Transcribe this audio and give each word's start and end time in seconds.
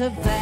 a 0.00 0.10
that. 0.10 0.37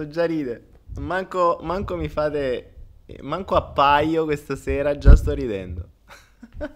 sto 0.00 0.08
già 0.08 0.24
ride. 0.24 0.68
Manco, 0.96 1.58
manco 1.60 1.96
mi 1.96 2.08
fate... 2.08 2.74
Manco 3.20 3.56
appaio 3.56 4.24
questa 4.24 4.54
sera, 4.54 4.96
già 4.96 5.16
sto 5.16 5.32
ridendo. 5.32 5.88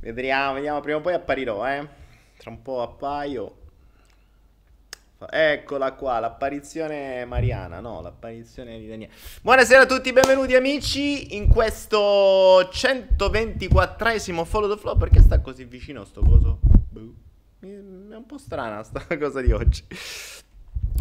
vediamo, 0.00 0.54
vediamo, 0.54 0.80
prima 0.80 0.98
o 0.98 1.00
poi 1.00 1.14
apparirò, 1.14 1.66
eh. 1.68 1.88
Tra 2.36 2.50
un 2.50 2.60
po' 2.60 2.82
appaio. 2.82 3.58
Eccola 5.30 5.92
qua, 5.92 6.18
l'apparizione 6.18 7.24
mariana, 7.24 7.78
no, 7.80 8.02
l'apparizione 8.02 8.78
di 8.80 8.88
Daniele. 8.88 9.12
Buonasera 9.40 9.82
a 9.82 9.86
tutti, 9.86 10.12
benvenuti 10.12 10.56
amici 10.56 11.36
in 11.36 11.48
questo 11.48 12.62
124esimo 12.62 14.44
follow 14.44 14.74
the 14.74 14.78
flow. 14.78 14.98
Perché 14.98 15.20
sta 15.20 15.40
così 15.40 15.64
vicino 15.64 16.04
sto 16.04 16.20
coso? 16.20 16.58
Boh. 16.90 17.14
È 17.60 17.66
un 17.66 18.24
po' 18.26 18.38
strana 18.38 18.82
sta 18.82 19.06
cosa 19.16 19.40
di 19.40 19.52
oggi. 19.52 19.86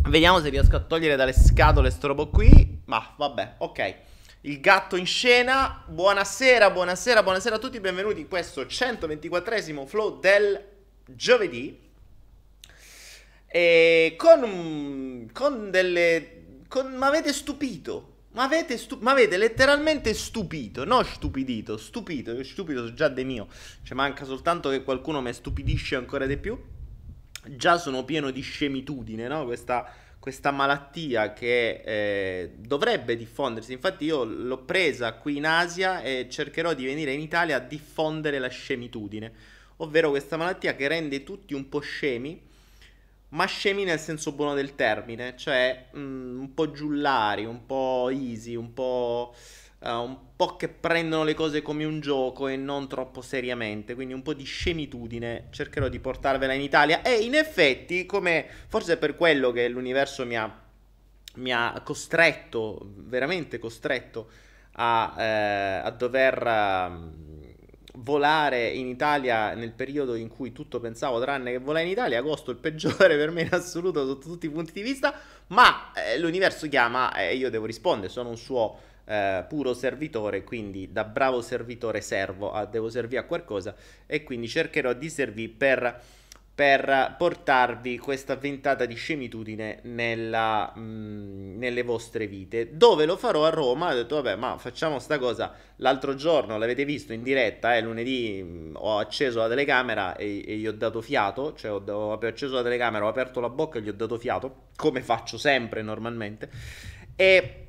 Vediamo 0.10 0.42
se 0.42 0.50
riesco 0.50 0.75
a 0.75 0.80
togliere 0.80 1.16
dalle 1.16 1.34
scatole 1.34 1.90
sto 1.90 2.08
robo 2.08 2.30
qui. 2.30 2.82
Ma 2.86 3.13
vabbè, 3.18 3.56
ok. 3.60 3.96
Il 4.42 4.60
gatto 4.60 4.96
in 4.96 5.06
scena. 5.06 5.84
Buonasera, 5.88 6.70
buonasera, 6.70 7.24
buonasera 7.24 7.56
a 7.56 7.60
tutti. 7.60 7.80
Benvenuti 7.80 8.20
in 8.20 8.28
questo 8.28 8.63
124esimo 8.63 9.86
flow 9.86 10.20
del 10.20 10.62
giovedì. 11.06 11.80
E 13.48 14.16
con, 14.18 15.30
con 15.32 15.72
delle. 15.72 16.42
Con, 16.68 16.94
ma 16.96 17.08
avete 17.08 17.32
stupito. 17.32 18.12
Ma 18.34 18.44
avete, 18.44 18.78
stu, 18.78 18.98
ma 19.00 19.12
avete 19.12 19.38
letteralmente 19.38 20.13
stupito. 20.13 20.84
No, 20.86 21.04
stupidito. 21.04 21.78
Stupito. 21.78 22.34
Io 22.34 22.44
stupido 22.44 22.82
sono 22.84 22.94
già 22.94 23.08
de 23.08 23.24
mio. 23.24 23.48
Cioè, 23.84 23.96
manca 23.96 24.25
soltanto 24.25 24.70
che 24.70 24.84
qualcuno 24.84 25.22
mi 25.22 25.32
stupidisce 25.32 25.96
ancora 25.96 26.25
di 26.25 26.38
più 26.38 26.60
già 27.46 27.78
sono 27.78 28.04
pieno 28.06 28.32
di 28.32 28.42
scemitudine, 28.42 29.28
no? 29.28 29.46
Questa, 29.46 29.92
questa 30.20 30.52
malattia 30.52 31.34
che 31.34 31.82
eh, 31.86 32.52
dovrebbe 32.58 33.16
diffondersi. 33.16 33.74
Infatti, 33.74 34.06
io 34.06 34.24
l'ho 34.24 34.60
presa 34.60 35.14
qui 35.14 35.38
in 35.38 35.46
Asia 35.46 36.02
e 36.02 36.28
cercherò 36.30 36.74
di 36.74 36.86
venire 36.86 37.12
in 37.12 37.20
Italia 37.20 37.58
a 37.58 37.60
diffondere 37.60 38.40
la 38.40 38.48
scemitudine, 38.50 39.32
ovvero 39.78 40.10
questa 40.10 40.38
malattia 40.38 40.76
che 40.76 40.88
rende 40.88 41.24
tutti 41.24 41.54
un 41.54 41.68
po' 41.70 41.80
scemi, 41.80 42.42
ma 43.30 43.46
scemi 43.46 43.84
nel 43.84 44.00
senso 44.00 44.32
buono 44.32 44.54
del 44.54 44.76
termine, 44.76 45.36
cioè 45.36 45.88
mh, 45.92 46.00
un 46.00 46.54
po' 46.54 46.72
giullari, 46.72 47.46
un 47.46 47.66
po' 47.66 48.10
easy, 48.12 48.56
un 48.56 48.74
po' 48.74 49.36
uh, 49.84 49.90
un 49.90 50.18
po' 50.36 50.56
che 50.56 50.70
prendono 50.70 51.24
le 51.24 51.34
cose 51.34 51.62
come 51.62 51.86
un 51.86 52.00
gioco 52.00 52.48
e 52.48 52.56
non 52.56 52.88
troppo 52.88 53.22
seriamente, 53.22 53.94
quindi 53.96 54.13
un 54.13 54.22
po' 54.22 54.34
di 54.34 54.44
scemitudine 54.44 55.48
cercherò 55.52 55.88
di 55.88 56.00
portarvela 56.00 56.54
in 56.54 56.62
Italia. 56.62 57.02
E 57.02 57.20
in 57.20 57.36
effetti, 57.36 58.06
come 58.06 58.46
forse 58.68 58.98
per 58.98 59.16
quello 59.16 59.52
che 59.52 59.68
l'universo 59.68 60.25
mi 60.25 60.38
ha, 60.38 60.62
mi 61.36 61.54
ha 61.54 61.82
costretto, 61.84 62.94
veramente 62.96 63.60
costretto 63.60 64.30
a, 64.74 65.16
eh, 65.18 65.82
a 65.84 65.92
dover... 65.92 66.46
Uh, 66.46 67.42
volare 67.98 68.70
in 68.70 68.88
Italia 68.88 69.54
nel 69.54 69.72
periodo 69.72 70.16
in 70.16 70.28
cui 70.28 70.52
tutto 70.52 70.80
pensavo 70.80 71.22
tranne 71.22 71.52
che 71.52 71.60
volare 71.60 71.86
in 71.86 71.92
Italia, 71.92 72.20
agosto 72.20 72.52
il 72.52 72.58
peggiore 72.58 73.18
per 73.18 73.32
me 73.32 73.42
in 73.42 73.54
assoluto 73.54 74.06
sotto 74.06 74.28
tutti 74.28 74.46
i 74.48 74.50
punti 74.50 74.72
di 74.74 74.82
vista, 74.82 75.13
ma 75.48 75.92
eh, 75.94 76.18
l'universo 76.18 76.68
chiama 76.68 77.13
e 77.16 77.36
io 77.36 77.50
devo 77.50 77.66
rispondere, 77.66 78.12
sono 78.12 78.30
un 78.30 78.38
suo 78.38 78.92
eh, 79.06 79.46
puro 79.48 79.74
servitore, 79.74 80.44
quindi 80.44 80.92
da 80.92 81.04
bravo 81.04 81.42
servitore 81.42 82.02
servo, 82.02 82.52
a, 82.52 82.66
devo 82.66 82.90
servire 82.90 83.22
a 83.22 83.26
qualcosa 83.26 83.76
e 84.06 84.24
quindi 84.24 84.48
cercherò 84.48 84.94
di 84.94 85.10
servire 85.10 85.52
per, 85.56 86.02
per 86.56 87.16
portarvi 87.18 87.98
questa 87.98 88.36
ventata 88.36 88.86
di 88.86 88.96
scemitudine 88.96 89.80
nella, 89.84 90.72
mh, 90.74 90.82
mm, 90.82 91.58
nelle 91.58 91.84
vostre 91.84 92.28
vite. 92.28 92.78
Dove 92.78 93.06
lo 93.06 93.18
farò 93.18 93.46
a 93.46 93.50
Roma, 93.50 93.92
ho 93.92 93.96
detto 93.96 94.16
vabbè 94.16 94.36
ma 94.36 94.58
facciamo 94.58 95.00
sta 95.00 95.18
cosa, 95.18 95.54
l'altro 95.78 96.16
giorno 96.16 96.58
l'avete 96.58 96.86
visto 96.86 97.12
in 97.12 97.24
diretta, 97.24 97.76
eh, 97.76 97.82
lunedì 97.82 98.42
mh, 98.42 98.48
mm, 98.48 98.76
ho 98.78 99.00
acceso 99.00 99.40
la 99.40 99.50
telecamera 99.50 100.16
e, 100.16 100.44
e, 100.48 100.56
gli 100.58 100.68
ho 100.68 100.74
dato 100.74 101.02
fiato, 101.02 101.54
cioè 101.56 101.72
ho, 101.72 101.84
ho 101.84 102.14
acceso 102.14 102.54
la 102.54 102.64
telecamera, 102.64 103.06
ho 103.06 103.10
aperto 103.10 103.40
la 103.40 103.50
bocca 103.50 103.80
e 103.80 103.82
gli 103.82 103.90
ho 103.90 103.94
dato 103.94 104.18
fiato, 104.18 104.68
come 104.78 105.02
faccio 105.02 105.38
sempre 105.38 105.82
normalmente. 105.82 106.50
E 107.16 107.64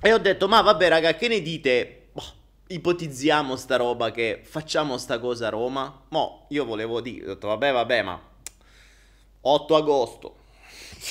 e 0.00 0.12
ho 0.12 0.18
detto, 0.18 0.48
ma 0.48 0.60
vabbè 0.60 0.88
raga, 0.88 1.14
che 1.14 1.28
ne 1.28 1.40
dite? 1.40 2.08
Boh, 2.12 2.22
ipotizziamo 2.68 3.56
sta 3.56 3.76
roba 3.76 4.10
che 4.10 4.40
facciamo 4.42 4.98
sta 4.98 5.18
cosa 5.18 5.46
a 5.46 5.50
Roma. 5.50 6.04
Mo, 6.10 6.46
io 6.50 6.64
volevo 6.64 7.00
dire, 7.00 7.24
ho 7.24 7.34
detto, 7.34 7.48
vabbè, 7.48 7.72
vabbè, 7.72 8.02
ma 8.02 8.20
8 9.40 9.76
agosto. 9.76 10.36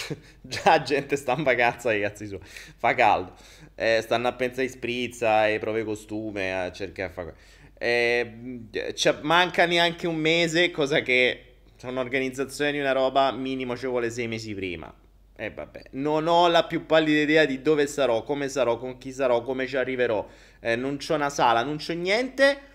Già 0.42 0.82
gente 0.82 1.16
sta 1.16 1.34
in 1.38 1.44
vacanza, 1.44 1.92
ragazzi, 1.92 2.28
su. 2.28 2.40
fa 2.42 2.94
caldo. 2.94 3.34
Eh, 3.76 4.00
stanno 4.02 4.28
a 4.28 4.34
pensare 4.34 4.64
in 4.64 4.70
sprizza 4.70 5.48
e 5.48 5.60
prove 5.60 5.84
costume, 5.84 6.54
a 6.54 6.72
cercare 6.72 7.10
di 7.10 7.14
fare... 7.14 7.36
Eh, 7.78 8.94
cioè, 8.94 9.20
manca 9.22 9.66
neanche 9.66 10.08
un 10.08 10.16
mese, 10.16 10.72
cosa 10.72 11.02
che 11.02 11.56
un'organizzazione 11.84 12.72
di 12.72 12.80
una 12.80 12.94
roba 12.94 13.32
minimo 13.32 13.76
ci 13.78 13.88
vuole 13.88 14.10
sei 14.10 14.28
mesi 14.28 14.54
prima. 14.54 14.94
E 15.38 15.46
eh, 15.46 15.52
vabbè, 15.52 15.84
non 15.92 16.28
ho 16.28 16.48
la 16.48 16.64
più 16.64 16.86
pallida 16.86 17.20
idea 17.20 17.46
di 17.46 17.62
dove 17.62 17.88
sarò, 17.88 18.24
come 18.24 18.48
sarò, 18.48 18.78
con 18.78 18.98
chi 18.98 19.12
sarò, 19.12 19.42
come 19.42 19.68
ci 19.68 19.76
arriverò. 19.76 20.26
Eh, 20.62 20.78
non 20.78 20.98
c'ho 20.98 21.16
una 21.16 21.30
sala, 21.30 21.62
non 21.62 21.76
c'ho 21.76 21.94
niente. 21.94 22.74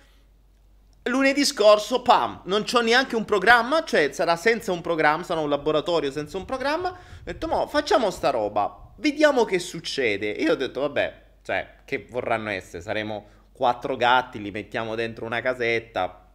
Lunedì 1.04 1.42
scorso, 1.46 2.02
pam, 2.02 2.42
non 2.44 2.64
c'ho 2.64 2.82
neanche 2.82 3.16
un 3.16 3.24
programma, 3.24 3.82
cioè 3.84 4.12
sarà 4.12 4.36
senza 4.36 4.72
un 4.72 4.82
programma, 4.82 5.22
sarà 5.22 5.40
un 5.40 5.48
laboratorio 5.48 6.10
senza 6.10 6.36
un 6.36 6.44
programma. 6.44 6.90
Ho 6.90 7.22
detto, 7.24 7.48
mo, 7.48 7.66
facciamo 7.66 8.10
sta 8.10 8.28
roba, 8.28 8.92
vediamo 8.96 9.46
che 9.46 9.58
succede. 9.58 10.28
Io 10.28 10.52
ho 10.52 10.56
detto, 10.56 10.80
vabbè, 10.80 11.22
cioè, 11.42 11.76
che 11.86 12.06
vorranno 12.10 12.50
essere? 12.50 12.82
Saremo 12.82 13.26
quattro 13.52 13.96
gatti, 13.96 14.40
li 14.40 14.50
mettiamo 14.50 14.94
dentro 14.94 15.24
una 15.24 15.40
casetta, 15.40 16.30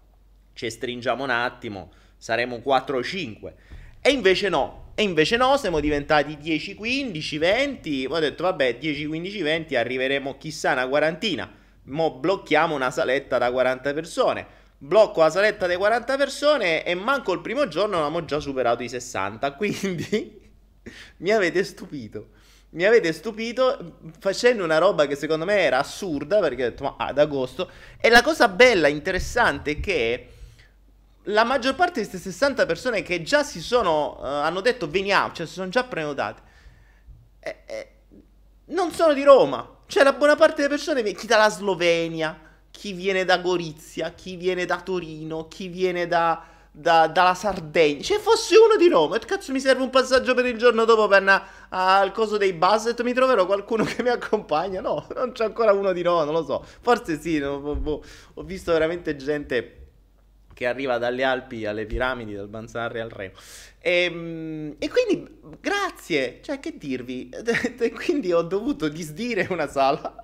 ci 0.53 0.67
stringiamo 0.71 1.23
un 1.23 1.29
attimo, 1.29 1.91
saremo 2.17 2.61
4 2.61 2.97
o 2.97 3.03
5. 3.03 3.55
E 4.01 4.09
invece 4.09 4.49
no, 4.49 4.84
e 4.97 5.03
invece 5.03 5.35
no, 5.35 5.57
siamo 5.57 5.81
diventati 5.81 6.37
10, 6.37 6.73
15, 6.73 7.37
20. 7.37 8.07
Poi 8.07 8.17
ho 8.17 8.21
detto, 8.21 8.43
vabbè, 8.43 8.77
10, 8.77 9.05
15, 9.07 9.41
20, 9.41 9.75
arriveremo 9.75 10.37
chissà 10.37 10.71
una 10.71 10.87
quarantina. 10.87 11.51
Mo 11.87 12.13
blocchiamo 12.13 12.73
una 12.73 12.89
saletta 12.91 13.37
da 13.37 13.51
40 13.51 13.93
persone. 13.93 14.47
Blocco 14.77 15.19
la 15.19 15.29
saletta 15.29 15.67
di 15.67 15.75
40 15.75 16.15
persone 16.15 16.85
e 16.85 16.95
manco 16.95 17.33
il 17.33 17.41
primo 17.41 17.67
giorno 17.67 17.97
abbiamo 17.97 18.23
già 18.23 18.39
superato 18.39 18.83
i 18.83 18.89
60. 18.89 19.51
Quindi 19.55 20.41
mi 21.17 21.31
avete 21.31 21.65
stupito. 21.65 22.29
Mi 22.69 22.85
avete 22.85 23.11
stupito 23.11 23.97
facendo 24.19 24.63
una 24.63 24.77
roba 24.77 25.07
che 25.07 25.15
secondo 25.15 25.43
me 25.43 25.59
era 25.59 25.79
assurda 25.79 26.39
perché 26.39 26.65
ho 26.65 26.69
detto, 26.69 26.83
ma 26.83 26.95
ad 26.97 27.19
agosto. 27.19 27.69
E 27.99 28.09
la 28.09 28.21
cosa 28.21 28.47
bella, 28.47 28.87
interessante 28.87 29.71
è 29.71 29.79
che 29.81 30.29
la 31.25 31.43
maggior 31.43 31.75
parte 31.75 32.01
di 32.01 32.07
queste 32.07 32.29
60 32.29 32.65
persone 32.65 33.01
che 33.01 33.21
già 33.21 33.43
si 33.43 33.61
sono, 33.61 34.17
uh, 34.19 34.25
hanno 34.25 34.61
detto 34.61 34.87
veniamo, 34.87 35.33
cioè 35.33 35.45
si 35.45 35.53
sono 35.53 35.69
già 35.69 35.83
prenotate, 35.83 36.41
eh, 37.39 37.57
eh, 37.65 37.91
non 38.65 38.91
sono 38.91 39.13
di 39.13 39.23
Roma. 39.23 39.73
Cioè 39.87 40.03
la 40.03 40.13
buona 40.13 40.35
parte 40.35 40.55
delle 40.55 40.69
persone, 40.69 41.03
chi 41.13 41.27
dalla 41.27 41.49
Slovenia, 41.49 42.37
chi 42.71 42.93
viene 42.93 43.23
da 43.23 43.37
Gorizia, 43.37 44.11
chi 44.11 44.35
viene 44.35 44.65
da 44.65 44.81
Torino, 44.81 45.47
chi 45.47 45.67
viene 45.67 46.07
da, 46.07 46.43
da, 46.71 47.07
dalla 47.07 47.35
Sardegna. 47.35 48.01
Cioè 48.01 48.17
fossi 48.17 48.55
uno 48.55 48.75
di 48.77 48.89
Roma, 48.89 49.15
e 49.15 49.19
cazzo 49.19 49.51
mi 49.51 49.59
serve 49.59 49.83
un 49.83 49.91
passaggio 49.91 50.33
per 50.33 50.45
il 50.45 50.57
giorno 50.57 50.85
dopo 50.85 51.07
per 51.07 51.19
andare 51.19 51.43
al 51.69 52.11
coso 52.11 52.37
dei 52.37 52.53
bus 52.53 52.93
mi 53.03 53.13
troverò 53.13 53.45
qualcuno 53.45 53.83
che 53.83 54.01
mi 54.01 54.09
accompagna. 54.09 54.81
No, 54.81 55.05
non 55.15 55.31
c'è 55.33 55.45
ancora 55.45 55.71
uno 55.71 55.93
di 55.93 56.01
Roma, 56.01 56.23
non 56.23 56.33
lo 56.33 56.43
so. 56.43 56.65
Forse 56.81 57.19
sì, 57.19 57.37
no, 57.37 57.53
ho, 57.53 58.03
ho 58.33 58.43
visto 58.43 58.71
veramente 58.71 59.15
gente 59.15 59.84
che 60.55 60.65
arriva 60.65 60.97
dalle 60.97 61.23
Alpi 61.23 61.65
alle 61.65 61.85
piramidi, 61.85 62.33
dal 62.33 62.47
Banzarri 62.47 63.01
al 63.01 63.09
Reno. 63.09 63.33
E, 63.79 64.03
ehm, 64.05 64.75
e, 64.79 64.89
quindi 64.89 65.39
grazie, 65.59 66.39
cioè 66.41 66.59
che 66.59 66.77
dirvi, 66.77 67.29
e 67.77 67.91
quindi 67.91 68.31
ho 68.31 68.41
dovuto 68.41 68.87
disdire 68.87 69.45
una 69.51 69.67
sala. 69.67 70.23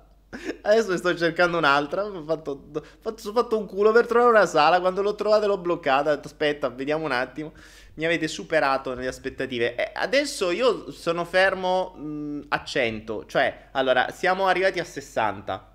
Adesso 0.62 0.96
sto 0.96 1.14
cercando 1.14 1.58
un'altra. 1.58 2.04
Ho 2.04 2.22
fatto, 2.24 2.64
fatto, 3.00 3.28
ho 3.28 3.32
fatto 3.32 3.58
un 3.58 3.66
culo 3.66 3.92
per 3.92 4.06
trovare 4.06 4.30
una 4.30 4.46
sala. 4.46 4.80
Quando 4.80 5.02
l'ho 5.02 5.14
trovata 5.14 5.46
l'ho 5.46 5.58
bloccata. 5.58 6.10
Ho 6.10 6.14
detto 6.14 6.28
aspetta, 6.28 6.70
vediamo 6.70 7.04
un 7.04 7.12
attimo. 7.12 7.52
Mi 7.94 8.06
avete 8.06 8.26
superato 8.26 8.94
nelle 8.94 9.08
aspettative. 9.08 9.76
E 9.76 9.92
adesso 9.94 10.50
io 10.50 10.90
sono 10.90 11.26
fermo 11.26 11.90
mh, 11.90 12.46
a 12.48 12.64
100. 12.64 13.26
Cioè, 13.26 13.68
allora, 13.72 14.08
siamo 14.10 14.46
arrivati 14.46 14.80
a 14.80 14.84
60 14.84 15.71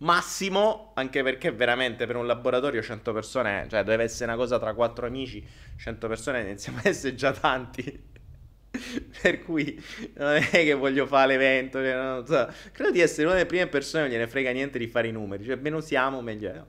massimo, 0.00 0.92
anche 0.94 1.22
perché 1.22 1.50
veramente 1.50 2.06
per 2.06 2.16
un 2.16 2.26
laboratorio 2.26 2.82
100 2.82 3.12
persone, 3.12 3.66
cioè 3.68 3.82
deve 3.82 4.04
essere 4.04 4.30
una 4.30 4.36
cosa 4.36 4.58
tra 4.58 4.74
quattro 4.74 5.06
amici, 5.06 5.44
100 5.76 6.08
persone 6.08 6.40
iniziamo 6.42 6.78
a 6.78 6.88
essere 6.88 7.14
già 7.14 7.32
tanti. 7.32 8.08
per 9.20 9.42
cui 9.42 9.82
non 10.14 10.36
è 10.36 10.48
che 10.48 10.74
voglio 10.74 11.04
fare 11.06 11.32
l'evento, 11.32 11.78
cioè, 11.78 11.94
non 11.94 12.24
so. 12.24 12.48
credo 12.72 12.92
di 12.92 13.00
essere 13.00 13.24
una 13.24 13.34
delle 13.34 13.46
prime 13.46 13.66
persone 13.66 14.04
che 14.04 14.10
non 14.10 14.18
gliene 14.18 14.30
frega 14.30 14.52
niente 14.52 14.78
di 14.78 14.86
fare 14.86 15.08
i 15.08 15.12
numeri, 15.12 15.44
cioè 15.44 15.56
meno 15.56 15.80
siamo 15.80 16.20
meglio 16.22 16.50
è. 16.50 16.62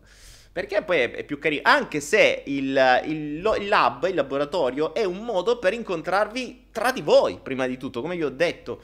Perché 0.51 0.81
poi 0.81 0.99
è, 0.99 1.23
più 1.23 1.39
carino, 1.39 1.61
anche 1.63 2.01
se 2.01 2.43
il, 2.45 3.01
il, 3.05 3.55
il, 3.59 3.67
lab, 3.69 4.05
il 4.09 4.15
laboratorio, 4.15 4.93
è 4.93 5.05
un 5.05 5.23
modo 5.23 5.59
per 5.59 5.71
incontrarvi 5.71 6.67
tra 6.71 6.91
di 6.91 7.01
voi, 7.01 7.39
prima 7.41 7.67
di 7.67 7.77
tutto, 7.77 8.01
come 8.01 8.17
vi 8.17 8.23
ho 8.23 8.29
detto 8.29 8.81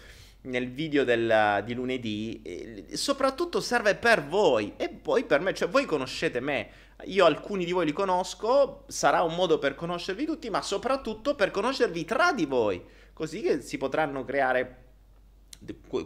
nel 0.47 0.71
video 0.71 1.03
del, 1.03 1.61
di 1.65 1.73
lunedì, 1.73 2.41
eh, 2.43 2.85
soprattutto 2.93 3.59
serve 3.61 3.95
per 3.95 4.25
voi 4.25 4.73
e 4.77 4.89
poi 4.89 5.23
per 5.23 5.41
me, 5.41 5.53
cioè 5.53 5.69
voi 5.69 5.85
conoscete 5.85 6.39
me, 6.39 6.69
io 7.05 7.25
alcuni 7.25 7.65
di 7.65 7.71
voi 7.71 7.85
li 7.85 7.93
conosco, 7.93 8.83
sarà 8.87 9.21
un 9.21 9.35
modo 9.35 9.59
per 9.59 9.75
conoscervi 9.75 10.25
tutti, 10.25 10.49
ma 10.49 10.61
soprattutto 10.61 11.35
per 11.35 11.51
conoscervi 11.51 12.05
tra 12.05 12.33
di 12.33 12.45
voi, 12.45 12.83
così 13.13 13.41
che 13.41 13.61
si 13.61 13.77
potranno 13.77 14.23
creare 14.23 14.85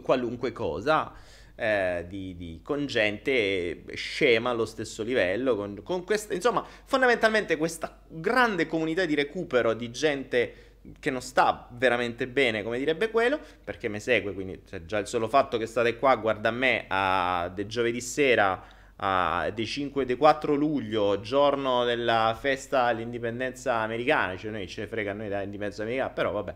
qualunque 0.02 0.52
cosa. 0.52 1.12
Eh, 1.54 2.06
di, 2.08 2.34
di, 2.34 2.60
con 2.64 2.86
gente 2.86 3.84
scema 3.92 4.50
allo 4.50 4.64
stesso 4.64 5.02
livello, 5.02 5.54
con, 5.54 5.82
con 5.82 6.02
questa, 6.02 6.32
insomma, 6.32 6.66
fondamentalmente 6.86 7.58
questa 7.58 8.02
grande 8.08 8.66
comunità 8.66 9.04
di 9.04 9.14
recupero 9.14 9.74
di 9.74 9.90
gente 9.90 10.71
che 10.98 11.10
non 11.10 11.20
sta 11.20 11.68
veramente 11.72 12.26
bene, 12.26 12.62
come 12.62 12.78
direbbe 12.78 13.10
quello, 13.10 13.38
perché 13.62 13.88
mi 13.88 14.00
segue, 14.00 14.32
quindi 14.32 14.62
cioè, 14.68 14.84
già 14.84 14.98
il 14.98 15.06
solo 15.06 15.28
fatto 15.28 15.58
che 15.58 15.66
state 15.66 15.96
qua, 15.96 16.16
guarda 16.16 16.48
a 16.48 16.52
me, 16.52 16.86
a, 16.88 17.50
de 17.54 17.66
giovedì 17.66 18.00
sera, 18.00 18.62
a, 18.96 19.50
dei 19.54 19.66
5 19.66 20.04
e 20.04 20.16
4 20.16 20.54
luglio, 20.54 21.20
giorno 21.20 21.84
della 21.84 22.36
festa 22.38 22.92
dell'indipendenza 22.92 23.74
americana, 23.76 24.36
cioè 24.36 24.50
noi 24.50 24.66
ce 24.66 24.82
ne 24.82 24.86
frega 24.88 25.12
noi 25.12 25.28
dell'indipendenza 25.28 25.82
americana, 25.82 26.10
però 26.10 26.32
vabbè, 26.32 26.54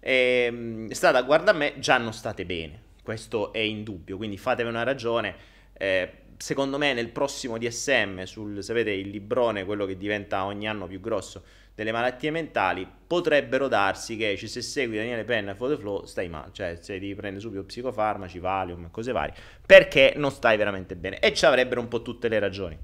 e, 0.00 0.44
ehm, 0.46 0.88
state 0.90 1.16
a 1.16 1.22
guarda 1.22 1.52
a 1.52 1.54
me, 1.54 1.74
già 1.78 1.98
non 1.98 2.12
state 2.12 2.44
bene, 2.44 2.80
questo 3.02 3.52
è 3.52 3.58
indubbio, 3.58 4.16
quindi 4.16 4.36
fatevi 4.36 4.68
una 4.68 4.82
ragione, 4.82 5.34
eh, 5.74 6.12
secondo 6.38 6.78
me 6.78 6.94
nel 6.94 7.10
prossimo 7.10 7.58
DSM, 7.58 8.22
sul, 8.22 8.62
sapete, 8.62 8.90
il 8.90 9.08
librone, 9.08 9.64
quello 9.64 9.84
che 9.84 9.96
diventa 9.96 10.44
ogni 10.44 10.68
anno 10.68 10.86
più 10.86 11.00
grosso, 11.00 11.42
delle 11.74 11.92
malattie 11.92 12.30
mentali, 12.30 12.88
potrebbero 13.06 13.68
darsi 13.68 14.16
che 14.16 14.36
se 14.36 14.62
segui 14.62 14.96
Daniele 14.96 15.24
Penna 15.24 15.52
e 15.52 15.54
Flow 15.54 16.04
stai 16.06 16.28
male, 16.28 16.50
cioè 16.52 16.76
se 16.80 16.94
devi 16.94 17.14
prendere 17.14 17.40
subito 17.40 17.64
psicofarmaci, 17.64 18.38
Valium, 18.38 18.90
cose 18.90 19.12
varie, 19.12 19.34
perché 19.64 20.14
non 20.16 20.30
stai 20.30 20.56
veramente 20.56 20.96
bene. 20.96 21.20
E 21.20 21.32
ci 21.34 21.44
avrebbero 21.44 21.80
un 21.80 21.88
po' 21.88 22.02
tutte 22.02 22.28
le 22.28 22.38
ragioni. 22.38 22.78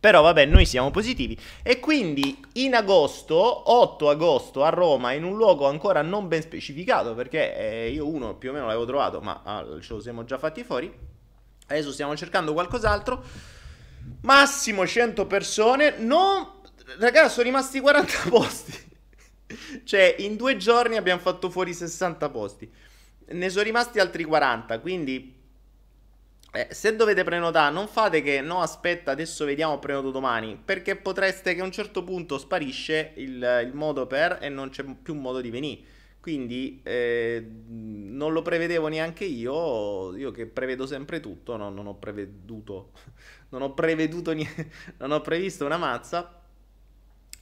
Però 0.00 0.22
vabbè, 0.22 0.46
noi 0.46 0.64
siamo 0.64 0.90
positivi 0.90 1.38
e 1.62 1.78
quindi 1.78 2.42
in 2.54 2.74
agosto, 2.74 3.70
8 3.70 4.08
agosto 4.08 4.64
a 4.64 4.70
Roma, 4.70 5.12
in 5.12 5.24
un 5.24 5.36
luogo 5.36 5.66
ancora 5.66 6.00
non 6.00 6.26
ben 6.26 6.40
specificato, 6.40 7.14
perché 7.14 7.54
eh, 7.54 7.90
io 7.90 8.08
uno 8.08 8.34
più 8.36 8.48
o 8.48 8.52
meno 8.54 8.64
l'avevo 8.64 8.86
trovato, 8.86 9.20
ma 9.20 9.42
ah, 9.44 9.64
ce 9.78 9.92
lo 9.92 10.00
siamo 10.00 10.24
già 10.24 10.38
fatti 10.38 10.64
fuori. 10.64 11.09
Adesso 11.70 11.92
stiamo 11.92 12.16
cercando 12.16 12.52
qualcos'altro. 12.52 13.22
Massimo 14.22 14.86
100 14.86 15.26
persone, 15.26 15.94
non 15.98 16.58
Ragazzi, 16.98 17.34
sono 17.34 17.44
rimasti 17.44 17.80
40 17.80 18.12
posti. 18.28 18.72
cioè, 19.84 20.16
in 20.18 20.36
due 20.36 20.56
giorni 20.56 20.96
abbiamo 20.96 21.20
fatto 21.20 21.50
fuori 21.50 21.72
60 21.72 22.28
posti. 22.30 22.70
Ne 23.28 23.48
sono 23.48 23.62
rimasti 23.62 23.98
altri 24.00 24.24
40, 24.24 24.80
quindi... 24.80 25.38
Eh, 26.52 26.66
se 26.72 26.96
dovete 26.96 27.22
prenotare, 27.22 27.72
non 27.72 27.86
fate 27.86 28.22
che 28.22 28.40
no, 28.40 28.60
aspetta, 28.60 29.12
adesso 29.12 29.44
vediamo 29.44 29.78
prenoto 29.78 30.10
domani. 30.10 30.60
Perché 30.62 30.96
potreste 30.96 31.54
che 31.54 31.60
a 31.60 31.64
un 31.64 31.70
certo 31.70 32.02
punto 32.02 32.38
sparisce 32.38 33.12
il, 33.16 33.62
il 33.64 33.70
modo 33.72 34.08
per 34.08 34.38
e 34.40 34.48
non 34.48 34.70
c'è 34.70 34.82
più 34.82 35.14
modo 35.14 35.40
di 35.40 35.50
venire. 35.50 35.82
Quindi 36.20 36.80
eh, 36.84 37.42
non 37.68 38.32
lo 38.32 38.42
prevedevo 38.42 38.88
neanche 38.88 39.24
io. 39.24 40.14
Io 40.16 40.30
che 40.30 40.46
prevedo 40.46 40.86
sempre 40.86 41.20
tutto, 41.20 41.56
no, 41.56 41.70
non 41.70 41.86
ho 41.86 41.94
preveduto. 41.94 42.92
Non 43.50 43.62
ho 43.62 43.74
preveduto 43.74 44.30
niente. 44.30 44.70
Non 44.98 45.10
ho 45.10 45.20
previsto 45.22 45.64
una 45.64 45.76
mazza. 45.76 46.40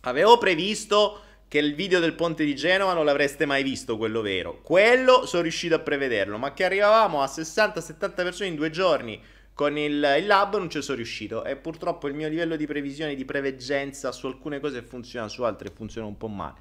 Avevo 0.03 0.39
previsto 0.39 1.21
che 1.49 1.59
il 1.59 1.75
video 1.75 2.01
del 2.01 2.15
ponte 2.15 2.45
di 2.45 2.55
Genova 2.55 2.93
non 2.95 3.05
l'avreste 3.05 3.47
mai 3.47 3.63
visto, 3.63 3.97
quello 3.97 4.21
vero. 4.21 4.61
Quello 4.63 5.27
sono 5.27 5.43
riuscito 5.43 5.75
a 5.75 5.81
prevederlo, 5.81 6.39
ma 6.39 6.55
che 6.55 6.65
arrivavamo 6.65 7.21
a 7.21 7.27
60-70 7.27 8.15
persone 8.15 8.49
in 8.49 8.55
due 8.55 8.71
giorni 8.71 9.21
con 9.59 9.77
il, 9.77 10.15
il, 10.19 10.27
lab 10.27 10.57
non 10.57 10.71
ci 10.71 10.81
sono 10.81 10.99
riuscito 10.99 11.43
e 11.43 11.57
purtroppo 11.57 12.07
il 12.07 12.15
mio 12.15 12.29
livello 12.29 12.55
di 12.55 12.65
previsione, 12.65 13.17
di 13.17 13.25
preveggenza 13.25 14.13
su 14.13 14.29
alcune 14.29 14.61
cose 14.61 14.83
funziona, 14.83 15.27
su 15.27 15.43
altre 15.43 15.71
funziona 15.71 16.07
un 16.07 16.17
po' 16.17 16.29
male. 16.29 16.61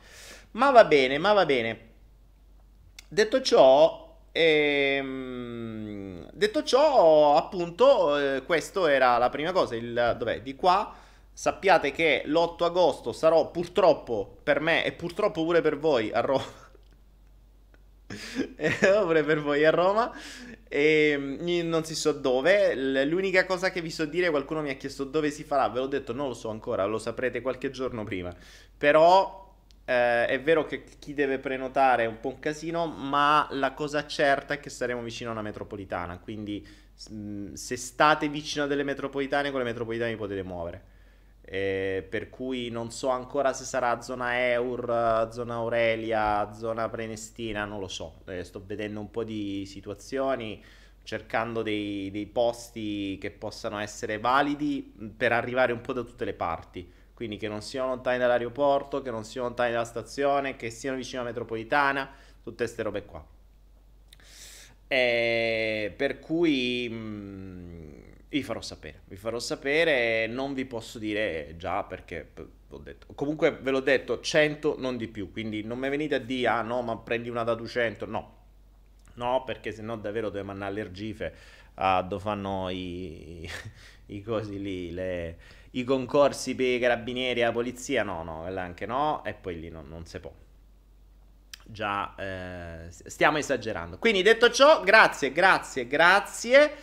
Ma 0.53 0.71
va 0.71 0.83
bene, 0.83 1.19
ma 1.19 1.31
va 1.31 1.45
bene. 1.45 1.96
Detto 3.07 3.41
ciò, 3.41 4.17
ehm, 4.31 6.29
detto 6.33 6.63
ciò, 6.63 7.35
appunto, 7.35 8.17
eh, 8.17 8.43
questo 8.43 8.87
era 8.87 9.17
la 9.17 9.29
prima 9.29 9.51
cosa, 9.51 9.75
il, 9.75 10.15
dov'è? 10.17 10.41
Di 10.41 10.55
qua 10.55 10.93
Sappiate 11.37 11.91
che 11.91 12.23
l'8 12.25 12.63
agosto 12.63 13.13
sarò 13.13 13.51
purtroppo 13.51 14.39
per 14.41 14.59
me 14.59 14.83
e 14.83 14.91
purtroppo 14.91 15.43
pure 15.43 15.61
per 15.61 15.77
voi 15.77 16.11
a 16.11 16.21
Roma. 16.21 16.43
pure 19.03 19.23
per 19.23 19.43
voi 19.43 19.63
a 19.63 19.69
Roma. 19.69 20.11
E 20.67 21.15
mm, 21.15 21.69
non 21.69 21.83
si 21.83 21.93
so 21.93 22.11
dove. 22.11 22.73
L'unica 23.05 23.45
cosa 23.45 23.69
che 23.69 23.81
vi 23.81 23.91
so 23.91 24.05
dire, 24.05 24.31
qualcuno 24.31 24.63
mi 24.63 24.71
ha 24.71 24.77
chiesto 24.77 25.03
dove 25.03 25.29
si 25.29 25.43
farà. 25.43 25.69
Ve 25.69 25.77
l'ho 25.77 25.85
detto, 25.85 26.11
non 26.11 26.29
lo 26.29 26.33
so 26.33 26.49
ancora, 26.49 26.85
lo 26.85 26.97
saprete 26.97 27.41
qualche 27.41 27.69
giorno 27.69 28.03
prima. 28.03 28.35
Però 28.75 29.46
eh, 29.89 30.25
è 30.27 30.41
vero 30.41 30.65
che 30.65 30.84
chi 31.00 31.13
deve 31.13 31.39
prenotare 31.39 32.03
è 32.03 32.08
un 32.08 32.20
po' 32.20 32.27
un 32.27 32.39
casino, 32.39 32.88
ma 32.88 33.48
la 33.51 33.72
cosa 33.72 34.06
certa 34.06 34.56
è 34.56 34.60
che 34.60 34.70
saremo 34.70 35.01
vicino 35.01 35.29
a 35.29 35.34
una 35.34 35.41
metropolitana. 35.41 36.20
Quindi 36.20 36.65
mm, 37.13 37.53
se 37.53 37.77
state 37.77 38.27
vicino 38.27 38.65
a 38.65 38.67
delle 38.67 38.84
metropolitane, 38.84 39.50
con 39.50 39.60
le 39.60 39.65
metropolitane 39.65 40.12
vi 40.12 40.17
potete 40.17 40.44
muovere. 40.44 40.96
Eh, 41.41 42.06
per 42.10 42.29
cui 42.29 42.70
non 42.70 42.91
so 42.91 43.08
ancora 43.08 43.53
se 43.53 43.63
sarà 43.63 44.01
zona 44.01 44.38
Eur, 44.51 45.29
zona 45.32 45.53
Aurelia, 45.56 46.51
zona 46.53 46.89
Prenestina, 46.89 47.63
non 47.63 47.79
lo 47.79 47.88
so. 47.88 48.20
Eh, 48.25 48.44
sto 48.44 48.62
vedendo 48.65 49.00
un 49.00 49.10
po' 49.10 49.24
di 49.24 49.65
situazioni, 49.65 50.62
cercando 51.03 51.62
dei, 51.62 52.12
dei, 52.12 52.25
posti 52.25 53.17
che 53.22 53.32
possano 53.32 53.79
essere 53.79 54.20
validi 54.20 54.94
per 55.15 55.32
arrivare 55.32 55.72
un 55.72 55.79
po' 55.79 55.94
da 55.94 56.03
tutte 56.03 56.25
le 56.25 56.34
parti. 56.34 56.91
Quindi 57.17 57.38
che 57.38 57.47
non 57.47 57.63
siano 57.63 57.88
lontani 57.88 58.19
dall'aeroporto, 58.19 59.01
che 59.01 59.10
non 59.10 59.23
siano 59.23 59.47
lontani 59.47 59.71
dalla 59.71 59.86
stazione, 59.86 60.56
che 60.56 60.69
siano 60.69 60.97
vicino 60.97 61.21
alla 61.21 61.32
metropolitana, 61.32 62.08
tutte 62.43 62.63
queste 62.63 62.84
robe 62.84 63.06
qua. 63.06 63.25
Eh, 64.88 65.91
per 65.97 66.19
cui... 66.19 66.88
Mh, 66.88 66.95
mm, 66.95 67.97
vi 68.30 68.43
farò 68.43 68.62
sapere, 68.62 69.01
vi 69.06 69.15
farò 69.15 69.39
sapere, 69.39 70.27
non 70.27 70.53
vi 70.53 70.65
posso 70.65 70.99
dire 70.99 71.56
già 71.58 71.84
perché 71.84 72.34
ho 72.69 72.77
detto. 72.77 73.08
Comunque 73.15 73.51
ve 73.51 73.71
l'ho 73.71 73.80
detto, 73.80 74.19
100 74.19 74.75
non 74.77 74.95
di 74.97 75.08
più, 75.08 75.32
quindi 75.32 75.63
non 75.63 75.80
mi 75.80 75.89
venite 75.89 76.15
a 76.15 76.19
dire 76.19 76.47
ah 76.47 76.62
no, 76.62 76.82
ma 76.84 76.97
prendi 76.97 77.30
una 77.30 77.43
da 77.43 77.56
200, 77.56 78.06
no. 78.06 78.36
No, 79.15 79.43
perché 79.43 79.71
sennò 79.71 79.97
davvero 79.97 80.30
devo 80.30 80.45
mandare 80.45 80.71
allergife 80.71 81.34
a 81.75 82.03
dove 82.03 82.21
fanno 82.21 82.69
i, 82.69 83.49
i 84.08 84.21
cosi 84.21 84.62
lì, 84.62 84.91
le, 84.91 85.38
i 85.71 85.84
concorsi 85.84 86.56
per 86.56 86.65
i 86.65 86.80
carabinieri 86.80 87.41
e 87.41 87.43
la 87.43 87.51
polizia, 87.51 88.03
no, 88.03 88.23
no, 88.23 88.45
anche 88.58 88.86
no, 88.86 89.23
e 89.23 89.34
poi 89.34 89.60
lì 89.60 89.69
non, 89.69 89.88
non 89.88 90.06
si 90.06 90.19
può. 90.19 90.32
Già, 91.65 92.15
eh, 92.15 92.88
stiamo 92.89 93.38
esagerando. 93.38 93.97
Quindi 93.97 94.21
detto 94.21 94.49
ciò, 94.49 94.82
grazie, 94.84 95.32
grazie, 95.32 95.88
grazie 95.88 96.75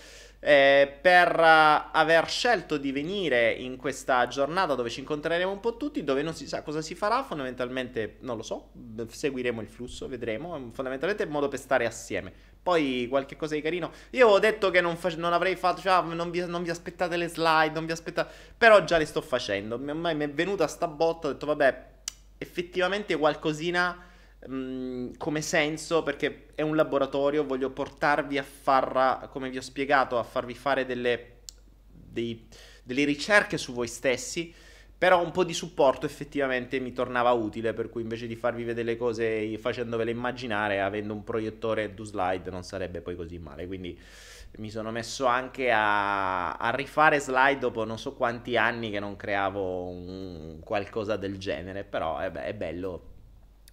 eh, 0.47 0.99
per 1.01 1.39
uh, 1.39 1.89
aver 1.93 2.29
scelto 2.29 2.77
di 2.77 2.93
venire 2.93 3.51
in 3.51 3.79
questa 3.79 4.27
giornata 4.27 4.75
dove 4.75 4.91
ci 4.91 5.01
incontreremo 5.01 5.51
un 5.51 5.59
po' 5.59 5.79
tutti, 5.79 6.05
dove 6.05 6.21
non 6.21 6.35
si 6.35 6.47
sa 6.47 6.63
cosa 6.63 6.83
si 6.83 6.95
farà, 6.95 7.23
fondamentalmente 7.23 8.17
non 8.21 8.37
lo 8.37 8.43
so, 8.43 8.69
seguiremo 9.09 9.63
il 9.63 9.69
flusso, 9.69 10.07
vedremo, 10.07 10.51
fondamentalmente 10.73 11.23
è 11.23 11.27
un 11.27 11.33
modo 11.33 11.49
per 11.49 11.59
stare 11.59 11.87
assieme. 11.87 12.53
Poi 12.65 13.07
qualche 13.09 13.37
cosa 13.37 13.55
di 13.55 13.61
carino. 13.61 13.93
Io 14.11 14.27
ho 14.27 14.39
detto 14.41 14.71
che 14.71 14.81
non, 14.81 14.97
fa- 14.97 15.15
non 15.17 15.33
avrei 15.33 15.55
fatto, 15.55 15.81
cioè, 15.81 16.03
non, 16.03 16.31
vi, 16.33 16.45
non, 16.47 16.65
vi, 16.65 16.71
aspettate 16.71 17.17
le 17.17 17.29
slide, 17.29 17.75
non 17.75 17.87
vi 17.87 17.93
aspettate, 17.93 18.33
però 18.59 18.83
già 18.83 18.99
le 18.99 19.05
sto 19.05 19.21
facendo. 19.21 19.77
Ormai 19.77 20.17
mi 20.17 20.25
è 20.25 20.31
venuta 20.31 20.67
sta 20.67 20.89
botta, 20.89 21.29
ho 21.29 21.33
detto 21.33 21.47
vabbè, 21.47 21.87
effettivamente 22.39 23.17
qualcosina 23.17 24.13
Mm, 24.51 25.13
come 25.17 25.41
senso 25.41 26.03
perché 26.03 26.49
è 26.55 26.61
un 26.61 26.77
laboratorio, 26.77 27.47
voglio 27.47 27.71
portarvi 27.71 28.37
a 28.37 28.43
far, 28.43 29.29
come 29.31 29.49
vi 29.49 29.57
ho 29.57 29.63
spiegato, 29.63 30.19
a 30.19 30.23
farvi 30.23 30.55
fare 30.55 30.85
delle, 30.85 31.39
dei, 31.91 32.47
delle 32.83 33.05
ricerche 33.05 33.57
su 33.57 33.73
voi 33.73 33.89
stessi, 33.89 34.55
però 35.05 35.23
un 35.23 35.33
po' 35.33 35.45
di 35.45 35.53
supporto 35.53 36.07
effettivamente 36.07 36.81
mi 36.81 36.95
tornava 36.95 37.31
utile, 37.33 37.75
per 37.75 37.91
cui 37.91 38.01
invece 38.01 38.27
di 38.27 38.37
farvi 38.37 38.65
vedere 38.65 38.87
le 38.87 38.97
cose 38.97 39.59
facendovele 39.59 40.11
immaginare, 40.11 40.81
avendo 40.81 41.13
un 41.13 41.23
proiettore 41.23 41.93
do 41.93 42.05
slide 42.05 42.51
non 42.51 42.63
sarebbe 42.63 43.03
poi 43.03 43.15
così 43.15 43.39
male, 43.39 43.67
quindi 43.67 44.01
mi 44.57 44.71
sono 44.71 44.91
messo 44.91 45.27
anche 45.27 45.71
a, 45.71 46.53
a, 46.53 46.71
rifare 46.71 47.19
slide 47.19 47.59
dopo 47.59 47.85
non 47.85 47.99
so 47.99 48.15
quanti 48.15 48.57
anni 48.57 48.91
che 48.91 48.99
non 48.99 49.15
creavo 49.15 49.89
un, 49.89 50.61
qualcosa 50.61 51.17
del 51.17 51.37
genere, 51.37 51.85
però 51.85 52.17
è, 52.17 52.33
è 52.33 52.55
bello 52.55 53.03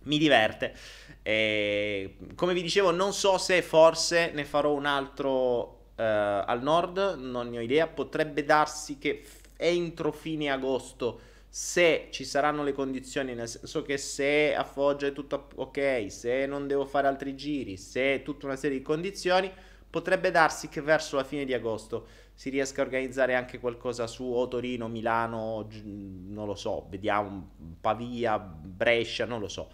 mi 0.03 0.17
diverte. 0.17 0.73
E, 1.21 2.17
come 2.35 2.53
vi 2.53 2.61
dicevo, 2.61 2.91
non 2.91 3.13
so 3.13 3.37
se 3.37 3.61
forse 3.61 4.31
ne 4.33 4.43
farò 4.43 4.73
un 4.73 4.85
altro 4.85 5.61
uh, 5.95 6.01
al 6.45 6.59
nord, 6.61 7.15
non 7.19 7.47
ne 7.47 7.59
ho 7.59 7.61
idea. 7.61 7.87
Potrebbe 7.87 8.43
darsi 8.43 8.97
che 8.97 9.23
entro 9.61 10.11
fine 10.11 10.49
agosto, 10.49 11.21
se 11.47 12.07
ci 12.11 12.23
saranno 12.23 12.63
le 12.63 12.73
condizioni, 12.73 13.35
nel 13.35 13.47
senso 13.47 13.81
che 13.81 13.97
se 13.97 14.55
a 14.55 14.63
Foggia 14.63 15.07
è 15.07 15.13
tutto 15.13 15.49
ok, 15.55 16.05
se 16.07 16.45
non 16.45 16.65
devo 16.65 16.85
fare 16.85 17.07
altri 17.07 17.35
giri, 17.35 17.77
se 17.77 18.21
tutta 18.23 18.45
una 18.45 18.55
serie 18.55 18.77
di 18.77 18.83
condizioni, 18.83 19.51
potrebbe 19.89 20.31
darsi 20.31 20.69
che 20.69 20.81
verso 20.81 21.17
la 21.17 21.25
fine 21.25 21.43
di 21.43 21.53
agosto 21.53 22.07
si 22.33 22.49
riesca 22.49 22.81
a 22.81 22.85
organizzare 22.85 23.35
anche 23.35 23.59
qualcosa 23.59 24.07
su 24.07 24.23
o 24.23 24.47
Torino, 24.47 24.87
Milano, 24.87 25.67
non 25.83 26.47
lo 26.47 26.55
so, 26.55 26.87
vediamo 26.89 27.51
Pavia, 27.79 28.39
Brescia, 28.39 29.25
non 29.25 29.39
lo 29.39 29.47
so. 29.47 29.69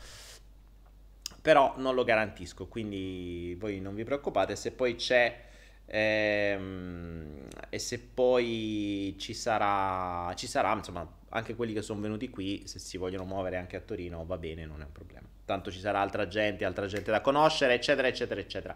Però 1.41 1.75
non 1.77 1.95
lo 1.95 2.03
garantisco, 2.03 2.67
quindi 2.67 3.55
voi 3.57 3.79
non 3.79 3.95
vi 3.95 4.03
preoccupate, 4.03 4.57
se 4.57 4.71
poi 4.71 4.95
c'è 4.95 5.45
ehm, 5.87 7.47
e 7.69 7.79
se 7.79 7.99
poi 7.99 9.15
ci 9.17 9.33
sarà, 9.33 10.33
ci 10.35 10.47
sarà, 10.47 10.73
insomma, 10.73 11.07
anche 11.29 11.55
quelli 11.55 11.73
che 11.73 11.81
sono 11.81 11.99
venuti 11.99 12.29
qui, 12.29 12.63
se 12.65 12.79
si 12.79 12.97
vogliono 12.97 13.25
muovere 13.25 13.57
anche 13.57 13.75
a 13.75 13.81
Torino, 13.81 14.25
va 14.25 14.37
bene, 14.37 14.65
non 14.65 14.81
è 14.81 14.85
un 14.85 14.91
problema. 14.91 15.27
Tanto 15.45 15.71
ci 15.71 15.79
sarà 15.79 15.99
altra 15.99 16.27
gente, 16.27 16.65
altra 16.65 16.87
gente 16.87 17.11
da 17.11 17.21
conoscere, 17.21 17.73
eccetera, 17.73 18.07
eccetera, 18.07 18.39
eccetera. 18.39 18.75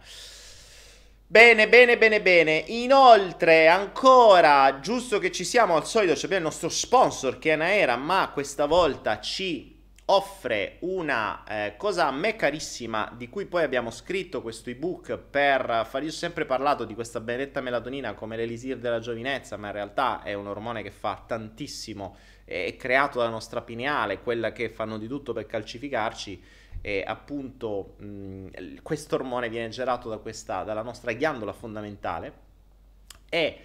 Bene, 1.27 1.69
bene, 1.69 1.97
bene, 1.97 2.21
bene. 2.21 2.63
Inoltre, 2.67 3.67
ancora, 3.67 4.79
giusto 4.81 5.17
che 5.17 5.31
ci 5.31 5.45
siamo 5.45 5.77
al 5.77 5.85
solito, 5.85 6.13
c'è 6.13 6.35
il 6.35 6.41
nostro 6.41 6.67
sponsor 6.67 7.39
che 7.39 7.51
è 7.51 7.53
Anaera, 7.53 7.95
ma 7.95 8.31
questa 8.33 8.65
volta 8.65 9.21
ci 9.21 9.70
offre 10.13 10.77
una 10.81 11.43
eh, 11.45 11.75
cosa 11.77 12.07
a 12.07 12.11
me 12.11 12.35
carissima 12.35 13.13
di 13.15 13.29
cui 13.29 13.45
poi 13.45 13.63
abbiamo 13.63 13.91
scritto 13.91 14.41
questo 14.41 14.69
ebook 14.69 15.17
per 15.17 15.85
fare 15.87 16.05
io 16.05 16.09
ho 16.09 16.13
sempre 16.13 16.45
parlato 16.45 16.85
di 16.85 16.95
questa 16.95 17.19
benedetta 17.19 17.61
melatonina 17.61 18.13
come 18.13 18.35
l'elisir 18.35 18.77
della 18.77 18.99
giovinezza 18.99 19.57
ma 19.57 19.67
in 19.67 19.73
realtà 19.73 20.23
è 20.23 20.33
un 20.33 20.47
ormone 20.47 20.83
che 20.83 20.91
fa 20.91 21.23
tantissimo 21.25 22.17
è 22.43 22.75
creato 22.77 23.19
dalla 23.19 23.29
nostra 23.29 23.61
pineale 23.61 24.19
quella 24.19 24.51
che 24.51 24.69
fanno 24.69 24.97
di 24.97 25.07
tutto 25.07 25.33
per 25.33 25.45
calcificarci 25.45 26.43
e 26.81 27.03
appunto 27.05 27.95
questo 28.81 29.15
ormone 29.15 29.49
viene 29.49 29.69
generato 29.69 30.09
da 30.09 30.17
questa, 30.17 30.63
dalla 30.63 30.81
nostra 30.81 31.13
ghiandola 31.13 31.53
fondamentale. 31.53 32.49
E 33.29 33.59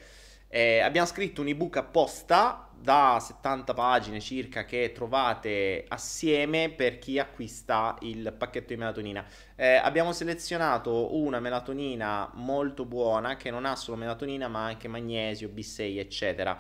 eh, 0.48 0.80
abbiamo 0.80 1.06
scritto 1.06 1.40
un 1.40 1.48
ebook 1.48 1.76
apposta 1.78 2.65
da 2.80 3.18
70 3.20 3.74
pagine 3.74 4.20
circa 4.20 4.64
che 4.64 4.92
trovate 4.92 5.84
assieme 5.88 6.70
per 6.70 6.98
chi 6.98 7.18
acquista 7.18 7.96
il 8.00 8.32
pacchetto 8.36 8.68
di 8.68 8.76
melatonina. 8.76 9.24
Eh, 9.54 9.74
abbiamo 9.74 10.12
selezionato 10.12 11.16
una 11.16 11.40
melatonina 11.40 12.30
molto 12.34 12.84
buona 12.84 13.36
che 13.36 13.50
non 13.50 13.64
ha 13.64 13.76
solo 13.76 13.96
melatonina 13.96 14.48
ma 14.48 14.64
anche 14.64 14.88
magnesio, 14.88 15.48
B6 15.48 15.98
eccetera. 15.98 16.58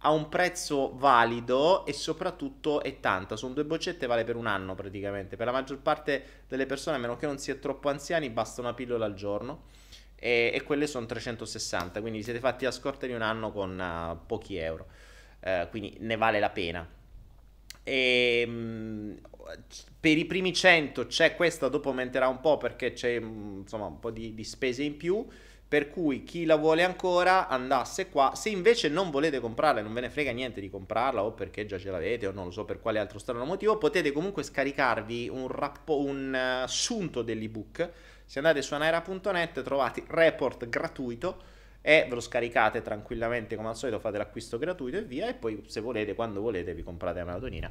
Ha 0.00 0.10
un 0.10 0.28
prezzo 0.28 0.96
valido 0.96 1.84
e 1.84 1.92
soprattutto 1.92 2.82
è 2.82 3.00
tanta. 3.00 3.36
Sono 3.36 3.54
due 3.54 3.64
boccette, 3.64 4.06
vale 4.06 4.24
per 4.24 4.36
un 4.36 4.46
anno 4.46 4.74
praticamente. 4.74 5.36
Per 5.36 5.46
la 5.46 5.52
maggior 5.52 5.78
parte 5.78 6.44
delle 6.48 6.66
persone, 6.66 6.96
a 6.96 7.00
meno 7.00 7.16
che 7.16 7.26
non 7.26 7.38
si 7.38 7.50
è 7.50 7.58
troppo 7.58 7.88
anziani, 7.88 8.30
basta 8.30 8.60
una 8.60 8.74
pillola 8.74 9.04
al 9.04 9.14
giorno 9.14 9.64
e, 10.20 10.50
e 10.52 10.62
quelle 10.62 10.86
sono 10.86 11.06
360, 11.06 12.00
quindi 12.00 12.22
siete 12.22 12.40
fatti 12.40 12.64
la 12.64 12.72
scorta 12.72 13.06
di 13.06 13.12
un 13.12 13.22
anno 13.22 13.52
con 13.52 13.78
uh, 13.78 14.26
pochi 14.26 14.56
euro, 14.56 14.86
uh, 15.40 15.68
quindi 15.70 15.96
ne 16.00 16.16
vale 16.16 16.38
la 16.38 16.50
pena. 16.50 16.88
E, 17.82 18.44
um, 18.46 19.16
per 20.00 20.18
i 20.18 20.26
primi 20.26 20.52
100 20.52 21.06
c'è 21.06 21.34
questa, 21.34 21.68
dopo 21.68 21.88
aumenterà 21.88 22.28
un 22.28 22.40
po' 22.40 22.58
perché 22.58 22.92
c'è 22.92 23.12
insomma 23.12 23.86
un 23.86 23.98
po' 23.98 24.10
di, 24.10 24.34
di 24.34 24.44
spese 24.44 24.82
in 24.82 24.96
più. 24.96 25.26
Per 25.68 25.90
cui 25.90 26.24
chi 26.24 26.46
la 26.46 26.56
vuole 26.56 26.82
ancora 26.82 27.46
andasse 27.46 28.08
qua. 28.08 28.32
Se 28.34 28.48
invece 28.48 28.88
non 28.88 29.10
volete 29.10 29.38
comprarla 29.38 29.80
e 29.80 29.82
non 29.82 29.92
ve 29.92 30.00
ne 30.00 30.08
frega 30.08 30.30
niente 30.30 30.62
di 30.62 30.70
comprarla, 30.70 31.22
o 31.22 31.32
perché 31.32 31.66
già 31.66 31.78
ce 31.78 31.90
l'avete, 31.90 32.26
o 32.26 32.32
non 32.32 32.46
lo 32.46 32.50
so 32.50 32.64
per 32.64 32.80
quale 32.80 32.98
altro 32.98 33.18
strano 33.18 33.44
motivo, 33.44 33.76
potete 33.76 34.10
comunque 34.10 34.42
scaricarvi 34.42 35.28
un, 35.28 35.46
rappo, 35.48 36.00
un 36.00 36.32
uh, 36.32 36.62
assunto 36.62 37.20
dell'ebook 37.20 37.90
se 38.28 38.40
andate 38.40 38.60
su 38.60 38.74
anaera.net 38.74 39.62
trovate 39.62 40.04
report 40.08 40.68
gratuito 40.68 41.42
e 41.80 42.06
ve 42.08 42.14
lo 42.14 42.20
scaricate 42.20 42.82
tranquillamente 42.82 43.56
come 43.56 43.68
al 43.68 43.76
solito, 43.76 43.98
fate 43.98 44.18
l'acquisto 44.18 44.58
gratuito 44.58 44.98
e 44.98 45.02
via 45.02 45.28
e 45.28 45.34
poi 45.34 45.62
se 45.66 45.80
volete, 45.80 46.14
quando 46.14 46.40
volete, 46.40 46.74
vi 46.74 46.82
comprate 46.82 47.18
la 47.20 47.24
melatonina. 47.24 47.70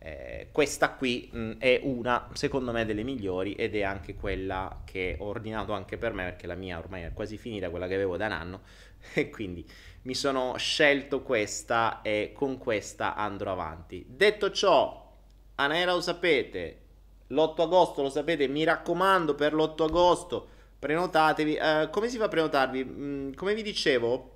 Eh, 0.00 0.48
questa 0.52 0.92
qui 0.92 1.28
mh, 1.32 1.52
è 1.58 1.80
una, 1.82 2.28
secondo 2.32 2.70
me, 2.70 2.84
delle 2.84 3.02
migliori 3.02 3.54
ed 3.54 3.74
è 3.74 3.82
anche 3.82 4.14
quella 4.14 4.82
che 4.84 5.16
ho 5.18 5.26
ordinato 5.26 5.72
anche 5.72 5.98
per 5.98 6.12
me 6.12 6.24
perché 6.24 6.46
la 6.46 6.54
mia 6.54 6.78
ormai 6.78 7.02
è 7.02 7.12
quasi 7.12 7.36
finita, 7.36 7.68
quella 7.68 7.88
che 7.88 7.94
avevo 7.94 8.16
da 8.16 8.26
un 8.26 8.32
anno 8.32 8.60
e 9.14 9.28
quindi 9.28 9.66
mi 10.02 10.14
sono 10.14 10.56
scelto 10.56 11.22
questa 11.22 12.00
e 12.02 12.32
con 12.34 12.58
questa 12.58 13.16
andrò 13.16 13.52
avanti. 13.52 14.04
Detto 14.08 14.50
ciò, 14.52 15.12
Anaera 15.56 15.92
lo 15.92 16.00
sapete, 16.00 16.80
l'8 17.26 17.62
agosto, 17.62 18.02
lo 18.02 18.08
sapete, 18.08 18.46
mi 18.46 18.62
raccomando 18.64 19.34
per 19.34 19.52
l'8 19.52 19.82
agosto 19.82 20.48
prenotatevi. 20.78 21.54
Eh, 21.54 21.88
come 21.90 22.08
si 22.08 22.16
fa 22.18 22.24
a 22.24 22.28
prenotarvi? 22.28 22.84
Mm, 22.84 23.32
come 23.32 23.54
vi 23.54 23.62
dicevo, 23.62 24.30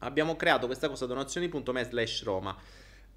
abbiamo 0.00 0.36
creato 0.36 0.66
questa 0.66 0.88
cosa 0.88 1.06
donazioni.me 1.06 1.84
slash 1.84 2.24
Roma. 2.24 2.56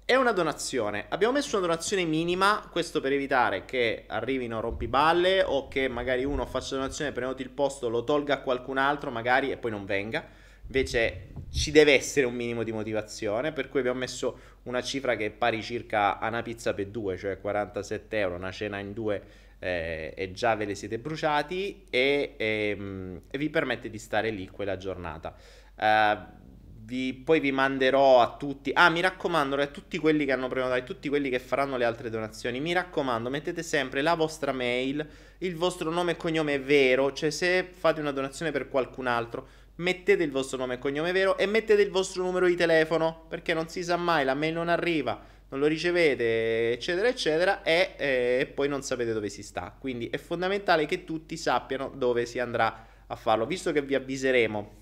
È 0.04 0.14
una 0.16 0.32
donazione. 0.32 1.06
Abbiamo 1.08 1.34
messo 1.34 1.56
una 1.56 1.66
donazione 1.66 2.04
minima, 2.04 2.66
questo 2.70 3.00
per 3.00 3.12
evitare 3.12 3.64
che 3.64 4.04
arrivino 4.08 4.60
rompiballe 4.60 5.44
o 5.44 5.68
che 5.68 5.88
magari 5.88 6.24
uno 6.24 6.46
faccia 6.46 6.74
donazione, 6.74 7.12
prenoti 7.12 7.42
il 7.42 7.50
posto, 7.50 7.88
lo 7.88 8.02
tolga 8.02 8.34
a 8.34 8.40
qualcun 8.40 8.76
altro 8.76 9.10
magari 9.10 9.52
e 9.52 9.56
poi 9.56 9.70
non 9.70 9.84
venga. 9.84 10.26
Invece 10.66 11.28
ci 11.52 11.70
deve 11.70 11.94
essere 11.94 12.26
un 12.26 12.34
minimo 12.34 12.62
di 12.62 12.72
motivazione, 12.72 13.52
per 13.52 13.68
cui 13.68 13.80
abbiamo 13.80 13.98
messo 13.98 14.38
una 14.64 14.82
cifra 14.82 15.16
che 15.16 15.26
è 15.26 15.30
pari 15.30 15.62
circa 15.62 16.18
a 16.18 16.28
una 16.28 16.42
pizza 16.42 16.74
per 16.74 16.86
due, 16.86 17.16
cioè 17.16 17.40
47 17.40 18.18
euro, 18.18 18.34
una 18.36 18.52
cena 18.52 18.78
in 18.78 18.92
due 18.92 19.22
eh, 19.60 20.12
e 20.16 20.32
già 20.32 20.56
ve 20.56 20.64
le 20.64 20.74
siete 20.74 20.98
bruciati 20.98 21.84
e, 21.88 22.34
e, 22.36 22.74
ehm, 22.76 23.20
e, 23.30 23.38
vi 23.38 23.48
permette 23.50 23.88
di 23.88 23.98
stare 23.98 24.30
lì 24.30 24.48
quella 24.48 24.76
giornata. 24.76 25.34
Uh, 25.76 26.38
vi, 26.82 27.14
poi 27.14 27.38
vi 27.38 27.52
manderò 27.52 28.20
a 28.20 28.34
tutti. 28.36 28.72
Ah, 28.74 28.90
mi 28.90 29.00
raccomando, 29.00 29.54
a 29.56 29.66
tutti 29.66 29.98
quelli 29.98 30.24
che 30.24 30.32
hanno 30.32 30.48
prenotato, 30.48 30.80
a 30.80 30.84
tutti 30.84 31.08
quelli 31.08 31.30
che 31.30 31.38
faranno 31.38 31.76
le 31.76 31.84
altre 31.84 32.10
donazioni, 32.10 32.58
mi 32.58 32.72
raccomando, 32.72 33.30
mettete 33.30 33.62
sempre 33.62 34.02
la 34.02 34.14
vostra 34.14 34.50
mail, 34.50 35.06
il 35.38 35.54
vostro 35.54 35.90
nome 35.90 36.12
e 36.12 36.16
cognome 36.16 36.58
vero, 36.58 37.12
cioè 37.12 37.30
se 37.30 37.62
fate 37.70 38.00
una 38.00 38.10
donazione 38.10 38.50
per 38.50 38.68
qualcun 38.68 39.06
altro 39.06 39.58
mettete 39.80 40.22
il 40.22 40.30
vostro 40.30 40.58
nome 40.58 40.74
e 40.74 40.78
cognome 40.78 41.12
vero 41.12 41.36
e 41.38 41.46
mettete 41.46 41.82
il 41.82 41.90
vostro 41.90 42.22
numero 42.22 42.46
di 42.46 42.54
telefono, 42.54 43.24
perché 43.28 43.54
non 43.54 43.68
si 43.68 43.82
sa 43.82 43.96
mai, 43.96 44.24
la 44.24 44.34
mail 44.34 44.54
non 44.54 44.68
arriva, 44.68 45.20
non 45.50 45.60
lo 45.60 45.66
ricevete, 45.66 46.72
eccetera, 46.72 47.08
eccetera, 47.08 47.62
e, 47.62 47.94
eh, 47.96 48.52
poi 48.54 48.68
non 48.68 48.82
sapete 48.82 49.12
dove 49.12 49.28
si 49.28 49.42
sta. 49.42 49.74
Quindi 49.78 50.08
è 50.08 50.16
fondamentale 50.16 50.86
che 50.86 51.04
tutti 51.04 51.36
sappiano 51.36 51.90
dove 51.94 52.24
si 52.26 52.38
andrà 52.38 52.86
a 53.06 53.16
farlo, 53.16 53.46
visto 53.46 53.72
che 53.72 53.82
vi 53.82 53.94
avviseremo. 53.94 54.78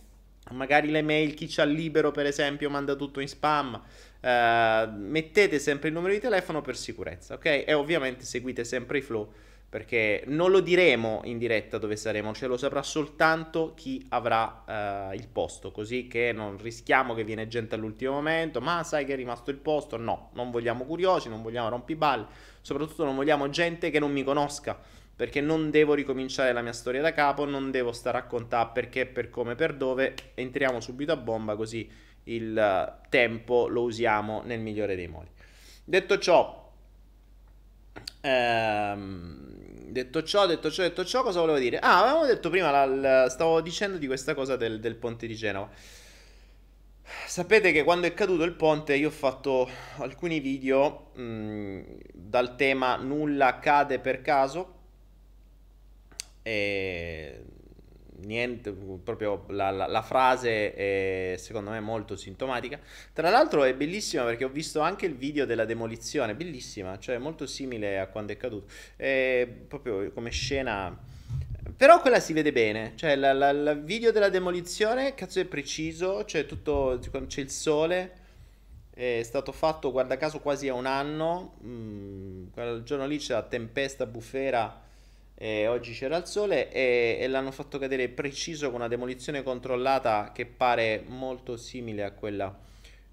Magari 0.51 0.91
le 0.91 1.03
mail, 1.03 1.35
chi 1.35 1.47
c'ha 1.49 1.65
libero 1.65 2.11
per 2.11 2.27
esempio, 2.27 2.71
manda 2.71 2.95
tutto 2.95 3.21
in 3.21 3.29
spam. 3.29 3.83
Uh, 4.21 4.91
mettete 4.97 5.59
sempre 5.59 5.89
il 5.89 5.95
numero 5.95 6.13
di 6.13 6.21
telefono 6.21 6.61
per 6.61 6.77
sicurezza, 6.77 7.35
ok? 7.35 7.65
E 7.67 7.73
ovviamente 7.73 8.25
seguite 8.25 8.65
sempre 8.65 8.99
i 8.99 9.03
flow 9.03 9.33
perché 9.69 10.23
non 10.27 10.51
lo 10.51 10.61
diremo 10.61 11.21
in 11.25 11.37
diretta 11.37 11.77
dove 11.77 11.97
saremo, 11.97 12.33
cioè 12.33 12.49
lo 12.49 12.57
saprà 12.57 12.83
soltanto 12.83 13.75
chi 13.77 14.03
avrà 14.09 15.11
uh, 15.11 15.15
il 15.15 15.29
posto, 15.29 15.71
così 15.71 16.07
che 16.07 16.33
non 16.33 16.57
rischiamo 16.57 17.13
che 17.15 17.23
viene 17.23 17.49
gente 17.49 17.75
all'ultimo 17.75 18.13
momento, 18.13 18.63
ma 18.63 18.83
sai 18.83 19.05
che 19.05 19.13
è 19.13 19.17
rimasto 19.17 19.51
il 19.51 19.59
posto? 19.59 19.99
No, 19.99 20.31
non 20.33 20.51
vogliamo 20.51 20.85
curiosi, 20.85 21.29
non 21.29 21.43
vogliamo 21.43 21.69
rompiballe, 21.69 22.27
soprattutto 22.63 23.05
non 23.05 23.15
vogliamo 23.15 23.51
gente 23.51 23.91
che 23.91 23.99
non 23.99 24.11
mi 24.11 24.25
conosca, 24.25 24.79
perché 25.15 25.43
non 25.43 25.71
devo 25.71 25.93
ricominciare 25.93 26.53
la 26.55 26.63
mia 26.63 26.73
storia 26.73 27.03
da 27.03 27.13
capo, 27.13 27.45
non 27.45 27.71
devo 27.71 27.93
stare 27.93 28.17
a 28.17 28.21
raccontare 28.23 28.71
perché, 28.73 29.05
per 29.05 29.29
come, 29.29 29.55
per 29.55 29.75
dove, 29.75 30.15
entriamo 30.33 30.81
subito 30.81 31.13
a 31.13 31.17
bomba 31.17 31.57
così 31.57 32.07
il 32.25 32.99
tempo 33.11 33.69
lo 33.69 33.83
usiamo 33.83 34.43
nel 34.45 34.61
migliore 34.61 34.97
dei 34.97 35.09
modi. 35.09 35.29
Detto 35.85 36.19
ciò, 36.19 36.69
Ehm, 38.21 39.48
detto 39.91 40.23
ciò, 40.23 40.47
detto 40.47 40.71
ciò, 40.71 40.83
detto 40.83 41.05
ciò, 41.05 41.23
cosa 41.23 41.41
volevo 41.41 41.59
dire? 41.59 41.79
Ah, 41.79 42.01
avevamo 42.01 42.27
detto 42.27 42.51
prima, 42.51 42.71
la, 42.71 42.87
la, 42.87 43.29
stavo 43.29 43.61
dicendo 43.61 43.99
di 43.99 44.07
questa 44.07 44.35
cosa 44.35 44.57
del, 44.57 44.81
del, 44.81 44.97
ponte 44.97 45.27
di 45.27 45.35
Genova. 45.35 45.71
Sapete 47.27 47.73
che 47.73 47.85
quando 47.85 48.07
è 48.07 48.15
caduto 48.15 48.43
il 48.43 48.53
ponte 48.53 48.95
io 48.95 49.09
ho 49.09 49.11
fatto 49.13 49.69
alcuni 49.99 50.41
video 50.41 51.11
mh, 51.15 51.83
dal 52.13 52.55
tema 52.57 52.97
nulla 52.97 53.47
accade 53.47 53.99
per 53.99 54.21
caso 54.21 54.75
e 56.43 57.43
niente, 58.25 58.73
proprio 58.73 59.45
la, 59.49 59.71
la, 59.71 59.87
la, 59.87 60.03
frase 60.03 60.75
è 60.75 61.37
secondo 61.39 61.71
me 61.71 61.81
molto 61.81 62.17
sintomatica. 62.17 62.79
Tra 63.13 63.31
l'altro 63.31 63.65
è 63.65 63.75
bellissima 63.75 64.25
perché 64.25 64.45
ho 64.45 64.49
visto 64.49 64.81
anche 64.81 65.07
il 65.07 65.15
video 65.15 65.45
della 65.45 65.65
demolizione, 65.65 66.35
bellissima, 66.35 66.99
cioè 66.99 67.19
molto 67.19 67.47
simile 67.47 67.99
a 67.99 68.07
quando 68.09 68.33
è 68.33 68.37
caduto. 68.37 68.71
È 68.97 69.47
proprio 69.67 70.11
come 70.13 70.31
scena... 70.31 71.17
Però 71.77 72.01
quella 72.01 72.19
si 72.19 72.33
vede 72.33 72.51
bene, 72.51 72.95
cioè 72.97 73.13
il 73.13 73.83
video 73.85 74.11
della 74.11 74.31
demolizione, 74.31 75.15
cazzo 75.15 75.39
è 75.39 75.45
preciso, 75.45 76.25
cioè 76.25 76.45
tutto, 76.45 76.99
c'è 77.27 77.41
il 77.41 77.51
sole, 77.51 78.13
è 78.95 79.21
stato 79.23 79.53
fatto 79.53 79.93
guarda 79.93 80.17
caso 80.17 80.41
quasi 80.41 80.67
a 80.67 80.75
un 80.75 80.87
anno, 80.87 81.57
mm, 81.63 82.47
quel 82.53 82.83
giorno 82.83 83.07
lì 83.07 83.19
c'è 83.19 83.35
la 83.35 83.43
tempesta 83.43 84.07
bufera 84.07 84.87
e 85.41 85.69
oggi 85.69 85.93
c'era 85.93 86.17
il 86.17 86.27
sole 86.27 86.69
e, 86.73 87.19
e, 87.21 87.29
l'hanno 87.29 87.53
fatto 87.53 87.79
cadere 87.79 88.09
preciso 88.09 88.71
con 88.71 88.81
una 88.81 88.89
demolizione 88.89 89.45
controllata 89.45 90.33
che 90.35 90.47
pare 90.47 91.05
molto 91.07 91.57
simile 91.57 92.03
a 92.03 92.11
quella 92.11 92.59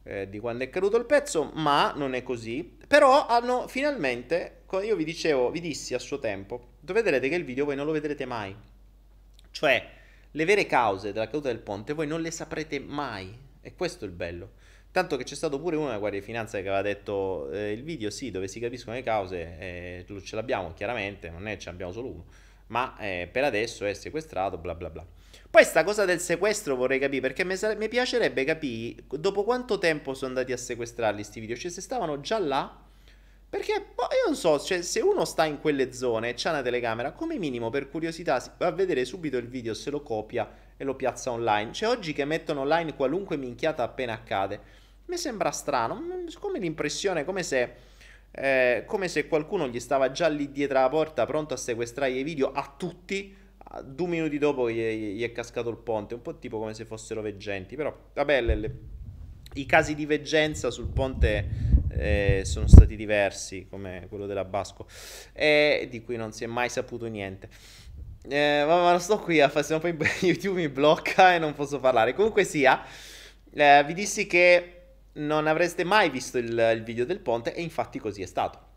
eh, 0.02 0.28
di 0.28 0.40
quando 0.40 0.64
è 0.64 0.70
caduto 0.72 0.98
il 0.98 1.06
pezzo, 1.06 1.52
ma 1.54 1.94
non 1.96 2.16
è 2.16 2.24
così. 2.24 2.78
Però 2.88 3.28
hanno 3.28 3.68
finalmente, 3.68 4.64
io 4.82 4.96
vi 4.96 5.04
dicevo, 5.04 5.52
vi 5.52 5.60
dissi 5.60 5.94
a 5.94 6.00
suo 6.00 6.18
tempo, 6.18 6.70
vedrete 6.82 7.30
che 7.30 7.36
il 7.36 7.46
video 7.46 7.66
voi 7.66 7.76
non 7.76 7.86
lo 7.86 7.92
vedrete 7.92 8.26
mai. 8.26 8.56
Cioè, 9.52 9.90
le 10.32 10.46
vere 10.46 10.66
cause 10.66 11.14
della 11.14 11.28
caduta 11.28 11.50
del 11.50 11.60
ponte 11.60 11.94
voi 11.94 12.08
non 12.08 12.22
le 12.22 12.32
saprete 12.32 12.80
mai. 12.80 13.38
E 13.62 13.76
questo 13.76 14.04
è 14.04 14.08
il 14.08 14.14
bello. 14.14 14.54
Tanto 14.96 15.18
che 15.18 15.26
c'è 15.26 15.36
stato 15.36 15.60
pure 15.60 15.76
uno 15.76 15.88
della 15.88 15.98
Guardia 15.98 16.22
di 16.22 16.26
Finanza 16.26 16.58
che 16.62 16.70
aveva 16.70 16.82
detto 16.82 17.52
eh, 17.52 17.74
il 17.74 17.84
video 17.84 18.10
sì, 18.10 18.32
dove 18.32 18.48
si 18.48 18.62
capiscono 18.62 18.96
le 18.96 19.04
cause, 19.04 19.58
eh, 19.60 20.06
ce 20.24 20.36
l'abbiamo 20.38 20.72
chiaramente, 20.74 21.30
non 21.30 21.50
è 21.50 21.58
ce 21.58 21.66
ne 21.66 21.72
abbiamo 21.74 21.92
solo 21.92 22.08
uno, 22.08 22.26
ma 22.68 22.98
eh, 23.00 23.28
per 23.30 23.44
adesso 23.44 23.86
è 23.86 23.94
sequestrato, 23.94 24.58
bla 24.58 24.74
bla 24.74 24.90
bla. 24.90 25.06
Poi 25.50 25.66
sta 25.66 25.84
cosa 25.84 26.06
del 26.06 26.22
sequestro 26.22 26.78
vorrei 26.78 26.98
capire, 26.98 27.20
perché 27.20 27.44
mi, 27.44 27.58
sare- 27.58 27.76
mi 27.76 27.90
piacerebbe 27.90 28.46
capire 28.46 29.04
dopo 29.10 29.44
quanto 29.44 29.80
tempo 29.80 30.14
sono 30.14 30.30
andati 30.30 30.54
a 30.54 30.58
sequestrarli 30.58 31.16
questi 31.18 31.42
video, 31.42 31.58
cioè 31.58 31.72
se 31.72 31.82
stavano 31.82 32.22
già 32.22 32.40
là, 32.40 32.80
Perché 33.48 33.86
boh, 33.94 34.04
io 34.04 34.26
non 34.26 34.36
so, 34.36 34.60
cioè, 34.60 34.82
se 34.82 35.00
uno 35.02 35.24
sta 35.24 35.46
in 35.46 35.60
quelle 35.60 35.94
zone 35.94 36.30
e 36.30 36.34
c'ha 36.36 36.50
una 36.50 36.62
telecamera, 36.62 37.12
come 37.12 37.38
minimo 37.38 37.70
per 37.70 37.90
curiosità 37.90 38.40
si 38.40 38.50
va 38.58 38.68
a 38.68 38.72
vedere 38.72 39.06
subito 39.06 39.38
il 39.38 39.48
video, 39.48 39.74
se 39.74 39.92
lo 39.92 40.02
copia 40.02 40.50
e 40.76 40.84
lo 40.84 40.96
piazza 40.96 41.32
online. 41.32 41.72
Cioè, 41.72 41.90
oggi 41.90 42.12
che 42.12 42.26
mettono 42.26 42.62
online 42.62 42.96
qualunque 42.96 43.38
minchiata 43.38 43.84
appena 43.84 44.12
accade, 44.12 44.84
mi 45.06 45.18
sembra 45.18 45.52
strano. 45.52 46.02
Come 46.40 46.60
l'impressione, 46.60 47.26
come 47.26 47.44
se, 47.44 47.74
eh, 48.32 48.84
come 48.86 49.08
se 49.08 49.28
qualcuno 49.28 49.68
gli 49.68 49.80
stava 49.80 50.12
già 50.12 50.28
lì 50.28 50.52
dietro 50.52 50.80
la 50.80 50.90
porta, 50.90 51.26
pronto 51.26 51.54
a 51.54 51.58
sequestrare 51.58 52.12
i 52.12 52.24
video 52.24 52.52
a 52.52 52.74
tutti. 52.78 53.44
Due 53.84 54.08
minuti 54.08 54.38
dopo 54.38 54.70
gli, 54.70 55.16
gli 55.16 55.24
è 55.24 55.32
cascato 55.32 55.70
il 55.70 55.78
ponte, 55.78 56.14
un 56.14 56.22
po' 56.22 56.38
tipo 56.38 56.60
come 56.60 56.74
se 56.74 56.86
fossero 56.86 57.22
veggenti. 57.22 57.76
Però, 57.76 57.96
vabbè, 58.14 58.42
le, 58.42 58.56
le, 58.56 58.80
i 59.56 59.66
casi 59.66 59.96
di 59.96 60.06
veggenza 60.06 60.72
sul 60.72 60.88
ponte 60.88 61.74
eh, 61.90 62.42
sono 62.46 62.68
stati 62.68 62.96
diversi, 62.96 63.68
come 63.70 64.06
quello 64.10 64.26
della 64.26 64.46
Basco, 64.46 64.88
e 65.34 65.88
di 65.90 66.04
cui 66.04 66.16
non 66.16 66.32
si 66.32 66.44
è 66.44 66.48
mai 66.48 66.70
saputo 66.70 67.06
niente. 67.08 67.50
Eh, 68.28 68.64
ma, 68.66 68.82
ma 68.82 68.92
non 68.92 69.00
sto 69.00 69.20
qui 69.20 69.42
a 69.42 69.50
fare, 69.50 69.66
se 69.66 69.74
no 69.74 69.80
poi 69.80 69.96
YouTube 70.22 70.62
mi 70.62 70.70
blocca 70.70 71.36
e 71.36 71.40
non 71.40 71.54
posso 71.54 71.80
parlare. 71.80 72.14
Comunque 72.14 72.44
sia, 72.44 72.84
eh, 73.54 73.84
vi 73.86 73.94
dissi 73.94 74.26
che 74.28 74.75
non 75.16 75.48
avreste 75.48 75.84
mai 75.84 76.10
visto 76.10 76.38
il, 76.38 76.72
il 76.76 76.84
video 76.84 77.06
del 77.06 77.20
ponte 77.20 77.54
e 77.54 77.62
infatti 77.62 78.00
così 78.00 78.22
è 78.22 78.26
stato. 78.26 78.74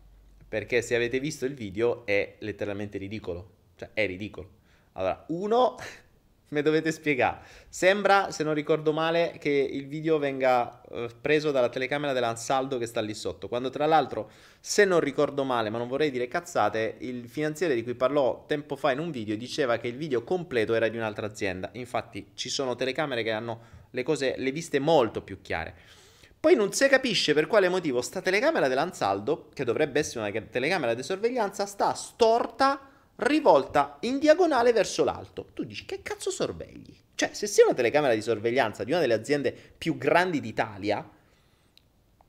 Perché 0.47 0.81
se 0.81 0.95
avete 0.95 1.19
visto 1.19 1.45
il 1.45 1.53
video 1.53 2.05
è 2.05 2.35
letteralmente 2.39 2.97
ridicolo. 2.97 3.57
Cioè, 3.75 3.89
è 3.93 4.05
ridicolo. 4.05 4.57
Allora, 4.93 5.25
uno 5.29 5.75
mi 6.49 6.61
dovete 6.61 6.91
spiegare. 6.91 7.41
Sembra, 7.67 8.31
se 8.31 8.43
non 8.43 8.55
ricordo 8.55 8.91
male, 8.91 9.35
che 9.39 9.49
il 9.49 9.87
video 9.87 10.17
venga 10.17 10.81
uh, 10.89 11.07
preso 11.21 11.51
dalla 11.51 11.69
telecamera 11.69 12.13
dell'Ansaldo 12.13 12.77
che 12.77 12.87
sta 12.87 13.01
lì 13.01 13.13
sotto. 13.13 13.47
Quando 13.47 13.69
tra 13.69 13.85
l'altro, 13.85 14.31
se 14.59 14.85
non 14.85 14.99
ricordo 15.01 15.43
male, 15.43 15.69
ma 15.69 15.77
non 15.77 15.87
vorrei 15.87 16.09
dire 16.09 16.27
cazzate, 16.27 16.95
il 16.99 17.27
finanziere 17.27 17.75
di 17.75 17.83
cui 17.83 17.93
parlò 17.93 18.45
tempo 18.47 18.75
fa 18.75 18.91
in 18.91 18.99
un 18.99 19.11
video 19.11 19.35
diceva 19.35 19.77
che 19.77 19.87
il 19.87 19.97
video 19.97 20.23
completo 20.23 20.73
era 20.73 20.87
di 20.87 20.97
un'altra 20.97 21.27
azienda. 21.27 21.69
Infatti 21.73 22.31
ci 22.33 22.49
sono 22.49 22.75
telecamere 22.75 23.21
che 23.21 23.31
hanno 23.31 23.77
le 23.91 24.03
cose, 24.03 24.33
le 24.37 24.51
viste 24.51 24.79
molto 24.79 25.21
più 25.21 25.41
chiare. 25.41 25.97
Poi 26.39 26.55
non 26.55 26.71
si 26.71 26.87
capisce 26.87 27.33
per 27.33 27.47
quale 27.47 27.67
motivo 27.67 28.01
sta 28.01 28.21
telecamera 28.21 28.69
dell'Ansaldo, 28.69 29.49
che 29.53 29.65
dovrebbe 29.65 29.99
essere 29.99 30.29
una 30.29 30.41
telecamera 30.49 30.93
di 30.93 31.03
sorveglianza, 31.03 31.65
sta 31.65 31.93
storta 31.93 32.89
rivolta 33.17 33.97
in 34.01 34.19
diagonale 34.19 34.71
verso 34.71 35.03
l'alto. 35.03 35.47
Tu 35.53 35.65
dici 35.65 35.83
che 35.83 36.01
cazzo 36.01 36.31
sorvegli? 36.31 36.95
Cioè, 37.15 37.33
se 37.33 37.45
sei 37.47 37.65
una 37.65 37.73
telecamera 37.73 38.13
di 38.13 38.21
sorveglianza 38.21 38.85
di 38.85 38.91
una 38.91 39.01
delle 39.01 39.15
aziende 39.15 39.53
più 39.77 39.97
grandi 39.97 40.39
d'Italia, 40.39 41.05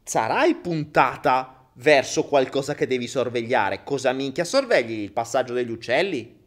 sarai 0.02 0.56
puntata 0.56 1.68
verso 1.74 2.24
qualcosa 2.24 2.74
che 2.74 2.88
devi 2.88 3.06
sorvegliare. 3.06 3.84
Cosa 3.84 4.12
minchia 4.12 4.44
sorvegli? 4.44 5.02
Il 5.02 5.12
passaggio 5.12 5.52
degli 5.52 5.70
uccelli? 5.70 6.38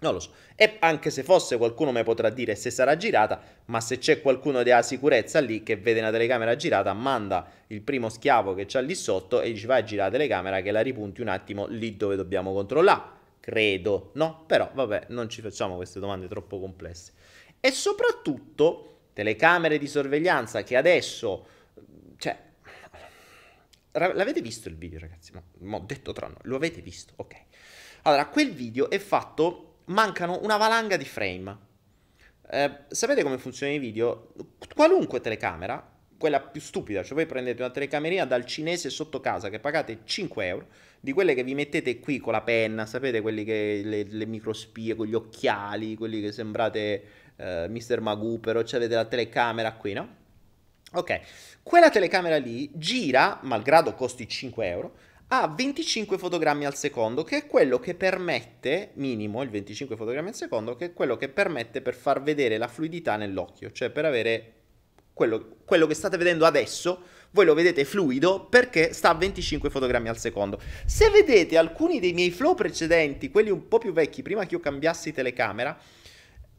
Non 0.00 0.14
lo 0.14 0.20
so. 0.20 0.32
E 0.62 0.76
anche 0.80 1.08
se 1.08 1.22
fosse 1.22 1.56
qualcuno 1.56 1.90
mi 1.90 2.02
potrà 2.02 2.28
dire 2.28 2.54
se 2.54 2.70
sarà 2.70 2.94
girata, 2.94 3.40
ma 3.64 3.80
se 3.80 3.96
c'è 3.96 4.20
qualcuno 4.20 4.62
della 4.62 4.82
sicurezza 4.82 5.40
lì 5.40 5.62
che 5.62 5.78
vede 5.78 6.00
una 6.00 6.10
telecamera 6.10 6.54
girata, 6.54 6.92
manda 6.92 7.50
il 7.68 7.80
primo 7.80 8.10
schiavo 8.10 8.52
che 8.52 8.66
c'ha 8.66 8.80
lì 8.80 8.94
sotto 8.94 9.40
e 9.40 9.52
dice 9.52 9.66
vai 9.66 9.80
a 9.80 9.84
girare 9.84 10.10
la 10.10 10.16
telecamera 10.18 10.60
che 10.60 10.70
la 10.70 10.82
ripunti 10.82 11.22
un 11.22 11.28
attimo 11.28 11.64
lì 11.66 11.96
dove 11.96 12.14
dobbiamo 12.14 12.52
controllare. 12.52 13.00
Credo, 13.40 14.10
no? 14.16 14.44
Però 14.46 14.70
vabbè, 14.70 15.06
non 15.08 15.30
ci 15.30 15.40
facciamo 15.40 15.76
queste 15.76 15.98
domande 15.98 16.28
troppo 16.28 16.60
complesse. 16.60 17.12
E 17.58 17.70
soprattutto 17.70 18.98
telecamere 19.14 19.78
di 19.78 19.86
sorveglianza 19.86 20.62
che 20.62 20.76
adesso, 20.76 21.46
cioè, 22.18 22.38
l'avete 23.92 24.42
visto 24.42 24.68
il 24.68 24.76
video 24.76 24.98
ragazzi? 24.98 25.32
Ma 25.60 25.76
ho 25.78 25.84
detto 25.86 26.12
tra 26.12 26.26
noi, 26.26 26.36
lo 26.42 26.56
avete 26.56 26.82
visto, 26.82 27.14
ok. 27.16 27.34
Allora, 28.02 28.26
quel 28.26 28.52
video 28.52 28.90
è 28.90 28.98
fatto 28.98 29.69
mancano 29.90 30.40
una 30.42 30.56
valanga 30.56 30.96
di 30.96 31.04
frame. 31.04 31.68
Eh, 32.50 32.70
sapete 32.88 33.22
come 33.22 33.38
funzionano 33.38 33.78
i 33.78 33.80
video? 33.80 34.32
Qualunque 34.74 35.20
telecamera, 35.20 35.88
quella 36.18 36.40
più 36.40 36.60
stupida, 36.60 37.02
cioè 37.02 37.14
voi 37.14 37.26
prendete 37.26 37.62
una 37.62 37.70
telecamerina 37.70 38.24
dal 38.24 38.44
cinese 38.44 38.90
sotto 38.90 39.20
casa 39.20 39.48
che 39.48 39.60
pagate 39.60 40.00
5 40.04 40.46
euro, 40.46 40.66
di 41.00 41.12
quelle 41.12 41.34
che 41.34 41.44
vi 41.44 41.54
mettete 41.54 41.98
qui 41.98 42.18
con 42.18 42.32
la 42.32 42.42
penna, 42.42 42.86
sapete 42.86 43.20
quelli 43.20 43.44
che 43.44 43.82
le, 43.84 44.02
le 44.04 44.26
microspie 44.26 44.94
con 44.94 45.06
gli 45.06 45.14
occhiali, 45.14 45.94
quelli 45.96 46.20
che 46.20 46.32
sembrate 46.32 47.02
eh, 47.36 47.66
Mr. 47.68 48.00
Magoo, 48.00 48.38
però 48.38 48.60
avete 48.60 48.94
la 48.94 49.06
telecamera 49.06 49.72
qui, 49.72 49.92
no? 49.92 50.18
Ok, 50.92 51.20
quella 51.62 51.88
telecamera 51.88 52.36
lì 52.36 52.68
gira, 52.74 53.38
malgrado 53.42 53.94
costi 53.94 54.28
5 54.28 54.66
euro, 54.66 54.94
a 55.32 55.46
25 55.46 56.18
fotogrammi 56.18 56.64
al 56.64 56.74
secondo, 56.74 57.22
che 57.22 57.36
è 57.36 57.46
quello 57.46 57.78
che 57.78 57.94
permette, 57.94 58.90
minimo 58.94 59.42
il 59.42 59.50
25 59.50 59.94
fotogrammi 59.94 60.28
al 60.28 60.34
secondo, 60.34 60.74
che 60.74 60.86
è 60.86 60.92
quello 60.92 61.16
che 61.16 61.28
permette 61.28 61.82
per 61.82 61.94
far 61.94 62.20
vedere 62.20 62.58
la 62.58 62.66
fluidità 62.66 63.14
nell'occhio, 63.16 63.70
cioè 63.70 63.90
per 63.90 64.06
avere 64.06 64.52
quello, 65.12 65.58
quello 65.64 65.86
che 65.86 65.94
state 65.94 66.16
vedendo 66.16 66.46
adesso, 66.46 67.02
voi 67.30 67.44
lo 67.44 67.54
vedete 67.54 67.84
fluido 67.84 68.46
perché 68.46 68.92
sta 68.92 69.10
a 69.10 69.14
25 69.14 69.70
fotogrammi 69.70 70.08
al 70.08 70.18
secondo. 70.18 70.60
Se 70.84 71.10
vedete 71.10 71.56
alcuni 71.56 72.00
dei 72.00 72.12
miei 72.12 72.32
flow 72.32 72.56
precedenti, 72.56 73.30
quelli 73.30 73.50
un 73.50 73.68
po' 73.68 73.78
più 73.78 73.92
vecchi, 73.92 74.22
prima 74.22 74.44
che 74.46 74.54
io 74.54 74.60
cambiassi 74.60 75.12
telecamera, 75.12 75.78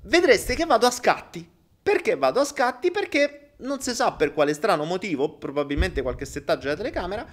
vedreste 0.04 0.56
che 0.56 0.66
vado 0.66 0.88
a 0.88 0.92
scatti. 0.92 1.46
Perché 1.84 2.16
vado 2.16 2.40
a 2.40 2.46
scatti? 2.46 2.90
Perché 2.90 3.52
non 3.58 3.82
si 3.82 3.94
sa 3.94 4.14
per 4.14 4.34
quale 4.34 4.54
strano 4.54 4.86
motivo, 4.86 5.38
probabilmente 5.38 6.02
qualche 6.02 6.26
settaggio 6.26 6.64
della 6.64 6.78
telecamera, 6.78 7.28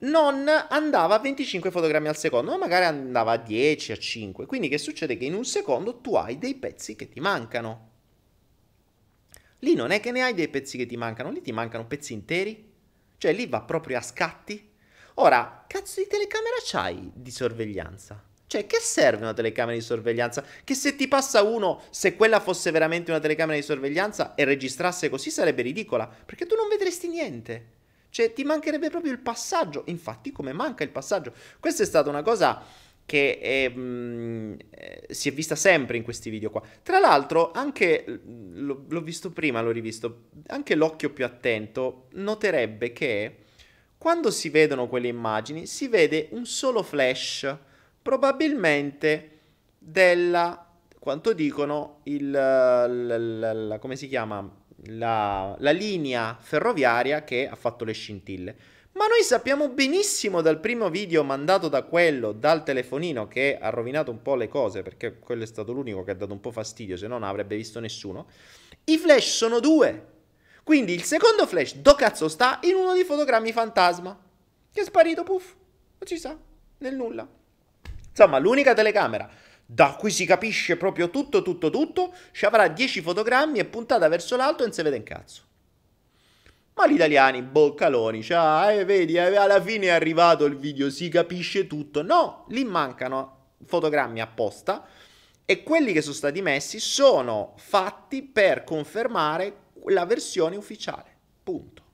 non 0.00 0.46
andava 0.68 1.14
a 1.14 1.18
25 1.18 1.70
fotogrammi 1.70 2.08
al 2.08 2.16
secondo, 2.16 2.50
ma 2.50 2.58
magari 2.58 2.84
andava 2.84 3.32
a 3.32 3.36
10, 3.36 3.92
a 3.92 3.98
5. 3.98 4.46
Quindi 4.46 4.68
che 4.68 4.78
succede? 4.78 5.16
Che 5.16 5.24
in 5.24 5.34
un 5.34 5.44
secondo 5.44 6.00
tu 6.00 6.14
hai 6.14 6.38
dei 6.38 6.54
pezzi 6.54 6.96
che 6.96 7.08
ti 7.08 7.20
mancano. 7.20 7.90
Lì 9.60 9.74
non 9.74 9.90
è 9.90 10.00
che 10.00 10.10
ne 10.10 10.22
hai 10.22 10.34
dei 10.34 10.48
pezzi 10.48 10.76
che 10.76 10.86
ti 10.86 10.96
mancano, 10.96 11.30
lì 11.30 11.40
ti 11.40 11.52
mancano 11.52 11.86
pezzi 11.86 12.12
interi. 12.12 12.72
Cioè 13.18 13.32
lì 13.32 13.46
va 13.46 13.62
proprio 13.62 13.96
a 13.96 14.02
scatti. 14.02 14.70
Ora, 15.14 15.64
cazzo 15.66 16.00
di 16.00 16.06
telecamera 16.06 16.56
c'hai 16.62 17.10
di 17.14 17.30
sorveglianza? 17.30 18.22
Cioè, 18.48 18.66
che 18.66 18.78
serve 18.78 19.22
una 19.22 19.34
telecamera 19.34 19.76
di 19.76 19.82
sorveglianza? 19.82 20.44
Che 20.62 20.74
se 20.74 20.94
ti 20.94 21.08
passa 21.08 21.42
uno, 21.42 21.82
se 21.90 22.14
quella 22.14 22.38
fosse 22.38 22.70
veramente 22.70 23.10
una 23.10 23.18
telecamera 23.18 23.58
di 23.58 23.64
sorveglianza 23.64 24.34
e 24.34 24.44
registrasse 24.44 25.08
così 25.08 25.30
sarebbe 25.30 25.62
ridicola, 25.62 26.06
perché 26.06 26.46
tu 26.46 26.54
non 26.54 26.68
vedresti 26.68 27.08
niente. 27.08 27.75
Cioè, 28.10 28.32
ti 28.32 28.44
mancherebbe 28.44 28.90
proprio 28.90 29.12
il 29.12 29.18
passaggio. 29.18 29.84
Infatti, 29.86 30.32
come 30.32 30.52
manca 30.52 30.84
il 30.84 30.90
passaggio? 30.90 31.32
Questa 31.60 31.82
è 31.82 31.86
stata 31.86 32.08
una 32.08 32.22
cosa 32.22 32.62
che 33.06 33.38
è, 33.38 33.68
mh, 33.68 33.80
mm, 33.80 34.54
eh, 34.70 35.06
si 35.10 35.28
è 35.28 35.32
vista 35.32 35.54
sempre 35.54 35.96
in 35.96 36.02
questi 36.02 36.28
video 36.28 36.50
qua. 36.50 36.60
Tra 36.82 36.98
l'altro, 36.98 37.52
anche 37.52 38.04
l'ho, 38.26 38.84
l'ho 38.88 39.00
visto 39.00 39.30
prima, 39.30 39.62
l'ho 39.62 39.70
rivisto, 39.70 40.24
anche 40.48 40.74
l'occhio 40.74 41.10
più 41.10 41.24
attento 41.24 42.08
noterebbe 42.12 42.92
che 42.92 43.36
quando 43.96 44.30
si 44.30 44.50
vedono 44.50 44.88
quelle 44.88 45.08
immagini 45.08 45.66
si 45.66 45.88
vede 45.88 46.28
un 46.32 46.44
solo 46.44 46.82
flash, 46.82 47.56
probabilmente 48.02 49.30
della, 49.78 50.68
quanto 50.98 51.32
dicono, 51.32 52.00
il, 52.04 52.30
la, 52.30 52.86
la, 52.86 53.52
la, 53.52 53.78
come 53.78 53.96
si 53.96 54.08
chiama? 54.08 54.64
La, 54.86 55.54
la 55.58 55.70
linea 55.70 56.36
ferroviaria 56.40 57.24
che 57.24 57.48
ha 57.48 57.54
fatto 57.54 57.84
le 57.84 57.92
scintille. 57.92 58.56
Ma 58.92 59.06
noi 59.06 59.22
sappiamo 59.22 59.68
benissimo 59.68 60.40
dal 60.40 60.58
primo 60.58 60.88
video 60.88 61.22
mandato 61.22 61.68
da 61.68 61.82
quello, 61.82 62.32
dal 62.32 62.62
telefonino, 62.62 63.28
che 63.28 63.58
ha 63.60 63.68
rovinato 63.68 64.10
un 64.10 64.22
po' 64.22 64.36
le 64.36 64.48
cose, 64.48 64.82
perché 64.82 65.18
quello 65.18 65.42
è 65.42 65.46
stato 65.46 65.72
l'unico 65.72 66.02
che 66.02 66.12
ha 66.12 66.14
dato 66.14 66.32
un 66.32 66.40
po' 66.40 66.50
fastidio, 66.50 66.96
se 66.96 67.06
no 67.06 67.18
non 67.18 67.28
avrebbe 67.28 67.56
visto 67.56 67.78
nessuno. 67.78 68.26
I 68.84 68.96
flash 68.96 69.36
sono 69.36 69.60
due. 69.60 70.14
Quindi 70.62 70.94
il 70.94 71.02
secondo 71.02 71.46
flash, 71.46 71.74
do 71.76 71.94
cazzo 71.94 72.28
sta, 72.28 72.58
in 72.62 72.74
uno 72.74 72.94
dei 72.94 73.04
fotogrammi 73.04 73.52
fantasma. 73.52 74.18
Che 74.72 74.80
è 74.80 74.84
sparito, 74.84 75.22
puff. 75.24 75.54
Non 75.98 76.06
si 76.06 76.16
sa, 76.16 76.36
nel 76.78 76.94
nulla. 76.94 77.28
Insomma, 78.08 78.38
l'unica 78.38 78.72
telecamera 78.72 79.28
da 79.66 79.96
cui 79.98 80.12
si 80.12 80.24
capisce 80.24 80.76
proprio 80.76 81.10
tutto, 81.10 81.42
tutto, 81.42 81.70
tutto, 81.70 82.14
ci 82.30 82.46
avrà 82.46 82.68
10 82.68 83.00
fotogrammi 83.02 83.58
e 83.58 83.64
puntata 83.64 84.06
verso 84.08 84.36
l'alto 84.36 84.62
e 84.62 84.66
non 84.66 84.74
si 84.74 84.82
vede 84.82 84.96
un 84.96 85.02
cazzo. 85.02 85.42
Ma 86.74 86.86
gli 86.86 86.92
italiani, 86.94 87.42
boccaloni, 87.42 88.22
cioè, 88.22 88.78
eh, 88.78 88.84
vedi, 88.84 89.14
eh, 89.14 89.34
alla 89.36 89.62
fine 89.62 89.86
è 89.86 89.90
arrivato 89.90 90.44
il 90.44 90.56
video, 90.56 90.90
si 90.90 91.08
capisce 91.08 91.66
tutto. 91.66 92.02
No, 92.02 92.44
lì 92.50 92.64
mancano 92.64 93.54
fotogrammi 93.64 94.20
apposta 94.20 94.86
e 95.44 95.62
quelli 95.62 95.92
che 95.92 96.02
sono 96.02 96.14
stati 96.14 96.42
messi 96.42 96.78
sono 96.78 97.54
fatti 97.56 98.22
per 98.22 98.62
confermare 98.62 99.56
la 99.86 100.04
versione 100.04 100.56
ufficiale. 100.56 101.16
Punto. 101.42 101.85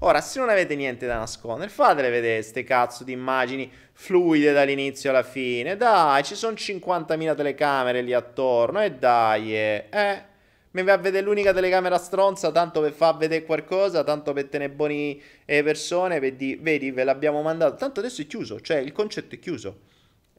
Ora, 0.00 0.20
se 0.20 0.38
non 0.38 0.48
avete 0.48 0.76
niente 0.76 1.06
da 1.06 1.18
nascondere, 1.18 1.70
fatele 1.70 2.08
vedere 2.08 2.34
queste 2.36 2.62
cazzo 2.62 3.02
di 3.02 3.10
immagini 3.10 3.70
fluide 3.92 4.52
dall'inizio 4.52 5.10
alla 5.10 5.24
fine. 5.24 5.76
Dai, 5.76 6.22
ci 6.22 6.36
sono 6.36 6.54
50.000 6.54 7.34
telecamere 7.34 8.02
lì 8.02 8.12
attorno 8.12 8.80
e 8.80 8.92
dai, 8.92 9.56
eh. 9.56 9.86
eh. 9.90 10.22
Mi 10.70 10.84
va 10.84 10.92
a 10.92 10.98
vedere 10.98 11.26
l'unica 11.26 11.52
telecamera 11.52 11.98
stronza, 11.98 12.52
tanto 12.52 12.80
per 12.80 12.92
far 12.92 13.16
vedere 13.16 13.44
qualcosa, 13.44 14.04
tanto 14.04 14.32
per 14.32 14.44
tenere 14.44 14.70
buoni 14.70 15.20
le 15.44 15.62
persone, 15.64 16.20
vedi, 16.20 16.56
vedi, 16.60 16.92
ve 16.92 17.02
l'abbiamo 17.02 17.42
mandato. 17.42 17.74
Tanto 17.74 17.98
adesso 17.98 18.22
è 18.22 18.26
chiuso, 18.26 18.60
cioè 18.60 18.76
il 18.76 18.92
concetto 18.92 19.34
è 19.34 19.38
chiuso. 19.40 19.80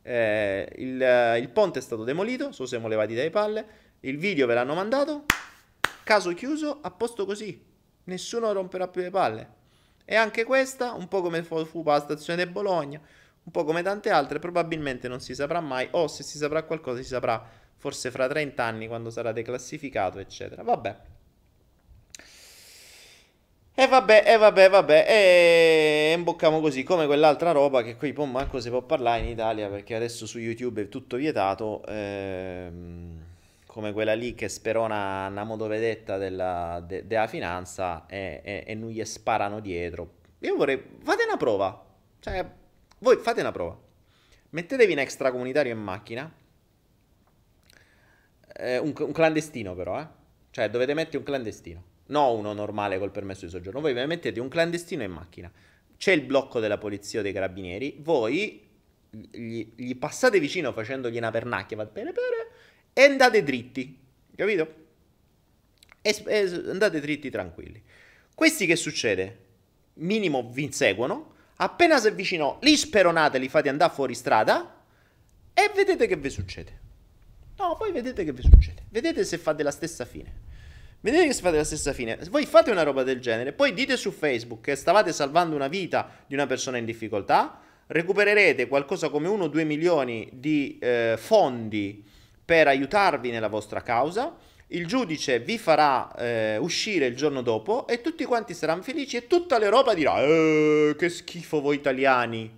Eh, 0.04 0.72
il, 0.78 1.36
il, 1.42 1.50
ponte 1.50 1.80
è 1.80 1.82
stato 1.82 2.06
demolito, 2.06 2.54
so 2.54 2.66
siamo 2.66 2.88
levati 2.88 3.14
dai 3.14 3.30
palle, 3.30 3.66
il 4.02 4.18
video 4.18 4.48
ve 4.48 4.54
l'hanno 4.54 4.74
mandato, 4.74 5.26
caso 6.04 6.34
chiuso, 6.34 6.80
a 6.82 6.92
posto 6.92 7.26
così. 7.26 7.69
Nessuno 8.10 8.52
romperà 8.52 8.88
più 8.88 9.02
le 9.02 9.12
palle. 9.12 9.58
E 10.04 10.16
anche 10.16 10.44
questa, 10.44 10.94
un 10.94 11.08
po' 11.08 11.22
come 11.22 11.44
fu 11.44 11.84
la 11.84 12.00
stazione 12.00 12.44
di 12.44 12.52
Bologna, 12.52 13.00
un 13.44 13.52
po' 13.52 13.64
come 13.64 13.84
tante 13.84 14.10
altre, 14.10 14.40
probabilmente 14.40 15.08
non 15.08 15.20
si 15.20 15.36
saprà 15.36 15.62
mai, 15.62 15.88
o 15.92 16.08
se 16.08 16.24
si 16.24 16.38
saprà 16.38 16.64
qualcosa 16.64 17.02
si 17.02 17.08
saprà 17.08 17.48
forse 17.78 18.10
fra 18.12 18.28
30 18.28 18.64
anni 18.64 18.88
quando 18.88 19.12
sarà 19.12 19.32
declassificato, 19.32 20.18
eccetera. 20.18 20.64
Vabbè. 20.64 20.98
E 23.76 23.88
vabbè, 23.88 24.24
e 24.26 24.36
vabbè, 24.38 24.70
vabbè, 24.70 25.06
e 25.08 26.14
imbocchiamo 26.18 26.60
così, 26.60 26.84
come 26.84 27.06
quell'altra 27.06 27.52
roba 27.52 27.82
che 27.82 27.96
qui 27.96 28.12
poi 28.12 28.28
manco 28.28 28.60
si 28.60 28.70
può 28.70 28.82
parlare 28.82 29.22
in 29.22 29.30
Italia 29.30 29.70
perché 29.70 29.96
adesso 29.96 30.26
su 30.26 30.38
YouTube 30.38 30.82
è 30.82 30.90
tutto 30.90 31.16
vietato, 31.16 31.86
ehm, 31.86 33.24
come 33.80 33.94
quella 33.94 34.14
lì 34.14 34.36
che 34.36 34.50
sperona 34.50 35.28
una 35.28 35.46
motovedetta 35.46 36.18
della, 36.18 36.84
de, 36.86 37.08
della 37.08 37.28
finanza 37.28 38.06
e, 38.08 38.42
e, 38.44 38.64
e 38.68 38.76
non 38.76 38.90
gli 38.90 39.04
sparano 39.06 39.62
dietro. 39.62 40.16
Io 40.40 40.58
vorrei, 40.58 40.84
fate 41.02 41.24
una 41.24 41.38
prova, 41.38 41.86
cioè, 42.20 42.46
voi 42.98 43.16
fate 43.20 43.40
una 43.40 43.54
prova, 43.54 43.80
mettetevi 44.50 44.92
un 44.92 45.00
extracomunitario 45.00 45.72
in 45.72 45.80
macchina, 45.80 46.30
eh, 48.58 48.78
un, 48.80 48.94
un, 48.98 49.12
clandestino 49.14 49.74
però, 49.76 49.98
eh? 50.02 50.08
Cioè 50.52 50.70
dovete 50.70 50.94
mettere 50.94 51.20
un 51.20 51.24
clandestino, 51.24 51.84
non 52.08 52.38
uno 52.38 52.52
normale 52.52 53.00
col 53.00 53.12
permesso 53.12 53.46
di 53.46 53.52
soggiorno. 53.52 53.80
Voi 53.80 53.94
mettete 53.94 54.42
un 54.42 54.50
clandestino 54.50 55.04
in 55.04 55.12
macchina. 55.12 55.50
C'è 55.96 56.12
il 56.12 56.24
blocco 56.24 56.60
della 56.60 56.78
polizia 56.78 57.22
o 57.22 57.24
dei 57.24 57.32
carabinieri, 57.32 57.98
voi 58.02 58.68
gli, 59.10 59.72
gli 59.74 59.96
passate 59.96 60.38
vicino 60.42 60.74
facendogli 60.74 61.16
una 61.16 61.32
pernacchia, 61.32 61.78
fate 61.78 61.92
pere 61.92 62.12
pere, 62.12 62.50
e 62.94 63.04
andate 63.04 63.44
dritti, 63.44 63.98
capito? 64.36 64.76
E, 66.02 66.24
e 66.26 66.40
andate 66.70 67.00
dritti 67.00 67.30
tranquilli. 67.30 67.82
Questi 68.34 68.66
che 68.66 68.76
succede? 68.76 69.38
Minimo 69.96 70.50
vi 70.52 70.64
inseguono, 70.64 71.34
appena 71.58 72.00
si 72.00 72.08
avvicinano 72.08 72.60
li 72.62 72.78
speronate, 72.78 73.38
li 73.38 73.50
fate 73.50 73.70
andare 73.70 73.94
fuori 73.94 74.16
strada 74.16 74.84
e 75.54 75.72
vedete 75.76 76.08
che 76.08 76.16
vi 76.16 76.30
succede. 76.30 76.80
No, 77.58 77.76
poi 77.78 77.92
vedete 77.92 78.24
che 78.24 78.32
vi 78.32 78.42
succede. 78.42 78.84
Vedete 78.90 79.26
se 79.26 79.38
fate 79.38 79.64
la 79.64 79.72
stessa 79.72 80.06
fine. 80.06 80.48
Vedete 81.02 81.34
se 81.34 81.42
fate 81.42 81.58
la 81.58 81.64
stessa 81.64 81.92
fine. 81.92 82.18
Voi 82.30 82.46
fate 82.46 82.72
una 82.72 82.84
roba 82.84 83.04
del 83.04 83.20
genere, 83.20 83.52
poi 83.52 83.74
dite 83.74 83.98
su 83.98 84.12
Facebook 84.12 84.62
che 84.62 84.76
stavate 84.76 85.12
salvando 85.12 85.56
una 85.56 85.68
vita 85.68 86.24
di 86.28 86.34
una 86.34 86.46
persona 86.46 86.78
in 86.78 86.86
difficoltà, 86.86 87.60
recupererete 87.88 88.68
qualcosa 88.68 89.10
come 89.10 89.28
1-2 89.28 89.66
milioni 89.66 90.30
di 90.34 90.78
eh, 90.80 91.16
fondi 91.18 92.06
per 92.50 92.68
aiutarvi 92.68 93.30
nella 93.30 93.48
vostra 93.48 93.84
causa. 93.84 94.36
Il 94.70 94.88
giudice 94.88 95.40
vi 95.40 95.60
farà 95.60 96.12
eh, 96.16 96.58
uscire 96.58 97.06
il 97.06 97.16
giorno 97.16 97.44
dopo 97.44 97.86
e 97.86 98.02
tutti 98.02 98.26
quanti 98.26 98.56
saranno 98.56 98.82
felici 98.82 99.18
e 99.18 99.28
tutta 99.28 99.60
l'Europa 99.60 99.94
dirà 99.94 100.20
eh, 100.24 100.96
che 100.98 101.10
schifo 101.10 101.62
voi 101.62 101.76
italiani, 101.76 102.52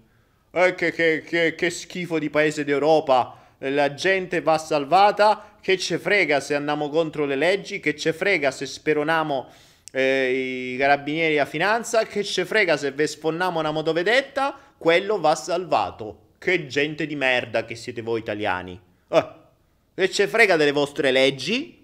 eh, 0.51 0.75
che, 0.75 0.93
che, 0.93 1.23
che, 1.27 1.55
che 1.55 1.69
schifo 1.69 2.19
di 2.19 2.29
paese 2.29 2.63
d'Europa 2.63 3.35
la 3.57 3.93
gente 3.93 4.39
va 4.39 4.57
salvata, 4.57 5.57
che 5.59 5.77
ce 5.77 5.99
frega 5.99 6.39
se 6.39 6.55
andiamo 6.55 6.87
contro 6.87 7.25
le 7.25 7.35
leggi, 7.35 7.81
che 7.81 7.93
ce 7.93 8.13
frega 8.13 8.49
se 8.49 8.65
speroniamo 8.65 9.49
eh, 9.91 10.73
i 10.73 10.77
carabinieri 10.77 11.37
a 11.37 11.45
finanza, 11.45 12.05
che 12.05 12.23
ce 12.23 12.45
frega 12.45 12.77
se 12.77 12.91
ve 12.91 13.07
sfonniamo 13.07 13.59
una 13.59 13.71
motovedetta, 13.71 14.57
quello 14.77 15.19
va 15.19 15.35
salvato. 15.35 16.29
Che 16.37 16.65
gente 16.65 17.05
di 17.05 17.15
merda 17.17 17.65
che 17.65 17.75
siete 17.75 18.01
voi 18.01 18.21
italiani. 18.21 18.79
Eh, 19.09 19.39
che 20.01 20.11
ce 20.11 20.27
frega 20.27 20.55
delle 20.55 20.71
vostre 20.71 21.11
leggi, 21.11 21.81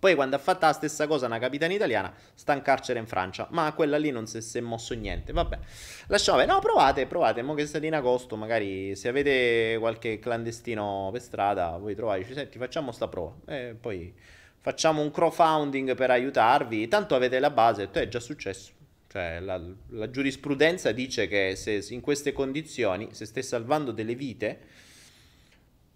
poi 0.00 0.14
quando 0.14 0.34
ha 0.34 0.38
fatto 0.38 0.64
la 0.64 0.72
stessa 0.72 1.06
cosa 1.06 1.26
una 1.26 1.38
capitana 1.38 1.74
italiana, 1.74 2.12
sta 2.34 2.54
in 2.54 2.62
carcere 2.62 2.98
in 2.98 3.06
Francia. 3.06 3.46
Ma 3.50 3.70
quella 3.74 3.98
lì 3.98 4.10
non 4.10 4.26
si 4.26 4.38
è 4.38 4.60
mosso 4.60 4.94
niente. 4.94 5.32
Vabbè, 5.32 5.58
lasciamo. 6.06 6.42
No, 6.46 6.58
provate, 6.58 7.06
provate. 7.06 7.42
Mo 7.42 7.52
che 7.52 7.66
state 7.66 7.86
in 7.86 7.94
agosto, 7.94 8.36
magari 8.36 8.96
se 8.96 9.08
avete 9.08 9.76
qualche 9.78 10.18
clandestino 10.18 11.10
per 11.12 11.20
strada, 11.20 11.76
voi 11.76 11.94
trovateci. 11.94 12.32
Senti, 12.32 12.56
facciamo 12.56 12.92
sta 12.92 13.08
prova. 13.08 13.34
E 13.46 13.76
poi 13.78 14.14
facciamo 14.60 15.02
un 15.02 15.10
crowdfunding 15.10 15.94
per 15.94 16.10
aiutarvi. 16.10 16.88
Tanto 16.88 17.14
avete 17.14 17.38
la 17.38 17.50
base, 17.50 17.90
è 17.90 18.08
già 18.08 18.20
successo. 18.20 18.72
Cioè, 19.06 19.40
la, 19.40 19.60
la 19.88 20.08
giurisprudenza 20.08 20.92
dice 20.92 21.28
che 21.28 21.56
se 21.56 21.84
in 21.90 22.00
queste 22.00 22.32
condizioni, 22.32 23.08
se 23.10 23.26
stai 23.26 23.42
salvando 23.42 23.92
delle 23.92 24.14
vite, 24.14 24.60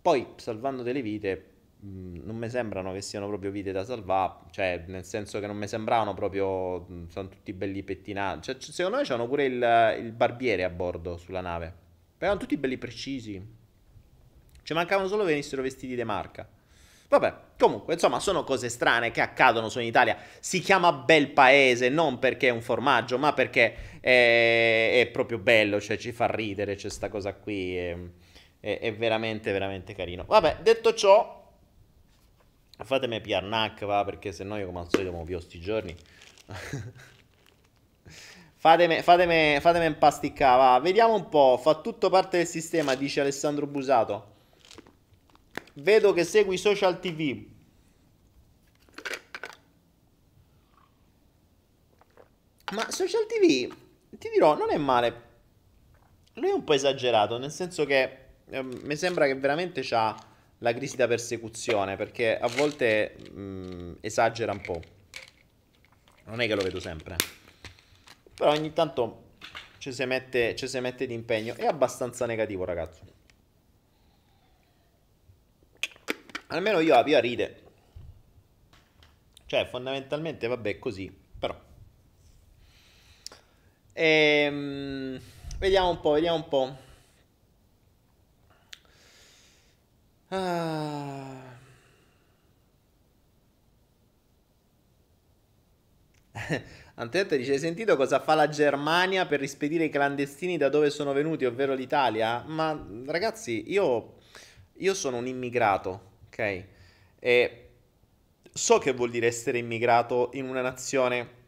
poi 0.05 0.27
salvando 0.37 0.83
delle 0.83 1.01
vite 1.01 1.53
non 1.81 2.37
mi 2.37 2.51
sembrano 2.51 2.93
che 2.93 3.01
siano 3.01 3.27
proprio 3.27 3.51
vite 3.51 3.73
da 3.73 3.87
salvare, 3.87 4.35
cioè 4.51 4.85
nel 4.89 5.03
senso 5.03 5.41
che 5.41 5.47
non 5.47 5.57
mi 5.57 5.67
sembravano 5.67 6.13
proprio, 6.13 6.87
sono 7.09 7.29
tutti 7.31 7.55
belli 7.55 7.83
pettinati, 7.83 8.43
cioè, 8.43 8.57
secondo 8.61 8.99
me 8.99 9.03
c'erano 9.03 9.27
pure 9.27 9.47
il, 9.47 9.97
il, 10.05 10.13
barbiere 10.13 10.65
a 10.65 10.69
bordo 10.69 11.17
sulla 11.17 11.41
nave, 11.41 11.73
erano 12.19 12.39
tutti 12.39 12.59
belli 12.59 12.77
precisi, 12.77 13.43
ci 14.63 14.75
mancavano 14.75 15.09
solo 15.09 15.23
che 15.23 15.31
venissero 15.31 15.63
vestiti 15.63 15.95
di 15.95 16.05
marca. 16.05 16.47
Vabbè, 17.09 17.35
comunque, 17.59 17.95
insomma, 17.95 18.21
sono 18.21 18.45
cose 18.45 18.69
strane 18.69 19.11
che 19.11 19.23
accadono 19.23 19.71
su 19.71 19.81
in 19.81 19.87
Italia. 19.87 20.19
Si 20.39 20.61
chiama 20.61 20.93
bel 20.93 21.31
paese 21.31 21.89
non 21.89 22.19
perché 22.19 22.49
è 22.49 22.51
un 22.51 22.61
formaggio, 22.61 23.17
ma 23.17 23.33
perché 23.33 24.01
è, 24.01 25.01
è 25.01 25.09
proprio 25.11 25.39
bello, 25.39 25.81
cioè 25.81 25.97
ci 25.97 26.13
fa 26.13 26.27
ridere, 26.27 26.75
c'è 26.75 26.91
sta 26.91 27.09
cosa 27.09 27.33
qui, 27.35 27.77
è, 27.77 27.97
è, 28.65 28.79
è 28.81 28.95
veramente, 28.95 29.53
veramente 29.53 29.95
carino. 29.95 30.25
Vabbè, 30.25 30.61
detto 30.63 30.95
ciò, 30.95 31.43
Fatemi 32.77 33.21
piarnac, 33.21 33.85
va, 33.85 34.03
perché 34.05 34.33
se 34.33 34.43
no 34.43 34.59
io 34.59 34.67
come 34.67 34.81
al 34.81 34.89
solito 34.91 35.13
mi 35.13 35.23
pio 35.23 35.39
sti 35.39 35.61
giorni. 35.61 35.95
fatemi, 38.57 39.01
fatemi, 39.01 39.61
fatemi 39.61 39.87
impasticcare, 39.87 40.59
va. 40.59 40.81
Vediamo 40.81 41.15
un 41.15 41.29
po', 41.29 41.57
fa 41.63 41.81
tutto 41.81 42.11
parte 42.11 42.39
del 42.39 42.49
sistema, 42.49 42.97
dice 42.97 43.21
Alessandro 43.21 43.69
Busato. 43.69 44.33
Vedo 45.75 46.13
che 46.13 46.25
segui 46.25 46.57
social 46.57 46.99
TV. 46.99 47.47
Ma 52.73 52.91
social 52.91 53.27
TV, 53.27 53.73
ti 54.19 54.31
dirò, 54.31 54.57
non 54.57 54.71
è 54.71 54.79
male. 54.79 55.23
Lui 56.35 56.49
è 56.49 56.53
un 56.53 56.65
po' 56.65 56.73
esagerato, 56.73 57.39
nel 57.39 57.53
senso 57.53 57.85
che 57.85 58.24
eh, 58.55 58.63
mi 58.63 58.95
sembra 58.95 59.27
che 59.27 59.35
veramente 59.35 59.81
c'ha 59.83 60.17
la 60.59 60.73
crisi 60.73 60.97
da 60.97 61.09
persecuzione 61.09 61.97
perché 61.97 62.39
a 62.39 62.47
volte 62.47 63.17
mh, 63.33 63.41
mm, 63.41 63.93
esagera 64.01 64.53
un 64.53 64.61
po'. 64.61 64.81
Non 66.27 66.41
è 66.41 66.47
che 66.47 66.55
lo 66.55 66.63
vedo 66.63 66.79
sempre. 66.79 67.17
Però 68.35 68.51
ogni 68.51 68.73
tanto 68.73 69.33
ci 69.79 69.93
si 69.93 70.05
mette, 70.05 70.55
ci 70.55 70.69
si 70.69 70.79
mette 70.79 71.07
di 71.07 71.15
impegno. 71.15 71.55
È 71.55 71.67
abbastanza 71.67 72.27
negativo, 72.27 72.65
ragazzo. 72.65 73.03
Almeno 76.47 76.79
io 76.79 76.95
la 76.95 77.21
ride. 77.21 77.63
Cioè, 79.47 79.67
fondamentalmente, 79.67 80.47
vabbè, 80.47 80.71
è 80.71 80.79
così. 80.79 81.13
Però. 81.39 81.61
Ehm, 83.93 85.21
vediamo 85.59 85.91
un 85.91 86.01
po', 86.01 86.13
vediamo 86.13 86.37
un 86.37 86.49
po'. 86.49 86.77
Ah. 90.35 91.39
Antonietta 96.97 97.37
dice: 97.37 97.53
Hai 97.53 97.59
sentito 97.59 97.97
cosa 97.97 98.21
fa 98.21 98.35
la 98.35 98.49
Germania 98.49 99.27
per 99.27 99.39
rispedire 99.41 99.85
i 99.85 99.91
clandestini 99.91 100.57
da 100.57 100.69
dove 100.69 100.91
sono 100.91 101.13
venuti, 101.13 101.45
ovvero 101.45 101.75
l'Italia? 101.75 102.43
Ma 102.47 102.85
ragazzi, 103.07 103.71
io, 103.71 104.15
io 104.79 104.95
sono 104.95 105.19
un 105.19 105.27
immigrato, 105.29 106.17
ok? 106.27 106.65
E 107.21 107.69
so 108.53 108.79
che 108.79 108.93
vuol 108.93 109.11
dire 109.11 109.27
essere 109.29 109.59
immigrato 109.59 110.31
in 110.35 110.49
una 110.49 110.61
nazione 110.63 111.43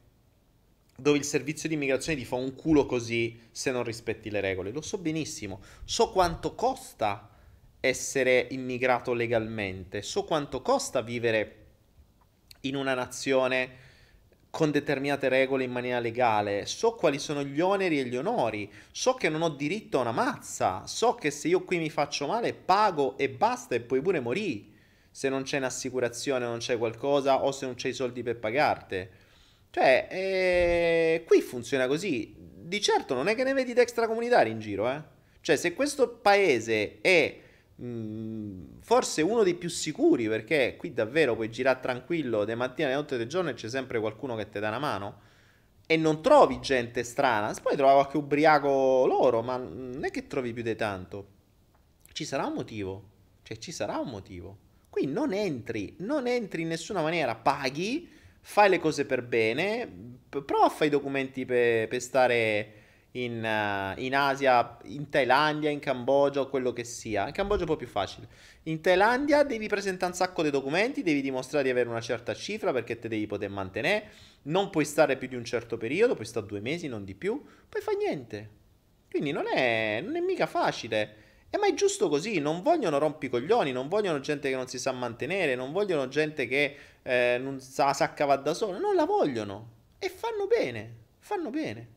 dove 0.96 1.18
il 1.18 1.24
servizio 1.24 1.68
di 1.68 1.74
immigrazione 1.74 2.18
ti 2.18 2.24
fa 2.24 2.36
un 2.36 2.54
culo 2.54 2.86
così 2.86 3.38
se 3.50 3.70
non 3.72 3.82
rispetti 3.82 4.30
le 4.30 4.40
regole. 4.40 4.70
Lo 4.70 4.80
so 4.80 4.98
benissimo. 4.98 5.60
So 5.84 6.10
quanto 6.10 6.54
costa 6.54 7.35
essere 7.80 8.46
immigrato 8.50 9.12
legalmente, 9.12 10.02
so 10.02 10.24
quanto 10.24 10.62
costa 10.62 11.00
vivere 11.02 11.64
in 12.62 12.76
una 12.76 12.94
nazione 12.94 13.84
con 14.50 14.70
determinate 14.70 15.28
regole 15.28 15.64
in 15.64 15.70
maniera 15.70 15.98
legale, 15.98 16.64
so 16.64 16.94
quali 16.94 17.18
sono 17.18 17.42
gli 17.44 17.60
oneri 17.60 18.00
e 18.00 18.04
gli 18.06 18.16
onori, 18.16 18.72
so 18.90 19.12
che 19.14 19.28
non 19.28 19.42
ho 19.42 19.50
diritto 19.50 19.98
a 19.98 20.00
una 20.00 20.12
mazza, 20.12 20.86
so 20.86 21.14
che 21.14 21.30
se 21.30 21.48
io 21.48 21.62
qui 21.62 21.76
mi 21.76 21.90
faccio 21.90 22.26
male 22.26 22.54
pago 22.54 23.18
e 23.18 23.28
basta 23.28 23.74
e 23.74 23.80
poi 23.80 24.00
pure 24.00 24.20
morì. 24.20 24.74
se 25.16 25.30
non 25.30 25.44
c'è 25.44 25.56
un'assicurazione, 25.56 26.44
non 26.44 26.58
c'è 26.58 26.76
qualcosa 26.76 27.42
o 27.42 27.50
se 27.50 27.64
non 27.64 27.74
c'è 27.74 27.88
i 27.88 27.94
soldi 27.94 28.22
per 28.22 28.38
pagarti. 28.38 29.08
Cioè, 29.70 30.08
eh, 30.10 31.24
qui 31.26 31.40
funziona 31.40 31.86
così. 31.86 32.34
Di 32.36 32.80
certo 32.82 33.14
non 33.14 33.26
è 33.28 33.34
che 33.34 33.42
ne 33.42 33.54
vedi 33.54 33.72
extracomunitari 33.72 34.50
in 34.50 34.60
giro, 34.60 34.90
eh. 34.90 35.00
Cioè, 35.40 35.56
se 35.56 35.72
questo 35.72 36.10
paese 36.16 36.98
è 37.00 37.34
mm, 37.82 38.78
forse 38.80 39.22
uno 39.22 39.42
dei 39.42 39.54
più 39.54 39.68
sicuri, 39.68 40.28
perché 40.28 40.76
qui 40.76 40.92
davvero 40.92 41.34
puoi 41.34 41.50
girare 41.50 41.80
tranquillo, 41.80 42.44
de 42.44 42.54
mattina, 42.54 42.88
alle 42.88 42.96
notte 42.96 43.16
del 43.16 43.28
giorno 43.28 43.50
e 43.50 43.54
c'è 43.54 43.68
sempre 43.68 44.00
qualcuno 44.00 44.36
che 44.36 44.48
ti 44.48 44.58
dà 44.58 44.68
una 44.68 44.78
mano, 44.78 45.20
e 45.86 45.96
non 45.96 46.20
trovi 46.20 46.60
gente 46.60 47.04
strana, 47.04 47.54
poi 47.62 47.76
trovi 47.76 47.92
qualche 47.92 48.16
ubriaco 48.16 49.06
loro, 49.06 49.42
ma 49.42 49.56
non 49.56 50.04
è 50.04 50.10
che 50.10 50.26
trovi 50.26 50.52
più 50.52 50.62
di 50.62 50.74
tanto. 50.74 51.28
Ci 52.12 52.24
sarà 52.24 52.46
un 52.46 52.54
motivo. 52.54 53.14
Cioè, 53.42 53.58
ci 53.58 53.70
sarà 53.70 53.98
un 53.98 54.08
motivo. 54.08 54.58
Qui 54.90 55.06
non 55.06 55.32
entri, 55.32 55.94
non 55.98 56.26
entri 56.26 56.62
in 56.62 56.68
nessuna 56.68 57.00
maniera, 57.00 57.36
paghi, 57.36 58.10
fai 58.40 58.68
le 58.68 58.80
cose 58.80 59.04
per 59.04 59.22
bene, 59.22 59.88
prova 60.28 60.64
a 60.64 60.68
fare 60.68 60.86
i 60.86 60.90
documenti 60.90 61.44
per, 61.44 61.86
per 61.86 62.00
stare 62.00 62.72
in, 63.16 63.42
uh, 63.42 63.98
in, 64.00 64.14
Asia, 64.14 64.76
in 64.84 65.08
Thailandia, 65.08 65.70
in 65.70 65.78
Cambogia 65.78 66.40
o 66.40 66.48
quello 66.48 66.72
che 66.72 66.84
sia. 66.84 67.26
In 67.26 67.32
Cambogia 67.32 67.60
è 67.60 67.64
un 67.64 67.70
po' 67.70 67.76
più 67.76 67.86
facile. 67.86 68.28
In 68.64 68.80
Thailandia 68.80 69.42
devi 69.42 69.68
presentare 69.68 70.12
un 70.12 70.16
sacco 70.16 70.42
di 70.42 70.50
documenti, 70.50 71.02
devi 71.02 71.22
dimostrare 71.22 71.64
di 71.64 71.70
avere 71.70 71.88
una 71.88 72.00
certa 72.00 72.34
cifra 72.34 72.72
perché 72.72 72.98
te 72.98 73.08
devi 73.08 73.26
poter 73.26 73.48
mantenere, 73.48 74.10
non 74.42 74.70
puoi 74.70 74.84
stare 74.84 75.16
più 75.16 75.28
di 75.28 75.34
un 75.34 75.44
certo 75.44 75.76
periodo, 75.76 76.14
puoi 76.14 76.26
stare 76.26 76.46
due 76.46 76.60
mesi, 76.60 76.88
non 76.88 77.04
di 77.04 77.14
più, 77.14 77.42
poi 77.68 77.80
fai 77.80 77.96
niente. 77.96 78.50
Quindi 79.10 79.32
non 79.32 79.46
è, 79.46 80.00
non 80.04 80.16
è 80.16 80.20
mica 80.20 80.46
facile. 80.46 81.24
E 81.48 81.58
ma 81.58 81.68
è 81.68 81.74
giusto 81.74 82.08
così, 82.08 82.38
non 82.38 82.60
vogliono 82.60 82.98
rompicoglioni, 82.98 83.72
non 83.72 83.88
vogliono 83.88 84.20
gente 84.20 84.50
che 84.50 84.56
non 84.56 84.66
si 84.66 84.78
sa 84.78 84.92
mantenere, 84.92 85.54
non 85.54 85.72
vogliono 85.72 86.08
gente 86.08 86.46
che 86.46 86.76
eh, 87.02 87.38
non 87.40 87.60
sa, 87.60 87.92
sa 87.94 88.12
cavare 88.12 88.42
da 88.42 88.52
sola, 88.52 88.78
non 88.78 88.94
la 88.94 89.04
vogliono. 89.04 89.70
E 89.98 90.10
fanno 90.10 90.46
bene, 90.46 90.94
fanno 91.20 91.50
bene. 91.50 91.94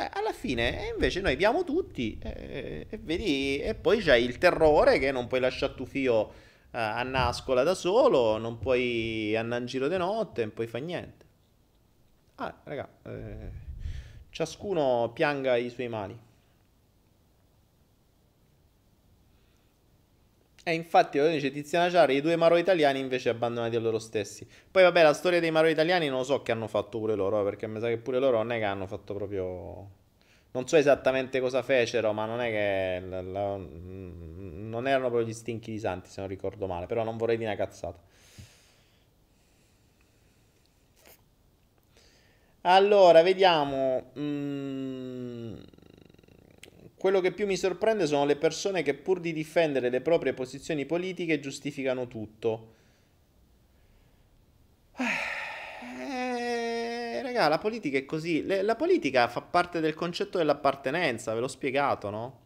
Cioè, 0.00 0.08
alla 0.14 0.32
fine, 0.32 0.86
e 0.86 0.92
invece 0.94 1.20
noi 1.20 1.36
diamo 1.36 1.62
tutti, 1.62 2.18
eh, 2.22 2.86
e 2.88 2.98
vedi, 3.02 3.60
e 3.60 3.74
poi 3.74 4.00
c'hai 4.00 4.24
il 4.24 4.38
terrore 4.38 4.98
che 4.98 5.12
non 5.12 5.26
puoi 5.26 5.40
lasciare 5.40 5.74
tu 5.74 5.84
fio 5.84 6.30
eh, 6.70 6.78
a 6.78 7.02
nascola 7.02 7.62
da 7.64 7.74
solo, 7.74 8.38
non 8.38 8.58
puoi 8.58 9.36
andare 9.36 9.60
in 9.60 9.66
giro 9.66 9.88
di 9.88 9.98
notte, 9.98 10.40
non 10.40 10.54
puoi 10.54 10.66
fare 10.68 10.84
niente. 10.84 11.24
Ah, 12.36 12.60
raga, 12.64 12.88
eh, 13.04 13.50
ciascuno 14.30 15.10
pianga 15.12 15.56
i 15.56 15.68
suoi 15.68 15.88
mali. 15.88 16.18
E 20.62 20.74
infatti, 20.74 21.18
lo 21.18 21.26
dice 21.28 21.50
Tiziana 21.50 21.88
Ciara, 21.88 22.12
i 22.12 22.20
due 22.20 22.36
Maro 22.36 22.56
italiani 22.58 22.98
invece 22.98 23.30
abbandonati 23.30 23.76
a 23.76 23.80
loro 23.80 23.98
stessi. 23.98 24.46
Poi 24.70 24.82
vabbè, 24.82 25.02
la 25.02 25.14
storia 25.14 25.40
dei 25.40 25.50
Maro 25.50 25.68
italiani 25.68 26.08
non 26.08 26.18
lo 26.18 26.24
so 26.24 26.42
che 26.42 26.52
hanno 26.52 26.68
fatto 26.68 26.98
pure 26.98 27.14
loro, 27.14 27.40
eh, 27.40 27.44
perché 27.44 27.66
mi 27.66 27.80
sa 27.80 27.88
che 27.88 27.96
pure 27.96 28.18
loro 28.18 28.36
non 28.36 28.52
è 28.52 28.58
che 28.58 28.64
hanno 28.64 28.86
fatto 28.86 29.14
proprio... 29.14 29.98
Non 30.52 30.66
so 30.68 30.76
esattamente 30.76 31.40
cosa 31.40 31.62
fecero, 31.62 32.12
ma 32.12 32.26
non 32.26 32.40
è 32.40 32.50
che... 32.50 33.06
La, 33.06 33.22
la, 33.22 33.56
non 33.56 34.86
erano 34.86 35.08
proprio 35.08 35.26
gli 35.26 35.32
stinchi 35.32 35.70
di 35.70 35.78
santi, 35.78 36.10
se 36.10 36.20
non 36.20 36.28
ricordo 36.28 36.66
male, 36.66 36.86
però 36.86 37.04
non 37.04 37.16
vorrei 37.16 37.36
dire 37.38 37.48
una 37.48 37.58
cazzata. 37.58 37.98
Allora, 42.62 43.22
vediamo... 43.22 44.10
Mm... 44.18 45.54
Quello 47.00 47.22
che 47.22 47.32
più 47.32 47.46
mi 47.46 47.56
sorprende 47.56 48.06
sono 48.06 48.26
le 48.26 48.36
persone 48.36 48.82
che 48.82 48.92
pur 48.92 49.20
di 49.20 49.32
difendere 49.32 49.88
le 49.88 50.02
proprie 50.02 50.34
posizioni 50.34 50.84
politiche 50.84 51.40
giustificano 51.40 52.06
tutto. 52.08 52.74
Eh, 54.98 57.22
raga, 57.22 57.48
la 57.48 57.56
politica 57.56 57.96
è 57.96 58.04
così. 58.04 58.44
Le, 58.44 58.60
la 58.60 58.76
politica 58.76 59.28
fa 59.28 59.40
parte 59.40 59.80
del 59.80 59.94
concetto 59.94 60.36
dell'appartenenza, 60.36 61.32
ve 61.32 61.40
l'ho 61.40 61.48
spiegato, 61.48 62.10
no? 62.10 62.40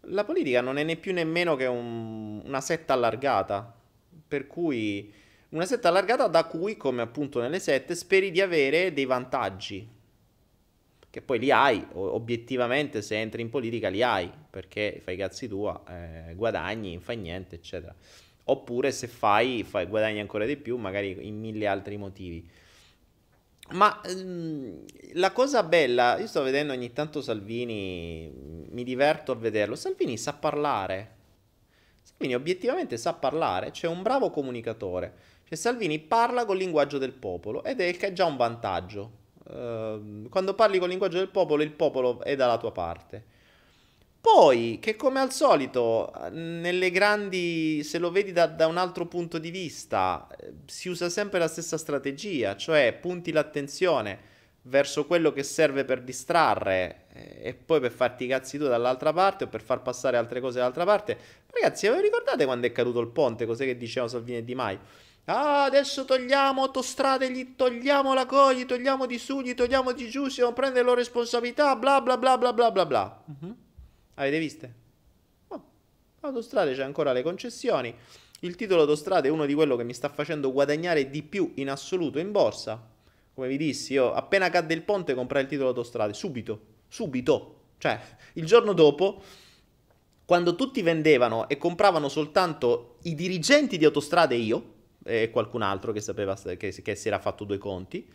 La 0.00 0.24
politica 0.24 0.60
non 0.60 0.76
è 0.76 0.82
né 0.82 0.96
più 0.96 1.14
nemmeno 1.14 1.56
che 1.56 1.64
un, 1.64 2.42
una 2.44 2.60
setta 2.60 2.92
allargata. 2.92 3.74
Per 4.28 4.46
cui 4.46 5.10
una 5.48 5.64
setta 5.64 5.88
allargata 5.88 6.26
da 6.26 6.44
cui, 6.44 6.76
come 6.76 7.00
appunto 7.00 7.40
nelle 7.40 7.58
sette, 7.58 7.94
speri 7.94 8.30
di 8.30 8.42
avere 8.42 8.92
dei 8.92 9.06
vantaggi 9.06 9.98
che 11.10 11.20
poi 11.22 11.40
li 11.40 11.50
hai, 11.50 11.84
obiettivamente 11.92 13.02
se 13.02 13.18
entri 13.18 13.42
in 13.42 13.50
politica 13.50 13.88
li 13.88 14.02
hai, 14.02 14.30
perché 14.48 15.00
fai 15.02 15.16
cazzi 15.16 15.48
tua, 15.48 15.82
eh, 15.88 16.34
guadagni, 16.34 16.98
fai 17.00 17.16
niente, 17.16 17.56
eccetera. 17.56 17.94
Oppure 18.44 18.92
se 18.92 19.08
fai, 19.08 19.64
fai, 19.64 19.86
guadagni 19.86 20.20
ancora 20.20 20.46
di 20.46 20.56
più, 20.56 20.76
magari 20.76 21.26
in 21.26 21.38
mille 21.38 21.66
altri 21.66 21.96
motivi. 21.96 22.48
Ma 23.70 24.00
ehm, 24.02 24.84
la 25.14 25.32
cosa 25.32 25.62
bella, 25.64 26.18
io 26.18 26.26
sto 26.26 26.42
vedendo 26.42 26.72
ogni 26.72 26.92
tanto 26.92 27.20
Salvini, 27.20 28.32
mi 28.70 28.84
diverto 28.84 29.32
a 29.32 29.36
vederlo, 29.36 29.74
Salvini 29.76 30.16
sa 30.16 30.32
parlare, 30.32 31.16
Salvini 32.02 32.34
obiettivamente 32.34 32.96
sa 32.96 33.14
parlare, 33.14 33.70
c'è 33.70 33.86
un 33.86 34.02
bravo 34.02 34.30
comunicatore, 34.30 35.14
cioè 35.44 35.56
Salvini 35.56 36.00
parla 36.00 36.44
col 36.44 36.56
linguaggio 36.56 36.98
del 36.98 37.12
popolo 37.12 37.62
ed 37.62 37.80
è 37.80 38.12
già 38.12 38.24
un 38.24 38.36
vantaggio, 38.36 39.18
Ehm, 39.52 40.28
quando 40.28 40.54
parli 40.54 40.76
con 40.78 40.84
il 40.84 40.90
linguaggio 40.90 41.18
del 41.18 41.28
popolo, 41.28 41.62
il 41.62 41.72
popolo 41.72 42.22
è 42.22 42.36
dalla 42.36 42.58
tua 42.58 42.72
parte. 42.72 43.38
Poi, 44.20 44.78
che 44.80 44.96
come 44.96 45.18
al 45.20 45.32
solito, 45.32 46.12
nelle 46.30 46.90
grandi, 46.90 47.82
se 47.82 47.98
lo 47.98 48.10
vedi 48.10 48.32
da, 48.32 48.46
da, 48.46 48.66
un 48.66 48.76
altro 48.76 49.06
punto 49.06 49.38
di 49.38 49.50
vista, 49.50 50.28
eh, 50.38 50.52
si 50.66 50.90
usa 50.90 51.08
sempre 51.08 51.38
la 51.38 51.48
stessa 51.48 51.78
strategia, 51.78 52.54
cioè 52.54 52.96
punti 53.00 53.32
l'attenzione 53.32 54.28
verso 54.64 55.06
quello 55.06 55.32
che 55.32 55.42
serve 55.42 55.86
per 55.86 56.02
distrarre 56.02 57.06
eh, 57.14 57.38
e 57.48 57.54
poi 57.54 57.80
per 57.80 57.92
farti 57.92 58.24
i 58.24 58.26
cazzi 58.26 58.58
tu 58.58 58.64
dall'altra 58.68 59.10
parte 59.12 59.44
o 59.44 59.46
per 59.46 59.62
far 59.62 59.80
passare 59.80 60.18
altre 60.18 60.40
cose 60.40 60.58
dall'altra 60.58 60.84
parte. 60.84 61.16
Ragazzi, 61.50 61.88
vi 61.88 62.00
ricordate 62.02 62.44
quando 62.44 62.66
è 62.66 62.72
caduto 62.72 63.00
il 63.00 63.08
ponte? 63.08 63.46
Cos'è 63.46 63.64
che 63.64 63.78
dicevano 63.78 64.10
Salvini 64.10 64.38
e 64.38 64.44
Di 64.44 64.54
Maio? 64.54 64.80
Ah, 65.24 65.64
adesso 65.64 66.04
togliamo 66.04 66.62
autostrade, 66.62 67.30
gli 67.30 67.54
togliamo 67.54 68.14
la 68.14 68.26
co, 68.26 68.52
gli 68.52 68.66
togliamo 68.66 69.06
di 69.06 69.18
su, 69.18 69.40
gli 69.40 69.54
togliamo 69.54 69.92
di 69.92 70.08
giù, 70.08 70.28
si 70.28 70.36
devono 70.36 70.54
prendere 70.54 70.80
le 70.80 70.86
loro 70.88 70.98
responsabilità, 70.98 71.76
bla 71.76 72.00
bla 72.00 72.16
bla 72.16 72.36
bla 72.36 72.52
bla 72.52 72.70
bla 72.70 72.86
bla. 72.86 73.22
Uh-huh. 73.26 73.56
Avete 74.14 74.38
viste? 74.38 74.74
Oh, 75.48 75.62
autostrade 76.20 76.74
c'è 76.74 76.82
ancora 76.82 77.12
le 77.12 77.22
concessioni. 77.22 77.94
Il 78.40 78.56
titolo 78.56 78.80
autostrade 78.80 79.28
è 79.28 79.30
uno 79.30 79.46
di 79.46 79.54
quello 79.54 79.76
che 79.76 79.84
mi 79.84 79.94
sta 79.94 80.08
facendo 80.08 80.50
guadagnare 80.50 81.10
di 81.10 81.22
più 81.22 81.52
in 81.56 81.70
assoluto 81.70 82.18
in 82.18 82.32
borsa. 82.32 82.82
Come 83.34 83.48
vi 83.48 83.56
dissi, 83.56 83.92
io 83.92 84.12
appena 84.12 84.50
cadde 84.50 84.74
il 84.74 84.82
ponte 84.82 85.14
comprai 85.14 85.42
il 85.42 85.48
titolo 85.48 85.68
autostrade, 85.68 86.12
subito, 86.12 86.60
subito. 86.88 87.56
Cioè, 87.78 88.00
il 88.34 88.46
giorno 88.46 88.72
dopo, 88.72 89.22
quando 90.24 90.54
tutti 90.54 90.82
vendevano 90.82 91.48
e 91.48 91.56
compravano 91.56 92.08
soltanto 92.08 92.96
i 93.02 93.14
dirigenti 93.14 93.78
di 93.78 93.84
autostrade 93.84 94.34
e 94.34 94.38
io, 94.38 94.74
e 95.04 95.30
qualcun 95.30 95.62
altro 95.62 95.92
che 95.92 96.00
sapeva 96.00 96.36
che, 96.36 96.56
che 96.56 96.94
si 96.94 97.08
era 97.08 97.18
fatto 97.18 97.44
due 97.44 97.58
conti. 97.58 98.08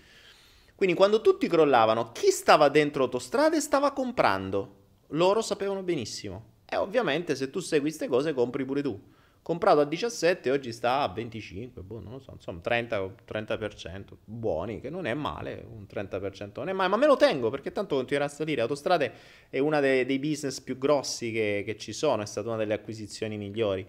Quindi 0.75 0.95
quando 0.95 1.21
tutti 1.21 1.47
crollavano, 1.47 2.11
chi 2.11 2.31
stava 2.31 2.69
dentro 2.69 3.03
autostrade 3.03 3.61
stava 3.61 3.91
comprando. 3.93 4.83
Loro 5.09 5.41
sapevano 5.41 5.83
benissimo. 5.83 6.53
E 6.65 6.75
ovviamente 6.75 7.35
se 7.35 7.49
tu 7.49 7.59
segui 7.59 7.89
queste 7.89 8.07
cose 8.07 8.33
compri 8.33 8.65
pure 8.65 8.81
tu. 8.81 9.13
Comprato 9.41 9.79
a 9.79 9.85
17, 9.85 10.49
oggi 10.49 10.71
sta 10.71 11.01
a 11.01 11.07
25, 11.07 11.83
boh, 11.83 11.99
non 11.99 12.13
lo 12.13 12.19
so, 12.19 12.31
insomma 12.31 12.61
30, 12.61 13.15
30%, 13.31 14.03
buoni, 14.25 14.81
che 14.81 14.89
non 14.89 15.05
è 15.05 15.13
male, 15.13 15.63
un 15.69 15.85
30% 15.87 16.49
non 16.55 16.69
è 16.69 16.73
male, 16.73 16.89
ma 16.89 16.97
me 16.97 17.05
lo 17.05 17.15
tengo 17.15 17.51
perché 17.51 17.71
tanto 17.71 17.95
continuerà 17.95 18.27
a 18.27 18.33
salire. 18.33 18.61
Autostrade 18.61 19.13
è 19.51 19.59
uno 19.59 19.79
dei, 19.79 20.03
dei, 20.03 20.17
business 20.17 20.59
più 20.61 20.79
grossi 20.79 21.31
che, 21.31 21.61
che, 21.63 21.77
ci 21.77 21.93
sono, 21.93 22.23
è 22.23 22.25
stata 22.25 22.47
una 22.47 22.57
delle 22.57 22.73
acquisizioni 22.73 23.37
migliori. 23.37 23.85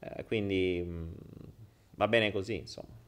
Eh, 0.00 0.24
quindi 0.24 0.84
Va 1.96 2.08
bene 2.08 2.30
così, 2.30 2.54
insomma. 2.54 3.04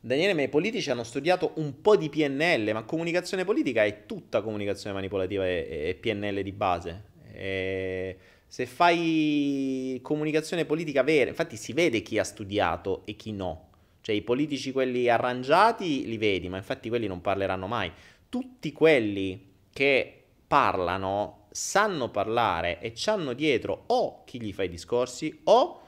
Daniele, 0.00 0.34
ma 0.34 0.42
i 0.42 0.48
politici 0.48 0.90
hanno 0.90 1.02
studiato 1.02 1.52
un 1.56 1.80
po' 1.80 1.96
di 1.96 2.10
PNL, 2.10 2.72
ma 2.72 2.82
comunicazione 2.82 3.44
politica 3.44 3.84
è 3.84 4.04
tutta 4.04 4.42
comunicazione 4.42 4.94
manipolativa 4.94 5.46
e, 5.46 5.66
e 5.88 5.94
PNL 5.94 6.42
di 6.42 6.52
base. 6.52 7.04
E 7.32 8.18
se 8.46 8.66
fai 8.66 9.98
comunicazione 10.02 10.66
politica 10.66 11.02
vera, 11.02 11.30
infatti 11.30 11.56
si 11.56 11.72
vede 11.72 12.02
chi 12.02 12.18
ha 12.18 12.24
studiato 12.24 13.02
e 13.06 13.16
chi 13.16 13.32
no. 13.32 13.68
Cioè 14.02 14.14
i 14.14 14.20
politici 14.20 14.72
quelli 14.72 15.08
arrangiati 15.08 16.06
li 16.06 16.18
vedi, 16.18 16.50
ma 16.50 16.58
infatti 16.58 16.90
quelli 16.90 17.06
non 17.06 17.22
parleranno 17.22 17.66
mai. 17.66 17.90
Tutti 18.28 18.72
quelli 18.72 19.52
che 19.72 20.22
parlano 20.46 21.46
sanno 21.50 22.10
parlare 22.10 22.78
e 22.80 22.92
hanno 23.06 23.32
dietro 23.32 23.84
o 23.86 24.24
chi 24.24 24.40
gli 24.42 24.52
fa 24.52 24.64
i 24.64 24.68
discorsi 24.68 25.40
o 25.44 25.83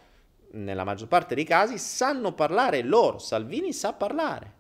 nella 0.53 0.85
maggior 0.85 1.09
parte 1.09 1.35
dei 1.35 1.45
casi, 1.45 1.79
sanno 1.79 2.33
parlare 2.33 2.83
loro. 2.83 3.19
Salvini 3.19 3.73
sa 3.73 3.93
parlare. 3.93 4.55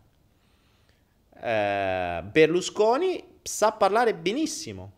Eh, 1.40 2.22
Berlusconi 2.30 3.38
sa 3.42 3.72
parlare 3.72 4.14
benissimo. 4.14 4.92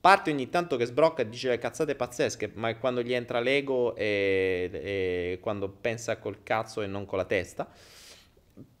parte 0.00 0.30
ogni 0.30 0.48
tanto 0.48 0.76
che 0.76 0.84
sbrocca 0.84 1.22
e 1.22 1.28
dice 1.28 1.58
cazzate 1.58 1.96
pazzesche, 1.96 2.52
ma 2.54 2.68
è 2.68 2.78
quando 2.78 3.02
gli 3.02 3.12
entra 3.12 3.40
l'ego 3.40 3.96
e, 3.96 4.70
e 4.72 5.38
quando 5.40 5.68
pensa 5.68 6.18
col 6.18 6.44
cazzo 6.44 6.80
e 6.82 6.86
non 6.86 7.06
con 7.06 7.18
la 7.18 7.24
testa. 7.24 7.68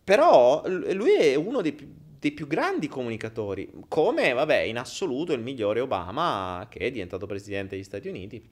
Però 0.04 0.62
lui 0.66 1.14
è 1.14 1.34
uno 1.34 1.62
dei 1.62 1.72
più, 1.72 1.92
dei 2.20 2.30
più 2.30 2.46
grandi 2.46 2.86
comunicatori, 2.86 3.72
come, 3.88 4.32
vabbè, 4.32 4.58
in 4.58 4.78
assoluto 4.78 5.32
il 5.32 5.40
migliore 5.40 5.80
Obama, 5.80 6.68
che 6.70 6.78
è 6.78 6.90
diventato 6.92 7.26
presidente 7.26 7.74
degli 7.74 7.84
Stati 7.84 8.06
Uniti, 8.06 8.48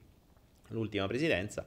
l'ultima 0.69 1.07
presidenza 1.07 1.65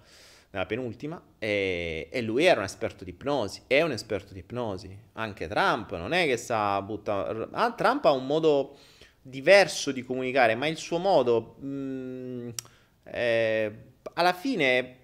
nella 0.51 0.67
penultima, 0.67 1.23
e, 1.39 2.09
e, 2.11 2.23
lui 2.23 2.45
era 2.45 2.61
un 2.61 2.65
esperto 2.65 3.05
di 3.05 3.11
ipnosi, 3.11 3.63
è 3.67 3.83
un 3.83 3.93
esperto 3.93 4.33
di 4.33 4.41
ipnosi. 4.41 4.97
Anche 5.15 5.47
Trump 5.47 5.95
non 5.97 6.13
è 6.13 6.27
che 6.27 6.37
sa 6.37 6.81
buttare... 6.81 7.49
Ah, 7.53 7.73
Trump 7.73 8.05
ha 8.07 8.13
un 8.13 8.27
modo 8.27 8.77
diverso 9.21 9.93
di 9.93 10.03
comunicare, 10.03 10.55
ma 10.55 10.67
il 10.67 10.79
suo 10.79 10.99
modo 10.99 11.57
mh, 11.59 11.67
mm, 11.67 12.49
eh, 13.05 13.79
alla 14.15 14.33
fine 14.33 14.97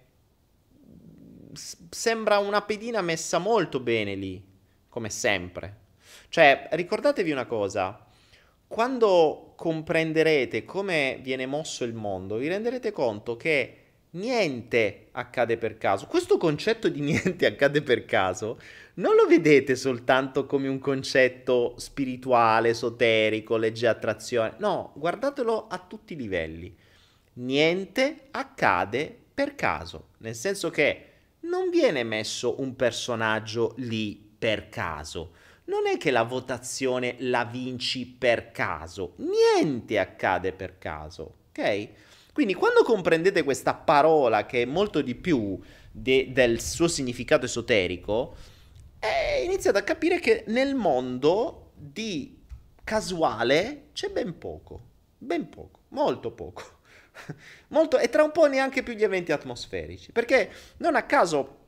s- 1.53 1.77
sembra 1.91 2.39
una 2.39 2.63
pedina 2.63 3.03
messa 3.03 3.39
molto 3.39 3.81
bene 3.81 4.15
lì, 4.15 4.43
come 4.89 5.11
sempre. 5.11 5.83
Cioè, 6.29 6.69
ricordatevi 6.73 7.31
una 7.31 7.45
cosa, 7.45 8.07
quando 8.67 9.53
comprenderete 9.57 10.65
come 10.65 11.19
viene 11.21 11.47
mosso 11.47 11.85
il 11.85 11.95
mondo, 11.95 12.37
vi 12.37 12.49
renderete 12.49 12.93
conto 12.93 13.37
che 13.37 13.84
niente 14.15 15.09
accade 15.13 15.57
per 15.57 15.79
caso. 15.79 16.07
Questo 16.07 16.37
concetto 16.37 16.89
di 16.89 17.01
niente 17.01 17.47
accade 17.47 17.83
per 17.83 18.05
caso 18.05 18.59
non 18.95 19.15
lo 19.17 19.27
vedete 19.27 19.75
soltanto 19.75 20.47
come 20.47 20.69
un 20.69 20.79
concetto 20.79 21.75
spirituale, 21.79 22.71
esoterico, 22.71 23.57
legge 23.57 23.87
attrazione. 23.87 24.55
No, 24.59 24.93
guardatelo 24.95 25.67
a 25.69 25.79
tutti 25.79 26.13
i 26.13 26.17
livelli. 26.17 26.75
Niente 27.35 28.29
accade 28.31 29.17
per 29.35 29.57
caso, 29.57 30.11
nel 30.19 30.37
senso 30.37 30.71
che 30.71 31.09
non 31.41 31.71
viene 31.71 32.05
messo 32.05 32.61
un 32.61 32.77
personaggio 32.77 33.75
lì 33.79 34.15
per 34.39 34.69
caso. 34.69 35.33
Non 35.65 35.87
è 35.87 35.97
che 35.97 36.11
la 36.11 36.23
votazione 36.23 37.17
la 37.21 37.45
vinci 37.45 38.07
per 38.07 38.53
caso, 38.53 39.15
niente 39.17 39.99
accade 39.99 40.53
per 40.53 40.79
caso, 40.79 41.37
ok? 41.49 41.89
Quindi 42.35 42.55
quando 42.55 42.83
comprendete 42.83 43.45
questa 43.45 43.75
parola 43.75 44.45
che 44.45 44.63
è 44.63 44.65
molto 44.65 45.01
di 45.03 45.15
più 45.15 45.57
de- 45.93 46.33
del 46.33 46.61
suo 46.61 46.89
significato 46.89 47.45
esoterico, 47.45 48.35
eh, 48.99 49.45
iniziate 49.45 49.79
a 49.79 49.85
capire 49.85 50.19
che 50.19 50.43
nel 50.49 50.75
mondo 50.75 51.71
di 51.77 52.43
casuale 52.83 53.91
c'è 53.93 54.11
ben 54.11 54.37
poco, 54.37 54.81
ben 55.17 55.49
poco, 55.49 55.83
molto 55.91 56.33
poco. 56.33 56.81
molto, 57.69 57.99
e 57.99 58.09
tra 58.09 58.25
un 58.25 58.33
po' 58.33 58.47
neanche 58.47 58.83
più 58.83 58.95
gli 58.95 59.05
eventi 59.05 59.31
atmosferici, 59.31 60.11
perché 60.11 60.51
non 60.79 60.97
a 60.97 61.05
caso 61.05 61.59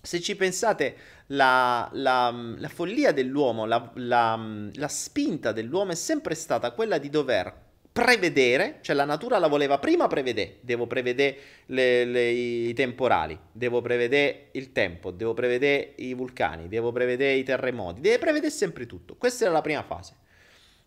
se 0.00 0.20
ci 0.20 0.36
pensate, 0.36 0.96
la, 1.28 1.88
la, 1.94 2.30
la 2.30 2.68
follia 2.68 3.10
dell'uomo, 3.10 3.66
la, 3.66 3.90
la, 3.94 4.88
spinta 4.88 5.50
dell'uomo 5.50 5.90
è 5.90 5.96
sempre 5.96 6.36
stata 6.36 6.70
quella 6.70 6.98
di 6.98 7.10
dover 7.10 7.70
prevedere, 7.92 8.78
cioè 8.80 8.96
la 8.96 9.04
natura 9.04 9.38
la 9.38 9.48
voleva 9.48 9.78
prima 9.78 10.06
prevedere, 10.06 10.56
devo 10.62 10.86
prevedere 10.86 11.36
le, 11.66 12.04
le, 12.06 12.30
i 12.30 12.72
temporali, 12.72 13.38
devo 13.52 13.82
prevedere 13.82 14.48
il 14.52 14.72
tempo, 14.72 15.10
devo 15.10 15.34
prevedere 15.34 15.92
i 15.96 16.14
vulcani, 16.14 16.68
devo 16.68 16.90
prevedere 16.90 17.34
i 17.34 17.42
terremoti, 17.42 18.00
deve 18.00 18.18
prevedere 18.18 18.50
sempre 18.50 18.86
tutto. 18.86 19.16
Questa 19.16 19.44
era 19.44 19.52
la 19.52 19.60
prima 19.60 19.82
fase. 19.82 20.16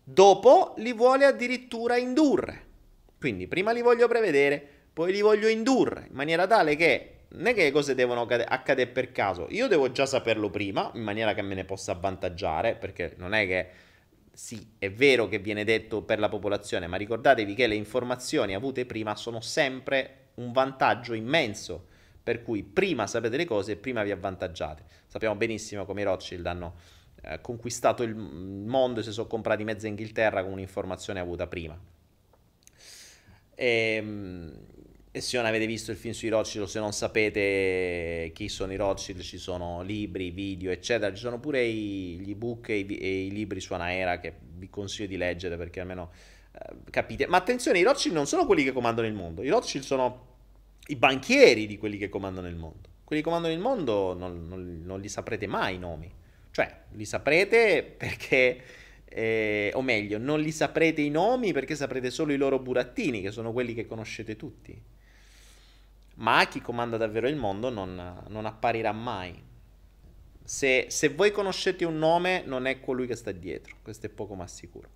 Dopo 0.02 0.74
li 0.78 0.92
vuole 0.92 1.24
addirittura 1.24 1.96
indurre. 1.96 2.64
Quindi 3.18 3.46
prima 3.46 3.70
li 3.70 3.82
voglio 3.82 4.08
prevedere, 4.08 4.64
poi 4.92 5.12
li 5.12 5.20
voglio 5.20 5.48
indurre, 5.48 6.06
in 6.08 6.14
maniera 6.16 6.46
tale 6.46 6.74
che 6.74 7.10
non 7.28 7.46
è 7.46 7.54
che 7.54 7.64
le 7.64 7.70
cose 7.70 7.94
devono 7.94 8.22
accadere 8.22 8.90
per 8.90 9.12
caso, 9.12 9.46
io 9.50 9.68
devo 9.68 9.90
già 9.90 10.06
saperlo 10.06 10.48
prima, 10.50 10.90
in 10.94 11.02
maniera 11.02 11.34
che 11.34 11.42
me 11.42 11.54
ne 11.54 11.64
possa 11.64 11.92
avvantaggiare, 11.92 12.76
perché 12.76 13.14
non 13.16 13.32
è 13.32 13.46
che 13.46 13.68
sì, 14.36 14.74
è 14.78 14.92
vero 14.92 15.28
che 15.28 15.38
viene 15.38 15.64
detto 15.64 16.02
per 16.02 16.18
la 16.18 16.28
popolazione, 16.28 16.86
ma 16.86 16.98
ricordatevi 16.98 17.54
che 17.54 17.66
le 17.66 17.74
informazioni 17.74 18.54
avute 18.54 18.84
prima 18.84 19.16
sono 19.16 19.40
sempre 19.40 20.32
un 20.34 20.52
vantaggio 20.52 21.14
immenso, 21.14 21.86
per 22.22 22.42
cui 22.42 22.62
prima 22.62 23.06
sapete 23.06 23.38
le 23.38 23.46
cose 23.46 23.72
e 23.72 23.76
prima 23.76 24.02
vi 24.02 24.10
avvantaggiate. 24.10 24.84
Sappiamo 25.06 25.36
benissimo 25.36 25.86
come 25.86 26.02
i 26.02 26.04
Rothschild 26.04 26.44
hanno 26.44 26.74
eh, 27.22 27.40
conquistato 27.40 28.02
il 28.02 28.14
mondo 28.14 29.00
e 29.00 29.04
si 29.04 29.10
sono 29.10 29.26
comprati 29.26 29.64
mezza 29.64 29.86
Inghilterra 29.86 30.42
con 30.42 30.52
un'informazione 30.52 31.18
avuta 31.18 31.46
prima. 31.46 31.80
Ehm, 33.54 34.52
e 35.16 35.22
se 35.22 35.38
non 35.38 35.46
avete 35.46 35.64
visto 35.64 35.90
il 35.92 35.96
film 35.96 36.12
sui 36.12 36.28
Rothschild 36.28 36.64
o 36.64 36.68
se 36.68 36.78
non 36.78 36.92
sapete 36.92 38.32
chi 38.34 38.50
sono 38.50 38.74
i 38.74 38.76
Rothschild, 38.76 39.22
ci 39.22 39.38
sono 39.38 39.80
libri, 39.80 40.30
video, 40.30 40.70
eccetera. 40.70 41.10
Ci 41.14 41.22
sono 41.22 41.40
pure 41.40 41.64
i, 41.64 42.18
gli 42.20 42.32
ebook 42.32 42.68
e 42.68 42.80
i, 42.80 42.86
e 42.98 43.24
i 43.24 43.30
libri 43.30 43.58
su 43.60 43.72
Anaera 43.72 44.20
che 44.20 44.34
vi 44.56 44.68
consiglio 44.68 45.08
di 45.08 45.16
leggere 45.16 45.56
perché 45.56 45.80
almeno 45.80 46.10
eh, 46.52 46.90
capite. 46.90 47.26
Ma 47.28 47.38
attenzione, 47.38 47.78
i 47.78 47.82
Rothschild 47.82 48.14
non 48.14 48.26
sono 48.26 48.44
quelli 48.44 48.62
che 48.62 48.72
comandano 48.72 49.06
il 49.06 49.14
mondo. 49.14 49.42
I 49.42 49.48
Rothschild 49.48 49.86
sono 49.86 50.26
i 50.88 50.96
banchieri 50.96 51.66
di 51.66 51.78
quelli 51.78 51.96
che 51.96 52.10
comandano 52.10 52.48
il 52.48 52.56
mondo. 52.56 52.86
Quelli 53.02 53.22
che 53.22 53.26
comandano 53.26 53.54
il 53.54 53.60
mondo 53.60 54.12
non, 54.12 54.46
non, 54.46 54.82
non 54.84 55.00
li 55.00 55.08
saprete 55.08 55.46
mai 55.46 55.76
i 55.76 55.78
nomi. 55.78 56.12
Cioè, 56.50 56.80
li 56.92 57.06
saprete 57.06 57.82
perché... 57.84 58.60
Eh, 59.08 59.70
o 59.72 59.80
meglio, 59.80 60.18
non 60.18 60.40
li 60.40 60.52
saprete 60.52 61.00
i 61.00 61.08
nomi 61.08 61.54
perché 61.54 61.74
saprete 61.74 62.10
solo 62.10 62.34
i 62.34 62.36
loro 62.36 62.58
burattini, 62.58 63.22
che 63.22 63.30
sono 63.30 63.50
quelli 63.52 63.72
che 63.72 63.86
conoscete 63.86 64.36
tutti 64.36 64.94
ma 66.16 66.46
chi 66.48 66.60
comanda 66.60 66.96
davvero 66.96 67.28
il 67.28 67.36
mondo 67.36 67.68
non, 67.68 68.24
non 68.28 68.46
apparirà 68.46 68.92
mai. 68.92 69.42
Se, 70.42 70.86
se, 70.88 71.08
voi 71.08 71.32
conoscete 71.32 71.84
un 71.84 71.98
nome, 71.98 72.42
non 72.46 72.66
è 72.66 72.80
colui 72.80 73.06
che 73.06 73.16
sta 73.16 73.32
dietro, 73.32 73.76
questo 73.82 74.06
è 74.06 74.08
poco 74.08 74.34
ma 74.34 74.46
sicuro. 74.46 74.90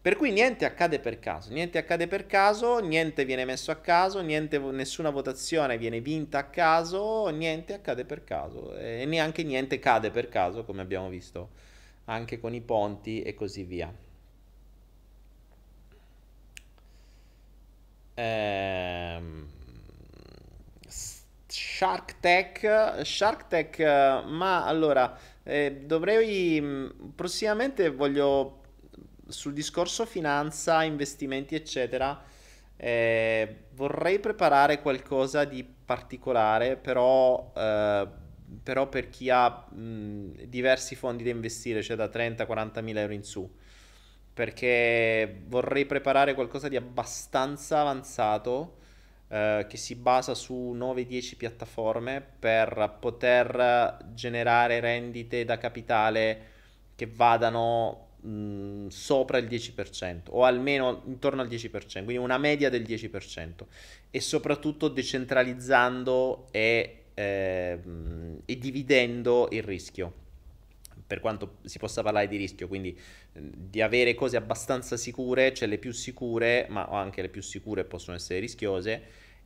Per 0.00 0.16
cui 0.16 0.32
niente 0.32 0.64
accade 0.64 0.98
per 0.98 1.20
caso, 1.20 1.52
niente 1.52 1.78
accade 1.78 2.08
per 2.08 2.26
caso, 2.26 2.80
niente 2.80 3.24
viene 3.24 3.44
messo 3.44 3.70
a 3.70 3.76
caso, 3.76 4.20
niente, 4.20 4.58
nessuna 4.58 5.10
votazione 5.10 5.78
viene 5.78 6.00
vinta 6.00 6.38
a 6.38 6.44
caso, 6.44 7.28
niente 7.28 7.74
accade 7.74 8.04
per 8.04 8.24
caso 8.24 8.76
e 8.76 9.04
neanche 9.04 9.44
niente 9.44 9.78
cade 9.78 10.10
per 10.10 10.28
caso, 10.28 10.64
come 10.64 10.82
abbiamo 10.82 11.08
visto 11.08 11.50
anche 12.06 12.40
con 12.40 12.52
i 12.52 12.60
ponti 12.60 13.22
e 13.22 13.34
così 13.34 13.62
via. 13.62 13.94
Ehm 18.14 19.60
Shark 21.74 22.16
Tech, 22.20 23.00
Shark 23.02 23.48
Tech, 23.48 23.78
ma 24.26 24.66
allora 24.66 25.16
eh, 25.42 25.84
dovrei 25.86 26.60
mm, 26.60 26.86
prossimamente 27.14 27.88
voglio 27.88 28.60
sul 29.26 29.54
discorso 29.54 30.04
finanza, 30.04 30.82
investimenti, 30.82 31.54
eccetera. 31.54 32.22
Eh, 32.76 33.56
vorrei 33.72 34.18
preparare 34.18 34.82
qualcosa 34.82 35.44
di 35.44 35.64
particolare, 35.64 36.76
però, 36.76 37.52
eh, 37.56 38.06
però 38.62 38.88
per 38.90 39.08
chi 39.08 39.30
ha 39.30 39.66
mh, 39.70 39.80
mm, 39.80 40.30
diversi 40.48 40.94
fondi 40.94 41.24
da 41.24 41.30
investire, 41.30 41.82
cioè 41.82 41.96
da 41.96 42.08
30-40 42.08 42.82
mila 42.82 43.00
euro 43.00 43.14
in 43.14 43.24
su, 43.24 43.50
perché 44.34 45.42
vorrei 45.46 45.86
preparare 45.86 46.34
qualcosa 46.34 46.68
di 46.68 46.76
abbastanza 46.76 47.80
avanzato 47.80 48.80
eh, 49.32 49.64
che 49.66 49.78
si 49.78 49.94
basa 49.94 50.34
su 50.34 50.74
9-10 50.76 51.36
piattaforme 51.38 52.22
per 52.38 52.98
poter 53.00 54.04
generare 54.12 54.78
rendite 54.78 55.46
da 55.46 55.56
capitale 55.56 56.50
che 56.94 57.06
vadano 57.06 58.08
mh, 58.20 58.88
sopra 58.88 59.38
il 59.38 59.46
10% 59.46 60.24
o 60.32 60.44
almeno 60.44 61.00
intorno 61.06 61.40
al 61.40 61.48
10%, 61.48 62.04
quindi 62.04 62.18
una 62.18 62.36
media 62.36 62.68
del 62.68 62.82
10% 62.82 63.64
e 64.10 64.20
soprattutto 64.20 64.88
decentralizzando 64.88 66.48
e, 66.50 67.04
eh, 67.14 67.78
e 68.44 68.58
dividendo 68.58 69.48
il 69.50 69.62
rischio 69.62 70.20
per 71.06 71.20
quanto 71.20 71.56
si 71.64 71.78
possa 71.78 72.02
parlare 72.02 72.28
di 72.28 72.36
rischio, 72.36 72.68
quindi 72.68 72.98
di 73.32 73.82
avere 73.82 74.14
cose 74.14 74.36
abbastanza 74.36 74.96
sicure, 74.96 75.52
cioè 75.52 75.68
le 75.68 75.76
più 75.76 75.92
sicure, 75.92 76.66
ma 76.70 76.84
anche 76.86 77.20
le 77.20 77.28
più 77.28 77.42
sicure 77.42 77.84
possono 77.84 78.16
essere 78.16 78.40
rischiose, 78.40 79.02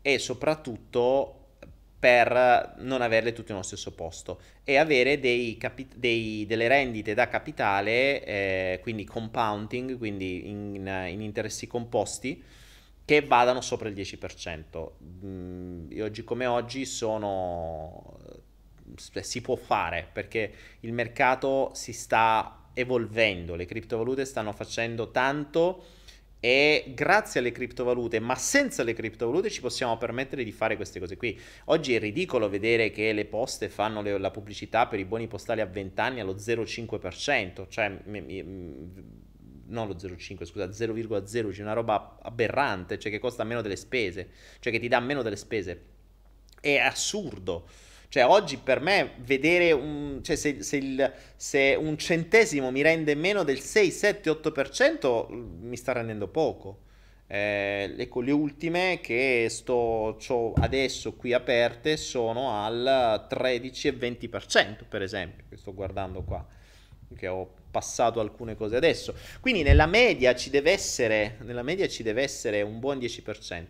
e 0.06 0.20
soprattutto 0.20 1.46
per 1.98 2.74
non 2.78 3.02
averle 3.02 3.32
tutte 3.32 3.50
nello 3.50 3.64
stesso 3.64 3.92
posto 3.92 4.40
e 4.62 4.76
avere 4.76 5.18
dei 5.18 5.56
capi- 5.56 5.88
dei, 5.96 6.46
delle 6.46 6.68
rendite 6.68 7.12
da 7.12 7.26
capitale, 7.26 8.22
eh, 8.24 8.78
quindi 8.82 9.04
compounding, 9.04 9.98
quindi 9.98 10.48
in, 10.48 10.76
in, 10.76 11.20
interessi 11.20 11.66
composti, 11.66 12.40
che 13.04 13.22
vadano 13.22 13.60
sopra 13.60 13.88
il 13.88 13.96
10%. 13.96 14.92
Mm, 15.24 16.00
oggi 16.00 16.22
come 16.22 16.46
oggi 16.46 16.84
sono 16.84 18.20
si 18.94 19.40
può 19.40 19.56
fare 19.56 20.08
perché 20.12 20.52
il 20.80 20.92
mercato 20.92 21.72
si 21.74 21.92
sta 21.92 22.68
evolvendo, 22.74 23.56
le 23.56 23.66
criptovalute 23.66 24.24
stanno 24.24 24.52
facendo 24.52 25.10
tanto 25.10 25.82
e 26.40 26.92
grazie 26.94 27.40
alle 27.40 27.52
criptovalute, 27.52 28.20
ma 28.20 28.34
senza 28.34 28.82
le 28.82 28.92
criptovalute 28.92 29.50
ci 29.50 29.60
possiamo 29.60 29.96
permettere 29.96 30.44
di 30.44 30.52
fare 30.52 30.76
queste 30.76 31.00
cose 31.00 31.16
qui. 31.16 31.38
Oggi 31.66 31.94
è 31.94 31.98
ridicolo 31.98 32.48
vedere 32.48 32.90
che 32.90 33.12
le 33.12 33.24
poste 33.24 33.68
fanno 33.68 34.02
le, 34.02 34.18
la 34.18 34.30
pubblicità 34.30 34.86
per 34.86 34.98
i 34.98 35.04
buoni 35.04 35.26
postali 35.26 35.60
a 35.60 35.66
20 35.66 36.00
anni 36.00 36.20
allo 36.20 36.34
0,5%, 36.34 37.66
cioè 37.68 37.98
mi, 38.04 38.42
non 39.68 39.88
lo 39.88 39.94
0,5, 39.94 40.44
scusa, 40.44 40.66
0,0, 40.66 41.50
c'è 41.50 41.62
una 41.62 41.72
roba 41.72 42.18
aberrante, 42.22 42.98
cioè 42.98 43.10
che 43.10 43.18
costa 43.18 43.44
meno 43.44 43.62
delle 43.62 43.76
spese, 43.76 44.30
cioè 44.60 44.72
che 44.72 44.78
ti 44.78 44.88
dà 44.88 45.00
meno 45.00 45.22
delle 45.22 45.36
spese. 45.36 45.84
È 46.60 46.76
assurdo. 46.76 47.68
Cioè, 48.08 48.24
oggi 48.24 48.56
per 48.58 48.80
me 48.80 49.12
vedere 49.18 49.72
un, 49.72 50.20
cioè 50.22 50.36
se, 50.36 50.62
se, 50.62 50.76
il, 50.76 51.12
se 51.34 51.76
un 51.78 51.98
centesimo 51.98 52.70
mi 52.70 52.82
rende 52.82 53.14
meno 53.14 53.42
del 53.42 53.60
6, 53.60 53.90
7, 53.90 54.30
8%, 54.30 55.32
mi 55.32 55.76
sta 55.76 55.92
rendendo 55.92 56.28
poco. 56.28 56.84
Eh, 57.28 57.92
ecco, 57.98 58.20
le 58.20 58.30
ultime 58.30 59.00
che 59.02 59.48
sto 59.50 60.16
adesso 60.60 61.14
qui 61.14 61.32
aperte 61.32 61.96
sono 61.96 62.64
al 62.64 63.26
13 63.28 63.88
e 63.88 63.94
20%, 63.96 64.84
per 64.88 65.02
esempio, 65.02 65.44
che 65.48 65.56
sto 65.56 65.74
guardando 65.74 66.22
qua, 66.22 66.46
che 67.16 67.26
ho 67.26 67.50
passato 67.70 68.20
alcune 68.20 68.54
cose 68.54 68.76
adesso. 68.76 69.14
Quindi 69.40 69.62
nella 69.62 69.86
media 69.86 70.34
ci 70.34 70.50
deve 70.50 70.70
essere, 70.70 71.36
nella 71.42 71.62
media 71.62 71.88
ci 71.88 72.02
deve 72.02 72.22
essere 72.22 72.62
un 72.62 72.78
buon 72.78 72.98
10%. 72.98 73.64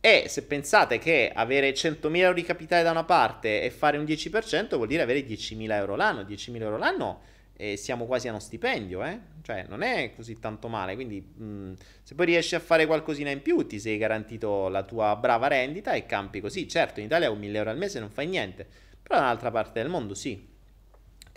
E 0.00 0.26
se 0.28 0.44
pensate 0.44 0.98
che 0.98 1.30
avere 1.34 1.72
100.000 1.72 2.16
euro 2.16 2.34
di 2.34 2.42
capitale 2.42 2.82
da 2.84 2.92
una 2.92 3.04
parte 3.04 3.62
e 3.62 3.70
fare 3.70 3.98
un 3.98 4.04
10% 4.04 4.76
vuol 4.76 4.86
dire 4.86 5.02
avere 5.02 5.20
10.000 5.20 5.72
euro 5.72 5.96
l'anno. 5.96 6.22
10.000 6.22 6.60
euro 6.62 6.76
l'anno 6.76 7.20
e 7.60 7.76
siamo 7.76 8.06
quasi 8.06 8.28
a 8.28 8.30
uno 8.30 8.38
stipendio, 8.38 9.04
eh? 9.04 9.18
Cioè 9.42 9.66
non 9.68 9.82
è 9.82 10.12
così 10.14 10.38
tanto 10.38 10.68
male. 10.68 10.94
Quindi 10.94 11.20
mh, 11.20 11.72
se 12.04 12.14
poi 12.14 12.26
riesci 12.26 12.54
a 12.54 12.60
fare 12.60 12.86
qualcosina 12.86 13.30
in 13.30 13.42
più 13.42 13.66
ti 13.66 13.80
sei 13.80 13.98
garantito 13.98 14.68
la 14.68 14.84
tua 14.84 15.16
brava 15.16 15.48
rendita 15.48 15.92
e 15.92 16.06
campi 16.06 16.40
così. 16.40 16.68
Certo, 16.68 17.00
in 17.00 17.06
Italia 17.06 17.28
con 17.28 17.40
1.000 17.40 17.54
euro 17.56 17.70
al 17.70 17.78
mese 17.78 17.98
non 17.98 18.10
fai 18.10 18.28
niente, 18.28 18.66
però 19.02 19.16
da 19.16 19.26
un'altra 19.26 19.50
parte 19.50 19.80
del 19.82 19.90
mondo 19.90 20.14
sì. 20.14 20.56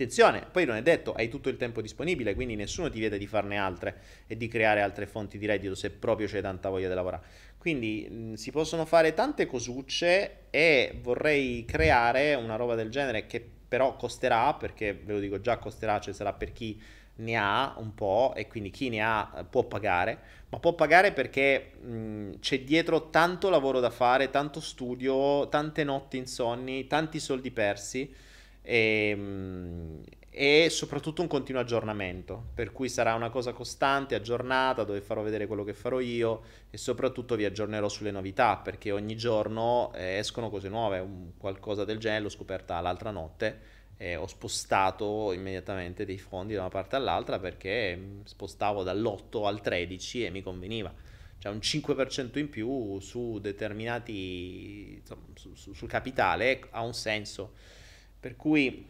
Attenzione, 0.02 0.48
poi 0.52 0.66
non 0.66 0.78
è 0.78 0.82
detto, 0.82 1.14
hai 1.14 1.30
tutto 1.30 1.48
il 1.48 1.58
tempo 1.58 1.80
disponibile, 1.80 2.34
quindi 2.34 2.56
nessuno 2.56 2.90
ti 2.90 2.98
vieta 2.98 3.18
di 3.18 3.28
farne 3.28 3.58
altre 3.58 4.02
e 4.26 4.36
di 4.36 4.48
creare 4.48 4.82
altre 4.82 5.06
fonti 5.06 5.38
di 5.38 5.46
reddito 5.46 5.76
se 5.76 5.92
proprio 5.92 6.26
c'è 6.26 6.42
tanta 6.42 6.70
voglia 6.70 6.88
di 6.88 6.96
lavorare. 6.96 7.24
Quindi 7.60 8.08
mh, 8.10 8.34
si 8.34 8.50
possono 8.50 8.86
fare 8.86 9.14
tante 9.14 9.46
cosucce 9.46 10.48
e 10.50 10.98
vorrei 11.04 11.66
creare 11.66 12.34
una 12.34 12.56
roba 12.56 12.74
del 12.74 12.90
genere 12.90 13.28
che 13.28 13.48
però 13.68 13.96
costerà, 13.96 14.56
perché 14.56 14.92
ve 14.96 15.14
lo 15.14 15.20
dico 15.20 15.40
già 15.40 15.60
costerà, 15.60 16.00
cioè 16.00 16.16
sarà 16.16 16.34
per 16.34 16.52
chi 16.52 16.82
ne 17.18 17.36
ha 17.36 17.76
un 17.78 17.94
po' 17.94 18.34
e 18.36 18.48
quindi 18.48 18.72
chi 18.72 18.90
ne 18.90 19.04
ha 19.04 19.32
eh, 19.38 19.44
può 19.44 19.66
pagare, 19.66 20.18
ma 20.50 20.58
può 20.58 20.74
pagare 20.74 21.12
perché 21.12 21.74
mh, 21.80 22.40
c'è 22.40 22.62
dietro 22.62 23.12
tanto 23.12 23.50
lavoro 23.52 23.80
da 23.80 23.92
fare, 23.92 24.32
tanto 24.32 24.62
studio, 24.62 25.48
tante 25.50 25.84
notti 25.84 26.18
insonni, 26.18 26.88
tanti 26.88 27.20
soldi 27.20 27.52
persi 27.52 28.30
e, 28.62 29.16
mh, 29.16 30.04
e 30.30 30.70
soprattutto 30.70 31.22
un 31.22 31.28
continuo 31.28 31.62
aggiornamento, 31.62 32.52
per 32.54 32.72
cui 32.72 32.88
sarà 32.88 33.14
una 33.16 33.30
cosa 33.30 33.52
costante, 33.52 34.16
aggiornata, 34.16 34.84
dove 34.84 35.02
farò 35.02 35.22
vedere 35.22 35.46
quello 35.46 35.64
che 35.64 35.74
farò 35.74 36.00
io 36.00 36.42
e 36.70 36.78
soprattutto 36.78 37.36
vi 37.36 37.46
aggiornerò 37.46 37.90
sulle 37.90 38.12
novità, 38.12 38.58
perché 38.58 38.92
ogni 38.92 39.18
giorno 39.18 39.92
eh, 39.94 40.18
escono 40.18 40.50
cose 40.50 40.70
nuove, 40.70 41.00
un, 41.00 41.32
qualcosa 41.38 41.84
del 41.84 41.98
genere 41.98 42.24
l'ho 42.24 42.30
scoperta 42.30 42.80
l'altra 42.80 43.12
notte 43.12 43.80
e 43.98 44.16
ho 44.16 44.26
spostato 44.26 45.32
immediatamente 45.32 46.06
dei 46.06 46.18
fondi 46.18 46.54
da 46.54 46.62
una 46.62 46.70
parte 46.70 46.96
all'altra 46.96 47.38
perché 47.38 47.96
mm, 47.96 48.22
spostavo 48.24 48.82
dall'8 48.84 49.46
al 49.46 49.62
13 49.62 50.26
e 50.26 50.30
mi 50.32 50.42
conveniva. 50.42 50.92
Cioè 51.38 51.52
un 51.52 51.60
5% 51.60 52.40
in 52.40 52.50
più 52.50 53.00
su 53.00 53.40
determinati, 53.40 54.96
insomma, 55.00 55.26
su, 55.36 55.54
su, 55.56 55.74
sul 55.74 55.88
capitale 55.90 56.68
ha 56.72 56.82
un 56.82 56.94
senso. 56.94 57.54
Per 58.22 58.36
cui 58.36 58.88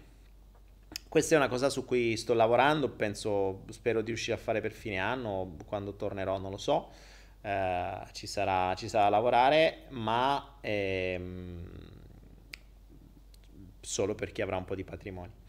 questa 1.07 1.35
è 1.35 1.37
una 1.37 1.47
cosa 1.47 1.69
su 1.69 1.85
cui 1.85 2.17
sto 2.17 2.33
lavorando, 2.33 2.89
penso, 2.89 3.63
spero 3.69 4.01
di 4.01 4.07
riuscire 4.07 4.35
a 4.35 4.39
fare 4.39 4.59
per 4.59 4.73
fine 4.73 4.97
anno, 4.97 5.55
quando 5.67 5.93
tornerò 5.93 6.37
non 6.37 6.51
lo 6.51 6.57
so, 6.57 6.89
eh, 7.41 7.97
ci, 8.11 8.27
sarà, 8.27 8.75
ci 8.75 8.89
sarà 8.89 9.05
da 9.05 9.09
lavorare, 9.11 9.83
ma 9.91 10.57
ehm, 10.59 11.65
solo 13.79 14.15
per 14.15 14.33
chi 14.33 14.41
avrà 14.41 14.57
un 14.57 14.65
po' 14.65 14.75
di 14.75 14.83
patrimonio. 14.83 15.39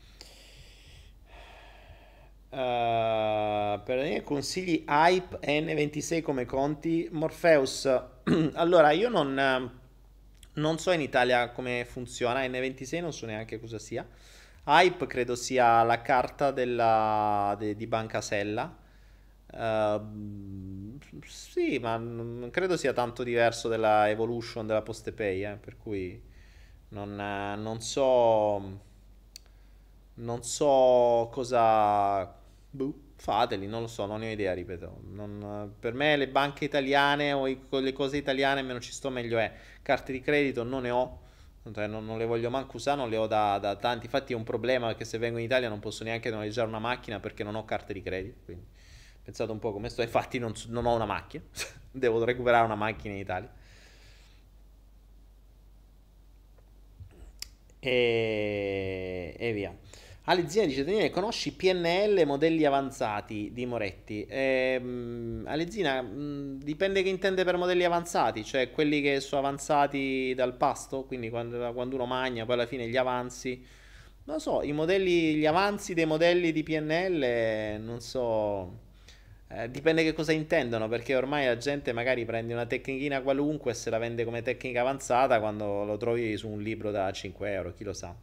Uh, 2.50 3.80
per 3.82 4.22
consigli 4.22 4.84
Hype 4.86 5.38
N26 5.40 6.20
come 6.20 6.44
conti 6.44 7.08
Morpheus 7.10 7.86
allora 8.52 8.90
io 8.90 9.08
non, 9.08 9.80
non 10.54 10.78
so 10.78 10.90
in 10.92 11.00
Italia 11.00 11.50
come 11.50 11.84
funziona 11.84 12.40
N26 12.40 13.00
non 13.00 13.12
so 13.12 13.26
neanche 13.26 13.58
cosa 13.58 13.78
sia 13.78 14.06
Hype 14.64 15.06
credo 15.08 15.34
sia 15.34 15.82
la 15.82 16.00
carta 16.02 16.52
della, 16.52 17.56
de, 17.58 17.74
di 17.74 17.86
Banca 17.88 18.20
Sella. 18.20 18.78
Uh, 19.54 20.98
sì, 21.26 21.78
ma 21.78 21.96
non 21.96 22.48
credo 22.50 22.76
sia 22.76 22.92
tanto 22.92 23.22
diverso 23.24 23.68
della 23.68 24.08
Evolution 24.08 24.66
della 24.66 24.82
Postepay, 24.82 25.44
eh, 25.44 25.56
per 25.56 25.76
cui 25.76 26.20
non, 26.90 27.14
non 27.16 27.80
so 27.80 28.80
non 30.14 30.42
so 30.42 31.28
cosa 31.32 32.34
boh, 32.70 32.94
fateli, 33.22 33.68
non 33.68 33.82
lo 33.82 33.86
so, 33.86 34.04
non 34.04 34.20
ne 34.20 34.30
ho 34.30 34.32
idea, 34.32 34.52
ripeto. 34.52 35.00
Non, 35.10 35.74
per 35.78 35.94
me 35.94 36.16
le 36.16 36.28
banche 36.28 36.64
italiane 36.64 37.32
o 37.32 37.46
i, 37.46 37.58
le 37.70 37.92
cose 37.92 38.16
italiane 38.16 38.62
meno 38.62 38.80
ci 38.80 38.90
sto 38.90 39.10
meglio 39.10 39.38
è. 39.38 39.52
Carte 39.80 40.10
di 40.10 40.20
credito 40.20 40.64
non 40.64 40.82
ne 40.82 40.90
ho 40.90 41.20
cioè, 41.72 41.86
non, 41.86 42.04
non, 42.04 42.18
le 42.18 42.26
voglio 42.26 42.50
manco 42.50 42.76
usare, 42.76 42.96
non 42.96 43.08
le 43.08 43.16
ho 43.16 43.28
da, 43.28 43.58
da, 43.58 43.76
tanti. 43.76 44.06
Infatti 44.06 44.32
è 44.32 44.36
un 44.36 44.42
problema 44.42 44.94
che 44.96 45.04
se 45.04 45.18
vengo 45.18 45.38
in 45.38 45.44
Italia 45.44 45.68
non 45.68 45.78
posso 45.78 46.02
neanche 46.02 46.28
noleggiare 46.28 46.66
una 46.66 46.80
macchina 46.80 47.20
perché 47.20 47.44
non 47.44 47.54
ho 47.54 47.64
carte 47.64 47.92
di 47.92 48.02
credito. 48.02 48.40
Quindi 48.44 48.66
pensate 49.22 49.52
un 49.52 49.60
po' 49.60 49.72
come 49.72 49.88
sto. 49.88 50.02
Infatti 50.02 50.38
non, 50.40 50.52
non 50.68 50.86
ho 50.86 50.94
una 50.94 51.06
macchina, 51.06 51.44
devo 51.92 52.24
recuperare 52.24 52.64
una 52.64 52.74
macchina 52.74 53.14
in 53.14 53.20
Italia. 53.20 53.52
E, 57.78 59.36
e 59.38 59.52
via. 59.52 59.76
Alezina 60.24 60.66
dice 60.66 60.84
Daniele, 60.84 61.10
conosci 61.10 61.52
PNL 61.52 62.22
modelli 62.26 62.64
avanzati 62.64 63.50
di 63.52 63.66
Moretti? 63.66 64.24
Ehm, 64.28 65.42
Alezina, 65.48 66.00
mh, 66.00 66.60
dipende 66.62 67.02
che 67.02 67.08
intende 67.08 67.42
per 67.42 67.56
modelli 67.56 67.82
avanzati, 67.82 68.44
cioè 68.44 68.70
quelli 68.70 69.00
che 69.02 69.18
sono 69.18 69.40
avanzati 69.40 70.32
dal 70.36 70.54
pasto, 70.54 71.02
quindi 71.02 71.28
quando, 71.28 71.72
quando 71.72 71.96
uno 71.96 72.06
magna, 72.06 72.44
poi 72.44 72.54
alla 72.54 72.66
fine 72.66 72.86
gli 72.88 72.96
avanzi. 72.96 73.64
Non 74.24 74.38
so, 74.40 74.62
i 74.62 74.72
modelli, 74.72 75.34
gli 75.34 75.46
avanzi 75.46 75.94
dei 75.94 76.06
modelli 76.06 76.52
di 76.52 76.62
PNL, 76.62 77.80
non 77.82 78.00
so, 78.00 78.78
eh, 79.48 79.70
dipende 79.70 80.04
che 80.04 80.12
cosa 80.12 80.30
intendono, 80.32 80.88
perché 80.88 81.16
ormai 81.16 81.46
la 81.46 81.56
gente 81.56 81.92
magari 81.92 82.24
prende 82.24 82.52
una 82.52 82.66
tecnichina 82.66 83.22
qualunque 83.22 83.72
e 83.72 83.74
se 83.74 83.90
la 83.90 83.98
vende 83.98 84.24
come 84.24 84.42
tecnica 84.42 84.82
avanzata 84.82 85.40
quando 85.40 85.84
lo 85.84 85.96
trovi 85.96 86.36
su 86.36 86.48
un 86.48 86.62
libro 86.62 86.92
da 86.92 87.10
5 87.10 87.52
euro, 87.52 87.72
chi 87.74 87.82
lo 87.84 87.92
sa. 87.92 88.14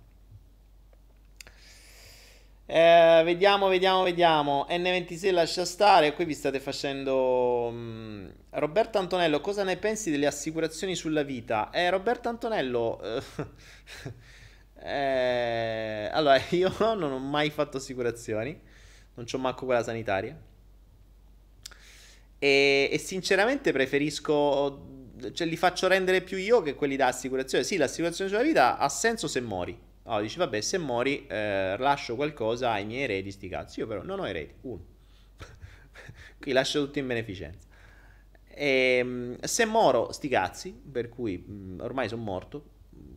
Eh, 2.72 3.24
vediamo, 3.26 3.68
vediamo, 3.68 4.04
vediamo. 4.04 4.68
N26 4.70 5.34
lascia 5.34 5.66
stare. 5.66 6.14
Qui 6.14 6.24
vi 6.26 6.36
state 6.36 6.60
facendo. 6.60 7.66
Um, 7.72 8.32
Roberto 8.52 9.00
Antonello, 9.00 9.42
cosa 9.42 9.64
ne 9.64 9.76
pensi 9.78 10.12
delle 10.12 10.28
assicurazioni 10.28 10.94
sulla 10.94 11.24
vita? 11.24 11.72
Eh, 11.72 11.90
Roberto 11.90 12.30
Antonello. 12.30 13.02
eh, 14.84 16.10
allora, 16.14 16.40
io 16.52 16.72
non 16.94 17.12
ho 17.12 17.18
mai 17.18 17.50
fatto 17.50 17.78
assicurazioni. 17.78 18.62
Non 19.16 19.26
c'ho 19.26 19.40
manco 19.40 19.66
quella 19.66 19.82
sanitaria. 19.82 20.38
E, 22.38 22.90
e 22.92 22.98
sinceramente 23.00 23.72
preferisco. 23.72 24.86
Cioè, 25.34 25.48
li 25.48 25.58
faccio 25.58 25.88
rendere 25.88 26.22
più 26.22 26.38
io 26.38 26.62
che 26.62 26.76
quelli 26.76 26.96
da 26.96 27.08
assicurazione. 27.08 27.64
Sì, 27.64 27.78
l'assicurazione 27.78 28.30
sulla 28.30 28.44
vita 28.44 28.78
ha 28.78 28.90
senso 28.90 29.28
se 29.28 29.42
mori 29.42 29.88
allora 30.10 30.24
dici, 30.24 30.38
vabbè, 30.38 30.60
se 30.62 30.78
mori, 30.80 31.28
eh, 31.28 31.76
lascio 31.78 32.16
qualcosa 32.16 32.72
ai 32.72 32.86
miei 32.86 33.03
eredi, 33.03 33.32
sti 33.32 33.47
cazzi. 33.47 33.80
Io 33.80 33.88
però 33.88 34.03
non 34.03 34.20
ho 34.20 34.28
eredi, 34.28 34.53
uno. 34.62 34.84
Qui 36.39 36.51
lascio 36.51 36.84
tutto 36.84 36.99
in 36.99 37.07
beneficenza. 37.07 37.68
E, 38.47 38.97
ehm, 38.99 39.39
se 39.39 39.66
moro, 39.66 40.12
sti 40.12 40.28
cazzi, 40.28 40.72
per 40.72 41.10
cui 41.10 41.38
mh, 41.38 41.51
mm, 41.51 41.80
ormai 41.82 42.10
sono 42.10 42.24
morto, 42.24 42.64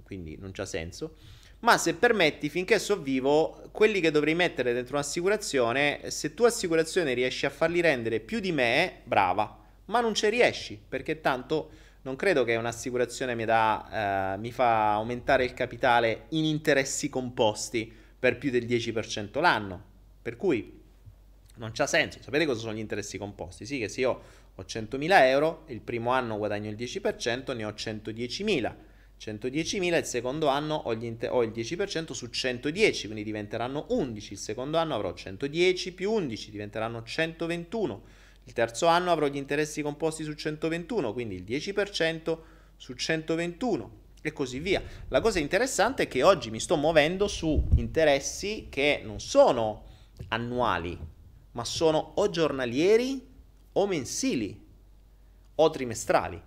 quindi 0.04 0.36
non 0.38 0.52
c'ha 0.52 0.66
senso. 0.66 1.16
Ma 1.60 1.78
se 1.78 1.94
permetti, 1.94 2.50
finché 2.50 2.78
so 2.78 3.00
vivo, 3.00 3.68
quelli 3.72 4.00
che 4.00 4.10
dovrei 4.10 4.34
mettere 4.34 4.74
dentro 4.74 4.96
un'assicurazione, 4.96 6.10
se 6.10 6.34
tu 6.34 6.44
assicurazione 6.44 7.14
riesci 7.14 7.46
a 7.46 7.50
farli 7.50 7.80
rendere 7.80 8.20
più 8.20 8.38
di 8.40 8.52
me, 8.52 9.00
brava. 9.04 9.58
Ma 9.86 10.00
non 10.00 10.14
ci 10.14 10.28
riesci, 10.28 10.78
perché 10.88 11.20
tanto 11.20 11.70
non 12.02 12.16
credo 12.16 12.44
che 12.44 12.56
un'assicurazione 12.56 13.34
mi, 13.34 13.44
dà, 13.44 14.34
eh, 14.34 14.38
mi 14.38 14.50
fa 14.50 14.92
aumentare 14.94 15.44
il 15.44 15.54
capitale 15.54 16.26
in 16.30 16.44
interessi 16.44 17.08
composti 17.08 17.92
per 18.18 18.38
più 18.38 18.50
del 18.50 18.64
10% 18.66 19.40
l'anno. 19.40 19.90
Per 20.22 20.36
cui 20.36 20.80
Non 21.56 21.70
c'ha 21.72 21.86
senso. 21.86 22.18
Sapete 22.22 22.46
cosa 22.46 22.60
sono 22.60 22.74
gli 22.74 22.78
interessi 22.78 23.18
composti? 23.18 23.66
Sì, 23.66 23.78
che 23.78 23.88
se 23.88 24.00
io 24.00 24.22
ho 24.54 24.62
100.000 24.62 25.08
euro, 25.26 25.64
il 25.68 25.80
primo 25.80 26.10
anno 26.10 26.38
guadagno 26.38 26.70
il 26.70 26.76
10%, 26.76 27.54
ne 27.54 27.64
ho 27.64 27.70
110.000. 27.70 28.74
110.000, 29.20 29.96
il 29.96 30.04
secondo 30.04 30.48
anno 30.48 30.74
ho, 30.76 30.92
inter- 30.94 31.30
ho, 31.32 31.42
il 31.42 31.50
10% 31.50 32.12
su 32.12 32.28
110, 32.28 33.04
quindi 33.06 33.22
diventeranno 33.22 33.86
11. 33.90 34.32
Il 34.32 34.38
secondo 34.38 34.78
anno 34.78 34.94
avrò 34.94 35.12
110 35.12 35.92
più 35.94 36.10
11, 36.10 36.50
diventeranno 36.50 37.02
121. 37.02 38.02
Il 38.44 38.52
terzo 38.52 38.86
anno 38.86 39.10
avrò 39.12 39.26
gli 39.26 39.36
interessi 39.36 39.82
composti 39.82 40.24
su 40.24 40.32
121, 40.32 41.12
quindi 41.12 41.36
il 41.36 41.44
10% 41.44 42.38
su 42.76 42.94
121 42.94 44.00
e 44.22 44.32
così 44.32 44.58
via. 44.58 44.82
La 45.08 45.20
cosa 45.20 45.38
interessante 45.38 46.04
è 46.04 46.08
che 46.08 46.22
oggi 46.22 46.50
mi 46.50 46.60
sto 46.60 46.76
muovendo 46.76 47.28
su 47.28 47.68
interessi 47.76 48.68
che 48.70 49.00
non 49.04 49.20
sono 49.20 49.86
annuali, 50.28 50.98
ma 51.52 51.64
sono 51.64 52.12
o 52.16 52.30
giornalieri 52.30 53.26
o 53.72 53.86
mensili 53.86 54.66
o 55.54 55.70
trimestrali. 55.70 56.40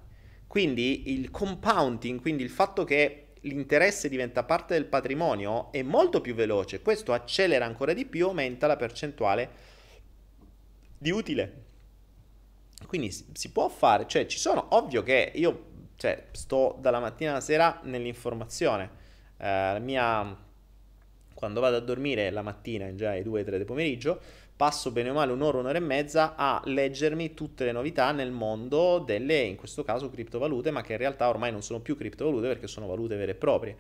Quindi 0.48 1.12
il 1.14 1.32
compounding, 1.32 2.22
quindi 2.22 2.44
il 2.44 2.50
fatto 2.50 2.84
che 2.84 3.34
l'interesse 3.42 4.10
diventa 4.10 4.44
parte 4.44 4.74
del 4.74 4.86
patrimonio 4.86 5.72
è 5.72 5.82
molto 5.82 6.22
più 6.22 6.34
veloce. 6.34 6.82
Questo 6.82 7.14
accelera 7.14 7.66
ancora 7.66 7.94
di 7.94 8.06
più, 8.06 8.28
aumenta 8.28 8.68
la 8.68 8.78
percentuale 8.78 9.50
di 10.98 11.12
utile. 11.12 11.65
Quindi 12.86 13.12
si 13.12 13.52
può 13.52 13.68
fare, 13.70 14.06
cioè 14.08 14.26
ci 14.26 14.38
sono, 14.38 14.68
ovvio 14.70 15.04
che 15.04 15.32
io 15.36 15.74
cioè, 15.98 16.28
sto 16.32 16.78
dalla 16.80 17.00
mattina 17.00 17.32
alla 17.32 17.42
sera 17.42 17.80
nell'informazione. 17.84 18.90
Eh, 19.38 19.46
la 19.46 19.80
mia, 19.80 20.38
quando 21.34 21.60
vado 21.60 21.78
a 21.78 21.80
dormire 21.80 22.30
la 22.30 22.42
mattina, 22.42 22.94
già 22.96 23.12
alle 23.12 23.24
2-3 23.24 23.44
del 23.50 23.66
pomeriggio, 23.66 24.20
passo 24.56 24.92
bene 24.92 25.10
o 25.10 25.14
male 25.14 25.32
un'ora, 25.32 25.58
un'ora 25.60 25.78
e 25.78 25.82
mezza 25.82 26.36
a 26.36 26.62
leggermi 26.64 27.34
tutte 27.34 27.66
le 27.66 27.72
novità 27.72 28.12
nel 28.12 28.32
mondo 28.32 29.00
delle, 29.00 29.40
in 29.42 29.56
questo 29.56 29.84
caso, 29.84 30.10
criptovalute, 30.10 30.72
ma 30.72 30.82
che 30.82 30.94
in 30.94 31.00
realtà 31.00 31.28
ormai 31.28 31.52
non 31.52 31.62
sono 31.62 31.80
più 31.80 31.98
criptovalute 31.98 32.48
perché 32.48 32.68
sono 32.68 32.88
valute 32.88 33.16
vere 33.16 33.32
e 33.32 33.36
proprie. 33.36 33.78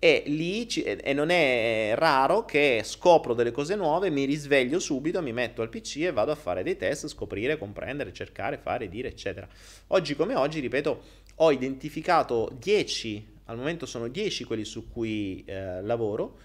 E 0.00 0.22
lì 0.26 0.68
ci, 0.68 0.82
e 0.82 1.12
non 1.12 1.30
è 1.30 1.92
raro 1.96 2.44
che 2.44 2.82
scopro 2.84 3.34
delle 3.34 3.50
cose 3.50 3.74
nuove, 3.74 4.10
mi 4.10 4.24
risveglio 4.24 4.78
subito, 4.78 5.20
mi 5.20 5.32
metto 5.32 5.60
al 5.60 5.68
PC 5.68 5.96
e 6.02 6.12
vado 6.12 6.30
a 6.30 6.36
fare 6.36 6.62
dei 6.62 6.76
test, 6.76 7.08
scoprire, 7.08 7.58
comprendere, 7.58 8.12
cercare, 8.12 8.58
fare, 8.58 8.88
dire, 8.88 9.08
eccetera. 9.08 9.48
Oggi 9.88 10.14
come 10.14 10.36
oggi, 10.36 10.60
ripeto, 10.60 11.02
ho 11.36 11.50
identificato 11.50 12.48
10, 12.58 13.26
al 13.46 13.56
momento 13.56 13.86
sono 13.86 14.08
10 14.08 14.44
quelli 14.44 14.64
su 14.64 14.88
cui 14.88 15.42
eh, 15.46 15.82
lavoro 15.82 16.38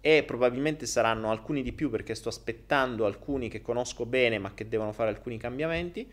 e 0.00 0.22
probabilmente 0.22 0.86
saranno 0.86 1.30
alcuni 1.30 1.62
di 1.62 1.72
più 1.72 1.90
perché 1.90 2.14
sto 2.14 2.30
aspettando 2.30 3.04
alcuni 3.04 3.48
che 3.48 3.60
conosco 3.60 4.06
bene 4.06 4.38
ma 4.38 4.54
che 4.54 4.68
devono 4.68 4.92
fare 4.92 5.10
alcuni 5.10 5.36
cambiamenti, 5.36 6.10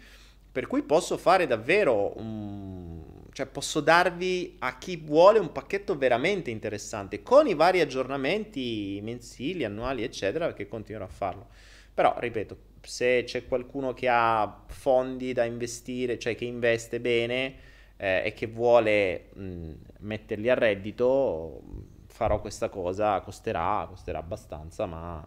per 0.52 0.68
cui 0.68 0.82
posso 0.82 1.18
fare 1.18 1.48
davvero 1.48 2.18
un... 2.18 3.02
cioè 3.38 3.46
posso 3.46 3.82
darvi 3.82 4.56
a 4.62 4.80
chi 4.80 4.98
vuole 4.98 5.38
un 5.38 5.52
pacchetto 5.52 5.96
veramente 5.96 6.50
interessante 6.50 7.22
con 7.22 7.46
i 7.46 7.54
vari 7.54 7.82
aggiornamenti 7.82 9.00
mensili, 9.04 9.64
annuali, 9.64 10.02
eccetera, 10.02 10.48
perché 10.48 10.68
continuerò 10.68 11.06
a 11.06 11.14
farlo. 11.14 11.50
Però, 11.94 12.16
ripeto, 12.18 12.58
se 12.82 13.26
c'è 13.26 13.46
qualcuno 13.46 13.94
che 13.94 14.08
ha 14.10 14.64
fondi 14.66 15.34
da 15.34 15.44
investire, 15.44 16.18
cioè 16.18 16.34
che 16.34 16.46
investe 16.46 17.00
bene 17.00 17.56
eh, 17.98 18.24
e 18.26 18.34
che 18.34 18.48
vuole 18.48 19.30
mh, 19.34 19.72
metterli 20.00 20.50
a 20.50 20.56
reddito, 20.56 21.62
farò 22.08 22.42
questa 22.42 22.70
cosa, 22.70 23.22
costerà, 23.22 23.86
costerà 23.88 24.18
abbastanza, 24.18 24.88
ma 24.88 25.24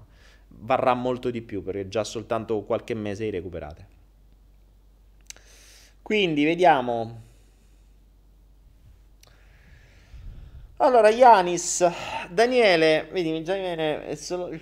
varrà 0.48 0.94
molto 0.94 1.30
di 1.30 1.42
più 1.42 1.62
perché 1.62 1.86
già 1.86 2.02
soltanto 2.02 2.60
qualche 2.62 2.94
mese 2.94 3.22
li 3.22 3.30
recuperate. 3.30 3.86
Quindi 6.02 6.42
vediamo. 6.42 7.28
Allora, 10.82 11.10
Yanis, 11.10 11.86
Daniele, 12.30 13.06
vedi, 13.12 13.44
già 13.44 13.52
viene, 13.52 14.16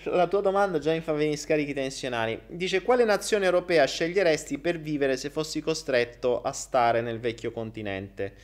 la 0.07 0.27
tua 0.27 0.41
domanda 0.41 0.81
già 0.81 0.91
mi 0.91 1.01
fa 1.01 1.13
venire 1.13 1.37
scarichi 1.37 1.73
tensionali. 1.73 2.41
Dice, 2.49 2.83
quale 2.83 3.05
nazione 3.05 3.45
europea 3.45 3.85
sceglieresti 3.87 4.59
per 4.59 4.81
vivere 4.81 5.17
se 5.17 5.31
fossi 5.31 5.61
costretto 5.61 6.43
a 6.43 6.51
stare 6.51 7.03
nel 7.03 7.21
vecchio 7.21 7.53
continente? 7.53 8.35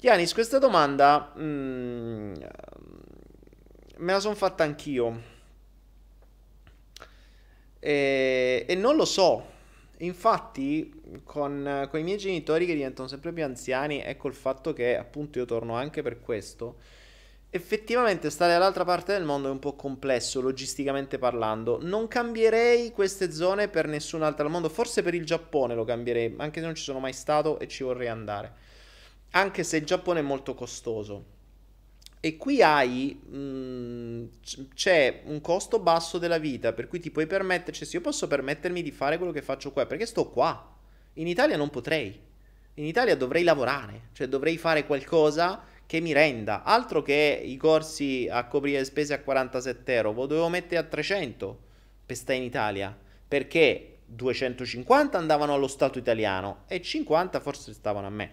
Yanis, 0.00 0.32
questa 0.32 0.58
domanda 0.58 1.32
mm, 1.36 2.34
me 3.96 4.12
la 4.12 4.20
sono 4.20 4.36
fatta 4.36 4.62
anch'io. 4.62 5.22
E, 7.80 8.64
e, 8.68 8.74
non 8.76 8.94
lo 8.94 9.04
so. 9.04 9.51
Infatti, 10.02 11.20
con, 11.24 11.86
con, 11.88 12.00
i 12.00 12.02
miei 12.02 12.18
genitori 12.18 12.66
che 12.66 12.74
diventano 12.74 13.08
sempre 13.08 13.32
più 13.32 13.44
anziani, 13.44 14.02
ecco 14.02 14.26
il 14.26 14.34
fatto 14.34 14.72
che 14.72 14.96
appunto 14.96 15.38
io 15.38 15.44
torno 15.44 15.74
anche 15.74 16.02
per 16.02 16.20
questo. 16.20 16.78
Effettivamente 17.50 18.30
stare 18.30 18.52
dall'altra 18.52 18.84
parte 18.84 19.12
del 19.12 19.24
mondo 19.24 19.48
è 19.48 19.50
un 19.50 19.58
po' 19.58 19.76
complesso, 19.76 20.40
logisticamente 20.40 21.18
parlando. 21.18 21.78
Non 21.80 22.08
cambierei 22.08 22.90
queste 22.92 23.30
zone 23.30 23.68
per 23.68 23.86
nessun 23.86 24.22
altro 24.22 24.46
al 24.46 24.50
mondo. 24.50 24.68
Forse 24.68 25.02
per 25.02 25.14
il 25.14 25.24
Giappone 25.24 25.74
lo 25.74 25.84
cambierei, 25.84 26.34
anche 26.38 26.60
se 26.60 26.66
non 26.66 26.74
ci 26.74 26.82
sono 26.82 26.98
mai 26.98 27.12
stato 27.12 27.58
e 27.60 27.68
ci 27.68 27.84
vorrei 27.84 28.08
andare. 28.08 28.54
Anche 29.32 29.62
se 29.62 29.76
il 29.76 29.84
Giappone 29.84 30.20
è 30.20 30.22
molto 30.22 30.54
costoso. 30.54 31.24
E 32.24 32.36
qui 32.36 32.62
hai, 32.62 33.20
mh, 33.20 33.36
mm, 33.36 34.24
c'è 34.74 35.22
un 35.24 35.40
costo 35.40 35.80
basso 35.80 36.18
della 36.18 36.38
vita, 36.38 36.72
per 36.72 36.86
cui 36.86 37.00
ti 37.00 37.10
puoi 37.10 37.26
permettere, 37.26 37.72
cioè 37.72 37.84
se 37.84 37.96
io 37.96 38.00
posso 38.00 38.28
permettermi 38.28 38.80
di 38.80 38.92
fare 38.92 39.16
quello 39.16 39.32
che 39.32 39.42
faccio 39.42 39.72
qua, 39.72 39.86
perché 39.86 40.06
sto 40.06 40.30
qua. 40.30 40.72
In 41.14 41.26
Italia 41.26 41.56
non 41.56 41.68
potrei. 41.68 42.16
In 42.74 42.84
Italia 42.86 43.16
dovrei 43.16 43.42
lavorare, 43.42 44.10
cioè 44.12 44.28
dovrei 44.28 44.56
fare 44.56 44.86
qualcosa 44.86 45.64
che 45.84 45.98
mi 45.98 46.12
renda. 46.12 46.62
Altro 46.62 47.02
che 47.02 47.42
i 47.44 47.56
corsi 47.56 48.28
a 48.30 48.46
coprire 48.46 48.78
le 48.78 48.84
spese 48.84 49.14
a 49.14 49.20
47 49.20 49.92
euro, 49.92 50.12
lo 50.12 50.26
dovevo 50.26 50.48
mettere 50.48 50.80
a 50.80 50.84
300 50.84 51.58
per 52.06 52.14
stare 52.14 52.38
in 52.38 52.44
Italia, 52.44 52.96
perché 53.26 53.98
250 54.06 55.18
andavano 55.18 55.54
allo 55.54 55.66
Stato 55.66 55.98
italiano 55.98 56.62
e 56.68 56.80
50 56.80 57.40
forse 57.40 57.72
stavano 57.72 58.06
a 58.06 58.10
me. 58.10 58.30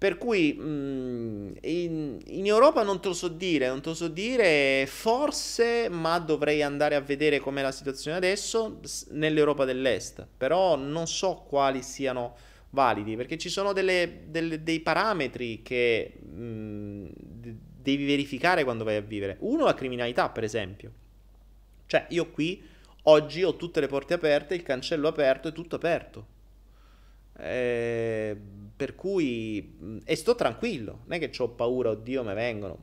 Per 0.00 0.16
cui 0.16 0.54
mh, 0.54 0.62
mm, 0.62 1.50
in, 1.60 2.18
in, 2.28 2.46
Europa 2.46 2.82
non 2.82 3.02
te 3.02 3.08
lo 3.08 3.12
so 3.12 3.28
dire, 3.28 3.68
non 3.68 3.82
te 3.82 3.90
lo 3.90 3.94
so 3.94 4.08
dire, 4.08 4.86
forse, 4.86 5.90
ma 5.90 6.18
dovrei 6.18 6.62
andare 6.62 6.94
a 6.94 7.00
vedere 7.00 7.38
com'è 7.38 7.60
la 7.60 7.70
situazione 7.70 8.16
adesso 8.16 8.80
nell'Europa 9.10 9.66
dell'Est, 9.66 10.26
però 10.38 10.74
non 10.76 11.06
so 11.06 11.44
quali 11.46 11.82
siano 11.82 12.34
validi, 12.70 13.14
perché 13.14 13.36
ci 13.36 13.50
sono 13.50 13.74
delle, 13.74 14.22
delle, 14.28 14.62
dei 14.62 14.80
parametri 14.80 15.60
che 15.60 16.14
mh, 16.18 16.42
mm, 16.42 17.06
devi 17.82 18.06
verificare 18.06 18.64
quando 18.64 18.84
vai 18.84 18.96
a 18.96 19.02
vivere. 19.02 19.36
Uno, 19.40 19.66
la 19.66 19.74
criminalità, 19.74 20.30
per 20.30 20.44
esempio. 20.44 20.92
Cioè, 21.84 22.06
io 22.08 22.30
qui 22.30 22.66
oggi 23.02 23.42
ho 23.42 23.54
tutte 23.54 23.80
le 23.80 23.86
porte 23.86 24.14
aperte, 24.14 24.54
il 24.54 24.62
cancello 24.62 25.08
aperto 25.08 25.48
e 25.48 25.52
tutto 25.52 25.76
aperto. 25.76 26.38
Eh, 27.40 28.36
per 28.76 28.94
cui 28.94 29.76
e 30.04 30.16
sto 30.16 30.34
tranquillo, 30.34 31.00
non 31.06 31.12
è 31.12 31.18
che 31.18 31.42
ho 31.42 31.48
paura, 31.50 31.90
oddio, 31.90 32.22
me 32.22 32.34
vengono. 32.34 32.78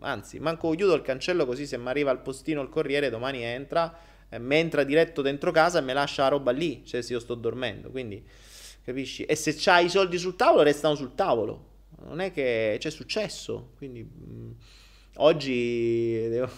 Anzi, 0.00 0.38
manco 0.38 0.70
chiudo 0.70 0.94
il 0.94 1.02
cancello 1.02 1.44
così 1.44 1.66
se 1.66 1.76
mi 1.76 1.88
arriva 1.88 2.10
al 2.10 2.22
postino 2.22 2.62
il 2.62 2.70
corriere 2.70 3.10
domani 3.10 3.42
entra, 3.42 3.94
eh, 4.30 4.38
mi 4.38 4.56
entra 4.56 4.82
diretto 4.82 5.20
dentro 5.20 5.50
casa 5.50 5.78
e 5.78 5.82
mi 5.82 5.92
lascia 5.92 6.22
la 6.22 6.28
roba 6.28 6.52
lì, 6.52 6.82
cioè 6.86 7.02
se 7.02 7.12
io 7.12 7.20
sto 7.20 7.34
dormendo, 7.34 7.90
quindi 7.90 8.24
capisci? 8.82 9.24
E 9.24 9.34
se 9.34 9.54
c'hai 9.56 9.86
i 9.86 9.90
soldi 9.90 10.16
sul 10.18 10.36
tavolo 10.36 10.62
restano 10.62 10.94
sul 10.94 11.14
tavolo. 11.14 11.68
Non 12.02 12.20
è 12.20 12.32
che 12.32 12.76
c'è 12.78 12.90
successo, 12.90 13.72
quindi 13.76 14.02
mh, 14.02 14.54
oggi 15.16 16.28
devo 16.30 16.50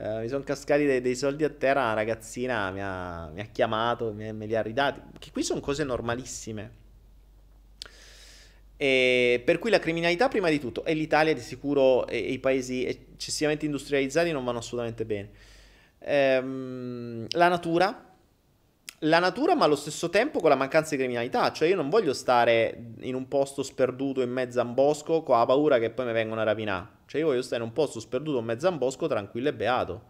Uh, 0.00 0.20
mi 0.20 0.28
sono 0.28 0.42
cascati 0.42 0.86
dei, 0.86 1.02
dei, 1.02 1.14
soldi 1.14 1.44
a 1.44 1.50
terra, 1.50 1.82
una 1.82 1.92
ragazzina 1.92 2.70
mi 2.70 2.80
ha, 2.80 3.28
mi 3.34 3.40
ha 3.40 3.44
chiamato, 3.52 4.14
mi, 4.14 4.32
me 4.32 4.46
li 4.46 4.56
ha 4.56 4.62
ridati, 4.62 4.98
che 5.18 5.30
qui 5.30 5.42
sono 5.42 5.60
cose 5.60 5.84
normalissime. 5.84 6.78
E 8.78 9.42
per 9.44 9.58
cui 9.58 9.68
la 9.68 9.78
criminalità 9.78 10.28
prima 10.28 10.48
di 10.48 10.58
tutto, 10.58 10.86
e 10.86 10.94
l'Italia 10.94 11.34
di 11.34 11.40
sicuro 11.40 12.06
e, 12.06 12.16
e 12.16 12.32
i 12.32 12.38
paesi 12.38 12.86
eccessivamente 12.86 13.66
industrializzati 13.66 14.32
non 14.32 14.42
vanno 14.42 14.60
assolutamente 14.60 15.04
bene. 15.04 15.30
Ehm, 15.98 17.26
la 17.32 17.48
natura, 17.48 18.09
la 19.04 19.18
natura 19.18 19.54
ma 19.54 19.64
allo 19.64 19.76
stesso 19.76 20.10
tempo 20.10 20.40
con 20.40 20.50
la 20.50 20.56
mancanza 20.56 20.90
di 20.90 20.98
criminalità, 20.98 21.52
cioè 21.52 21.68
io 21.68 21.76
non 21.76 21.88
voglio 21.88 22.12
stare 22.12 22.92
in 23.00 23.14
un 23.14 23.28
posto 23.28 23.62
sperduto 23.62 24.20
in 24.20 24.30
mezzo 24.30 24.60
a 24.60 24.64
un 24.64 24.74
bosco 24.74 25.22
con 25.22 25.38
la 25.38 25.46
paura 25.46 25.78
che 25.78 25.90
poi 25.90 26.06
mi 26.06 26.12
vengono 26.12 26.40
a 26.40 26.44
rapinare. 26.44 26.98
Cioè 27.06 27.20
io 27.20 27.28
voglio 27.28 27.42
stare 27.42 27.62
in 27.62 27.68
un 27.68 27.74
posto 27.74 27.98
sperduto 27.98 28.38
in 28.38 28.44
mezzo 28.44 28.66
a 28.66 28.70
un 28.70 28.78
bosco 28.78 29.06
tranquillo 29.06 29.48
e 29.48 29.54
beato. 29.54 30.02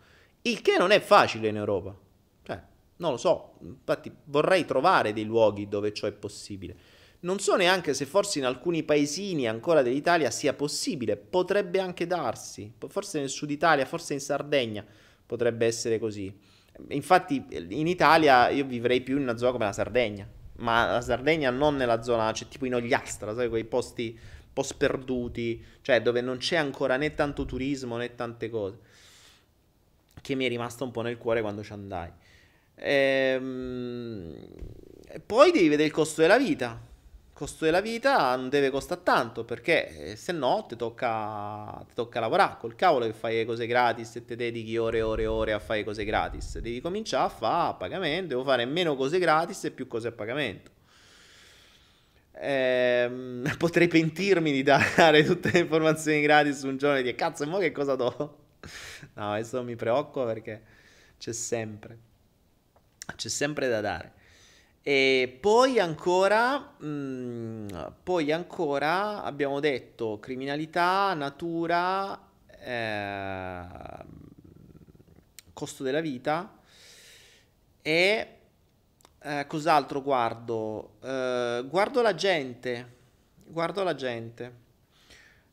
Il 0.43 0.61
che 0.61 0.77
non 0.77 0.91
è 0.91 1.01
facile 1.01 1.49
in 1.49 1.57
Europa. 1.57 1.97
Cioè, 2.43 2.61
non 2.97 3.13
lo 3.13 3.17
so, 3.17 3.55
infatti 3.61 4.13
vorrei 4.25 4.65
trovare 4.65 5.13
dei 5.13 5.25
luoghi 5.25 5.69
dove 5.69 5.93
ciò 5.93 6.09
è 6.09 6.13
possibile. 6.13 6.77
Non 7.21 7.39
so 7.39 7.55
neanche 7.55 7.95
se 7.95 8.07
forse 8.07 8.39
in 8.39 8.45
alcuni 8.45 8.83
paesini 8.83 9.47
ancora 9.47 9.83
dell'Italia 9.83 10.31
sia 10.31 10.55
possibile, 10.55 11.17
potrebbe 11.17 11.79
anche 11.79 12.07
darsi, 12.07 12.73
forse 12.89 13.21
nel 13.21 13.29
sud 13.29 13.51
Italia, 13.51 13.85
forse 13.85 14.15
in 14.15 14.21
Sardegna 14.21 14.85
potrebbe 15.27 15.67
essere 15.67 15.99
così. 15.99 16.35
Infatti 16.89 17.45
in 17.51 17.87
Italia 17.87 18.49
io 18.49 18.65
vivrei 18.65 19.01
più 19.01 19.17
in 19.17 19.23
una 19.23 19.37
zona 19.37 19.53
come 19.53 19.65
la 19.65 19.73
Sardegna, 19.73 20.29
ma 20.57 20.93
la 20.93 21.01
Sardegna 21.01 21.51
non 21.51 21.77
nella 21.77 22.03
zona, 22.03 22.33
cioè 22.33 22.49
tipo 22.49 22.67
in 22.67 22.75
Ogliastra, 22.75 23.35
sai, 23.35 23.49
quei 23.49 23.65
posti 23.65 24.17
un 24.19 24.53
po' 24.53 24.63
sperduti, 24.63 25.65
cioè 25.83 26.03
dove 26.03 26.21
non 26.21 26.39
c'è 26.39 26.57
ancora 26.57 26.97
né 26.97 27.15
tanto 27.15 27.45
turismo 27.45 27.97
né 27.97 28.15
tante 28.15 28.51
cose, 28.51 28.79
che 30.21 30.35
mi 30.35 30.45
è 30.45 30.49
rimasto 30.49 30.85
un 30.85 30.91
po' 30.91 31.03
nel 31.03 31.19
cuore 31.19 31.41
quando 31.41 31.63
ci 31.63 31.73
andai. 31.73 32.11
Ehm, 32.75 34.35
poi 35.27 35.51
devi 35.53 35.69
vedere 35.69 35.89
il 35.89 35.95
costo 35.95 36.21
della 36.23 36.39
vita. 36.39 36.89
Costo 37.41 37.65
della 37.65 37.81
vita 37.81 38.37
non 38.37 38.51
deve 38.51 38.69
costare 38.69 39.03
tanto 39.03 39.47
perché 39.47 40.11
eh, 40.11 40.17
se 40.17 40.31
no 40.31 40.67
ti 40.69 40.77
tocca, 40.77 41.83
ti 41.89 41.95
tocca 41.95 42.21
lavorare 42.21 42.59
col 42.59 42.75
cavolo 42.75 43.07
che 43.07 43.15
fai 43.15 43.37
le 43.37 43.47
cose 43.47 43.67
gratis 43.67 44.17
e 44.17 44.27
ti 44.27 44.37
dedichi 44.37 44.77
ore 44.77 44.99
e 44.99 45.03
ore 45.03 45.23
e 45.23 45.27
ore 45.27 45.53
a 45.55 45.59
fare 45.59 45.83
cose 45.83 46.05
gratis. 46.05 46.59
Devi 46.59 46.83
cominciare 46.83 47.25
a 47.25 47.29
fare 47.31 47.71
a 47.71 47.73
pagamento, 47.73 48.27
devo 48.27 48.45
fare 48.45 48.67
meno 48.67 48.95
cose 48.95 49.19
gratis 49.19 49.65
e 49.65 49.71
più 49.71 49.87
cose 49.87 50.09
a 50.09 50.13
pagamento. 50.13 50.71
Ehm, 52.33 53.51
potrei 53.57 53.89
pentirmi 53.89 54.53
di 54.53 54.63
dare 54.63 55.25
tutte 55.25 55.51
le 55.51 55.61
informazioni 55.61 56.21
gratis 56.21 56.61
un 56.65 56.77
giorno 56.77 56.99
e 56.99 57.03
dire 57.03 57.15
cazzo, 57.15 57.45
e 57.45 57.47
mo 57.47 57.57
che 57.57 57.73
cosa 57.73 57.95
do? 57.95 58.39
No, 59.15 59.33
adesso 59.33 59.63
mi 59.63 59.77
preoccupa 59.77 60.27
perché 60.27 60.63
c'è 61.17 61.33
sempre, 61.33 61.99
c'è 63.17 63.29
sempre 63.31 63.67
da 63.67 63.81
dare. 63.81 64.19
E 64.83 65.39
poi 65.41 65.79
ancora, 65.79 66.75
mh, 66.79 66.87
mm, 66.87 67.69
poi 68.03 68.33
ancora 68.33 69.23
abbiamo 69.23 69.61
detto 69.61 70.19
criminalità, 70.19 71.13
natura, 71.13 72.19
eh, 72.47 73.65
costo 75.53 75.83
della 75.83 76.01
vita 76.01 76.59
e 77.83 78.37
eh, 79.23 79.45
cos'altro 79.47 80.01
guardo? 80.03 80.97
Eh, 81.03 81.65
guardo 81.69 82.01
la 82.01 82.15
gente, 82.15 82.97
guardo 83.45 83.83
la 83.83 83.95
gente. 83.95 84.69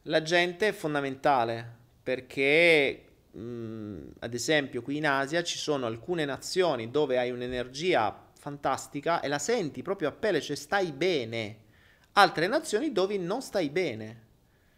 La 0.04 0.22
gente 0.22 0.70
è 0.70 0.72
fondamentale 0.72 1.76
perché 2.02 3.04
mh, 3.32 3.40
mm, 3.42 4.08
ad 4.20 4.34
esempio 4.34 4.82
qui 4.82 4.96
in 4.98 5.08
Asia 5.08 5.44
ci 5.44 5.58
sono 5.58 5.86
alcune 5.86 6.24
nazioni 6.24 6.90
dove 6.90 7.18
hai 7.18 7.30
un'energia 7.32 8.27
fantastica 8.38 9.22
e 9.22 9.28
la 9.28 9.40
senti 9.40 9.82
proprio 9.82 10.10
a 10.10 10.12
pelle, 10.12 10.42
cioè 10.42 10.56
stai 10.56 10.92
bene. 10.92 11.66
Altre 12.14 12.48
nazioni 12.48 12.92
dove 12.92 13.18
non 13.18 13.42
stai 13.42 13.70
bene, 13.70 14.26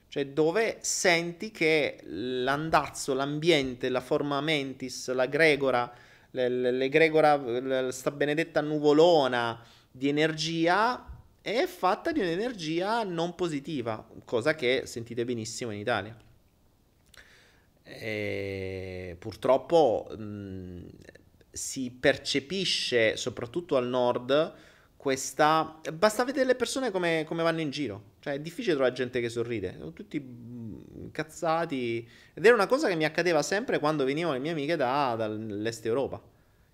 cioè 0.09 0.27
dove 0.27 0.79
senti 0.81 1.51
che 1.51 1.99
l'andazzo, 2.03 3.13
l'ambiente, 3.13 3.89
la 3.89 4.01
forma 4.01 4.41
mentis, 4.41 5.09
la 5.11 5.25
gregora, 5.25 5.91
l'egregora, 6.31 7.91
sta 7.91 8.11
benedetta 8.11 8.61
nuvolona 8.61 9.61
di 9.91 10.07
energia 10.09 11.05
è 11.41 11.65
fatta 11.65 12.11
di 12.11 12.19
un'energia 12.19 13.03
non 13.03 13.33
positiva, 13.35 14.05
cosa 14.25 14.55
che 14.55 14.83
sentite 14.85 15.25
benissimo 15.25 15.71
in 15.71 15.79
Italia. 15.79 16.17
E 17.83 19.15
purtroppo 19.17 20.07
mh, 20.15 20.85
si 21.51 21.91
percepisce, 21.91 23.17
soprattutto 23.17 23.77
al 23.77 23.87
nord, 23.87 24.53
questa... 24.95 25.79
Basta 25.93 26.23
vedere 26.23 26.45
le 26.45 26.55
persone 26.55 26.91
come, 26.91 27.23
come, 27.25 27.43
vanno 27.43 27.61
in 27.61 27.69
giro. 27.69 28.03
Cioè, 28.19 28.33
è 28.33 28.39
difficile 28.39 28.73
trovare 28.73 28.93
gente 28.93 29.21
che 29.21 29.29
sorride. 29.29 29.75
Sono 29.77 29.93
tutti 29.93 30.17
incazzati. 30.17 32.07
Ed 32.33 32.45
era 32.45 32.53
una 32.53 32.67
cosa 32.67 32.87
che 32.87 32.95
mi 32.95 33.05
accadeva 33.05 33.41
sempre 33.41 33.79
quando 33.79 34.03
venivano 34.03 34.33
le 34.33 34.39
mie 34.39 34.51
amiche 34.51 34.75
da, 34.75 35.15
dall'est 35.17 35.85
Europa. 35.85 36.21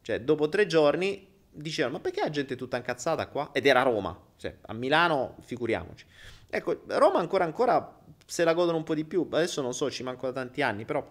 Cioè, 0.01 0.21
dopo 0.21 0.49
tre 0.49 0.65
giorni 0.65 1.33
dicevano, 1.51 1.95
ma 1.95 1.99
perché 1.99 2.21
la 2.21 2.29
gente 2.29 2.55
è 2.55 2.57
tutta 2.57 2.77
incazzata 2.77 3.27
qua? 3.27 3.51
Ed 3.53 3.65
era 3.65 3.83
Roma. 3.83 4.19
Cioè, 4.37 4.57
a 4.61 4.73
Milano, 4.73 5.35
figuriamoci. 5.41 6.05
Ecco, 6.49 6.81
Roma 6.87 7.19
ancora 7.19 7.43
ancora 7.43 7.99
se 8.25 8.43
la 8.43 8.53
godono 8.53 8.77
un 8.77 8.83
po' 8.83 8.95
di 8.95 9.05
più. 9.05 9.27
Adesso 9.29 9.61
non 9.61 9.73
so, 9.73 9.89
ci 9.91 10.03
mancano 10.03 10.33
tanti 10.33 10.61
anni, 10.61 10.83
però 10.83 11.07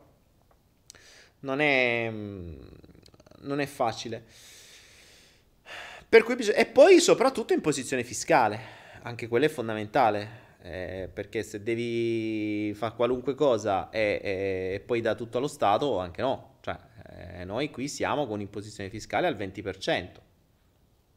non 1.41 1.61
è 1.61 2.13
non 3.45 3.61
è 3.61 3.67
facile. 3.67 4.25
Per 6.09 6.23
cui 6.23 6.37
bisogna... 6.37 6.59
E 6.59 6.67
poi 6.67 7.01
soprattutto 7.01 7.53
in 7.53 7.61
posizione 7.61 8.05
fiscale, 8.05 8.61
anche 9.03 9.29
quello 9.29 9.47
è 9.47 9.49
fondamentale, 9.49 10.43
eh, 10.63 11.11
perché 11.13 11.43
se 11.43 11.63
devi 11.63 12.73
fare 12.75 12.95
qualunque 12.95 13.35
cosa 13.35 13.91
e, 13.91 14.21
e, 14.23 14.75
e, 14.75 14.81
poi 14.81 15.01
da 15.01 15.15
tutto 15.15 15.39
allo 15.39 15.49
Stato, 15.49 15.99
anche 15.99 16.23
no. 16.23 16.59
Cioè, 16.61 16.79
eh, 17.39 17.45
noi 17.45 17.71
qui 17.71 17.89
siamo 17.89 18.27
con 18.27 18.41
imposizione 18.41 18.91
fiscale 18.91 19.27
al 19.27 19.37
20%. 19.37 20.09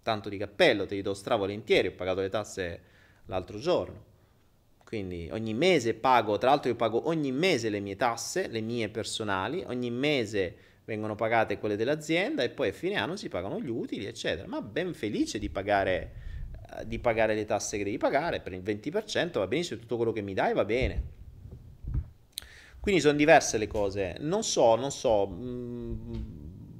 Tanto 0.01 0.29
di 0.29 0.37
cappello, 0.37 0.85
te 0.85 0.95
li 0.95 1.01
do 1.01 1.13
stravolentieri, 1.13 1.87
ho 1.87 1.93
pagato 1.93 2.21
le 2.21 2.29
tasse 2.29 2.81
l'altro 3.27 3.57
giorno. 3.57 4.05
Quindi 4.83 5.29
ogni 5.31 5.53
mese 5.53 5.93
pago, 5.93 6.37
tra 6.37 6.49
l'altro 6.49 6.69
io 6.69 6.75
pago 6.75 7.07
ogni 7.07 7.31
mese 7.31 7.69
le 7.69 7.81
mie 7.81 7.97
tasse, 7.97 8.47
le 8.47 8.61
mie 8.61 8.87
personali, 8.89 9.63
ogni 9.67 9.91
mese 9.91 10.55
vengono 10.87 11.15
pagate 11.15 11.59
quelle 11.59 11.75
dell'azienda 11.75 12.43
e 12.43 12.49
poi 12.49 12.69
a 12.69 12.71
fine 12.71 12.95
anno 12.95 13.17
si 13.17 13.27
pagano 13.27 13.59
gli 13.59 13.67
utili, 13.67 14.05
eccetera. 14.05 14.47
Ma 14.47 14.61
ben 14.61 14.93
felice 14.93 15.37
di 15.37 15.49
pagare, 15.49 16.11
eh, 16.79 16.87
di 16.87 16.97
pagare 16.97 17.35
le 17.35 17.43
tasse 17.43 17.77
che 17.77 17.83
devi 17.83 17.97
pagare, 17.97 18.39
per 18.39 18.53
il 18.53 18.61
20% 18.61 19.39
va 19.39 19.47
benissimo, 19.47 19.81
tutto 19.81 19.97
quello 19.97 20.13
che 20.13 20.21
mi 20.21 20.33
dai 20.33 20.53
va 20.53 20.63
bene. 20.63 21.15
Quindi 22.79 23.01
sono 23.01 23.17
diverse 23.17 23.57
le 23.57 23.67
cose. 23.67 24.15
Non 24.19 24.43
so, 24.43 24.75
non 24.75 24.91
so. 24.91 25.27
Mh, 25.27 25.43
mm, 25.43 26.13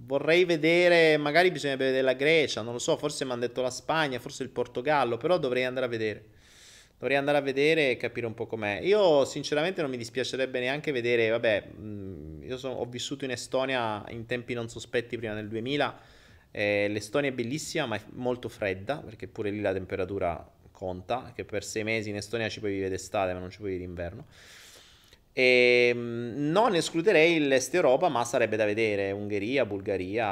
vorrei 0.06 0.46
vedere, 0.46 1.18
magari 1.18 1.52
bisognerebbe 1.52 1.88
vedere 1.88 2.04
la 2.04 2.14
Grecia, 2.14 2.62
non 2.62 2.72
lo 2.72 2.80
so, 2.80 2.96
forse 2.96 3.26
mi 3.26 3.32
hanno 3.32 3.42
detto 3.42 3.62
la 3.62 3.70
Spagna, 3.70 4.20
forse 4.20 4.42
il 4.42 4.50
Portogallo, 4.50 5.18
però 5.18 5.38
dovrei 5.38 5.66
andare 5.66 5.86
a 5.86 5.90
vedere. 5.90 6.26
Dovrei 7.00 7.18
andare 7.18 7.38
a 7.38 7.42
vedere 7.42 7.92
e 7.92 7.98
capire 7.98 8.26
un 8.26 8.34
po' 8.34 8.48
com'è. 8.48 8.80
Io 8.82 9.24
sinceramente 9.26 9.82
non 9.82 9.92
mi 9.92 9.98
dispiacerebbe 9.98 10.60
neanche 10.60 10.92
vedere, 10.92 11.30
vabbè, 11.30 11.68
mm, 11.80 12.44
io 12.44 12.58
sono, 12.58 12.74
ho 12.76 12.86
vissuto 12.86 13.24
in 13.24 13.32
Estonia 13.32 14.04
in 14.10 14.26
tempi 14.26 14.56
non 14.56 14.68
sospetti 14.68 15.16
prima 15.16 15.36
del 15.36 15.48
2000. 15.48 16.00
Eh, 16.50 16.88
L'Estonia 16.90 17.30
è 17.30 17.34
bellissima, 17.34 17.86
ma 17.86 17.98
è 17.98 18.02
molto 18.14 18.50
fredda, 18.50 18.98
perché 18.98 19.28
pure 19.28 19.52
lì 19.52 19.60
la 19.62 19.74
temperatura 19.74 20.52
conta, 20.72 21.32
che 21.36 21.46
per 21.46 21.64
sei 21.64 21.84
mesi 21.84 22.10
in 22.10 22.16
Estonia 22.16 22.50
ci 22.50 22.60
puoi 22.60 22.72
vivere 22.72 22.90
d'estate, 22.90 23.34
ma 23.34 23.40
non 23.40 23.52
ci 23.52 23.60
puoi 23.60 23.72
vivere 23.72 23.88
d'inverno. 23.88 24.26
E 25.34 25.92
mm, 25.94 26.50
non 26.50 26.74
escluderei 26.74 27.40
l'Est 27.46 27.76
Europa, 27.76 28.10
ma 28.10 28.24
sarebbe 28.26 28.56
da 28.56 28.66
vedere 28.66 29.12
Ungheria, 29.12 29.68
Bulgaria, 29.68 30.26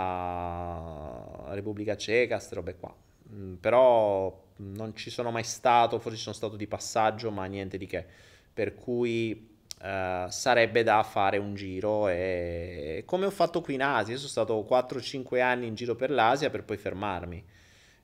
Repubblica 1.54 1.96
Ceca, 1.96 2.38
queste 2.38 2.56
robe 2.56 2.76
qua. 2.76 3.05
Mm, 3.36 3.56
però 3.56 4.44
non 4.58 4.96
ci 4.96 5.10
sono 5.10 5.32
mai 5.32 5.44
stato, 5.44 6.00
forse 6.00 6.18
sono 6.18 6.36
stato 6.36 6.56
di 6.56 6.68
passaggio, 6.68 7.32
ma 7.32 7.46
niente 7.46 7.78
di 7.78 7.86
che. 7.86 8.06
Per 8.54 8.76
cui 8.76 9.54
Uh, 9.78 10.30
sarebbe 10.30 10.84
da 10.84 11.04
fare 11.04 11.38
un 11.38 11.54
giro 11.54 12.08
e 12.08 13.04
come 13.06 13.26
ho 13.26 13.30
fatto 13.30 13.60
qui 13.62 13.74
in 13.74 13.84
Asia, 13.84 14.14
io 14.14 14.18
sono 14.18 14.30
stato 14.30 14.66
4-5 14.68 15.42
anni 15.42 15.68
in 15.68 15.76
giro 15.76 15.96
per 15.96 16.10
l'Asia 16.12 16.50
per 16.50 16.64
poi 16.64 16.78
fermarmi. 16.78 17.44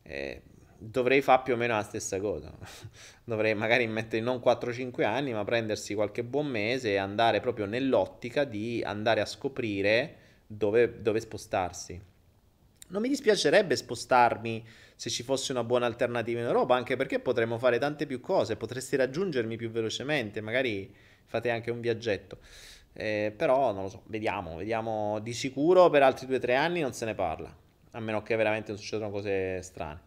E 0.03 0.41
dovrei 0.77 1.21
fare 1.21 1.41
più 1.43 1.53
o 1.53 1.57
meno 1.57 1.75
la 1.75 1.83
stessa 1.83 2.19
cosa. 2.19 2.51
dovrei 3.23 3.55
magari 3.55 3.87
mettere 3.87 4.21
non 4.21 4.41
4-5 4.43 5.03
anni, 5.03 5.33
ma 5.33 5.43
prendersi 5.43 5.93
qualche 5.93 6.23
buon 6.23 6.47
mese 6.47 6.91
e 6.91 6.97
andare 6.97 7.39
proprio 7.39 7.65
nell'ottica 7.65 8.43
di 8.43 8.81
andare 8.83 9.21
a 9.21 9.25
scoprire 9.25 10.15
dove, 10.47 11.01
dove 11.01 11.19
spostarsi. 11.19 12.10
Non 12.91 13.01
mi 13.01 13.07
dispiacerebbe 13.07 13.77
spostarmi 13.77 14.65
se 14.95 15.09
ci 15.09 15.23
fosse 15.23 15.53
una 15.53 15.63
buona 15.63 15.85
alternativa 15.85 16.41
in 16.41 16.45
Europa, 16.45 16.75
anche 16.75 16.97
perché 16.97 17.19
potremmo 17.19 17.57
fare 17.57 17.79
tante 17.79 18.05
più 18.05 18.19
cose, 18.19 18.57
potresti 18.57 18.97
raggiungermi 18.97 19.55
più 19.55 19.71
velocemente, 19.71 20.41
magari 20.41 20.93
fate 21.25 21.49
anche 21.49 21.71
un 21.71 21.79
viaggetto. 21.79 22.39
Eh, 22.91 23.33
però 23.35 23.71
non 23.71 23.83
lo 23.83 23.89
so, 23.89 24.01
vediamo, 24.07 24.57
vediamo 24.57 25.19
di 25.19 25.31
sicuro 25.31 25.89
per 25.89 26.03
altri 26.03 26.27
2-3 26.27 26.55
anni 26.57 26.81
non 26.81 26.91
se 26.91 27.05
ne 27.05 27.15
parla, 27.15 27.55
a 27.91 27.99
meno 28.01 28.21
che 28.23 28.35
veramente 28.35 28.71
non 28.71 28.79
succedano 28.79 29.09
cose 29.09 29.61
strane. 29.61 30.01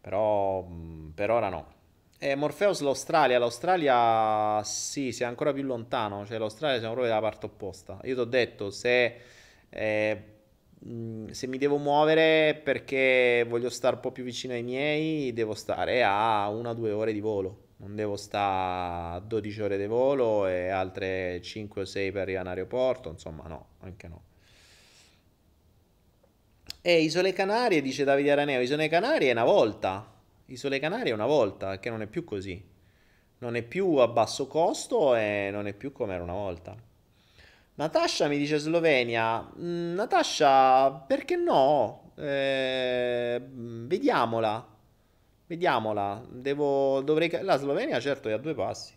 Però 0.00 0.66
mm, 0.68 1.10
per 1.10 1.30
ora 1.30 1.48
no. 1.48 1.72
E 2.18 2.34
Morpheus 2.34 2.80
l'Australia, 2.80 3.38
l'Australia 3.38 4.60
sì, 4.64 5.12
si 5.12 5.22
è 5.22 5.26
ancora 5.26 5.52
più 5.52 5.62
lontano, 5.62 6.26
cioè 6.26 6.38
l'Australia 6.38 6.78
siamo 6.78 6.94
proprio 6.94 7.14
dalla 7.14 7.24
parte 7.24 7.46
opposta. 7.46 8.00
Io 8.02 8.14
ti 8.14 8.20
ho 8.20 8.24
detto, 8.24 8.70
se 8.70 9.16
eh, 9.70 10.33
Se 11.30 11.46
mi 11.46 11.56
devo 11.56 11.78
muovere 11.78 12.60
perché 12.62 13.46
voglio 13.48 13.70
stare 13.70 13.94
un 13.94 14.02
po' 14.02 14.12
più 14.12 14.22
vicino 14.22 14.52
ai 14.52 14.62
miei, 14.62 15.32
devo 15.32 15.54
stare 15.54 16.02
a 16.02 16.46
una 16.50 16.70
o 16.70 16.74
due 16.74 16.90
ore 16.90 17.14
di 17.14 17.20
volo. 17.20 17.68
Non 17.76 17.94
devo 17.94 18.16
stare 18.16 19.16
a 19.16 19.20
12 19.20 19.62
ore 19.62 19.78
di 19.78 19.86
volo 19.86 20.46
e 20.46 20.68
altre 20.68 21.40
5 21.40 21.82
o 21.82 21.84
6 21.86 22.12
per 22.12 22.22
arrivare 22.22 22.44
in 22.44 22.50
aeroporto. 22.50 23.08
Insomma, 23.08 23.44
no, 23.48 23.68
anche 23.80 24.08
no. 24.08 24.22
E 26.82 27.00
Isole 27.00 27.32
Canarie, 27.32 27.80
dice 27.80 28.04
Davide 28.04 28.32
Araneo, 28.32 28.60
Isole 28.60 28.88
Canarie 28.88 29.30
è 29.30 29.32
una 29.32 29.44
volta. 29.44 30.12
Isole 30.46 30.78
Canarie 30.78 31.12
è 31.12 31.14
una 31.14 31.24
volta, 31.24 31.78
che 31.78 31.88
non 31.88 32.02
è 32.02 32.06
più 32.06 32.24
così. 32.24 32.62
Non 33.38 33.56
è 33.56 33.62
più 33.62 33.94
a 33.96 34.08
basso 34.08 34.46
costo 34.46 35.14
e 35.16 35.48
non 35.50 35.66
è 35.66 35.72
più 35.72 35.92
come 35.92 36.12
era 36.12 36.22
una 36.22 36.34
volta. 36.34 36.76
Natascia 37.76 38.28
mi 38.28 38.38
dice 38.38 38.58
Slovenia. 38.58 39.50
Mm, 39.58 39.94
Natascia, 39.94 40.90
perché 40.92 41.36
no? 41.36 42.12
Eh, 42.16 43.40
vediamola. 43.50 44.66
Vediamola. 45.46 46.24
Devo, 46.30 47.00
dovrei, 47.00 47.30
la 47.42 47.56
Slovenia 47.56 47.98
certo 48.00 48.28
è 48.28 48.32
a 48.32 48.38
due 48.38 48.54
passi. 48.54 48.92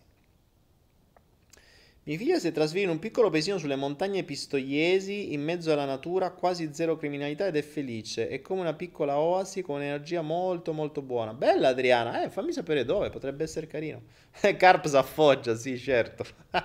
Mio 2.04 2.16
figlio 2.16 2.38
si 2.38 2.48
è 2.48 2.52
trasferito 2.52 2.86
in 2.88 2.94
un 2.94 3.00
piccolo 3.00 3.28
paesino 3.28 3.58
sulle 3.58 3.76
montagne 3.76 4.22
pistoiesi, 4.22 5.34
in 5.34 5.42
mezzo 5.42 5.72
alla 5.72 5.84
natura, 5.84 6.30
quasi 6.30 6.72
zero 6.72 6.96
criminalità 6.96 7.46
ed 7.48 7.56
è 7.56 7.62
felice. 7.62 8.28
È 8.28 8.40
come 8.40 8.60
una 8.60 8.72
piccola 8.72 9.18
oasi 9.18 9.60
con 9.60 9.76
un'energia 9.76 10.22
molto 10.22 10.72
molto 10.72 11.02
buona. 11.02 11.34
Bella 11.34 11.68
Adriana, 11.68 12.22
eh, 12.22 12.30
fammi 12.30 12.52
sapere 12.52 12.84
dove, 12.86 13.10
potrebbe 13.10 13.42
essere 13.42 13.66
carino. 13.66 14.02
Carps 14.56 14.94
a 14.94 15.02
Foggia, 15.02 15.54
sì, 15.54 15.76
certo. 15.76 16.24
non 16.52 16.62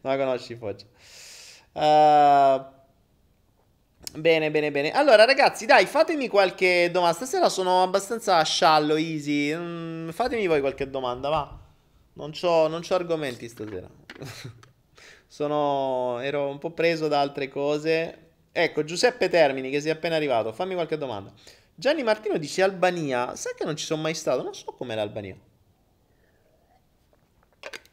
la 0.00 0.16
conosci 0.16 0.54
Foggia. 0.54 0.86
Uh, 1.76 2.64
bene, 4.18 4.50
bene, 4.50 4.70
bene. 4.70 4.92
Allora, 4.92 5.26
ragazzi, 5.26 5.66
dai, 5.66 5.84
fatemi 5.84 6.26
qualche 6.26 6.90
domanda. 6.90 7.14
Stasera 7.14 7.50
sono 7.50 7.82
abbastanza 7.82 8.42
sciallo, 8.42 8.96
easy. 8.96 9.54
Mm, 9.54 10.08
fatemi 10.08 10.46
voi 10.46 10.60
qualche 10.60 10.88
domanda, 10.88 11.28
va. 11.28 11.58
Non 12.14 12.30
c'ho, 12.30 12.66
non 12.68 12.80
c'ho 12.80 12.94
argomenti 12.94 13.46
stasera. 13.48 13.88
Sono, 15.28 16.18
ero 16.20 16.48
un 16.48 16.58
po' 16.58 16.70
preso 16.70 17.08
da 17.08 17.20
altre 17.20 17.48
cose. 17.48 18.18
Ecco, 18.52 18.84
Giuseppe 18.84 19.28
Termini 19.28 19.68
che 19.70 19.82
sei 19.82 19.90
appena 19.90 20.16
arrivato, 20.16 20.52
fammi 20.52 20.72
qualche 20.72 20.96
domanda. 20.96 21.30
Gianni 21.74 22.02
Martino 22.02 22.38
dice 22.38 22.62
Albania, 22.62 23.36
sai 23.36 23.52
che 23.54 23.66
non 23.66 23.76
ci 23.76 23.84
sono 23.84 24.00
mai 24.00 24.14
stato? 24.14 24.42
Non 24.42 24.54
so 24.54 24.72
com'è 24.72 24.94
l'Albania. 24.94 25.36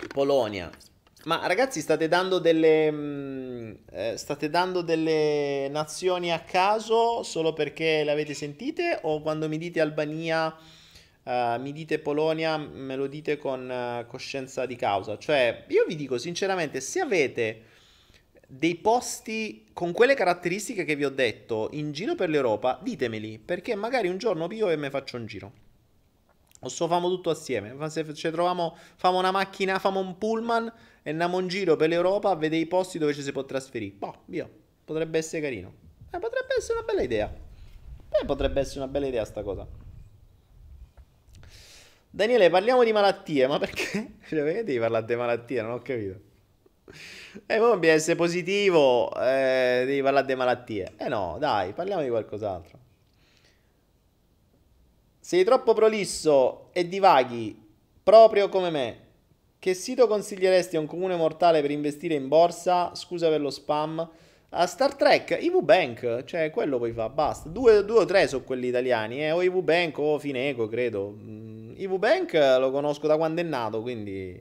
Polonia. 0.07 0.71
Ma 1.25 1.45
ragazzi, 1.47 1.79
state 1.79 2.09
dando 2.09 2.39
delle 2.39 2.91
mh, 2.91 2.95
mm, 2.95 3.71
eh, 3.91 4.17
state 4.17 4.49
dando 4.49 4.81
delle 4.81 5.69
nazioni 5.69 6.31
a 6.33 6.41
caso 6.41 7.23
solo 7.23 7.53
perché 7.53 8.03
le 8.03 8.11
avete 8.11 8.33
sentite 8.33 8.99
o 9.03 9.21
quando 9.21 9.47
mi 9.47 9.57
dite 9.57 9.79
Albania 9.81 10.55
Uh, 11.25 11.57
mi 11.57 11.71
dite 11.71 11.99
Polonia, 11.99 12.57
me 12.57 12.97
lo 12.97 13.07
dite 13.07 13.37
con 13.37 13.69
uh, 13.69 14.05
coscienza 14.07 14.65
di 14.65 14.75
causa. 14.75 15.17
Cioè, 15.17 15.63
io 15.69 15.85
vi 15.87 15.95
dico 15.95 16.17
sinceramente, 16.17 16.81
se 16.81 16.99
avete 16.99 17.63
dei 18.45 18.75
posti 18.75 19.67
con 19.71 19.93
quelle 19.93 20.15
caratteristiche 20.15 20.83
che 20.83 20.97
vi 20.97 21.05
ho 21.05 21.09
detto 21.09 21.69
in 21.71 21.93
giro 21.93 22.15
per 22.15 22.27
l'Europa, 22.27 22.77
ditemeli, 22.81 23.39
perché 23.39 23.73
magari 23.73 24.09
un 24.09 24.17
giorno 24.17 24.49
io 24.51 24.69
e 24.69 24.75
me 24.75 24.89
faccio 24.89 25.15
un 25.15 25.25
giro. 25.25 25.53
O 26.59 26.67
so 26.67 26.87
famo 26.87 27.07
tutto 27.07 27.29
assieme. 27.29 27.73
Se 27.89 28.13
ci 28.13 28.29
troviamo, 28.29 28.75
famo 28.97 29.17
una 29.17 29.31
macchina, 29.31 29.79
famo 29.79 30.01
un 30.01 30.17
pullman 30.17 30.71
e 31.03 31.09
andiamo 31.11 31.37
in 31.39 31.47
giro 31.47 31.75
per 31.75 31.89
l'Europa 31.89 32.29
a 32.29 32.35
vedere 32.35 32.61
i 32.61 32.65
posti 32.65 32.97
dove 32.97 33.13
ci 33.13 33.21
si 33.21 33.31
può 33.33 33.43
trasferire. 33.43 33.93
Boh, 33.93 34.23
via. 34.25 34.49
Potrebbe 34.85 35.17
essere 35.17 35.41
carino. 35.41 35.73
Eh, 36.09 36.19
potrebbe 36.19 36.55
essere 36.57 36.79
una 36.79 36.87
bella 36.87 37.01
idea. 37.01 37.31
Eh, 38.09 38.25
potrebbe 38.25 38.61
essere 38.61 38.79
una 38.79 38.87
bella 38.87 39.07
idea 39.07 39.25
sta 39.25 39.43
cosa. 39.43 39.67
Daniele, 42.09 42.49
parliamo 42.49 42.83
di 42.83 42.91
malattie, 42.91 43.47
ma 43.47 43.59
perché? 43.59 44.11
Cioè, 44.27 44.43
perché 44.43 44.63
devi 44.63 44.79
parlare 44.79 45.05
di 45.05 45.15
malattie? 45.15 45.61
Non 45.61 45.71
ho 45.71 45.81
capito. 45.81 46.19
E 47.47 47.55
eh, 47.55 47.57
poi 47.57 47.77
bisogna 47.79 47.97
essere 47.97 48.15
positivo, 48.15 49.13
eh, 49.15 49.83
devi 49.85 50.01
parlare 50.01 50.25
di 50.25 50.35
malattie. 50.35 50.93
Eh 50.97 51.07
no, 51.07 51.37
dai, 51.39 51.73
parliamo 51.73 52.01
di 52.01 52.09
qualcos'altro. 52.09 52.79
Sei 55.19 55.43
troppo 55.43 55.73
prolisso 55.73 56.69
e 56.71 56.87
divaghi, 56.87 57.59
proprio 58.03 58.47
come 58.49 58.69
me. 58.69 59.02
Che 59.63 59.73
sito 59.75 60.07
consiglieresti 60.07 60.75
a 60.75 60.81
un 60.81 60.87
comune 60.87 61.15
mortale 61.15 61.61
per 61.61 61.71
investire 61.71 62.15
in 62.15 62.27
borsa? 62.27 62.93
Scusa 62.95 63.29
per 63.29 63.39
lo 63.39 63.49
spam. 63.49 64.09
A 64.49 64.65
Star 64.67 64.93
Trek, 64.93 65.37
IV 65.39 65.61
Bank, 65.61 66.25
cioè 66.25 66.49
quello 66.49 66.75
puoi 66.75 66.91
fare, 66.91 67.13
basta. 67.13 67.47
Due, 67.47 67.85
due 67.85 67.99
o 67.99 68.03
tre 68.03 68.27
sono 68.27 68.43
quelli 68.43 68.67
italiani, 68.67 69.23
eh? 69.23 69.31
o 69.31 69.41
IV 69.41 69.61
Bank 69.61 69.97
o 69.99 70.19
Fineco, 70.19 70.67
credo. 70.67 71.15
Mm, 71.17 71.75
IV 71.77 71.97
Bank 71.97 72.33
lo 72.59 72.71
conosco 72.71 73.07
da 73.07 73.15
quando 73.15 73.39
è 73.39 73.45
nato, 73.45 73.81
quindi 73.81 74.37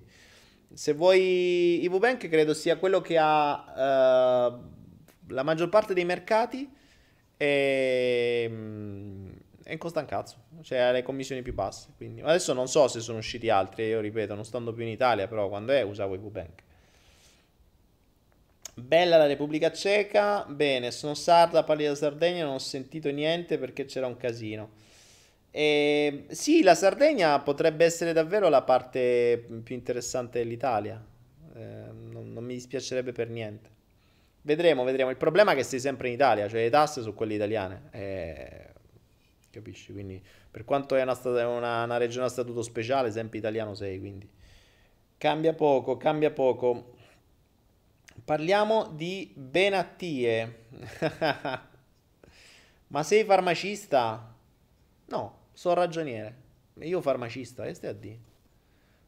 se 0.75 0.93
vuoi 0.93 1.85
IV 1.85 1.99
Bank 1.99 2.29
credo 2.29 2.53
sia 2.53 2.77
quello 2.77 3.01
che 3.01 3.17
ha 3.17 4.51
uh, 4.51 5.33
la 5.33 5.43
maggior 5.45 5.69
parte 5.69 5.95
dei 5.95 6.05
mercati 6.05 6.69
e, 7.37 8.49
mm, 8.51 9.22
e 9.65 9.77
costa 9.79 10.01
un 10.01 10.07
cazzo, 10.07 10.37
cioè 10.63 10.93
le 10.93 11.03
commissioni 11.03 11.43
più 11.43 11.55
basse. 11.55 11.89
Quindi. 11.97 12.21
Adesso 12.21 12.53
non 12.53 12.69
so 12.69 12.89
se 12.89 13.01
sono 13.01 13.19
usciti 13.19 13.49
altri, 13.49 13.85
io 13.85 14.01
ripeto, 14.01 14.35
non 14.35 14.45
stando 14.45 14.73
più 14.73 14.83
in 14.83 14.91
Italia, 14.91 15.29
però 15.29 15.49
quando 15.49 15.73
è 15.73 15.83
usavo 15.83 16.15
IV 16.15 16.31
Bank. 16.31 16.63
Bella 18.75 19.19
la 19.19 19.27
Repubblica 19.27 19.71
Ceca. 19.71 20.45
Bene, 20.49 20.91
sono 20.91 21.15
sarda, 21.15 21.63
parli 21.63 21.85
da 21.85 21.95
Sardegna, 21.95 22.45
non 22.45 22.55
ho 22.55 22.59
sentito 22.59 23.11
niente 23.11 23.59
perché 23.59 23.85
c'era 23.85 24.07
un 24.07 24.17
casino. 24.17 24.71
E, 25.51 26.25
sì, 26.31 26.63
la 26.63 26.75
Sardegna 26.75 27.39
potrebbe 27.41 27.85
essere 27.85 28.15
davvero 28.15 28.49
la 28.49 28.63
parte 28.63 29.45
più 29.63 29.75
interessante 29.75 30.39
dell'Italia. 30.39 31.05
Eh, 31.55 31.61
non, 31.61 32.33
non, 32.33 32.45
mi 32.45 32.55
dispiacerebbe 32.55 33.13
per 33.13 33.29
niente. 33.29 33.69
Vedremo, 34.41 34.85
vedremo. 34.85 35.11
Il 35.11 35.19
problema 35.19 35.53
è 35.53 35.55
che 35.55 35.63
sei 35.63 35.79
sempre 35.79 36.09
in 36.09 36.15
Italia, 36.15 36.49
cioè 36.49 36.63
le 36.63 36.71
tasse 36.71 37.03
sono 37.03 37.13
quelle 37.13 37.35
italiane. 37.35 37.83
Eh, 37.91 38.72
capisci? 39.53 39.93
Quindi, 39.93 40.21
per 40.51 40.65
quanto 40.65 40.97
è 40.97 41.03
una, 41.03 41.19
una, 41.47 41.85
una 41.85 41.97
regione 41.99 42.27
a 42.27 42.31
statuto 42.31 42.63
speciale, 42.63 43.13
sempre 43.13 43.39
italiano 43.39 43.75
sei, 43.75 44.01
quindi 44.01 44.29
cambia 45.23 45.55
poco, 45.55 45.97
cambia 45.97 46.33
poco. 46.33 46.95
Parliamo 48.25 48.89
di 48.89 49.33
Benattie. 49.37 50.65
Ma 52.89 53.03
sei 53.05 53.23
farmacista? 53.23 54.35
No, 55.07 55.39
sono 55.53 55.75
ragioniere. 55.75 56.37
Io 56.81 57.01
farmacista, 57.01 57.63
che 57.63 57.75
stai 57.75 57.91
a 57.91 57.93
dire? 57.93 58.19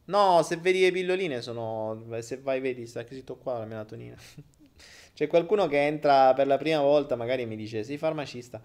No, 0.05 0.43
se 0.43 0.57
vedi 0.59 0.83
le 0.83 0.93
pilloline 0.93 1.43
sono... 1.43 2.07
Se 2.21 2.39
vai, 2.39 2.61
vedi, 2.61 2.87
sta 2.87 3.05
scritto 3.05 3.37
qua 3.37 3.59
la 3.59 3.65
melatonina. 3.65 4.15
C'è 5.15 5.27
qualcuno 5.27 5.67
che 5.67 5.85
entra 5.85 6.33
per 6.35 6.47
la 6.47 6.59
prima 6.59 6.81
volta, 6.81 7.17
magari 7.17 7.45
mi 7.45 7.57
dice, 7.57 7.83
sei 7.83 7.99
farmacista. 7.99 8.63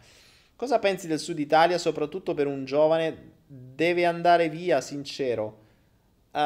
Cosa 0.59 0.77
pensi 0.77 1.07
del 1.07 1.19
sud 1.19 1.39
Italia, 1.39 1.77
soprattutto 1.77 2.33
per 2.33 2.45
un 2.45 2.65
giovane? 2.65 3.31
Deve 3.47 4.03
andare 4.03 4.49
via, 4.49 4.81
sincero. 4.81 5.67
Uh, 6.31 6.37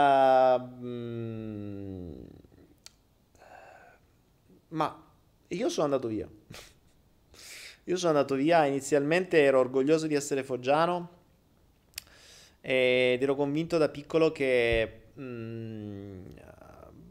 ma 4.68 5.03
io 5.47 5.70
sono 5.70 5.86
andato 5.86 6.07
via. 6.09 6.30
io 7.86 7.97
sono 7.97 8.11
andato 8.11 8.36
via, 8.36 8.66
inizialmente 8.66 9.41
ero 9.41 9.57
orgoglioso 9.57 10.05
di 10.05 10.14
essere 10.14 10.43
foggiano 10.43 11.09
ed 12.61 13.20
ero 13.20 13.34
convinto 13.34 13.80
da 13.80 13.89
piccolo 13.89 14.32
che 14.32 15.05
mh, 15.16 16.20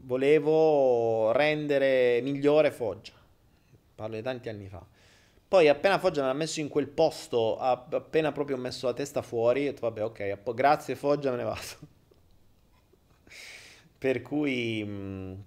volevo 0.03 1.33
rendere 1.33 2.21
migliore 2.21 2.71
Foggia. 2.71 3.11
Parlo 3.93 4.15
di 4.15 4.21
tanti 4.21 4.47
anni 4.47 4.69
fa. 4.69 4.92
Poi 5.53 5.67
appena 5.67 5.99
Foggia 5.99 6.23
mi 6.23 6.29
ha 6.29 6.33
messo 6.33 6.61
in 6.61 6.67
quel 6.67 6.87
posto, 6.87 7.59
appena 7.59 8.31
proprio 8.31 8.55
ho 8.55 8.59
messo 8.59 8.87
la 8.87 8.93
testa 8.93 9.21
fuori, 9.21 9.67
ho 9.67 9.71
detto 9.71 9.81
vabbè 9.81 10.03
ok, 10.03 10.51
grazie 10.55 10.95
Foggia, 10.95 11.29
me 11.29 11.37
ne 11.37 11.43
vado. 11.43 11.61
per 13.99 14.23
cui... 14.23 14.83
Mh, 14.83 15.43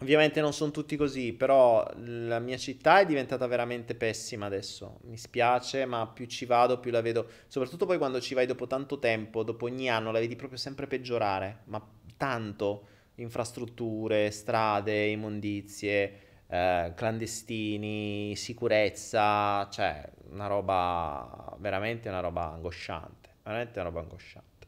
Ovviamente 0.00 0.40
non 0.40 0.54
sono 0.54 0.70
tutti 0.70 0.96
così, 0.96 1.34
però 1.34 1.86
la 1.98 2.38
mia 2.38 2.56
città 2.56 3.00
è 3.00 3.06
diventata 3.06 3.46
veramente 3.46 3.94
pessima 3.94 4.46
adesso. 4.46 5.00
Mi 5.02 5.18
spiace, 5.18 5.84
ma 5.84 6.06
più 6.06 6.24
ci 6.24 6.46
vado, 6.46 6.80
più 6.80 6.90
la 6.90 7.02
vedo. 7.02 7.28
Soprattutto 7.46 7.84
poi 7.84 7.98
quando 7.98 8.20
ci 8.20 8.32
vai 8.32 8.46
dopo 8.46 8.66
tanto 8.66 8.98
tempo, 8.98 9.42
dopo 9.42 9.66
ogni 9.66 9.90
anno, 9.90 10.12
la 10.12 10.18
vedi 10.18 10.34
proprio 10.34 10.58
sempre 10.58 10.86
peggiorare. 10.86 11.60
Ma 11.66 11.86
tanto. 12.16 12.86
Infrastrutture, 13.16 14.30
strade, 14.30 15.06
immondizie, 15.06 16.33
eh, 16.54 16.92
clandestini, 16.94 18.36
sicurezza. 18.36 19.68
Cioè, 19.70 20.08
una 20.30 20.46
roba, 20.46 21.56
veramente 21.58 22.08
una 22.08 22.20
roba 22.20 22.52
angosciante. 22.52 23.30
Veramente 23.42 23.80
una 23.80 23.88
roba 23.88 24.00
angosciante. 24.00 24.66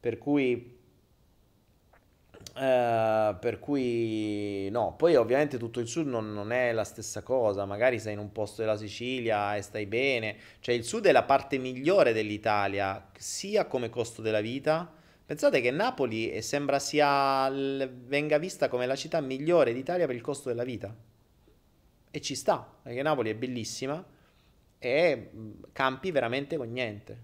Per 0.00 0.18
cui 0.18 0.76
Uh, 2.54 3.38
per 3.38 3.58
cui 3.60 4.68
no, 4.70 4.94
poi 4.96 5.14
ovviamente 5.14 5.58
tutto 5.58 5.78
il 5.78 5.86
sud 5.86 6.08
non, 6.08 6.32
non, 6.32 6.50
è 6.50 6.72
la 6.72 6.82
stessa 6.82 7.22
cosa, 7.22 7.64
magari 7.66 8.00
sei 8.00 8.14
in 8.14 8.18
un 8.18 8.32
posto 8.32 8.62
della 8.62 8.76
Sicilia 8.76 9.54
e 9.54 9.62
stai 9.62 9.86
bene, 9.86 10.36
cioè 10.58 10.74
il 10.74 10.82
sud 10.82 11.06
è 11.06 11.12
la 11.12 11.22
parte 11.22 11.58
migliore 11.58 12.12
dell'Italia, 12.12 13.10
sia 13.16 13.66
come 13.66 13.90
costo 13.90 14.22
della 14.22 14.40
vita. 14.40 14.92
Pensate 15.28 15.60
che 15.60 15.70
Napoli 15.70 16.40
sembra 16.40 16.78
sia 16.78 17.50
venga 17.50 18.38
vista 18.38 18.68
come 18.68 18.86
la 18.86 18.96
città 18.96 19.20
migliore 19.20 19.74
d'Italia 19.74 20.06
per 20.06 20.14
il 20.14 20.22
costo 20.22 20.48
della 20.48 20.64
vita. 20.64 20.96
E 22.10 22.20
ci 22.22 22.34
sta, 22.34 22.66
perché 22.82 23.02
Napoli 23.02 23.28
è 23.28 23.34
bellissima 23.34 24.02
e 24.78 25.30
campi 25.72 26.12
veramente 26.12 26.56
con 26.56 26.72
niente. 26.72 27.18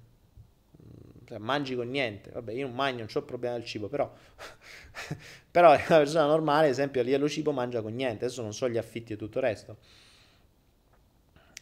cioè, 1.25 1.39
mangi 1.39 1.75
con 1.75 1.89
niente. 1.89 2.29
Vabbè, 2.31 2.53
io 2.53 2.67
non 2.67 2.77
mangio, 2.77 2.99
non 2.99 3.09
ho 3.11 3.23
problema 3.23 3.55
del 3.55 3.65
cibo, 3.65 3.89
però, 3.89 4.13
però 5.51 5.73
una 5.73 5.83
persona 5.87 6.27
normale, 6.27 6.67
ad 6.67 6.73
esempio, 6.73 7.01
a 7.01 7.05
livello 7.05 7.27
cibo 7.27 7.53
mangia 7.53 7.81
con 7.81 7.95
niente. 7.95 8.27
Adesso 8.27 8.43
non 8.43 8.53
so 8.53 8.69
gli 8.69 8.77
affitti 8.77 9.15
e 9.15 9.17
tutto 9.17 9.39
il 9.39 9.45
resto. 9.45 9.79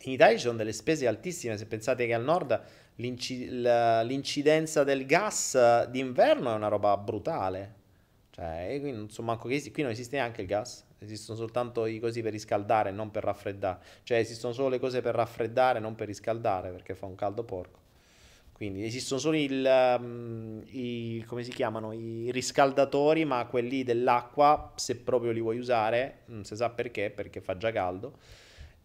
In 0.01 0.11
Italia 0.15 0.37
ci 0.37 0.43
sono 0.43 0.57
delle 0.57 0.73
spese 0.73 1.07
altissime, 1.07 1.57
se 1.57 1.67
pensate 1.67 2.05
che 2.05 2.15
al 2.15 2.25
nord 2.25 2.61
l'incidenza 2.97 4.85
del 4.85 5.07
gas 5.07 5.87
d'inverno 5.87 6.53
è 6.53 6.55
una 6.55 6.69
roba 6.69 6.97
brutale. 6.97 7.81
Cioè, 8.31 8.79
qui 8.81 8.93
non, 8.93 9.09
qui 9.09 9.83
non 9.83 9.91
esiste 9.91 10.17
neanche 10.17 10.41
il 10.41 10.47
gas, 10.47 10.87
esistono 10.99 11.37
soltanto 11.37 11.85
i 11.85 11.99
cosi 11.99 12.23
per 12.23 12.33
riscaldare, 12.33 12.91
non 12.91 13.11
per 13.11 13.25
raffreddare. 13.25 13.81
Cioè, 14.03 14.19
esistono 14.19 14.53
solo 14.55 14.69
le 14.69 14.79
cose 14.79 15.03
per 15.03 15.15
raffreddare, 15.15 15.81
non 15.81 15.95
per 15.95 16.07
riscaldare, 16.07 16.71
perché 16.71 16.95
fa 16.95 17.07
un 17.07 17.15
caldo 17.15 17.45
porco. 17.45 17.81
Quindi 18.53 18.85
esistono 18.85 19.19
solo 19.19 19.37
il, 19.37 19.97
um, 19.99 20.63
i, 20.67 21.25
come 21.27 21.43
si 21.43 21.51
chiamano, 21.51 21.93
i 21.93 22.31
riscaldatori, 22.31 23.25
ma 23.25 23.45
quelli 23.47 23.83
dell'acqua, 23.83 24.73
se 24.77 24.97
proprio 24.97 25.33
li 25.33 25.41
vuoi 25.41 25.59
usare, 25.59 26.21
non 26.27 26.45
si 26.45 26.55
sa 26.55 26.71
perché, 26.71 27.11
perché 27.11 27.41
fa 27.41 27.57
già 27.57 27.73
caldo, 27.73 28.19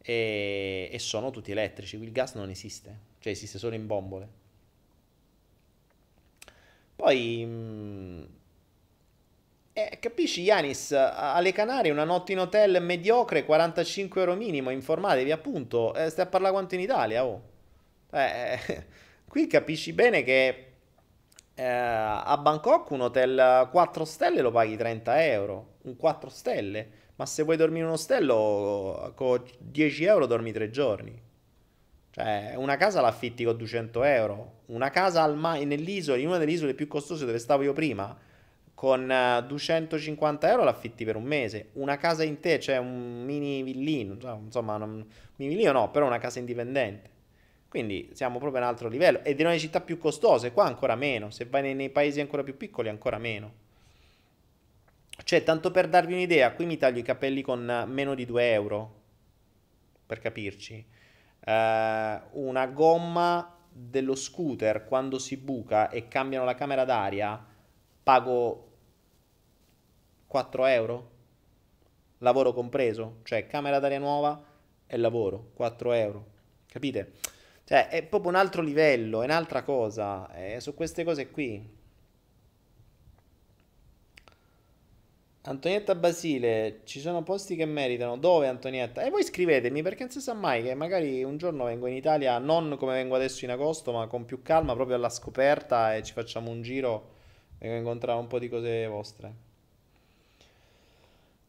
e, 0.01 0.89
e 0.91 0.99
sono 0.99 1.29
tutti 1.29 1.51
elettrici. 1.51 1.95
Il 2.01 2.11
gas 2.11 2.33
non 2.33 2.49
esiste, 2.49 2.99
cioè 3.27 3.35
esiste 3.35 3.57
solo 3.57 3.75
in 3.75 3.85
bombole. 3.85 4.27
Poi... 6.95 7.45
Mh, 7.45 7.49
mm, 7.49 8.23
eh, 9.73 9.99
capisci, 9.99 10.41
Yanis, 10.41 10.91
alle 10.91 11.51
Canarie 11.51 11.91
una 11.91 12.03
notte 12.03 12.31
in 12.31 12.39
hotel 12.39 12.81
mediocre, 12.81 13.45
45 13.45 14.21
euro 14.21 14.35
minimo, 14.35 14.71
informatevi 14.71 15.31
appunto, 15.31 15.93
eh, 15.93 16.09
stai 16.09 16.25
a 16.25 16.27
parlare 16.27 16.51
quanto 16.51 16.73
in 16.73 16.81
Italia, 16.81 17.23
oh. 17.23 17.41
Eh, 18.11 18.85
qui 19.27 19.45
capisci 19.45 19.93
bene 19.93 20.23
che 20.23 20.65
eh, 21.53 21.63
a 21.63 22.35
Bangkok 22.41 22.89
un 22.89 23.01
hotel 23.01 23.67
4 23.69 24.05
stelle 24.05 24.41
lo 24.41 24.49
paghi 24.49 24.75
30 24.75 25.25
euro, 25.25 25.75
un 25.83 25.95
4 25.95 26.29
stelle, 26.29 26.89
ma 27.17 27.27
se 27.27 27.43
vuoi 27.43 27.57
dormire 27.57 27.81
in 27.81 27.87
un 27.87 27.93
ostello 27.93 29.13
con 29.15 29.43
10 29.59 30.05
euro 30.05 30.25
dormi 30.25 30.51
3 30.51 30.71
giorni. 30.71 31.25
Cioè, 32.17 32.55
una 32.55 32.77
casa 32.77 32.99
l'affitti 32.99 33.43
con 33.43 33.55
200 33.55 34.03
euro, 34.03 34.61
una 34.67 34.89
casa 34.89 35.21
al 35.21 35.37
ma- 35.37 35.53
nell'isola, 35.63 36.17
in 36.17 36.25
una 36.29 36.39
delle 36.39 36.51
isole 36.51 36.73
più 36.73 36.87
costose 36.87 37.27
dove 37.27 37.37
stavo 37.37 37.61
io 37.61 37.73
prima, 37.73 38.17
con 38.73 39.05
250 39.45 40.47
eh, 40.47 40.49
euro 40.49 40.63
l'affitti 40.63 41.05
per 41.05 41.15
un 41.15 41.25
mese. 41.25 41.69
Una 41.73 41.97
casa 41.97 42.23
in 42.23 42.39
te, 42.39 42.59
cioè 42.59 42.77
un 42.77 43.23
mini 43.23 43.61
villino, 43.61 44.17
insomma, 44.43 44.77
un 44.77 45.05
mini 45.35 45.53
villino 45.53 45.71
no, 45.73 45.91
però 45.91 46.07
una 46.07 46.17
casa 46.17 46.39
indipendente. 46.39 47.07
Quindi 47.69 48.09
siamo 48.13 48.39
proprio 48.39 48.61
a 48.61 48.63
un 48.63 48.69
altro 48.71 48.89
livello. 48.89 49.23
Ed 49.23 49.39
in 49.39 49.45
una 49.45 49.57
città 49.59 49.79
più 49.81 49.99
costose, 49.99 50.51
qua 50.51 50.65
ancora 50.65 50.95
meno. 50.95 51.29
Se 51.29 51.45
vai 51.45 51.61
nei, 51.61 51.75
nei 51.75 51.91
paesi 51.91 52.19
ancora 52.19 52.41
più 52.41 52.57
piccoli, 52.57 52.89
ancora 52.89 53.19
meno. 53.19 53.53
Cioè, 55.23 55.43
tanto 55.43 55.69
per 55.69 55.87
darvi 55.87 56.13
un'idea, 56.13 56.51
qui 56.53 56.65
mi 56.65 56.77
taglio 56.77 56.99
i 56.99 57.03
capelli 57.03 57.43
con 57.43 57.85
meno 57.87 58.15
di 58.15 58.25
2 58.25 58.51
euro. 58.53 58.95
Per 60.07 60.17
capirci. 60.19 60.95
Uh, 61.47 62.19
una 62.31 62.67
gomma 62.67 63.55
dello 63.71 64.15
scooter 64.15 64.83
quando 64.83 65.17
si 65.17 65.37
buca 65.37 65.89
e 65.89 66.09
cambiano 66.09 66.43
la 66.43 66.55
camera 66.55 66.83
d'aria 66.83 67.41
pago 68.03 68.71
4 70.27 70.65
euro, 70.65 71.11
lavoro 72.17 72.51
compreso, 72.51 73.19
cioè 73.23 73.47
camera 73.47 73.79
d'aria 73.79 73.99
nuova 73.99 74.43
e 74.85 74.97
lavoro, 74.97 75.51
4 75.53 75.93
euro, 75.93 76.25
capite? 76.67 77.13
Cioè 77.63 77.87
è 77.87 78.03
proprio 78.03 78.31
un 78.31 78.37
altro 78.37 78.61
livello, 78.61 79.21
è 79.21 79.25
un'altra 79.25 79.63
cosa, 79.63 80.29
è 80.31 80.59
su 80.59 80.73
queste 80.73 81.03
cose 81.03 81.29
qui. 81.31 81.76
Antonietta 85.47 85.95
Basile, 85.95 86.81
ci 86.83 86.99
sono 86.99 87.23
posti 87.23 87.55
che 87.55 87.63
meritano. 87.63 88.17
Dove 88.17 88.47
Antonietta? 88.47 89.03
E 89.03 89.09
voi 89.09 89.23
scrivetemi 89.23 89.81
perché 89.81 90.03
non 90.03 90.11
si 90.11 90.19
sa 90.19 90.33
mai 90.33 90.61
che 90.61 90.73
magari 90.75 91.23
un 91.23 91.37
giorno 91.37 91.63
vengo 91.63 91.87
in 91.87 91.95
Italia, 91.95 92.37
non 92.37 92.75
come 92.77 92.93
vengo 92.93 93.15
adesso 93.15 93.45
in 93.45 93.51
agosto, 93.51 93.93
ma 93.93 94.07
con 94.07 94.25
più 94.25 94.41
calma, 94.41 94.73
proprio 94.73 94.97
alla 94.97 95.07
scoperta 95.07 95.95
e 95.95 96.03
ci 96.03 96.11
facciamo 96.11 96.51
un 96.51 96.61
giro 96.61 97.15
e 97.59 97.77
incontrare 97.77 98.19
un 98.19 98.27
po' 98.27 98.39
di 98.39 98.49
cose 98.49 98.87
vostre. 98.87 99.33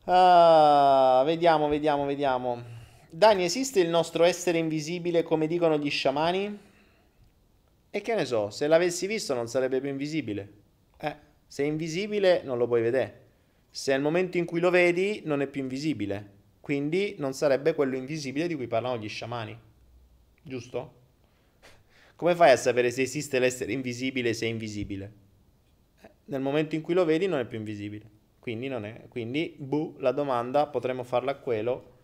Ah, 0.05 1.22
vediamo, 1.26 1.66
vediamo, 1.66 2.07
vediamo. 2.07 2.62
Dani, 3.11 3.42
esiste 3.42 3.80
il 3.80 3.88
nostro 3.88 4.22
essere 4.22 4.59
invisibile 4.59 5.24
come 5.24 5.49
dicono 5.49 5.76
gli 5.76 5.90
sciamani? 5.90 6.59
E 7.90 8.01
che 8.01 8.14
ne 8.14 8.24
so, 8.24 8.51
se 8.51 8.68
l'avessi 8.68 9.09
visto 9.09 9.34
non 9.34 9.49
sarebbe 9.49 9.80
più 9.80 9.88
invisibile. 9.88 10.53
Eh, 11.01 11.16
se 11.49 11.64
è 11.64 11.66
invisibile 11.66 12.42
non 12.44 12.59
lo 12.59 12.68
puoi 12.68 12.80
vedere. 12.80 13.26
Se 13.78 13.92
al 13.92 14.00
momento 14.00 14.38
in 14.38 14.44
cui 14.44 14.58
lo 14.58 14.70
vedi 14.70 15.22
non 15.24 15.40
è 15.40 15.46
più 15.46 15.60
invisibile. 15.60 16.30
Quindi 16.60 17.14
non 17.18 17.32
sarebbe 17.32 17.76
quello 17.76 17.94
invisibile 17.94 18.48
di 18.48 18.56
cui 18.56 18.66
parlano 18.66 18.98
gli 18.98 19.08
sciamani. 19.08 19.56
Giusto? 20.42 20.94
Come 22.16 22.34
fai 22.34 22.50
a 22.50 22.56
sapere 22.56 22.90
se 22.90 23.02
esiste 23.02 23.38
l'essere 23.38 23.70
invisibile 23.70 24.34
se 24.34 24.46
è 24.46 24.48
invisibile? 24.48 25.12
Eh, 26.02 26.10
nel 26.24 26.40
momento 26.40 26.74
in 26.74 26.80
cui 26.80 26.92
lo 26.92 27.04
vedi 27.04 27.28
non 27.28 27.38
è 27.38 27.46
più 27.46 27.56
invisibile. 27.56 28.10
Quindi, 28.40 28.66
non 28.66 28.84
è, 28.84 29.04
quindi 29.08 29.54
buh, 29.56 29.94
la 30.00 30.10
domanda 30.10 30.66
potremmo 30.66 31.04
farla 31.04 31.30
a 31.30 31.36
quello, 31.36 31.98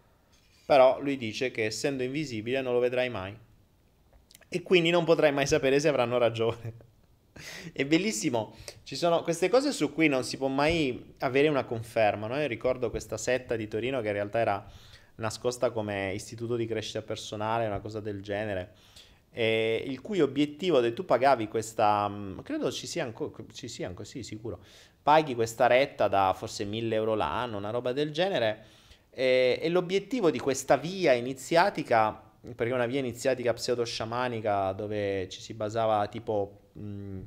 però 0.66 1.00
lui 1.00 1.16
dice 1.16 1.50
che 1.50 1.64
essendo 1.64 2.04
invisibile 2.04 2.60
non 2.60 2.72
lo 2.72 2.78
vedrai 2.78 3.10
mai. 3.10 3.36
E 4.48 4.62
quindi 4.62 4.90
non 4.90 5.04
potrai 5.04 5.32
mai 5.32 5.48
sapere 5.48 5.80
se 5.80 5.88
avranno 5.88 6.18
ragione. 6.18 6.92
È 7.72 7.84
bellissimo, 7.84 8.54
ci 8.84 8.94
sono 8.94 9.22
queste 9.22 9.48
cose 9.48 9.72
su 9.72 9.92
cui 9.92 10.06
non 10.06 10.22
si 10.22 10.36
può 10.36 10.46
mai 10.46 11.14
avere 11.18 11.48
una 11.48 11.64
conferma. 11.64 12.28
No? 12.28 12.38
Io 12.38 12.46
ricordo 12.46 12.90
questa 12.90 13.16
setta 13.16 13.56
di 13.56 13.66
Torino 13.66 14.00
che 14.00 14.06
in 14.06 14.12
realtà 14.12 14.38
era 14.38 14.70
nascosta 15.16 15.70
come 15.70 16.12
istituto 16.14 16.56
di 16.56 16.66
crescita 16.66 17.02
personale, 17.02 17.66
una 17.66 17.80
cosa 17.80 18.00
del 18.00 18.22
genere, 18.22 18.72
il 19.32 20.00
cui 20.00 20.20
obiettivo, 20.20 20.80
che 20.80 20.92
tu 20.92 21.04
pagavi 21.04 21.48
questa, 21.48 22.08
mm, 22.08 22.40
credo 22.40 22.70
ci 22.70 22.86
sia 22.86 23.04
ancora, 23.04 23.44
ci 23.52 23.68
sia 23.68 23.88
ancora, 23.88 24.06
sì, 24.06 24.22
sicuro, 24.22 24.60
paghi 25.02 25.34
questa 25.34 25.66
retta 25.66 26.08
da 26.08 26.34
forse 26.36 26.64
1000 26.64 26.94
euro 26.94 27.14
l'anno, 27.14 27.56
una 27.56 27.70
roba 27.70 27.92
del 27.92 28.12
genere, 28.12 28.64
e, 29.10 29.58
e 29.60 29.68
l'obiettivo 29.68 30.30
di 30.30 30.38
questa 30.38 30.76
via 30.76 31.12
iniziatica, 31.12 32.20
perché 32.40 32.72
è 32.72 32.74
una 32.74 32.86
via 32.86 33.00
iniziatica 33.00 33.52
pseudo-sciamanica 33.52 34.72
dove 34.72 35.28
ci 35.28 35.40
si 35.40 35.54
basava 35.54 36.06
tipo 36.08 36.63
mh, 36.74 37.20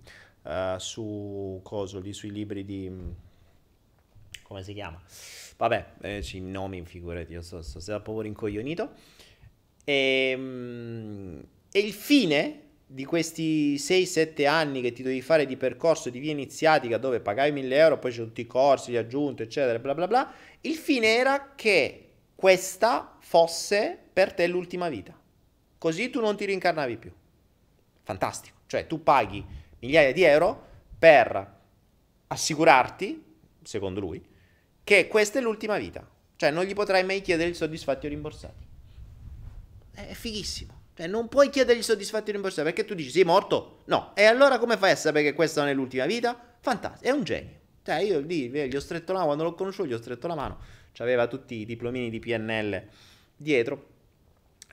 uh, 0.43 0.77
su 0.77 1.59
cosoli, 1.63 2.13
sui 2.13 2.31
libri 2.31 2.63
di... 2.63 2.91
come 4.43 4.63
si 4.63 4.73
chiama? 4.73 5.01
Vabbè, 5.57 5.85
eh, 6.01 6.21
ci 6.21 6.39
nomi, 6.39 6.85
figurati, 6.85 7.33
io 7.33 7.41
sto, 7.41 7.61
sto, 7.61 7.79
sto 7.79 8.01
proprio 8.01 8.21
rincoglionito. 8.21 8.91
E, 9.83 10.35
mh, 10.35 11.47
e 11.71 11.79
il 11.79 11.93
fine 11.93 12.61
di 12.89 13.03
questi 13.03 13.75
6-7 13.75 14.47
anni 14.47 14.81
che 14.81 14.93
ti 14.93 15.01
dovevi 15.01 15.21
fare 15.21 15.45
di 15.45 15.57
percorso 15.57 16.09
di 16.09 16.19
via 16.19 16.31
iniziatica 16.31 16.97
dove 16.97 17.19
pagavi 17.19 17.51
1000 17.51 17.75
euro, 17.75 17.99
poi 17.99 18.11
c'è 18.11 18.17
tutti 18.17 18.41
i 18.41 18.47
corsi, 18.47 18.91
gli 18.91 18.95
aggiunti, 18.95 19.43
eccetera, 19.43 19.77
bla 19.79 19.93
bla 19.93 20.07
bla, 20.07 20.33
il 20.61 20.75
fine 20.75 21.15
era 21.15 21.53
che 21.55 22.03
questa 22.33 23.17
fosse 23.19 23.97
per 24.13 24.33
te 24.33 24.47
l'ultima 24.47 24.87
vita. 24.87 25.19
Così 25.77 26.09
tu 26.09 26.21
non 26.21 26.37
ti 26.37 26.45
rincarnavi 26.45 26.97
più. 26.97 27.11
Fantastico. 28.03 28.56
Cioè 28.67 28.85
tu 28.85 29.01
paghi 29.01 29.43
migliaia 29.79 30.11
di 30.13 30.23
euro 30.23 30.65
per 30.99 31.55
assicurarti, 32.27 33.23
secondo 33.63 33.99
lui, 33.99 34.23
che 34.83 35.07
questa 35.07 35.39
è 35.39 35.41
l'ultima 35.41 35.77
vita. 35.77 36.07
Cioè 36.35 36.51
non 36.51 36.65
gli 36.65 36.73
potrai 36.73 37.03
mai 37.03 37.21
chiedere 37.21 37.49
il 37.49 37.55
soddisfatti 37.55 38.05
o 38.05 38.09
rimborsati. 38.09 38.65
È 39.93 40.13
fighissimo. 40.13 40.75
Cioè, 40.93 41.07
non 41.07 41.27
puoi 41.27 41.49
chiedergli 41.49 41.81
soddisfatti 41.81 42.29
o 42.29 42.33
rimborsati 42.33 42.63
perché 42.63 42.83
tu 42.83 42.93
dici 42.93 43.11
sei 43.11 43.23
morto? 43.23 43.81
No. 43.85 44.15
E 44.15 44.23
allora 44.23 44.57
come 44.57 44.77
fai 44.77 44.91
a 44.91 44.95
sapere 44.95 45.23
che 45.23 45.33
questa 45.33 45.61
non 45.61 45.69
è 45.69 45.73
l'ultima 45.73 46.05
vita? 46.05 46.55
Fantastico, 46.59 47.05
è 47.05 47.11
un 47.11 47.23
genio. 47.23 47.55
Cioè, 47.83 47.97
io 47.97 48.19
lì 48.19 48.49
gli 48.49 48.75
ho 48.75 48.79
stretto 48.79 49.13
la 49.13 49.19
mano, 49.19 49.27
quando 49.27 49.43
l'ho 49.45 49.53
conosciuto 49.53 49.87
gli 49.87 49.93
ho 49.93 49.99
stretto 49.99 50.27
la 50.27 50.35
mano, 50.35 50.57
aveva 50.97 51.27
tutti 51.27 51.55
i 51.55 51.65
diplomini 51.65 52.09
di 52.09 52.19
PNL 52.19 52.87
dietro 53.35 53.89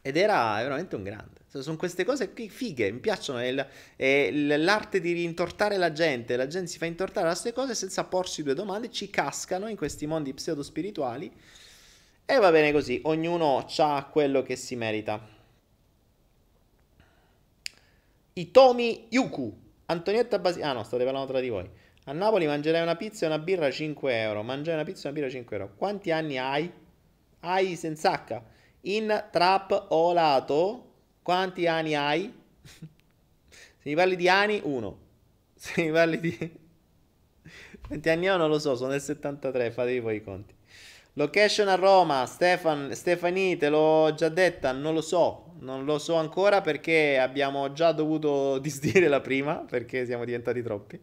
ed 0.01 0.17
era 0.17 0.55
veramente 0.57 0.97
un 0.97 1.03
grande. 1.03 1.41
Sono 1.63 1.77
queste 1.77 2.05
cose 2.05 2.33
qui 2.33 2.49
fighe, 2.49 2.91
mi 2.91 2.99
piacciono. 2.99 3.39
È, 3.39 3.67
è 3.97 4.31
l'arte 4.31 5.01
di 5.01 5.13
rintortare 5.13 5.77
la 5.77 5.93
gente. 5.93 6.37
La 6.37 6.47
gente 6.47 6.69
si 6.69 6.79
fa 6.79 6.87
intortare 6.87 7.27
da 7.27 7.33
queste 7.33 7.53
cose 7.53 7.75
senza 7.75 8.05
porsi 8.05 8.43
due 8.43 8.55
domande, 8.55 8.91
ci 8.91 9.09
cascano 9.09 9.69
in 9.69 9.77
questi 9.77 10.07
mondi 10.07 10.35
pseudo-spirituali. 10.35 11.33
E 12.27 12.39
va 12.39 12.51
bene 12.51 12.73
così, 12.73 13.01
ognuno 13.05 13.67
ha 13.77 14.09
quello 14.11 14.43
che 14.43 14.57
si 14.57 14.77
merita. 14.77 15.21
Itomi 18.33 19.07
Yuku. 19.11 19.63
Antonietta 19.87 20.39
Basi... 20.39 20.61
Ah 20.63 20.73
no, 20.73 20.83
state 20.83 21.05
parlando 21.05 21.31
tra 21.31 21.41
di 21.41 21.51
voi. 21.51 21.69
A 22.07 22.13
Napoli 22.13 22.47
mangerai 22.47 22.83
una 22.83 22.97
pizza 22.97 23.27
e 23.27 23.29
una 23.29 23.39
birra 23.39 23.71
5 23.71 24.21
euro. 24.21 24.43
Mangerai 24.43 24.81
una 24.81 24.85
pizza 24.85 25.07
e 25.07 25.11
una 25.11 25.21
birra 25.21 25.31
5 25.31 25.57
euro. 25.57 25.75
Quanti 25.77 26.11
anni 26.11 26.39
hai? 26.39 26.73
Hai 27.41 27.77
senza 27.77 28.25
H. 28.27 28.43
In 28.83 29.29
trap 29.31 29.87
olato. 29.91 30.94
Quanti 31.25 31.67
anni 31.67 31.95
hai? 31.95 32.31
Se 32.61 33.89
mi 33.89 33.95
parli 33.95 34.15
di 34.15 34.29
anni, 34.29 34.61
uno. 34.63 34.99
Se 35.57 35.83
mi 35.83 35.91
parli 35.91 36.21
di... 36.21 36.37
Quanti 37.81 38.11
anni 38.11 38.29
ho 38.29 38.37
non 38.37 38.51
lo 38.51 38.59
so, 38.59 38.77
sono 38.77 38.91
del 38.91 39.01
73, 39.01 39.71
fatevi 39.71 40.01
voi 40.01 40.17
i 40.17 40.23
conti. 40.23 40.55
Location 41.15 41.69
a 41.69 41.77
Roma, 41.77 42.27
Stefan, 42.27 42.95
Stefani, 42.95 43.57
te 43.57 43.71
l'ho 43.71 44.13
già 44.15 44.29
detta, 44.29 44.73
non 44.73 44.93
lo 44.93 45.01
so, 45.01 45.55
non 45.61 45.87
lo 45.87 45.99
so 45.99 46.17
ancora 46.17 46.61
perché 46.61 47.19
abbiamo 47.19 47.73
già 47.73 47.93
dovuto 47.93 48.59
disdire 48.61 49.09
la 49.09 49.23
prima, 49.23 49.65
perché 49.67 50.05
siamo 50.05 50.27
diventati 50.27 50.63
troppi. 50.63 51.01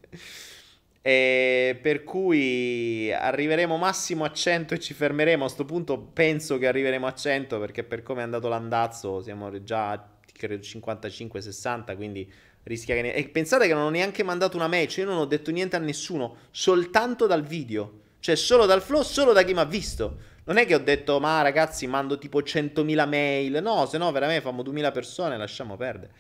E 1.02 1.80
per 1.82 2.04
cui 2.04 3.12
arriveremo 3.12 3.76
massimo 3.78 4.24
a 4.24 4.32
100 4.32 4.76
e 4.76 4.80
ci 4.80 4.94
fermeremo. 4.94 5.44
A 5.44 5.46
questo 5.46 5.66
punto 5.66 6.00
penso 6.00 6.58
che 6.58 6.68
arriveremo 6.68 7.08
a 7.08 7.14
100 7.14 7.60
perché 7.60 7.84
per 7.84 8.04
come 8.04 8.22
è 8.22 8.24
andato 8.24 8.48
l'andazzo 8.48 9.22
siamo 9.22 9.64
già 9.64 10.12
credo 10.32 10.64
55-60, 10.64 11.96
quindi 11.96 12.32
rischia 12.64 12.96
che... 12.96 13.02
Ne... 13.02 13.14
E 13.14 13.28
pensate 13.30 13.68
che 13.68 13.74
non 13.74 13.84
ho 13.84 13.90
neanche 13.90 14.24
mandato 14.24 14.58
una 14.58 14.68
match, 14.68 14.98
io 14.98 15.06
non 15.06 15.18
ho 15.18 15.26
detto 15.26 15.52
niente 15.52 15.76
a 15.76 15.80
nessuno, 15.80 16.38
soltanto 16.52 17.28
dal 17.28 17.44
video. 17.44 18.00
Cioè 18.20 18.36
solo 18.36 18.66
dal 18.66 18.82
flow, 18.82 19.02
solo 19.02 19.34
da 19.34 19.44
chi 19.44 19.54
mi 19.54 19.60
ha 19.60 19.66
visto. 19.66 20.30
Non 20.44 20.58
è 20.58 20.66
che 20.66 20.76
ho 20.76 20.80
detto, 20.80 21.20
ma 21.20 21.42
ragazzi, 21.42 21.88
mando 21.88 22.18
tipo 22.18 22.40
100.000 22.42 23.08
mail. 23.08 23.60
No, 23.62 23.86
se 23.86 23.98
no 23.98 24.12
veramente 24.12 24.42
famo 24.42 24.64
2.000 24.64 24.92
persone, 24.92 25.38
lasciamo 25.38 25.76
perdere. 25.76 26.14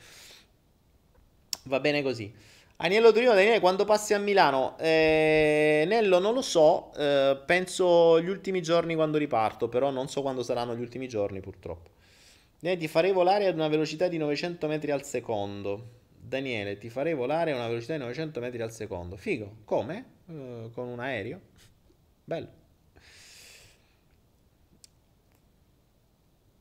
Va 1.64 1.80
bene 1.80 2.02
così. 2.02 2.34
Aniello 2.84 3.12
Torino, 3.12 3.36
Daniele, 3.36 3.60
quando 3.60 3.86
passi 3.86 4.16
a 4.16 4.18
Milano? 4.18 4.76
Eh, 4.80 5.84
Nello, 5.86 6.18
non 6.18 6.34
lo 6.34 6.42
so, 6.42 6.92
eh, 6.96 7.40
penso 7.46 8.20
gli 8.20 8.28
ultimi 8.28 8.60
giorni 8.64 8.96
quando 8.96 9.20
riparto, 9.20 9.70
però 9.70 9.92
non 9.92 10.10
so 10.10 10.24
quando 10.24 10.42
saranno 10.42 10.76
gli 10.76 10.82
ultimi 10.82 11.08
giorni 11.08 11.42
purtroppo. 11.42 11.92
Daniele, 12.60 12.82
ti 12.82 12.88
farei 12.88 13.12
volare 13.12 13.46
ad 13.46 13.54
una 13.54 13.68
velocità 13.68 14.08
di 14.08 14.18
900 14.18 14.66
metri 14.66 14.90
al 14.90 15.04
secondo. 15.04 16.00
Daniele, 16.20 16.80
ti 16.80 16.90
farei 16.90 17.14
volare 17.14 17.52
a 17.52 17.56
una 17.56 17.68
velocità 17.68 17.94
di 17.94 18.00
900 18.00 18.40
metri 18.40 18.64
al 18.64 18.72
secondo. 18.72 19.16
Figo, 19.16 19.58
come? 19.64 20.06
Eh, 20.28 20.70
con 20.74 20.88
un 20.88 21.00
aereo? 21.00 21.40
Bello. 22.24 22.61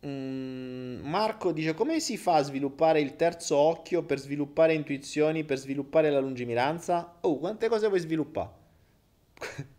Marco 0.03 1.53
dice 1.53 1.75
come 1.75 2.01
si 2.01 2.17
fa 2.17 2.37
a 2.37 2.43
sviluppare 2.43 3.01
il 3.01 3.17
terzo 3.17 3.57
occhio 3.57 4.03
per 4.03 4.19
sviluppare 4.19 4.73
intuizioni, 4.73 5.45
per 5.45 5.59
sviluppare 5.59 6.09
la 6.11 6.21
lungimiranza? 6.21 7.19
Oh, 7.21 7.39
quante 7.39 7.69
cose 7.69 7.87
vuoi 7.89 8.01
sviluppare? 8.01 8.51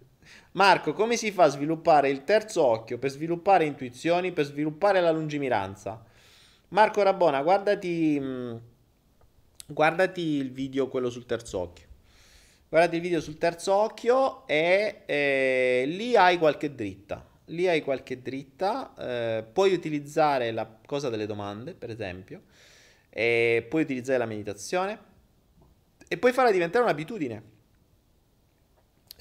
Marco, 0.54 0.94
come 0.94 1.18
si 1.18 1.32
fa 1.32 1.46
a 1.46 1.48
sviluppare 1.48 2.10
il 2.10 2.24
terzo 2.24 2.64
occhio 2.64 3.00
per 3.00 3.10
sviluppare 3.10 3.66
intuizioni, 3.66 4.32
per 4.32 4.46
sviluppare 4.46 5.02
la 5.02 5.12
lungimiranza? 5.12 6.04
Marco 6.70 7.02
Rabona, 7.02 7.42
guardati, 7.42 8.20
mm, 8.20 8.56
guardati 9.68 10.22
il 10.22 10.52
video, 10.52 10.88
quello 10.88 11.10
sul 11.10 11.26
terzo 11.26 11.60
occhio. 11.60 11.88
Guardati 12.70 12.98
il 12.98 13.02
video 13.02 13.22
sul 13.22 13.40
terzo 13.40 13.74
occhio 13.74 14.46
e 14.48 15.02
eh, 15.08 15.84
lì 15.88 16.16
hai 16.16 16.38
qualche 16.38 16.76
dritta 16.76 17.30
lì 17.52 17.68
hai 17.68 17.82
qualche 17.82 18.22
dritta, 18.22 18.94
eh, 18.98 19.44
puoi 19.44 19.74
utilizzare 19.74 20.52
la 20.52 20.80
cosa 20.86 21.10
delle 21.10 21.26
domande, 21.26 21.74
per 21.74 21.90
esempio, 21.90 22.44
e 23.10 23.66
puoi 23.70 23.84
utilizzare 23.84 24.18
la 24.18 24.26
meditazione 24.26 25.00
e 26.08 26.18
puoi 26.18 26.34
farla 26.34 26.52
diventare 26.52 26.84
un'abitudine. 26.84 27.60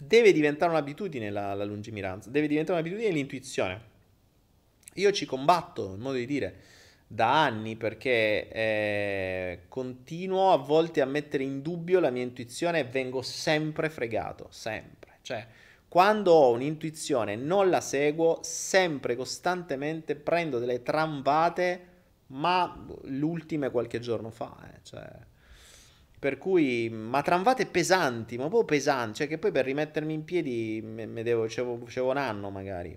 Deve 0.03 0.33
diventare 0.33 0.71
un'abitudine 0.71 1.31
la, 1.31 1.55
la 1.55 1.65
lungimiranza, 1.65 2.31
deve 2.31 2.47
diventare 2.47 2.81
un'abitudine 2.81 3.13
l'intuizione. 3.13 3.89
Io 4.95 5.13
ci 5.13 5.27
combatto, 5.27 5.95
in 5.95 6.01
modo 6.01 6.17
di 6.17 6.27
dire, 6.27 6.57
da 7.07 7.43
anni 7.43 7.77
perché 7.77 8.49
eh, 8.49 9.61
continuo 9.69 10.53
a 10.53 10.57
volte 10.57 11.01
a 11.01 11.07
mettere 11.07 11.43
in 11.43 11.61
dubbio 11.61 12.01
la 12.01 12.11
mia 12.11 12.23
intuizione 12.23 12.81
e 12.81 12.85
vengo 12.85 13.21
sempre 13.21 13.91
fregato, 13.91 14.47
sempre. 14.51 15.19
Cioè, 15.23 15.47
quando 15.91 16.31
ho 16.31 16.53
un'intuizione 16.53 17.35
non 17.35 17.69
la 17.69 17.81
seguo, 17.81 18.39
sempre, 18.43 19.17
costantemente 19.17 20.15
prendo 20.15 20.61
delle 20.61 20.85
trambate, 20.85 21.87
ma 22.29 22.87
l'ultima 23.07 23.71
qualche 23.71 23.99
giorno 23.99 24.31
fa, 24.31 24.57
eh, 24.73 24.79
cioè... 24.85 25.11
Per 26.17 26.39
cui, 26.39 26.89
ma 26.91 27.23
tramvate 27.23 27.67
pesanti, 27.67 28.37
ma 28.37 28.43
proprio 28.43 28.67
pesanti, 28.67 29.17
cioè 29.17 29.27
che 29.27 29.39
poi 29.39 29.51
per 29.51 29.65
rimettermi 29.65 30.15
in 30.15 30.23
piedi 30.23 30.81
me 30.81 31.23
devo, 31.25 31.47
c'avevo 31.49 32.11
un 32.11 32.17
anno 32.19 32.51
magari. 32.51 32.97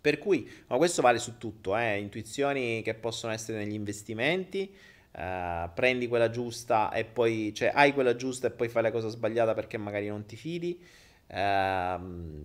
Per 0.00 0.18
cui, 0.18 0.50
ma 0.66 0.76
questo 0.76 1.02
vale 1.02 1.18
su 1.18 1.38
tutto, 1.38 1.76
eh, 1.76 2.00
intuizioni 2.00 2.82
che 2.82 2.94
possono 2.94 3.32
essere 3.32 3.58
negli 3.58 3.74
investimenti, 3.74 4.74
eh, 5.12 5.70
prendi 5.72 6.08
quella 6.08 6.30
giusta 6.30 6.90
e 6.90 7.04
poi, 7.04 7.54
cioè 7.54 7.70
hai 7.72 7.92
quella 7.92 8.16
giusta 8.16 8.48
e 8.48 8.50
poi 8.50 8.68
fai 8.68 8.82
la 8.82 8.90
cosa 8.90 9.06
sbagliata 9.06 9.54
perché 9.54 9.76
magari 9.76 10.08
non 10.08 10.26
ti 10.26 10.34
fidi 10.34 11.02
ehm, 11.26 12.44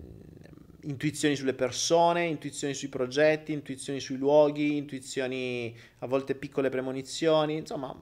intuizioni 0.82 1.36
sulle 1.36 1.54
persone, 1.54 2.26
intuizioni 2.26 2.74
sui 2.74 2.88
progetti, 2.88 3.52
intuizioni 3.52 4.00
sui 4.00 4.16
luoghi, 4.16 4.76
intuizioni 4.76 5.76
a 5.98 6.06
volte 6.06 6.34
piccole 6.34 6.68
premonizioni, 6.68 7.56
insomma 7.56 7.94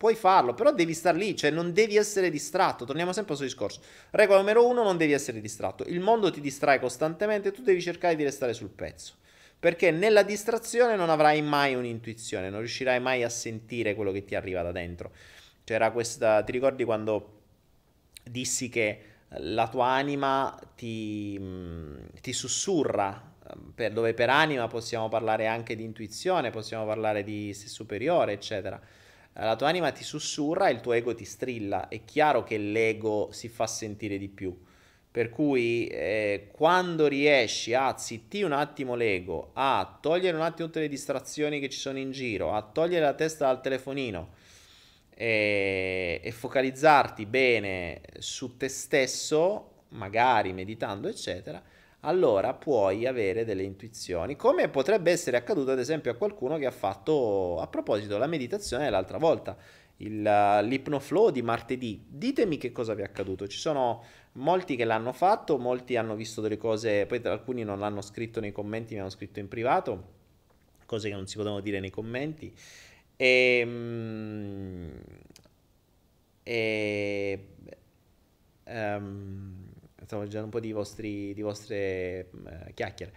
puoi 0.00 0.14
farlo, 0.14 0.54
però 0.54 0.72
devi 0.72 0.94
star 0.94 1.14
lì, 1.14 1.36
cioè 1.36 1.50
non 1.50 1.74
devi 1.74 1.96
essere 1.96 2.30
distratto, 2.30 2.86
torniamo 2.86 3.12
sempre 3.12 3.32
al 3.32 3.38
suo 3.38 3.46
discorso. 3.46 3.82
Regola 4.12 4.38
numero 4.38 4.66
uno, 4.66 4.82
non 4.82 4.96
devi 4.96 5.12
essere 5.12 5.42
distratto, 5.42 5.84
il 5.84 6.00
mondo 6.00 6.30
ti 6.30 6.40
distrae 6.40 6.80
costantemente, 6.80 7.52
tu 7.52 7.60
devi 7.60 7.82
cercare 7.82 8.16
di 8.16 8.24
restare 8.24 8.54
sul 8.54 8.70
pezzo, 8.70 9.16
perché 9.58 9.90
nella 9.90 10.22
distrazione 10.22 10.96
non 10.96 11.10
avrai 11.10 11.42
mai 11.42 11.74
un'intuizione, 11.74 12.48
non 12.48 12.60
riuscirai 12.60 12.98
mai 12.98 13.22
a 13.22 13.28
sentire 13.28 13.94
quello 13.94 14.10
che 14.10 14.24
ti 14.24 14.34
arriva 14.34 14.62
da 14.62 14.72
dentro. 14.72 15.12
C'era 15.64 15.90
questa, 15.90 16.42
ti 16.44 16.52
ricordi 16.52 16.84
quando 16.84 17.42
dissi 18.24 18.70
che 18.70 19.02
la 19.38 19.68
tua 19.68 19.86
anima 19.86 20.58
ti, 20.74 21.36
mm, 21.38 21.96
ti 22.20 22.32
sussurra, 22.32 23.28
per, 23.74 23.92
dove 23.92 24.14
per 24.14 24.30
anima 24.30 24.66
possiamo 24.66 25.08
parlare 25.08 25.46
anche 25.46 25.76
di 25.76 25.84
intuizione, 25.84 26.50
possiamo 26.50 26.86
parlare 26.86 27.22
di 27.22 27.52
sé 27.54 27.68
superiore, 27.68 28.32
eccetera. 28.32 28.80
La 29.34 29.56
tua 29.56 29.68
anima 29.68 29.90
ti 29.92 30.02
sussurra 30.02 30.68
e 30.68 30.72
il 30.72 30.80
tuo 30.80 30.92
ego 30.92 31.14
ti 31.14 31.24
strilla. 31.24 31.88
È 31.88 32.04
chiaro 32.04 32.42
che 32.42 32.58
l'ego 32.58 33.28
si 33.32 33.48
fa 33.48 33.66
sentire 33.66 34.18
di 34.18 34.28
più. 34.28 34.56
Per 35.12 35.30
cui 35.30 35.86
eh, 35.86 36.50
quando 36.52 37.06
riesci 37.08 37.74
a 37.74 37.96
zittire 37.96 38.44
un 38.44 38.52
attimo 38.52 38.94
l'ego, 38.94 39.50
a 39.54 39.98
togliere 40.00 40.36
un 40.36 40.42
attimo 40.42 40.68
tutte 40.68 40.80
le 40.80 40.88
distrazioni 40.88 41.58
che 41.58 41.68
ci 41.68 41.78
sono 41.78 41.98
in 41.98 42.12
giro, 42.12 42.52
a 42.52 42.62
togliere 42.62 43.04
la 43.04 43.14
testa 43.14 43.46
dal 43.46 43.60
telefonino, 43.60 44.34
e, 45.20 46.18
e 46.24 46.32
focalizzarti 46.32 47.26
bene 47.26 48.00
su 48.20 48.56
te 48.56 48.68
stesso, 48.68 49.82
magari 49.88 50.54
meditando, 50.54 51.08
eccetera, 51.08 51.62
allora 52.00 52.54
puoi 52.54 53.06
avere 53.06 53.44
delle 53.44 53.64
intuizioni, 53.64 54.34
come 54.34 54.70
potrebbe 54.70 55.10
essere 55.10 55.36
accaduto 55.36 55.72
ad 55.72 55.78
esempio 55.78 56.10
a 56.10 56.14
qualcuno 56.14 56.56
che 56.56 56.64
ha 56.64 56.70
fatto 56.70 57.60
a 57.60 57.66
proposito 57.66 58.16
la 58.16 58.26
meditazione 58.26 58.88
l'altra 58.88 59.18
volta, 59.18 59.58
il, 59.98 60.22
l'ipnoflow 60.22 61.28
di 61.28 61.42
martedì. 61.42 62.02
Ditemi 62.08 62.56
che 62.56 62.72
cosa 62.72 62.94
vi 62.94 63.02
è 63.02 63.04
accaduto. 63.04 63.46
Ci 63.46 63.58
sono 63.58 64.02
molti 64.32 64.74
che 64.74 64.84
l'hanno 64.84 65.12
fatto, 65.12 65.58
molti 65.58 65.96
hanno 65.98 66.14
visto 66.14 66.40
delle 66.40 66.56
cose, 66.56 67.04
poi 67.04 67.20
alcuni 67.24 67.62
non 67.62 67.78
l'hanno 67.78 68.00
scritto 68.00 68.40
nei 68.40 68.52
commenti, 68.52 68.94
mi 68.94 69.00
hanno 69.00 69.10
scritto 69.10 69.38
in 69.38 69.48
privato, 69.48 70.12
cose 70.86 71.10
che 71.10 71.14
non 71.14 71.26
si 71.26 71.36
potevano 71.36 71.60
dire 71.60 71.78
nei 71.78 71.90
commenti. 71.90 72.54
E, 73.20 73.58
ehm, 73.60 75.02
e 76.42 77.46
um, 78.64 79.66
stavo 80.06 80.22
leggendo 80.22 80.46
un 80.46 80.50
po' 80.50 80.60
di, 80.60 80.72
vostri, 80.72 81.34
di 81.34 81.42
vostre 81.42 82.30
uh, 82.32 82.72
chiacchiere. 82.72 83.12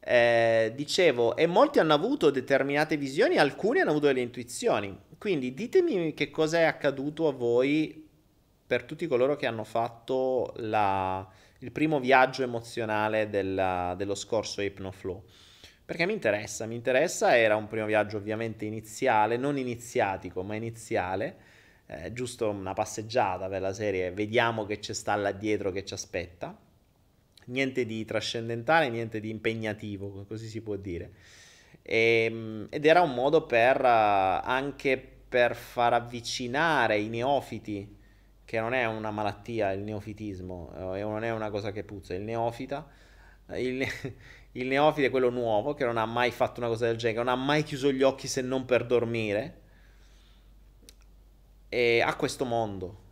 Eh, 0.00 0.72
dicevo, 0.74 1.36
e 1.36 1.46
molti 1.46 1.80
hanno 1.80 1.92
avuto 1.92 2.30
determinate 2.30 2.96
visioni, 2.96 3.36
alcuni 3.36 3.80
hanno 3.80 3.90
avuto 3.90 4.06
delle 4.06 4.20
intuizioni. 4.20 4.98
Quindi 5.18 5.52
ditemi 5.52 6.14
che 6.14 6.30
cosa 6.30 6.60
è 6.60 6.62
accaduto 6.62 7.28
a 7.28 7.32
voi 7.32 8.08
per 8.66 8.84
tutti 8.84 9.06
coloro 9.06 9.36
che 9.36 9.46
hanno 9.46 9.64
fatto 9.64 10.54
la, 10.56 11.28
il 11.58 11.72
primo 11.72 12.00
viaggio 12.00 12.42
emozionale 12.42 13.28
della, 13.28 13.94
dello 13.98 14.14
scorso 14.14 14.62
Hypnoflow. 14.62 15.22
Perché 15.86 16.04
mi 16.04 16.14
interessa, 16.14 16.66
mi 16.66 16.74
interessa, 16.74 17.36
era 17.38 17.54
un 17.54 17.68
primo 17.68 17.86
viaggio 17.86 18.16
ovviamente 18.16 18.64
iniziale, 18.64 19.36
non 19.36 19.56
iniziatico, 19.56 20.42
ma 20.42 20.56
iniziale, 20.56 21.36
eh, 21.86 22.12
giusto 22.12 22.50
una 22.50 22.72
passeggiata 22.72 23.48
per 23.48 23.60
la 23.60 23.72
serie, 23.72 24.10
vediamo 24.10 24.66
che 24.66 24.80
c'è 24.80 24.92
sta 24.92 25.14
là 25.14 25.30
dietro 25.30 25.70
che 25.70 25.84
ci 25.84 25.94
aspetta, 25.94 26.58
niente 27.44 27.86
di 27.86 28.04
trascendentale, 28.04 28.88
niente 28.88 29.20
di 29.20 29.30
impegnativo, 29.30 30.24
così 30.26 30.48
si 30.48 30.60
può 30.60 30.74
dire. 30.74 31.12
E, 31.82 32.24
ehm, 32.28 32.66
ed 32.68 32.84
era 32.84 33.02
un 33.02 33.14
modo 33.14 33.46
per 33.46 33.80
uh, 33.80 34.40
anche 34.42 34.96
per 35.28 35.54
far 35.54 35.92
avvicinare 35.92 36.98
i 36.98 37.08
neofiti, 37.08 37.96
che 38.44 38.60
non 38.60 38.74
è 38.74 38.86
una 38.86 39.12
malattia 39.12 39.70
il 39.70 39.82
neofitismo, 39.82 40.94
eh, 40.96 41.00
non 41.02 41.22
è 41.22 41.30
una 41.30 41.50
cosa 41.50 41.70
che 41.70 41.84
puzza, 41.84 42.12
il 42.14 42.22
neofita, 42.22 42.88
il, 43.54 43.86
il 44.60 44.66
neofite 44.68 45.08
è 45.08 45.10
quello 45.10 45.30
nuovo 45.30 45.74
che 45.74 45.84
non 45.84 45.98
ha 45.98 46.06
mai 46.06 46.30
fatto 46.30 46.60
una 46.60 46.68
cosa 46.68 46.86
del 46.86 46.96
genere, 46.96 47.18
che 47.18 47.24
non 47.24 47.32
ha 47.32 47.42
mai 47.42 47.62
chiuso 47.62 47.90
gli 47.92 48.02
occhi 48.02 48.26
se 48.28 48.42
non 48.42 48.64
per 48.64 48.86
dormire. 48.86 49.60
E 51.68 52.00
a 52.00 52.14
questo 52.14 52.44
mondo, 52.44 53.04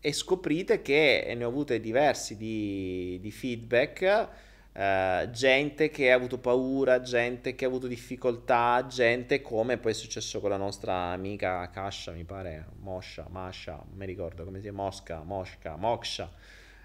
e 0.00 0.12
scoprite 0.12 0.82
che 0.82 1.32
ne 1.34 1.44
ho 1.44 1.48
avute 1.48 1.80
diversi 1.80 2.36
di, 2.36 3.18
di 3.20 3.30
feedback. 3.30 4.28
Uh, 4.74 5.30
gente 5.30 5.88
che 5.88 6.10
ha 6.10 6.16
avuto 6.16 6.38
paura, 6.38 7.00
gente 7.00 7.54
che 7.54 7.64
ha 7.64 7.68
avuto 7.68 7.86
difficoltà, 7.86 8.84
gente 8.88 9.40
come 9.40 9.78
poi 9.78 9.92
è 9.92 9.94
successo 9.94 10.40
con 10.40 10.50
la 10.50 10.56
nostra 10.56 11.12
amica 11.12 11.70
Kasha, 11.70 12.10
mi 12.10 12.24
pare, 12.24 12.66
Mosha, 12.80 13.24
Masha, 13.30 13.76
non 13.76 13.96
mi 13.96 14.04
ricordo 14.04 14.42
come 14.42 14.56
si 14.58 14.64
chiama, 14.64 14.82
Mosca, 14.82 15.22
Mosca, 15.22 15.76
Moksha, 15.76 16.28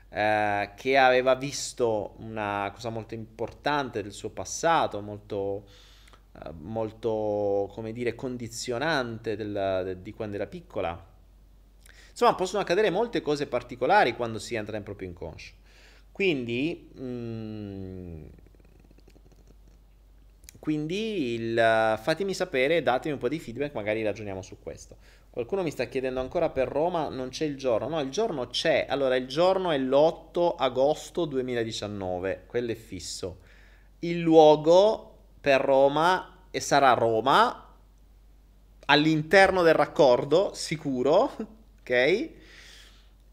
uh, 0.09 0.73
che 0.75 0.97
aveva 0.97 1.35
visto 1.35 2.15
una 2.19 2.71
cosa 2.73 2.89
molto 2.89 3.13
importante 3.13 4.01
del 4.01 4.13
suo 4.13 4.29
passato, 4.29 5.01
molto, 5.01 5.65
uh, 6.33 6.53
molto 6.59 7.69
come 7.73 7.91
dire, 7.91 8.15
condizionante 8.15 9.35
del, 9.35 9.81
de, 9.83 10.01
di 10.01 10.13
quando 10.13 10.35
era 10.35 10.47
piccola 10.47 11.09
Insomma, 12.19 12.35
possono 12.37 12.61
accadere 12.61 12.89
molte 12.89 13.21
cose 13.21 13.47
particolari 13.47 14.13
quando 14.13 14.39
si 14.39 14.53
entra 14.55 14.75
in 14.75 14.83
proprio 14.83 15.07
inconscio. 15.07 15.53
Quindi, 16.11 16.89
mh, 16.93 17.01
mm, 17.01 18.23
quindi 20.59 21.33
il, 21.35 21.97
fatemi 22.01 22.33
sapere, 22.33 22.83
datemi 22.83 23.13
un 23.13 23.21
po' 23.21 23.29
di 23.29 23.39
feedback, 23.39 23.73
magari 23.73 24.03
ragioniamo 24.03 24.41
su 24.41 24.59
questo. 24.59 24.97
Qualcuno 25.31 25.61
mi 25.61 25.69
sta 25.69 25.85
chiedendo 25.85 26.19
ancora 26.19 26.49
per 26.49 26.67
Roma, 26.67 27.07
non 27.07 27.29
c'è 27.29 27.45
il 27.45 27.55
giorno. 27.55 27.87
No, 27.87 27.99
il 28.01 28.09
giorno 28.09 28.47
c'è. 28.47 28.87
Allora, 28.89 29.15
il 29.15 29.27
giorno 29.27 29.71
è 29.71 29.77
l'8 29.77 30.55
agosto 30.57 31.25
2019, 31.25 32.45
quello 32.47 32.71
è 32.71 32.75
fisso. 32.75 33.39
Il 33.99 34.19
luogo 34.19 35.17
per 35.39 35.61
Roma 35.61 36.45
e 36.49 36.59
sarà 36.59 36.93
Roma 36.93 37.65
all'interno 38.85 39.61
del 39.61 39.75
raccordo, 39.75 40.51
sicuro 40.53 41.31
ok? 41.81 42.29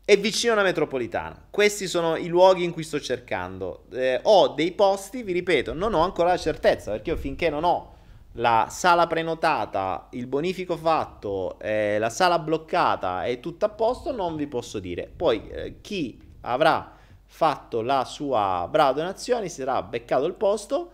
E 0.09 0.17
vicino 0.19 0.53
alla 0.53 0.63
metropolitana. 0.63 1.47
Questi 1.51 1.89
sono 1.89 2.17
i 2.17 2.27
luoghi 2.29 2.63
in 2.63 2.73
cui 2.73 2.85
sto 2.85 3.01
cercando. 3.01 3.87
Eh, 3.93 4.21
ho 4.23 4.49
dei 4.49 4.73
posti, 4.73 5.23
vi 5.23 5.33
ripeto, 5.33 5.73
non 5.73 5.95
ho 5.95 6.03
ancora 6.03 6.29
la 6.29 6.37
certezza, 6.37 6.93
perché 6.93 7.11
io 7.11 7.17
finché 7.17 7.49
non 7.49 7.65
ho 7.65 7.96
la 8.37 8.67
sala 8.71 9.07
prenotata, 9.07 10.09
il 10.13 10.27
bonifico 10.27 10.77
fatto, 10.77 11.59
eh, 11.59 11.99
la 11.99 12.11
sala 12.11 12.39
bloccata 12.39 13.25
e 13.25 13.41
tutto 13.41 13.65
a 13.65 13.69
posto, 13.69 14.13
non 14.13 14.37
vi 14.37 14.47
posso 14.47 14.79
dire. 14.79 15.11
Poi 15.15 15.49
eh, 15.49 15.81
chi 15.81 16.21
avrà 16.43 16.95
fatto 17.25 17.83
la 17.83 18.05
sua 18.05 18.67
brava 18.71 18.93
donazione 18.93 19.49
si 19.49 19.61
sarà 19.61 19.83
beccato 19.83 20.25
il 20.27 20.35
posto 20.35 20.93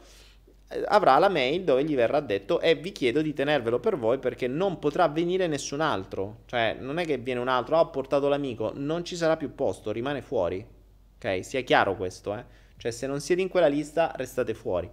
avrà 0.86 1.18
la 1.18 1.28
mail 1.28 1.64
dove 1.64 1.84
gli 1.84 1.94
verrà 1.94 2.20
detto 2.20 2.60
e 2.60 2.74
vi 2.74 2.92
chiedo 2.92 3.20
di 3.20 3.34
tenervelo 3.34 3.78
per 3.78 3.96
voi 3.96 4.18
perché 4.18 4.46
non 4.46 4.78
potrà 4.78 5.08
venire 5.08 5.46
nessun 5.46 5.80
altro. 5.80 6.40
Cioè, 6.46 6.76
non 6.78 6.98
è 6.98 7.04
che 7.04 7.18
viene 7.18 7.40
un 7.40 7.48
altro, 7.48 7.76
ah, 7.76 7.80
ho 7.80 7.90
portato 7.90 8.28
l'amico, 8.28 8.72
non 8.74 9.04
ci 9.04 9.16
sarà 9.16 9.36
più 9.36 9.54
posto, 9.54 9.92
rimane 9.92 10.22
fuori. 10.22 10.64
Ok, 11.16 11.44
sia 11.44 11.60
chiaro 11.60 11.96
questo, 11.96 12.34
eh. 12.36 12.44
Cioè, 12.76 12.90
se 12.90 13.06
non 13.06 13.20
siete 13.20 13.42
in 13.42 13.48
quella 13.48 13.68
lista, 13.68 14.12
restate 14.16 14.54
fuori. 14.54 14.90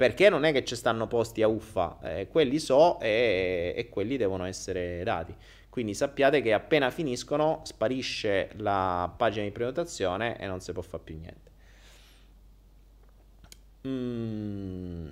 Perché 0.00 0.30
non 0.30 0.44
è 0.44 0.52
che 0.52 0.64
ci 0.64 0.76
stanno 0.76 1.06
posti 1.06 1.42
a 1.42 1.46
uffa, 1.46 1.98
eh, 2.02 2.28
quelli 2.28 2.58
so 2.58 2.98
e, 3.00 3.74
e 3.76 3.90
quelli 3.90 4.16
devono 4.16 4.46
essere 4.46 5.02
dati. 5.04 5.36
Quindi 5.68 5.92
sappiate 5.92 6.40
che 6.40 6.54
appena 6.54 6.88
finiscono 6.88 7.60
sparisce 7.64 8.48
la 8.56 9.12
pagina 9.14 9.44
di 9.44 9.50
prenotazione 9.50 10.38
e 10.38 10.46
non 10.46 10.60
si 10.60 10.72
può 10.72 10.80
fare 10.80 11.02
più 11.02 11.18
niente. 11.18 11.50
Mm. 13.86 15.10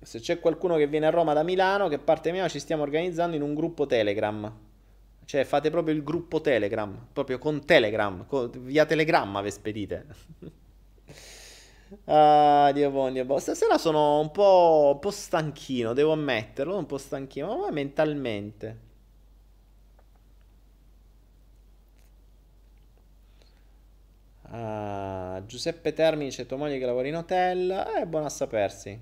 Se 0.00 0.18
c'è 0.18 0.40
qualcuno 0.40 0.76
che 0.76 0.86
viene 0.86 1.04
a 1.04 1.10
Roma 1.10 1.34
da 1.34 1.42
Milano, 1.42 1.88
che 1.88 1.98
parte 1.98 2.32
mia, 2.32 2.48
ci 2.48 2.58
stiamo 2.58 2.84
organizzando 2.84 3.36
in 3.36 3.42
un 3.42 3.54
gruppo 3.54 3.84
Telegram. 3.84 4.50
Cioè 5.26 5.44
fate 5.44 5.68
proprio 5.68 5.94
il 5.94 6.02
gruppo 6.02 6.40
Telegram, 6.40 7.06
proprio 7.12 7.36
con 7.36 7.66
Telegram, 7.66 8.24
con, 8.24 8.50
via 8.62 8.86
Telegramma 8.86 9.42
ve 9.42 9.50
spedite. 9.50 10.06
ah, 12.06 12.70
Dio 12.72 12.90
buono, 12.90 13.12
Dio 13.12 13.24
buono. 13.24 13.40
Stasera 13.40 13.78
sono 13.78 14.20
un 14.20 14.30
po', 14.30 14.92
un 14.94 14.98
po' 15.00 15.10
stanchino, 15.10 15.92
devo 15.92 16.12
ammetterlo, 16.12 16.76
un 16.76 16.86
po' 16.86 16.98
stanchino, 16.98 17.56
ma 17.58 17.70
mentalmente. 17.70 18.84
Uh, 24.48 25.44
Giuseppe 25.46 25.92
Termini 25.92 26.30
c'è 26.30 26.46
tua 26.46 26.56
moglie 26.56 26.78
che 26.78 26.86
lavora 26.86 27.08
in 27.08 27.16
hotel. 27.16 27.70
È 27.70 28.00
eh, 28.00 28.06
buono 28.06 28.26
a 28.26 28.28
sapersi. 28.30 28.98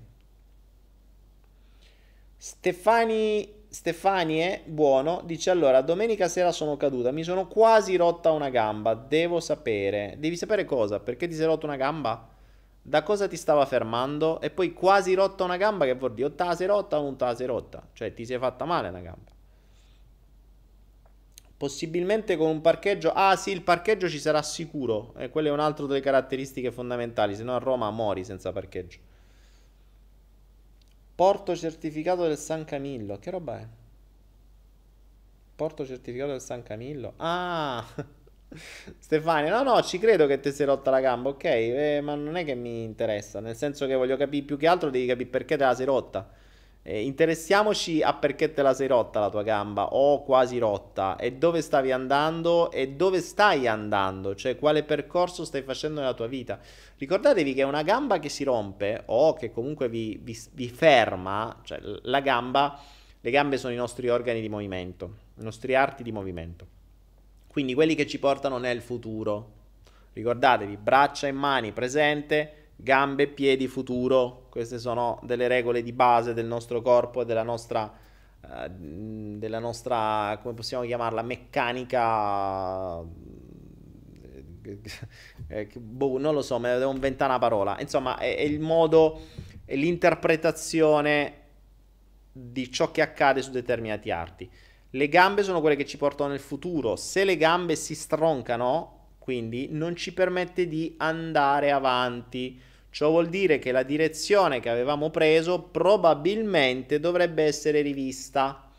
Stefani, 2.37 3.63
Stefanie, 3.69 4.61
buono, 4.65 5.21
dice 5.25 5.49
allora, 5.49 5.81
domenica 5.81 6.27
sera 6.27 6.51
sono 6.51 6.77
caduta, 6.77 7.11
mi 7.11 7.23
sono 7.23 7.47
quasi 7.47 7.95
rotta 7.95 8.31
una 8.31 8.49
gamba, 8.49 8.93
devo 8.93 9.39
sapere. 9.39 10.15
Devi 10.19 10.37
sapere 10.37 10.65
cosa? 10.65 10.99
Perché 10.99 11.27
ti 11.27 11.33
sei 11.33 11.45
rotta 11.45 11.65
una 11.65 11.75
gamba? 11.75 12.34
Da 12.87 13.01
cosa 13.01 13.27
ti 13.27 13.35
stava 13.35 13.65
fermando? 13.65 14.39
E 14.41 14.51
poi 14.51 14.71
quasi 14.71 15.15
rotta 15.15 15.43
una 15.43 15.57
gamba, 15.57 15.85
che 15.85 15.95
vuol 15.95 16.13
dire 16.13 16.27
o 16.27 16.31
te 16.35 16.43
la 16.43 16.53
sei 16.53 16.67
rotta 16.67 16.99
o 16.99 17.01
non 17.01 17.15
te 17.17 17.25
la 17.25 17.33
sei 17.35 17.47
rotta. 17.47 17.81
Cioè 17.91 18.13
ti 18.13 18.27
sei 18.27 18.37
fatta 18.37 18.63
male 18.63 18.89
una 18.89 18.99
gamba. 18.99 19.31
Possibilmente 21.57 22.37
con 22.37 22.47
un 22.47 22.61
parcheggio. 22.61 23.11
Ah, 23.11 23.35
sì, 23.37 23.49
il 23.49 23.63
parcheggio 23.63 24.07
ci 24.07 24.19
sarà 24.19 24.43
sicuro. 24.43 25.15
E 25.17 25.23
eh, 25.23 25.29
quella 25.31 25.49
è 25.49 25.51
un'altra 25.51 25.87
delle 25.87 25.99
caratteristiche 25.99 26.71
fondamentali. 26.71 27.35
Se 27.35 27.41
no 27.41 27.55
a 27.55 27.57
Roma 27.57 27.89
mori 27.89 28.23
senza 28.23 28.51
parcheggio. 28.51 28.99
Porto 31.15 31.55
certificato 31.55 32.21
del 32.27 32.37
San 32.37 32.65
Camillo. 32.65 33.17
Che 33.17 33.31
roba 33.31 33.57
è? 33.57 33.67
Porto 35.55 35.87
certificato 35.87 36.29
del 36.29 36.41
San 36.41 36.61
Camillo. 36.61 37.13
Ah! 37.17 37.83
Stefania, 38.97 39.61
no, 39.61 39.73
no, 39.73 39.81
ci 39.81 39.97
credo 39.99 40.27
che 40.27 40.39
ti 40.39 40.51
sei 40.51 40.65
rotta 40.65 40.91
la 40.91 40.99
gamba, 40.99 41.29
ok? 41.29 41.43
Eh, 41.43 41.99
ma 42.01 42.15
non 42.15 42.35
è 42.35 42.45
che 42.45 42.55
mi 42.55 42.83
interessa. 42.83 43.39
Nel 43.39 43.55
senso 43.55 43.85
che 43.85 43.95
voglio 43.95 44.17
capire 44.17 44.45
più 44.45 44.57
che 44.57 44.67
altro, 44.67 44.89
devi 44.89 45.05
capire 45.05 45.29
perché 45.29 45.57
te 45.57 45.63
la 45.63 45.75
sei 45.75 45.85
rotta. 45.85 46.29
Eh, 46.87 47.01
interessiamoci 47.01 48.03
a 48.03 48.13
perché 48.13 48.53
te 48.53 48.61
la 48.61 48.75
sei 48.75 48.85
rotta 48.85 49.19
la 49.19 49.31
tua 49.31 49.41
gamba 49.41 49.93
o 49.93 50.23
quasi 50.23 50.59
rotta 50.59 51.15
e 51.15 51.33
dove 51.33 51.61
stavi 51.61 51.91
andando 51.91 52.69
e 52.69 52.89
dove 52.89 53.21
stai 53.21 53.65
andando, 53.65 54.35
cioè 54.35 54.55
quale 54.55 54.83
percorso 54.83 55.45
stai 55.45 55.63
facendo 55.63 55.99
nella 55.99 56.13
tua 56.13 56.27
vita. 56.27 56.59
Ricordatevi 56.95 57.55
che 57.55 57.63
una 57.63 57.81
gamba 57.81 58.19
che 58.19 58.29
si 58.29 58.43
rompe 58.43 59.01
o 59.07 59.33
che 59.33 59.51
comunque 59.51 59.89
vi, 59.89 60.19
vi, 60.21 60.37
vi 60.51 60.69
ferma, 60.69 61.59
cioè 61.63 61.79
la 62.03 62.19
gamba, 62.19 62.79
le 63.19 63.31
gambe 63.31 63.57
sono 63.57 63.73
i 63.73 63.77
nostri 63.77 64.07
organi 64.07 64.39
di 64.39 64.49
movimento, 64.49 65.15
i 65.39 65.43
nostri 65.43 65.73
arti 65.73 66.03
di 66.03 66.11
movimento. 66.11 66.67
Quindi 67.55 67.73
quelli 67.73 67.95
che 67.95 68.05
ci 68.05 68.19
portano 68.19 68.57
nel 68.57 68.81
futuro. 68.81 69.51
Ricordatevi, 70.11 70.75
braccia 70.75 71.27
e 71.27 71.31
mani 71.31 71.71
presente, 71.71 72.71
gambe 72.75 73.23
e 73.23 73.27
piedi 73.27 73.69
futuro, 73.69 74.47
queste 74.49 74.77
sono 74.77 75.21
delle 75.23 75.47
regole 75.47 75.81
di 75.81 75.93
base 75.93 76.33
del 76.33 76.47
nostro 76.47 76.81
corpo 76.81 77.21
e 77.21 77.25
della 77.25 77.43
nostra, 77.43 77.89
uh, 78.41 78.67
della 78.67 79.59
nostra 79.59 80.37
come 80.41 80.53
possiamo 80.53 80.83
chiamarla, 80.83 81.21
meccanica... 81.21 82.99
Eh, 85.47 85.69
boh, 85.77 86.19
non 86.19 86.33
lo 86.33 86.41
so, 86.41 86.59
me 86.59 86.73
ne 86.73 86.77
devo 86.77 86.91
inventare 86.91 87.29
una 87.29 87.39
parola. 87.39 87.79
Insomma, 87.79 88.17
è, 88.17 88.35
è 88.35 88.41
il 88.41 88.59
modo, 88.59 89.21
è 89.63 89.77
l'interpretazione 89.77 91.43
di 92.33 92.69
ciò 92.69 92.91
che 92.91 93.01
accade 93.01 93.41
su 93.41 93.51
determinati 93.51 94.11
arti. 94.11 94.51
Le 94.95 95.09
gambe 95.09 95.43
sono 95.43 95.59
quelle 95.59 95.75
che 95.75 95.85
ci 95.85 95.97
portano 95.97 96.29
nel 96.29 96.39
futuro. 96.39 96.95
Se 96.95 97.25
le 97.25 97.35
gambe 97.35 97.75
si 97.75 97.93
stroncano, 97.93 99.07
quindi 99.19 99.67
non 99.69 99.93
ci 99.93 100.13
permette 100.13 100.69
di 100.69 100.95
andare 100.99 101.71
avanti. 101.71 102.57
Ciò 102.91 103.09
vuol 103.09 103.27
dire 103.27 103.59
che 103.59 103.73
la 103.73 103.83
direzione 103.83 104.61
che 104.61 104.69
avevamo 104.69 105.09
preso 105.09 105.63
probabilmente 105.63 107.01
dovrebbe 107.01 107.43
essere 107.43 107.81
rivista. 107.81 108.71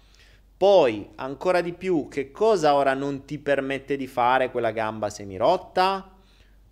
Poi, 0.56 1.06
ancora 1.16 1.60
di 1.60 1.74
più, 1.74 2.08
che 2.08 2.30
cosa 2.30 2.76
ora 2.76 2.94
non 2.94 3.26
ti 3.26 3.38
permette 3.38 3.98
di 3.98 4.06
fare 4.06 4.50
quella 4.50 4.70
gamba 4.70 5.10
semirotta? 5.10 6.12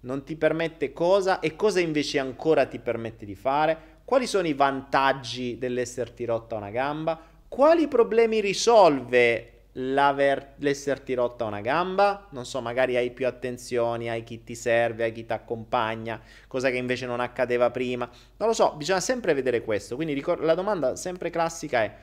Non 0.01 0.25
ti 0.25 0.37
permette 0.37 0.95
cosa 0.95 1.41
e 1.41 1.55
cosa 1.55 1.81
invece 1.81 2.19
ancora 2.19 2.65
ti 2.65 2.79
permette 2.79 3.27
di 3.27 3.35
fare? 3.35 3.93
Quali 4.07 4.27
sono 4.27 4.47
i 4.47 4.55
vantaggi 4.55 5.59
dell'esserti 5.59 6.25
rotta 6.25 6.57
una 6.57 6.71
gamba? 6.71 7.33
Quali 7.55 7.87
problemi 7.87 8.41
risolve 8.41 9.67
l'esserti 9.75 11.15
rotta 11.15 11.45
una 11.45 11.61
gamba, 11.61 12.27
non 12.33 12.45
so, 12.45 12.61
magari 12.61 12.97
hai 12.97 13.13
più 13.13 13.29
attenzioni, 13.29 14.11
hai 14.11 14.25
chi 14.25 14.43
ti 14.43 14.57
serve, 14.57 15.05
hai 15.05 15.13
chi 15.13 15.25
ti 15.25 15.33
accompagna, 15.33 16.21
cosa 16.49 16.69
che 16.71 16.79
invece 16.79 17.07
non 17.07 17.21
accadeva 17.21 17.71
prima. 17.71 18.11
Non 18.39 18.49
lo 18.49 18.55
so, 18.55 18.73
bisogna 18.73 18.99
sempre 18.99 19.35
vedere 19.35 19.63
questo. 19.63 19.95
Quindi 19.95 20.15
ricor- 20.15 20.41
la 20.41 20.55
domanda 20.57 20.97
sempre 20.97 21.31
classica 21.31 21.85
è 21.85 21.97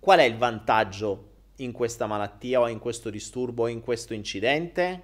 qual 0.00 0.18
è 0.18 0.24
il 0.24 0.36
vantaggio 0.36 1.28
in 1.58 1.70
questa 1.70 2.06
malattia 2.06 2.58
o 2.58 2.66
in 2.66 2.80
questo 2.80 3.10
disturbo 3.10 3.62
o 3.62 3.68
in 3.68 3.80
questo 3.80 4.12
incidente? 4.12 5.02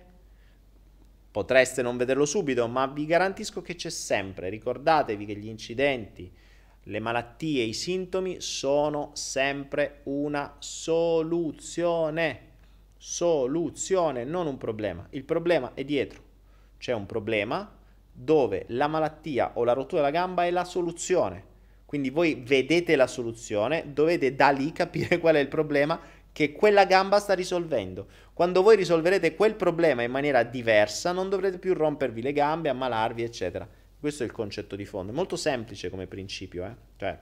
Potreste 1.31 1.81
non 1.81 1.97
vederlo 1.97 2.25
subito, 2.25 2.67
ma 2.67 2.89
vi 2.89 3.07
garantisco 3.07 3.63
che 3.63 3.77
c'è 3.77 3.91
sempre. 3.91 4.49
Ricordatevi 4.49 5.25
che 5.25 5.37
gli 5.37 5.47
incidenti 5.47 6.41
le 6.85 6.99
malattie, 6.99 7.63
i 7.63 7.73
sintomi 7.73 8.41
sono 8.41 9.11
sempre 9.15 10.01
una 10.05 10.57
soluzione. 10.59 12.51
soluzione, 12.97 14.25
non 14.25 14.47
un 14.47 14.59
problema. 14.59 15.07
Il 15.11 15.25
problema 15.25 15.73
è 15.75 15.85
dietro. 15.85 16.23
C'è 16.79 16.93
un 16.93 17.07
problema 17.07 17.71
dove 18.13 18.65
la 18.69 18.87
malattia 18.87 19.53
o 19.55 19.65
la 19.65 19.73
rottura 19.73 20.03
della 20.03 20.13
gamba 20.13 20.45
è 20.45 20.51
la 20.51 20.65
soluzione. 20.65 21.51
Quindi 21.85 22.11
voi 22.11 22.43
vedete 22.45 22.97
la 22.97 23.07
soluzione, 23.07 23.93
dovete 23.93 24.35
da 24.35 24.51
lì 24.51 24.73
capire 24.73 25.19
qual 25.21 25.37
è 25.37 25.39
il 25.39 25.49
problema 25.49 26.01
che 26.33 26.53
quella 26.53 26.85
gamba 26.85 27.19
sta 27.19 27.35
risolvendo. 27.35 28.07
Quando 28.33 28.63
voi 28.63 28.77
risolverete 28.77 29.35
quel 29.35 29.55
problema 29.55 30.03
in 30.03 30.11
maniera 30.11 30.43
diversa, 30.43 31.13
non 31.13 31.29
dovrete 31.29 31.59
più 31.59 31.75
rompervi 31.75 32.23
le 32.23 32.33
gambe, 32.33 32.71
ammalarvi, 32.71 33.23
eccetera. 33.23 33.69
Questo 34.03 34.25
è 34.25 34.27
il 34.27 34.33
concetto 34.33 34.75
di 34.75 34.85
fondo. 34.85 35.13
È 35.13 35.15
molto 35.15 35.37
semplice 35.37 35.89
come 35.89 36.09
principio, 36.09 36.65
eh? 36.65 36.75
Cioè, 36.97 37.17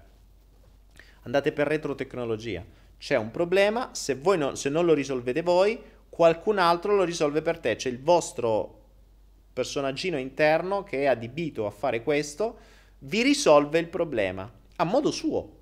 andate 1.25 1.53
per 1.53 1.67
retrotecnologia. 1.67 2.65
C'è 2.97 3.19
un 3.19 3.31
problema, 3.31 3.91
se, 3.93 4.15
voi 4.15 4.39
non, 4.39 4.57
se 4.57 4.71
non 4.71 4.87
lo 4.87 4.95
risolvete 4.95 5.43
voi, 5.43 5.79
qualcun 6.09 6.57
altro 6.57 6.97
lo 6.97 7.05
risolve 7.05 7.43
per 7.43 7.59
te. 7.59 7.77
C'è 7.77 7.91
il 7.91 8.01
vostro 8.01 8.85
personaggino 9.53 10.17
interno 10.17 10.83
che 10.83 11.03
è 11.03 11.05
adibito 11.05 11.67
a 11.67 11.71
fare 11.71 12.03
questo, 12.03 12.57
vi 13.01 13.21
risolve 13.21 13.79
il 13.79 13.89
problema 13.89 14.51
a 14.77 14.85
modo 14.85 15.11
suo. 15.11 15.59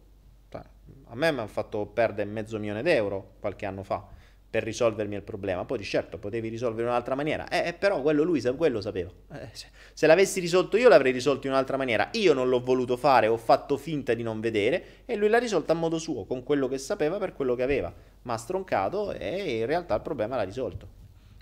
Cioè, 0.48 0.62
a 1.06 1.14
me 1.16 1.32
mi 1.32 1.38
hanno 1.40 1.48
fatto 1.48 1.84
perdere 1.86 2.30
mezzo 2.30 2.60
milione 2.60 2.84
d'euro 2.84 3.32
qualche 3.40 3.66
anno 3.66 3.82
fa 3.82 4.06
per 4.50 4.62
risolvermi 4.62 5.14
il 5.14 5.22
problema. 5.22 5.64
Poi 5.64 5.82
certo, 5.82 6.18
potevi 6.18 6.48
risolvere 6.48 6.82
in 6.82 6.88
un'altra 6.88 7.14
maniera. 7.14 7.48
Eh, 7.48 7.68
eh 7.68 7.72
però 7.74 8.00
quello 8.00 8.22
lui 8.22 8.40
quello 8.56 8.80
sapeva. 8.80 9.10
Eh, 9.32 9.50
se 9.92 10.06
l'avessi 10.06 10.40
risolto 10.40 10.76
io 10.76 10.88
l'avrei 10.88 11.12
risolto 11.12 11.46
in 11.46 11.52
un'altra 11.52 11.76
maniera. 11.76 12.08
Io 12.12 12.32
non 12.32 12.48
l'ho 12.48 12.60
voluto 12.60 12.96
fare, 12.96 13.26
ho 13.26 13.36
fatto 13.36 13.76
finta 13.76 14.14
di 14.14 14.22
non 14.22 14.40
vedere 14.40 15.02
e 15.04 15.16
lui 15.16 15.28
l'ha 15.28 15.38
risolto 15.38 15.72
a 15.72 15.74
modo 15.74 15.98
suo, 15.98 16.24
con 16.24 16.42
quello 16.42 16.66
che 16.68 16.78
sapeva 16.78 17.18
per 17.18 17.34
quello 17.34 17.54
che 17.54 17.62
aveva. 17.62 17.92
Ma 18.22 18.34
ha 18.34 18.38
stroncato 18.38 19.12
e 19.12 19.58
in 19.58 19.66
realtà 19.66 19.94
il 19.94 20.02
problema 20.02 20.36
l'ha 20.36 20.42
risolto. 20.42 20.96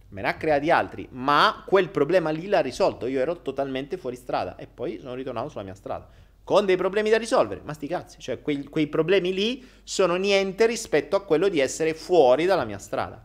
Me 0.08 0.22
ne 0.22 0.28
ha 0.28 0.34
creati 0.34 0.70
altri, 0.70 1.06
ma 1.10 1.64
quel 1.66 1.90
problema 1.90 2.30
lì 2.30 2.46
l'ha 2.46 2.60
risolto. 2.60 3.06
Io 3.06 3.20
ero 3.20 3.42
totalmente 3.42 3.96
fuori 3.96 4.16
strada 4.16 4.56
e 4.56 4.66
poi 4.66 4.98
sono 5.00 5.14
ritornato 5.14 5.48
sulla 5.48 5.64
mia 5.64 5.74
strada 5.74 6.08
con 6.47 6.64
dei 6.64 6.77
problemi 6.77 7.10
da 7.10 7.18
risolvere, 7.18 7.60
ma 7.64 7.73
sti 7.73 7.89
cazzi, 7.89 8.20
cioè 8.20 8.40
quei, 8.40 8.62
quei, 8.62 8.86
problemi 8.86 9.35
lì 9.35 9.68
sono 9.82 10.14
niente 10.14 10.64
rispetto 10.66 11.16
a 11.16 11.24
quello 11.24 11.48
di 11.48 11.59
essere 11.59 11.93
fuori 11.93 12.44
dalla 12.44 12.64
mia 12.64 12.78
strada. 12.78 13.20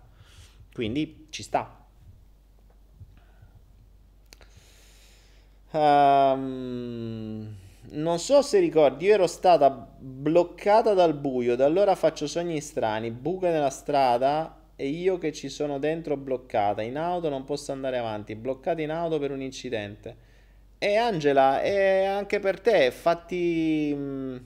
Quindi 0.73 1.27
ci 1.30 1.43
sta. 1.43 1.85
Um, 5.69 7.56
non 7.91 8.18
so 8.18 8.41
se 8.41 8.57
ricordi, 8.57 9.06
io 9.06 9.14
ero 9.14 9.27
stata 9.27 9.69
bloccata 9.69 10.95
dal 10.95 11.14
buio, 11.14 11.56
da 11.56 11.65
allora 11.65 11.93
faccio 11.93 12.26
sogni 12.26 12.60
strani, 12.60 13.11
buche 13.11 13.52
nella 13.52 13.69
strada 13.69 14.64
e 14.76 14.88
io 14.88 15.19
che 15.19 15.31
ci 15.31 15.48
sono 15.48 15.77
dentro 15.77 16.18
bloccata, 16.18 16.81
in 16.81 16.98
auto 16.98 17.30
non 17.30 17.43
posso 17.43 17.72
andare 17.72 17.99
avanti, 17.99 18.34
bloccata 18.34 18.81
in 18.81 18.89
auto 18.89 19.19
per 19.19 19.30
un 19.30 19.43
incidente. 19.43 20.30
E 20.83 20.97
Angela, 20.97 21.61
e 21.61 22.05
anche 22.05 22.39
per 22.39 22.59
te, 22.59 22.89
fatti, 22.89 23.93
mm, 23.95 24.37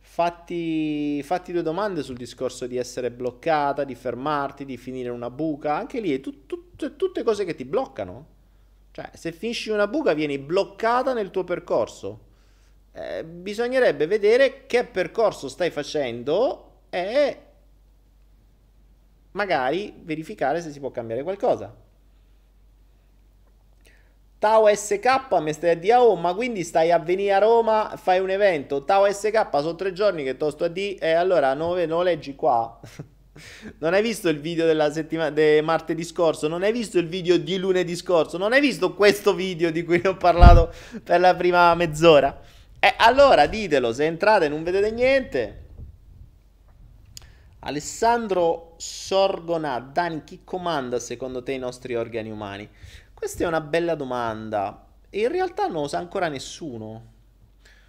fatti, 0.00 1.22
fatti 1.22 1.52
due 1.52 1.62
domande 1.62 2.02
sul 2.02 2.16
discorso 2.16 2.66
di 2.66 2.76
essere 2.76 3.12
bloccata, 3.12 3.84
di 3.84 3.94
fermarti, 3.94 4.64
di 4.64 4.76
finire 4.76 5.08
in 5.10 5.14
una 5.14 5.30
buca. 5.30 5.76
Anche 5.76 6.00
lì 6.00 6.12
è 6.12 6.18
tut, 6.18 6.46
tut, 6.46 6.96
tutte 6.96 7.22
cose 7.22 7.44
che 7.44 7.54
ti 7.54 7.64
bloccano. 7.64 8.26
Cioè, 8.90 9.10
se 9.14 9.30
finisci 9.30 9.68
in 9.68 9.76
una 9.76 9.86
buca 9.86 10.12
vieni 10.12 10.38
bloccata 10.38 11.12
nel 11.12 11.30
tuo 11.30 11.44
percorso. 11.44 12.20
Eh, 12.90 13.22
bisognerebbe 13.24 14.08
vedere 14.08 14.66
che 14.66 14.84
percorso 14.86 15.48
stai 15.48 15.70
facendo 15.70 16.80
e 16.90 17.40
magari 19.32 19.94
verificare 20.02 20.60
se 20.60 20.72
si 20.72 20.80
può 20.80 20.90
cambiare 20.90 21.22
qualcosa. 21.22 21.85
Tao 24.38 24.66
SK 24.72 25.38
mi 25.40 25.52
stai 25.54 25.70
a 25.70 25.76
dire, 25.76 25.94
oh, 25.94 26.14
ma 26.14 26.34
quindi 26.34 26.62
stai 26.62 26.92
a 26.92 26.98
venire 26.98 27.32
a 27.32 27.38
Roma, 27.38 27.94
fai 27.96 28.20
un 28.20 28.28
evento. 28.28 28.84
Tao 28.84 29.10
SK 29.10 29.48
sono 29.50 29.74
tre 29.74 29.92
giorni 29.92 30.24
che 30.24 30.36
te 30.36 30.50
sto 30.50 30.64
a 30.64 30.68
dire, 30.68 30.98
e 30.98 31.12
allora 31.12 31.54
non, 31.54 31.80
non 31.82 32.04
leggi 32.04 32.34
qua. 32.34 32.78
non 33.78 33.94
hai 33.94 34.02
visto 34.02 34.28
il 34.28 34.38
video 34.38 34.66
della 34.66 34.92
settimana, 34.92 35.30
de 35.30 35.62
martedì 35.62 36.04
scorso, 36.04 36.48
non 36.48 36.62
hai 36.62 36.72
visto 36.72 36.98
il 36.98 37.08
video 37.08 37.38
di 37.38 37.56
lunedì 37.56 37.96
scorso, 37.96 38.36
non 38.36 38.52
hai 38.52 38.60
visto 38.60 38.92
questo 38.92 39.34
video 39.34 39.70
di 39.70 39.84
cui 39.84 40.02
ho 40.04 40.16
parlato 40.16 40.70
per 41.02 41.18
la 41.18 41.34
prima 41.34 41.74
mezz'ora. 41.74 42.38
E 42.78 42.94
allora 42.98 43.46
ditelo, 43.46 43.90
se 43.94 44.04
entrate 44.04 44.44
e 44.44 44.48
non 44.48 44.62
vedete 44.62 44.90
niente. 44.90 45.64
Alessandro 47.60 48.74
Sorgona, 48.76 49.80
Dani, 49.80 50.22
chi 50.24 50.42
comanda 50.44 51.00
secondo 51.00 51.42
te 51.42 51.52
i 51.52 51.58
nostri 51.58 51.96
organi 51.96 52.30
umani? 52.30 52.68
Questa 53.16 53.44
è 53.44 53.46
una 53.46 53.62
bella 53.62 53.94
domanda. 53.94 54.86
In 55.10 55.28
realtà 55.28 55.68
non 55.68 55.80
lo 55.80 55.88
sa 55.88 55.96
ancora 55.96 56.28
nessuno. 56.28 57.14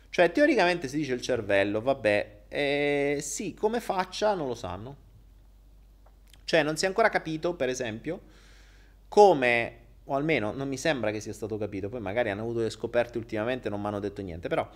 Cioè, 0.10 0.32
teoricamente 0.32 0.88
si 0.88 0.96
dice 0.96 1.14
il 1.14 1.22
cervello, 1.22 1.82
vabbè, 1.82 2.44
eh, 2.48 3.20
sì, 3.22 3.54
come 3.54 3.82
faccia 3.82 4.34
non 4.34 4.48
lo 4.48 4.56
sanno. 4.56 4.96
Cioè, 6.46 6.64
non 6.64 6.78
si 6.78 6.86
è 6.86 6.88
ancora 6.88 7.10
capito, 7.10 7.56
per 7.56 7.68
esempio, 7.68 8.22
come, 9.10 9.80
o 10.06 10.16
almeno 10.16 10.54
non 10.54 10.70
mi 10.70 10.78
sembra 10.78 11.12
che 11.12 11.20
sia 11.20 11.34
stato 11.34 11.58
capito, 11.58 11.90
poi 11.90 12.00
magari 12.00 12.30
hanno 12.30 12.44
avuto 12.44 12.60
delle 12.60 12.70
scoperte 12.70 13.18
ultimamente 13.18 13.68
e 13.68 13.70
non 13.70 13.82
mi 13.82 13.88
hanno 13.88 14.00
detto 14.00 14.22
niente, 14.22 14.48
però 14.48 14.68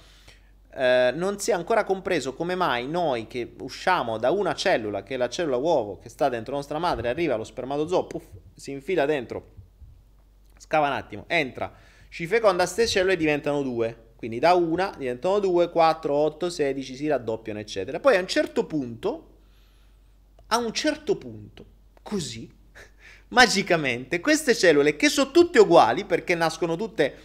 eh, 0.74 1.14
non 1.16 1.40
si 1.40 1.52
è 1.52 1.54
ancora 1.54 1.86
compreso 1.86 2.34
come 2.34 2.56
mai 2.56 2.88
noi 2.90 3.26
che 3.26 3.56
usciamo 3.62 4.18
da 4.18 4.32
una 4.32 4.54
cellula, 4.54 5.02
che 5.02 5.14
è 5.14 5.18
la 5.18 5.30
cellula 5.30 5.56
uovo, 5.56 5.98
che 5.98 6.10
sta 6.10 6.28
dentro 6.28 6.56
nostra 6.56 6.78
madre, 6.78 7.08
arriva 7.08 7.38
lo 7.38 7.46
spermatozoo, 7.46 8.06
puff, 8.06 8.26
si 8.54 8.72
infila 8.72 9.06
dentro 9.06 9.60
Scava 10.72 10.88
un 10.88 10.94
attimo, 10.94 11.26
entra, 11.28 11.70
ci 12.08 12.26
feconda 12.28 12.64
queste 12.64 12.88
cellule 12.88 13.18
diventano 13.18 13.62
due. 13.62 14.12
Quindi 14.16 14.40
da 14.40 14.54
una 14.54 14.94
diventano 14.98 15.40
due, 15.40 15.70
4, 15.70 16.14
8, 16.14 16.50
16, 16.50 16.96
si 16.96 17.08
raddoppiano, 17.08 17.60
eccetera. 17.60 18.00
Poi 18.00 18.16
a 18.16 18.22
un 18.22 18.28
certo 18.28 18.66
punto, 18.66 19.32
a 20.48 20.58
un 20.60 20.72
certo 20.72 21.18
punto, 21.18 21.66
così, 22.02 22.50
magicamente, 23.30 24.22
queste 24.22 24.56
cellule 24.56 24.96
che 24.96 25.10
sono 25.10 25.32
tutte 25.32 25.60
uguali 25.60 26.06
perché 26.06 26.36
nascono 26.36 26.78
tutte 26.78 27.16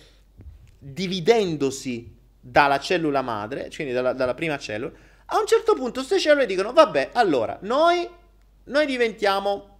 dividendosi 0.76 2.16
dalla 2.40 2.80
cellula 2.80 3.22
madre, 3.22 3.70
quindi 3.72 3.92
dalla, 3.92 4.12
dalla 4.12 4.34
prima 4.34 4.58
cellula, 4.58 4.92
a 5.26 5.38
un 5.38 5.46
certo 5.46 5.74
punto 5.74 6.00
queste 6.00 6.18
cellule 6.18 6.46
dicono, 6.46 6.72
vabbè, 6.72 7.10
allora, 7.12 7.56
noi, 7.62 8.08
noi 8.64 8.86
diventiamo 8.86 9.78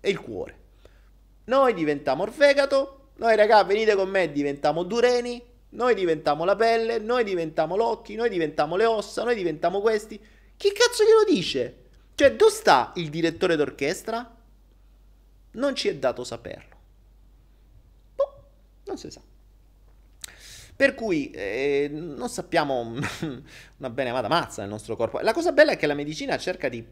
il 0.00 0.18
cuore. 0.18 0.64
Noi 1.46 1.74
diventiamo 1.74 2.24
il 2.24 2.32
fegato, 2.32 3.10
noi 3.16 3.36
raga 3.36 3.62
venite 3.64 3.94
con 3.94 4.08
me 4.08 4.30
diventiamo 4.30 4.82
dureni, 4.82 5.42
noi 5.70 5.94
diventiamo 5.94 6.44
la 6.44 6.56
pelle, 6.56 6.98
noi 6.98 7.24
diventiamo 7.24 7.76
l'occhio, 7.76 8.16
noi 8.16 8.30
diventiamo 8.30 8.76
le 8.76 8.84
ossa, 8.84 9.22
noi 9.22 9.34
diventiamo 9.34 9.80
questi. 9.80 10.18
Chi 10.56 10.72
cazzo 10.72 11.04
glielo 11.04 11.24
dice? 11.24 11.84
Cioè, 12.14 12.34
dove 12.34 12.50
sta 12.50 12.92
il 12.96 13.10
direttore 13.10 13.56
d'orchestra? 13.56 14.34
Non 15.52 15.74
ci 15.74 15.88
è 15.88 15.94
dato 15.96 16.24
saperlo. 16.24 16.76
Boh, 18.14 18.44
non 18.84 18.96
si 18.96 19.10
sa. 19.10 19.20
Per 20.74 20.94
cui 20.94 21.30
eh, 21.30 21.88
non 21.90 22.28
sappiamo 22.28 22.80
una 23.78 23.90
bene 23.90 24.10
amata 24.10 24.28
mazza 24.28 24.62
nel 24.62 24.70
nostro 24.70 24.96
corpo. 24.96 25.20
La 25.20 25.32
cosa 25.32 25.52
bella 25.52 25.72
è 25.72 25.76
che 25.76 25.86
la 25.86 25.94
medicina 25.94 26.36
cerca 26.38 26.68
di 26.68 26.84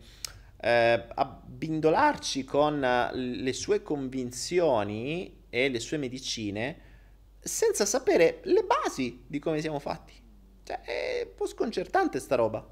eh, 0.64 1.04
abbindolarci 1.14 2.42
con 2.44 2.80
le 3.12 3.52
sue 3.52 3.82
convinzioni 3.82 5.42
e 5.50 5.68
le 5.68 5.78
sue 5.78 5.98
medicine 5.98 6.92
senza 7.38 7.84
sapere 7.84 8.40
le 8.44 8.64
basi 8.64 9.24
di 9.26 9.38
come 9.38 9.60
siamo 9.60 9.78
fatti. 9.78 10.14
Cioè, 10.62 10.80
è 10.80 11.22
un 11.26 11.34
po' 11.34 11.46
sconcertante 11.46 12.18
sta 12.18 12.36
roba. 12.36 12.66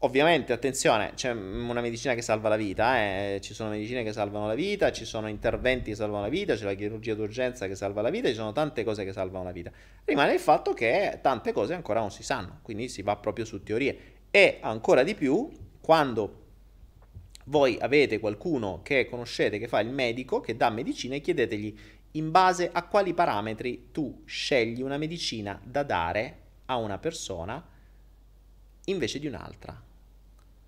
Ovviamente, 0.00 0.54
attenzione, 0.54 1.12
c'è 1.14 1.30
una 1.32 1.82
medicina 1.82 2.14
che 2.14 2.22
salva 2.22 2.48
la 2.48 2.56
vita, 2.56 2.98
eh? 3.02 3.40
ci 3.42 3.52
sono 3.52 3.70
medicine 3.70 4.02
che 4.02 4.12
salvano 4.12 4.46
la 4.46 4.54
vita, 4.54 4.92
ci 4.92 5.04
sono 5.04 5.28
interventi 5.28 5.90
che 5.90 5.96
salvano 5.96 6.22
la 6.22 6.28
vita, 6.28 6.54
c'è 6.54 6.64
la 6.64 6.74
chirurgia 6.74 7.14
d'urgenza 7.14 7.66
che 7.66 7.74
salva 7.74 8.00
la 8.00 8.10
vita, 8.10 8.28
ci 8.28 8.34
sono 8.34 8.52
tante 8.52 8.82
cose 8.82 9.04
che 9.04 9.12
salvano 9.12 9.44
la 9.44 9.52
vita. 9.52 9.70
Rimane 10.04 10.32
il 10.32 10.40
fatto 10.40 10.72
che 10.72 11.18
tante 11.20 11.52
cose 11.52 11.74
ancora 11.74 12.00
non 12.00 12.10
si 12.10 12.22
sanno, 12.22 12.60
quindi 12.62 12.88
si 12.88 13.02
va 13.02 13.16
proprio 13.16 13.44
su 13.44 13.62
teorie. 13.62 14.14
E 14.30 14.58
ancora 14.60 15.02
di 15.02 15.14
più, 15.14 15.50
quando 15.80 16.44
voi 17.48 17.78
avete 17.80 18.18
qualcuno 18.18 18.80
che 18.82 19.06
conoscete 19.08 19.58
che 19.58 19.68
fa 19.68 19.80
il 19.80 19.90
medico, 19.90 20.40
che 20.40 20.56
dà 20.56 20.70
medicina 20.70 21.14
e 21.14 21.20
chiedetegli 21.20 21.78
in 22.12 22.30
base 22.30 22.70
a 22.72 22.84
quali 22.84 23.14
parametri 23.14 23.88
tu 23.92 24.22
scegli 24.24 24.82
una 24.82 24.96
medicina 24.96 25.60
da 25.62 25.82
dare 25.82 26.38
a 26.66 26.76
una 26.76 26.98
persona 26.98 27.64
invece 28.86 29.18
di 29.18 29.26
un'altra. 29.26 29.80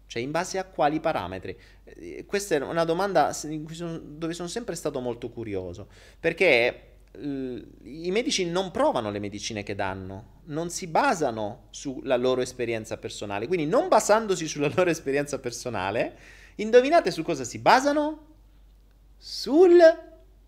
Cioè, 0.06 0.22
in 0.22 0.30
base 0.30 0.58
a 0.58 0.64
quali 0.64 1.00
parametri? 1.00 1.56
Eh, 1.84 2.24
questa 2.26 2.54
è 2.54 2.60
una 2.60 2.84
domanda 2.84 3.36
dove 3.42 4.32
sono 4.32 4.48
sempre 4.48 4.74
stato 4.74 5.00
molto 5.00 5.30
curioso, 5.30 5.88
perché 6.18 6.82
i 7.20 8.10
medici 8.10 8.44
non 8.46 8.70
provano 8.70 9.10
le 9.10 9.18
medicine 9.18 9.62
che 9.62 9.74
danno, 9.74 10.40
non 10.44 10.70
si 10.70 10.86
basano 10.86 11.66
sulla 11.70 12.16
loro 12.16 12.42
esperienza 12.42 12.96
personale, 12.96 13.46
quindi 13.46 13.66
non 13.66 13.88
basandosi 13.88 14.46
sulla 14.46 14.70
loro 14.74 14.90
esperienza 14.90 15.38
personale, 15.38 16.16
Indovinate 16.60 17.10
su 17.10 17.22
cosa 17.22 17.44
si 17.44 17.58
basano? 17.58 18.26
Sul 19.16 19.78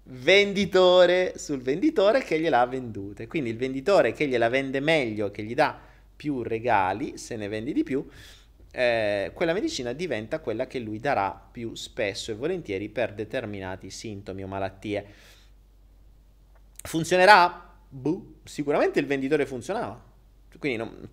venditore, 0.03 1.35
sul 1.37 1.61
venditore 1.61 2.23
che 2.23 2.41
gliel'ha 2.41 2.67
vendute. 2.67 3.27
Quindi 3.27 3.51
il 3.51 3.57
venditore 3.57 4.13
che 4.13 4.27
gliela 4.27 4.49
vende 4.49 4.81
meglio, 4.81 5.31
che 5.31 5.45
gli 5.45 5.55
dà 5.55 5.79
più 6.17 6.43
regali, 6.43 7.17
se 7.17 7.37
ne 7.37 7.47
vendi 7.49 7.73
di 7.73 7.85
più, 7.85 8.05
eh, 8.73 9.31
quella 9.35 9.53
medicina 9.53 9.93
diventa 9.93 10.41
quella 10.41 10.67
che 10.67 10.81
lui 10.81 10.99
darà 10.99 11.31
più 11.31 11.75
spesso 11.75 12.33
e 12.33 12.35
volentieri 12.35 12.89
per 12.89 13.15
determinati 13.15 13.89
sintomi 13.91 14.43
o 14.43 14.49
malattie. 14.49 15.07
Funzionerà? 16.83 17.69
Buh, 17.89 18.41
sicuramente 18.45 18.99
il 18.99 19.07
venditore 19.07 19.47
funzionava. 19.47 20.10
Quindi 20.59 20.79
non, 20.79 21.09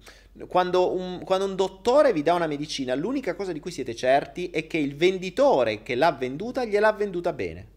quando, 0.47 0.93
un, 0.93 1.23
quando 1.23 1.45
un 1.45 1.55
dottore 1.55 2.14
vi 2.14 2.22
dà 2.22 2.34
una 2.34 2.47
medicina, 2.47 2.95
l'unica 2.95 3.35
cosa 3.35 3.51
di 3.51 3.59
cui 3.59 3.72
siete 3.72 3.95
certi 3.95 4.49
è 4.49 4.68
che 4.68 4.77
il 4.77 4.95
venditore 4.95 5.84
che 5.84 5.95
l'ha 5.95 6.11
venduta 6.11 6.65
gliel'ha 6.65 6.93
venduta 6.93 7.34
bene. 7.34 7.76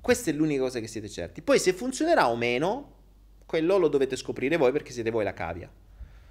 Questa 0.00 0.30
è 0.30 0.34
l'unica 0.34 0.62
cosa 0.62 0.80
che 0.80 0.86
siete 0.86 1.08
certi. 1.08 1.40
Poi 1.40 1.58
se 1.58 1.72
funzionerà 1.72 2.28
o 2.28 2.36
meno, 2.36 2.92
quello 3.46 3.78
lo 3.78 3.88
dovete 3.88 4.16
scoprire 4.16 4.56
voi 4.56 4.72
perché 4.72 4.92
siete 4.92 5.10
voi 5.10 5.24
la 5.24 5.32
cavia. 5.32 5.70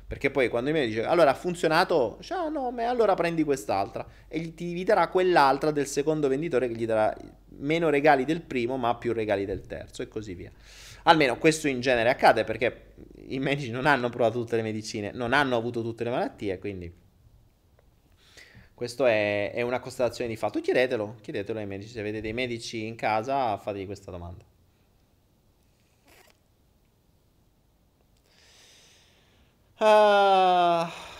Perché 0.05 0.29
poi 0.29 0.47
quando 0.47 0.71
mi 0.71 0.85
dice 0.85 1.03
allora 1.03 1.31
ha 1.31 1.33
funzionato, 1.33 2.17
dice, 2.19 2.33
ah 2.33 2.49
no, 2.49 2.69
ma 2.69 2.87
allora 2.87 3.15
prendi 3.15 3.43
quest'altra 3.43 4.05
e 4.27 4.53
ti 4.53 4.83
darà 4.83 5.07
quell'altra 5.07 5.71
del 5.71 5.87
secondo 5.87 6.27
venditore 6.27 6.67
che 6.67 6.75
gli 6.75 6.85
darà 6.85 7.15
meno 7.57 7.89
regali 7.89 8.25
del 8.25 8.41
primo 8.41 8.77
ma 8.77 8.95
più 8.95 9.11
regali 9.13 9.45
del 9.45 9.61
terzo 9.61 10.03
e 10.03 10.07
così 10.07 10.35
via. 10.35 10.51
Almeno 11.03 11.37
questo 11.37 11.67
in 11.67 11.81
genere 11.81 12.09
accade 12.09 12.43
perché 12.43 12.93
i 13.27 13.39
medici 13.39 13.71
non 13.71 13.85
hanno 13.85 14.09
provato 14.09 14.39
tutte 14.39 14.55
le 14.55 14.61
medicine, 14.61 15.11
non 15.11 15.33
hanno 15.33 15.55
avuto 15.55 15.81
tutte 15.81 16.03
le 16.03 16.09
malattie, 16.09 16.59
quindi 16.59 17.01
questo 18.73 19.05
è, 19.05 19.51
è 19.53 19.61
una 19.61 19.79
constatazione 19.79 20.29
di 20.29 20.35
fatto. 20.35 20.59
Chiedetelo, 20.59 21.17
chiedetelo 21.21 21.59
ai 21.59 21.65
medici, 21.65 21.91
se 21.91 21.99
avete 21.99 22.21
dei 22.21 22.33
medici 22.33 22.85
in 22.85 22.95
casa 22.95 23.57
fategli 23.57 23.85
questa 23.85 24.11
domanda. 24.11 24.43
Uh, 29.79 31.12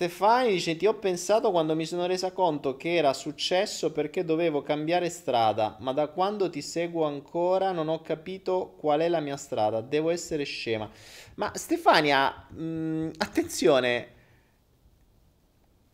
Stefani 0.00 0.52
dice: 0.52 0.78
Ti 0.78 0.86
ho 0.86 0.94
pensato 0.94 1.50
quando 1.50 1.76
mi 1.76 1.84
sono 1.84 2.06
resa 2.06 2.32
conto 2.32 2.78
che 2.78 2.94
era 2.94 3.12
successo 3.12 3.92
perché 3.92 4.24
dovevo 4.24 4.62
cambiare 4.62 5.10
strada, 5.10 5.76
ma 5.80 5.92
da 5.92 6.06
quando 6.06 6.48
ti 6.48 6.62
seguo 6.62 7.04
ancora 7.04 7.70
non 7.70 7.88
ho 7.88 8.00
capito 8.00 8.76
qual 8.78 9.00
è 9.00 9.08
la 9.10 9.20
mia 9.20 9.36
strada. 9.36 9.82
Devo 9.82 10.08
essere 10.08 10.44
scema. 10.44 10.88
Ma 11.34 11.52
Stefania, 11.54 12.46
mh, 12.48 12.62
mm, 12.62 13.10
attenzione, 13.18 14.08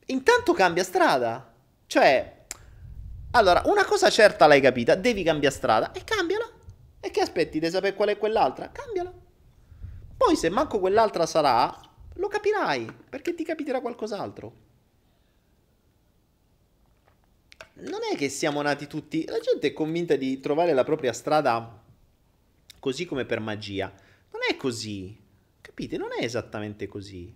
intanto 0.07 0.53
cambia 0.53 0.85
strada. 0.85 1.53
Cioè, 1.89 2.45
allora, 3.33 3.62
una 3.65 3.85
cosa 3.85 4.09
certa 4.09 4.47
l'hai 4.47 4.61
capita: 4.61 4.95
devi 4.95 5.24
cambiare 5.24 5.53
strada 5.53 5.91
e 5.91 6.05
cambiala. 6.05 6.49
E 7.01 7.11
che 7.11 7.23
aspetti 7.23 7.59
di 7.59 7.69
sapere 7.69 7.97
qual 7.97 8.11
è 8.11 8.19
quell'altra? 8.19 8.70
Cambiala. 8.70 9.12
Poi, 10.16 10.37
se 10.37 10.49
manco 10.49 10.78
quell'altra 10.78 11.27
sarà, 11.27 11.85
lo 12.16 12.28
capirai, 12.28 12.86
perché 13.09 13.34
ti 13.34 13.44
capiterà 13.44 13.80
qualcos'altro. 13.80 14.64
Non 17.78 18.01
è 18.10 18.16
che 18.16 18.28
siamo 18.28 18.62
nati 18.62 18.86
tutti... 18.86 19.24
La 19.26 19.38
gente 19.38 19.68
è 19.68 19.72
convinta 19.72 20.16
di 20.16 20.40
trovare 20.40 20.72
la 20.72 20.84
propria 20.84 21.12
strada 21.12 21.82
così 22.78 23.05
come 23.05 23.26
per 23.26 23.40
magia. 23.40 23.93
Non 24.32 24.40
è 24.48 24.56
così. 24.56 25.14
Capite? 25.60 25.98
Non 25.98 26.09
è 26.18 26.24
esattamente 26.24 26.86
così. 26.86 27.34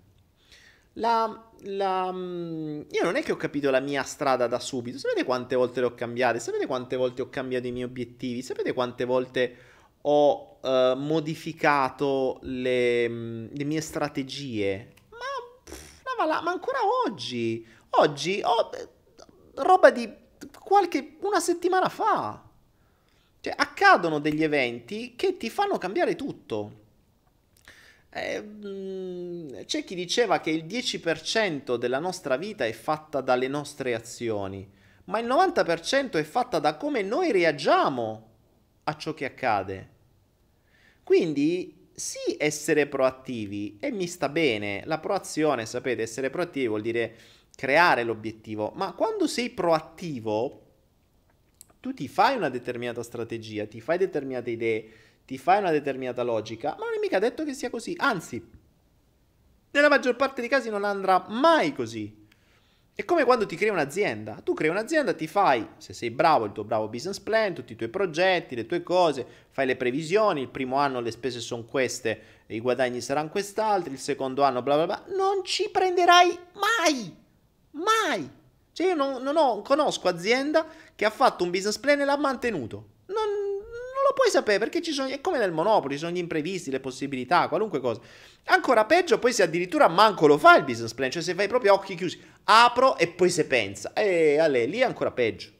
La, 0.94 1.50
la, 1.64 2.10
mm, 2.10 2.82
io 2.90 3.02
non 3.04 3.16
è 3.16 3.22
che 3.22 3.32
ho 3.32 3.36
capito 3.36 3.70
la 3.70 3.80
mia 3.80 4.02
strada 4.02 4.46
da 4.46 4.58
subito. 4.58 4.98
Sapete 4.98 5.24
quante 5.24 5.56
volte 5.56 5.80
le 5.80 5.86
ho 5.86 5.94
cambiate? 5.94 6.40
Sapete 6.40 6.66
quante 6.66 6.96
volte 6.96 7.20
ho 7.20 7.28
cambiato 7.28 7.66
i 7.66 7.72
miei 7.72 7.84
obiettivi? 7.84 8.40
Sapete 8.40 8.72
quante 8.72 9.04
volte 9.04 9.56
ho 10.00 10.49
uh, 10.60 10.96
modificato 10.96 12.38
le, 12.42 13.08
mm, 13.08 13.46
le, 13.52 13.64
mie 13.64 13.80
strategie. 13.80 14.92
Ma, 15.10 16.26
ma, 16.26 16.40
ma, 16.40 16.50
ancora 16.50 16.78
oggi, 17.06 17.66
oggi 17.90 18.40
ho 18.42 18.70
eh, 18.74 18.88
roba 19.56 19.90
di 19.90 20.12
qualche 20.58 21.16
una 21.20 21.40
settimana 21.40 21.88
fa. 21.88 22.42
Cioè, 23.40 23.54
accadono 23.56 24.18
degli 24.18 24.42
eventi 24.42 25.14
che 25.16 25.36
ti 25.36 25.48
fanno 25.48 25.78
cambiare 25.78 26.14
tutto. 26.14 26.78
Eh, 28.12 28.42
mm, 28.42 29.60
c'è 29.66 29.84
chi 29.84 29.94
diceva 29.94 30.40
che 30.40 30.50
il 30.50 30.64
10% 30.64 31.76
della 31.76 32.00
nostra 32.00 32.36
vita 32.36 32.66
è 32.66 32.72
fatta 32.72 33.20
dalle 33.20 33.48
nostre 33.48 33.94
azioni, 33.94 34.68
ma 35.04 35.20
il 35.20 35.26
90% 35.26 36.12
è 36.12 36.22
fatta 36.24 36.58
da 36.58 36.76
come 36.76 37.02
noi 37.02 37.30
reagiamo 37.30 38.28
a 38.84 38.96
ciò 38.96 39.14
che 39.14 39.24
accade. 39.24 39.88
Quindi 41.10 41.88
sì 41.92 42.36
essere 42.38 42.86
proattivi 42.86 43.78
e 43.80 43.90
mi 43.90 44.06
sta 44.06 44.28
bene, 44.28 44.82
la 44.84 45.00
proazione, 45.00 45.66
sapete, 45.66 46.02
essere 46.02 46.30
proattivi 46.30 46.68
vuol 46.68 46.82
dire 46.82 47.16
creare 47.56 48.04
l'obiettivo, 48.04 48.70
ma 48.76 48.92
quando 48.92 49.26
sei 49.26 49.50
proattivo 49.50 50.66
tu 51.80 51.92
ti 51.92 52.06
fai 52.06 52.36
una 52.36 52.48
determinata 52.48 53.02
strategia, 53.02 53.66
ti 53.66 53.80
fai 53.80 53.98
determinate 53.98 54.50
idee, 54.50 54.90
ti 55.24 55.36
fai 55.36 55.58
una 55.58 55.72
determinata 55.72 56.22
logica, 56.22 56.76
ma 56.78 56.84
non 56.84 56.94
è 56.94 57.00
mica 57.00 57.18
detto 57.18 57.42
che 57.42 57.54
sia 57.54 57.70
così, 57.70 57.96
anzi, 57.98 58.48
nella 59.72 59.88
maggior 59.88 60.14
parte 60.14 60.42
dei 60.42 60.48
casi 60.48 60.70
non 60.70 60.84
andrà 60.84 61.26
mai 61.28 61.72
così. 61.72 62.19
È 62.94 63.04
come 63.04 63.24
quando 63.24 63.46
ti 63.46 63.56
crei 63.56 63.70
un'azienda. 63.70 64.40
Tu 64.44 64.52
crei 64.52 64.68
un'azienda, 64.68 65.14
ti 65.14 65.26
fai, 65.26 65.66
se 65.78 65.92
sei 65.92 66.10
bravo, 66.10 66.44
il 66.44 66.52
tuo 66.52 66.64
bravo 66.64 66.88
business 66.88 67.18
plan, 67.18 67.54
tutti 67.54 67.72
i 67.72 67.76
tuoi 67.76 67.88
progetti, 67.88 68.54
le 68.54 68.66
tue 68.66 68.82
cose, 68.82 69.26
fai 69.50 69.66
le 69.66 69.76
previsioni, 69.76 70.42
il 70.42 70.48
primo 70.48 70.76
anno 70.76 71.00
le 71.00 71.10
spese 71.10 71.40
sono 71.40 71.64
queste, 71.64 72.20
i 72.48 72.60
guadagni 72.60 73.00
saranno 73.00 73.30
quest'altri, 73.30 73.92
il 73.92 73.98
secondo 73.98 74.42
anno 74.42 74.60
bla 74.62 74.74
bla 74.74 74.86
bla. 74.86 75.04
Non 75.16 75.44
ci 75.44 75.70
prenderai 75.70 76.38
mai! 76.54 77.16
Mai! 77.72 78.30
Cioè 78.72 78.88
io 78.88 78.94
non, 78.94 79.22
non 79.22 79.36
ho, 79.36 79.62
conosco 79.62 80.08
azienda 80.08 80.66
che 80.94 81.04
ha 81.04 81.10
fatto 81.10 81.44
un 81.44 81.50
business 81.50 81.78
plan 81.78 82.00
e 82.00 82.04
l'ha 82.04 82.16
mantenuto. 82.18 82.98
Non 83.06 83.39
lo 84.10 84.12
puoi 84.12 84.30
sapere 84.30 84.58
perché 84.58 84.82
ci 84.82 84.90
sono, 84.92 85.08
è 85.08 85.20
come 85.20 85.38
nel 85.38 85.52
Monopoli, 85.52 85.94
ci 85.94 86.00
sono 86.00 86.12
gli 86.12 86.18
imprevisti, 86.18 86.70
le 86.70 86.80
possibilità, 86.80 87.48
qualunque 87.48 87.78
cosa. 87.78 88.00
Ancora 88.46 88.84
peggio 88.84 89.20
poi 89.20 89.32
se 89.32 89.44
addirittura 89.44 89.86
manco 89.86 90.26
lo 90.26 90.36
fa 90.36 90.56
il 90.56 90.64
business 90.64 90.92
plan, 90.94 91.10
cioè 91.10 91.22
se 91.22 91.34
fai 91.34 91.46
proprio 91.46 91.74
occhi 91.74 91.94
chiusi, 91.94 92.20
apro 92.44 92.96
e 92.96 93.06
poi 93.06 93.30
se 93.30 93.46
pensa. 93.46 93.92
E 93.92 94.38
alle, 94.38 94.66
lì 94.66 94.78
è 94.78 94.84
ancora 94.84 95.12
peggio, 95.12 95.50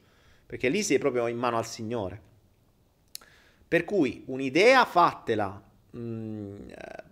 perché 0.45 0.67
lì 0.67 0.83
sei 0.83 0.97
proprio 0.97 1.27
in 1.27 1.37
mano 1.37 1.57
al 1.57 1.65
Signore. 1.65 2.21
Per 3.67 3.85
cui 3.85 4.23
un'idea 4.25 4.83
fatela. 4.83 5.69
Mm, 5.95 6.69
eh, 6.69 7.03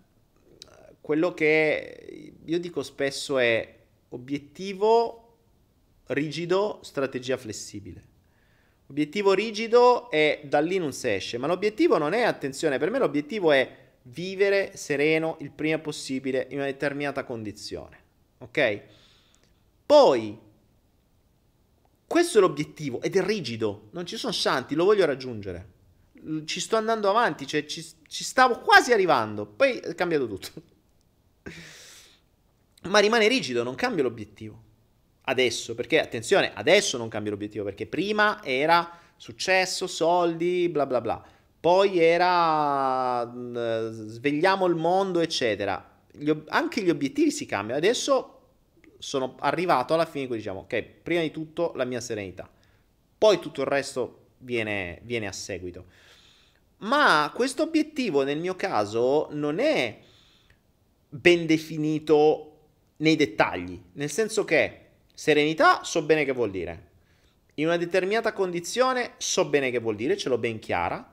quello 0.99 1.33
che 1.33 2.33
io 2.43 2.59
dico 2.59 2.83
spesso 2.83 3.37
è 3.37 3.77
obiettivo 4.09 5.37
rigido, 6.07 6.79
strategia 6.81 7.37
flessibile. 7.37 8.07
Obiettivo 8.89 9.33
rigido 9.33 10.09
è 10.09 10.41
da 10.43 10.59
lì 10.59 10.79
non 10.79 10.93
si 10.93 11.09
esce, 11.09 11.37
ma 11.37 11.45
l'obiettivo 11.45 11.99
non 11.99 12.13
è, 12.13 12.23
attenzione, 12.23 12.79
per 12.79 12.89
me 12.89 12.97
l'obiettivo 12.97 13.51
è 13.51 13.87
vivere 14.03 14.75
sereno 14.75 15.37
il 15.41 15.51
prima 15.51 15.77
possibile 15.77 16.47
in 16.49 16.57
una 16.57 16.65
determinata 16.65 17.23
condizione. 17.23 17.97
Ok? 18.39 18.81
Poi, 19.85 20.39
questo 22.07 22.37
è 22.39 22.41
l'obiettivo 22.41 22.99
ed 23.01 23.15
è 23.15 23.23
rigido, 23.23 23.89
non 23.91 24.07
ci 24.07 24.17
sono 24.17 24.33
santi, 24.33 24.73
lo 24.73 24.85
voglio 24.85 25.05
raggiungere. 25.05 25.77
Ci 26.45 26.59
sto 26.59 26.75
andando 26.75 27.11
avanti, 27.11 27.45
cioè 27.45 27.65
ci, 27.65 27.85
ci 28.07 28.23
stavo 28.23 28.61
quasi 28.61 28.91
arrivando, 28.91 29.45
poi 29.45 29.77
è 29.77 29.93
cambiato 29.93 30.27
tutto. 30.27 30.63
Ma 32.89 32.97
rimane 32.97 33.27
rigido, 33.27 33.61
non 33.61 33.75
cambia 33.75 34.01
l'obiettivo. 34.01 34.63
Adesso, 35.29 35.75
perché 35.75 35.99
attenzione, 35.99 36.51
adesso 36.53 36.97
non 36.97 37.07
cambia 37.07 37.31
l'obiettivo, 37.31 37.63
perché 37.63 37.85
prima 37.85 38.43
era 38.43 38.89
successo, 39.15 39.85
soldi, 39.87 40.69
bla 40.69 40.85
bla 40.85 41.01
bla 41.01 41.37
poi 41.59 41.99
era 41.99 43.23
uh, 43.23 43.91
svegliamo 43.91 44.65
il 44.65 44.75
mondo, 44.75 45.19
eccetera. 45.19 45.97
Gli 46.11 46.31
anche 46.47 46.81
gli 46.81 46.89
obiettivi 46.89 47.31
si 47.31 47.45
cambiano. 47.45 47.79
Adesso 47.79 48.35
sono 48.97 49.35
arrivato 49.39 49.93
alla 49.93 50.05
fine 50.05 50.25
in 50.25 50.31
diciamo, 50.31 50.61
ok, 50.61 50.81
prima 51.03 51.21
di 51.21 51.31
tutto 51.31 51.73
la 51.75 51.85
mia 51.85 51.99
serenità, 51.99 52.49
poi 53.17 53.39
tutto 53.39 53.61
il 53.61 53.67
resto 53.67 54.27
viene, 54.39 54.99
viene 55.03 55.27
a 55.27 55.31
seguito. 55.31 55.85
Ma 56.79 57.29
questo 57.33 57.63
obiettivo 57.63 58.23
nel 58.23 58.39
mio 58.39 58.55
caso 58.55 59.27
non 59.31 59.59
è 59.59 59.99
ben 61.09 61.45
definito 61.45 62.45
nei 62.97 63.17
dettagli, 63.17 63.81
nel 63.93 64.09
senso 64.09 64.45
che 64.45 64.78
serenità 65.19 65.83
so 65.83 66.03
bene 66.03 66.23
che 66.23 66.31
vuol 66.31 66.49
dire. 66.49 66.87
In 67.55 67.65
una 67.65 67.75
determinata 67.75 68.31
condizione 68.31 69.15
so 69.17 69.49
bene 69.49 69.69
che 69.69 69.79
vuol 69.79 69.97
dire, 69.97 70.15
ce 70.15 70.29
l'ho 70.29 70.37
ben 70.37 70.59
chiara 70.59 71.11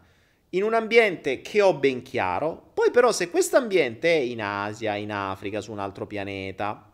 in 0.50 0.62
un 0.62 0.74
ambiente 0.74 1.40
che 1.40 1.60
ho 1.60 1.74
ben 1.74 2.02
chiaro. 2.02 2.70
Poi 2.72 2.92
però 2.92 3.10
se 3.10 3.30
questo 3.30 3.56
ambiente 3.56 4.08
è 4.08 4.20
in 4.20 4.40
Asia, 4.40 4.94
in 4.94 5.10
Africa, 5.10 5.60
su 5.60 5.72
un 5.72 5.80
altro 5.80 6.06
pianeta, 6.06 6.88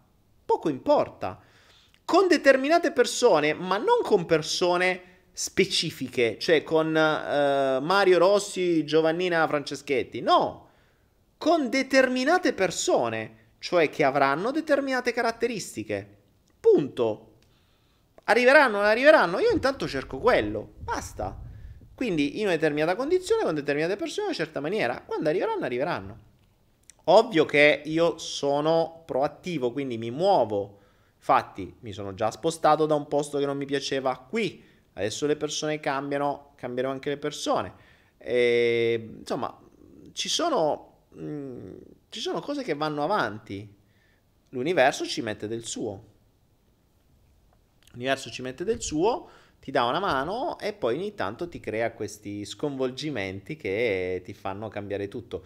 poco 0.46 0.70
importa. 0.70 1.38
con 2.04 2.28
determinate 2.28 2.92
persone, 2.92 3.52
ma 3.54 3.76
non 3.76 4.00
con 4.02 4.26
persone 4.26 5.00
specifiche, 5.32 6.38
cioè 6.38 6.62
con 6.62 6.88
uh, 6.88 7.82
Mario 7.82 8.18
Rossi, 8.18 8.84
Giovannina 8.84 9.46
Franceschetti, 9.46 10.20
no, 10.20 10.68
con 11.38 11.68
determinate 11.68 12.52
persone, 12.52 13.54
cioè 13.58 13.88
che 13.90 14.02
avranno 14.02 14.50
determinate 14.50 15.12
caratteristiche. 15.12 16.21
Punto. 16.62 17.30
Arriveranno, 18.22 18.76
non 18.76 18.86
arriveranno, 18.86 19.40
io 19.40 19.50
intanto 19.50 19.88
cerco 19.88 20.18
quello, 20.18 20.74
basta. 20.78 21.36
Quindi 21.92 22.38
in 22.38 22.44
una 22.44 22.54
determinata 22.54 22.94
condizione, 22.94 23.42
con 23.42 23.52
determinate 23.52 23.96
persone, 23.96 24.28
in 24.28 24.34
una 24.34 24.44
certa 24.44 24.60
maniera. 24.60 25.02
Quando 25.04 25.28
arriveranno, 25.28 25.64
arriveranno. 25.64 26.18
Ovvio 27.06 27.44
che 27.44 27.82
io 27.84 28.16
sono 28.18 29.02
proattivo, 29.04 29.72
quindi 29.72 29.98
mi 29.98 30.12
muovo. 30.12 30.78
Infatti, 31.16 31.74
mi 31.80 31.92
sono 31.92 32.14
già 32.14 32.30
spostato 32.30 32.86
da 32.86 32.94
un 32.94 33.08
posto 33.08 33.38
che 33.38 33.44
non 33.46 33.56
mi 33.56 33.66
piaceva 33.66 34.16
qui. 34.16 34.62
Adesso 34.92 35.26
le 35.26 35.36
persone 35.36 35.80
cambiano, 35.80 36.52
cambierò 36.54 36.90
anche 36.90 37.08
le 37.08 37.16
persone. 37.16 37.74
E, 38.18 39.14
insomma, 39.18 39.58
ci 40.12 40.28
sono, 40.28 41.06
mh, 41.10 41.24
mm, 41.24 41.76
ci 42.08 42.20
sono 42.20 42.40
cose 42.40 42.62
che 42.62 42.74
vanno 42.74 43.02
avanti. 43.02 43.68
L'universo 44.50 45.04
ci 45.04 45.22
mette 45.22 45.48
del 45.48 45.64
suo. 45.64 46.10
L'universo 47.92 48.30
ci 48.30 48.42
mette 48.42 48.64
del 48.64 48.82
suo 48.82 49.28
ti 49.62 49.70
dà 49.70 49.84
una 49.84 50.00
mano 50.00 50.58
e 50.58 50.72
poi 50.72 50.96
ogni 50.96 51.14
tanto 51.14 51.48
ti 51.48 51.60
crea 51.60 51.92
questi 51.92 52.44
sconvolgimenti 52.44 53.56
che 53.56 54.20
ti 54.24 54.34
fanno 54.34 54.66
cambiare 54.66 55.06
tutto. 55.06 55.44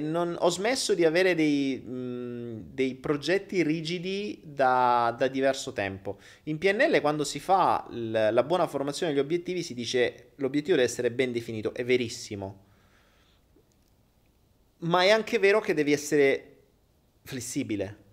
Non, 0.00 0.34
ho 0.38 0.48
smesso 0.48 0.94
di 0.94 1.04
avere 1.04 1.34
dei, 1.34 1.78
mh, 1.78 2.72
dei 2.72 2.94
progetti 2.94 3.62
rigidi 3.62 4.40
da, 4.44 5.14
da, 5.18 5.28
diverso 5.28 5.74
tempo. 5.74 6.18
In 6.44 6.56
PNL 6.56 7.00
quando 7.02 7.22
si 7.24 7.38
fa 7.38 7.86
l- 7.90 8.30
la 8.32 8.42
buona 8.44 8.66
formazione 8.66 9.12
degli 9.12 9.20
obiettivi 9.20 9.62
si 9.62 9.74
dice 9.74 10.30
l'obiettivo 10.36 10.76
deve 10.76 10.88
essere 10.88 11.10
ben 11.10 11.30
definito, 11.30 11.74
è 11.74 11.84
verissimo. 11.84 12.64
Ma 14.78 15.02
è 15.02 15.10
anche 15.10 15.38
vero 15.38 15.60
che 15.60 15.74
devi 15.74 15.92
essere 15.92 16.56
flessibile 17.24 18.06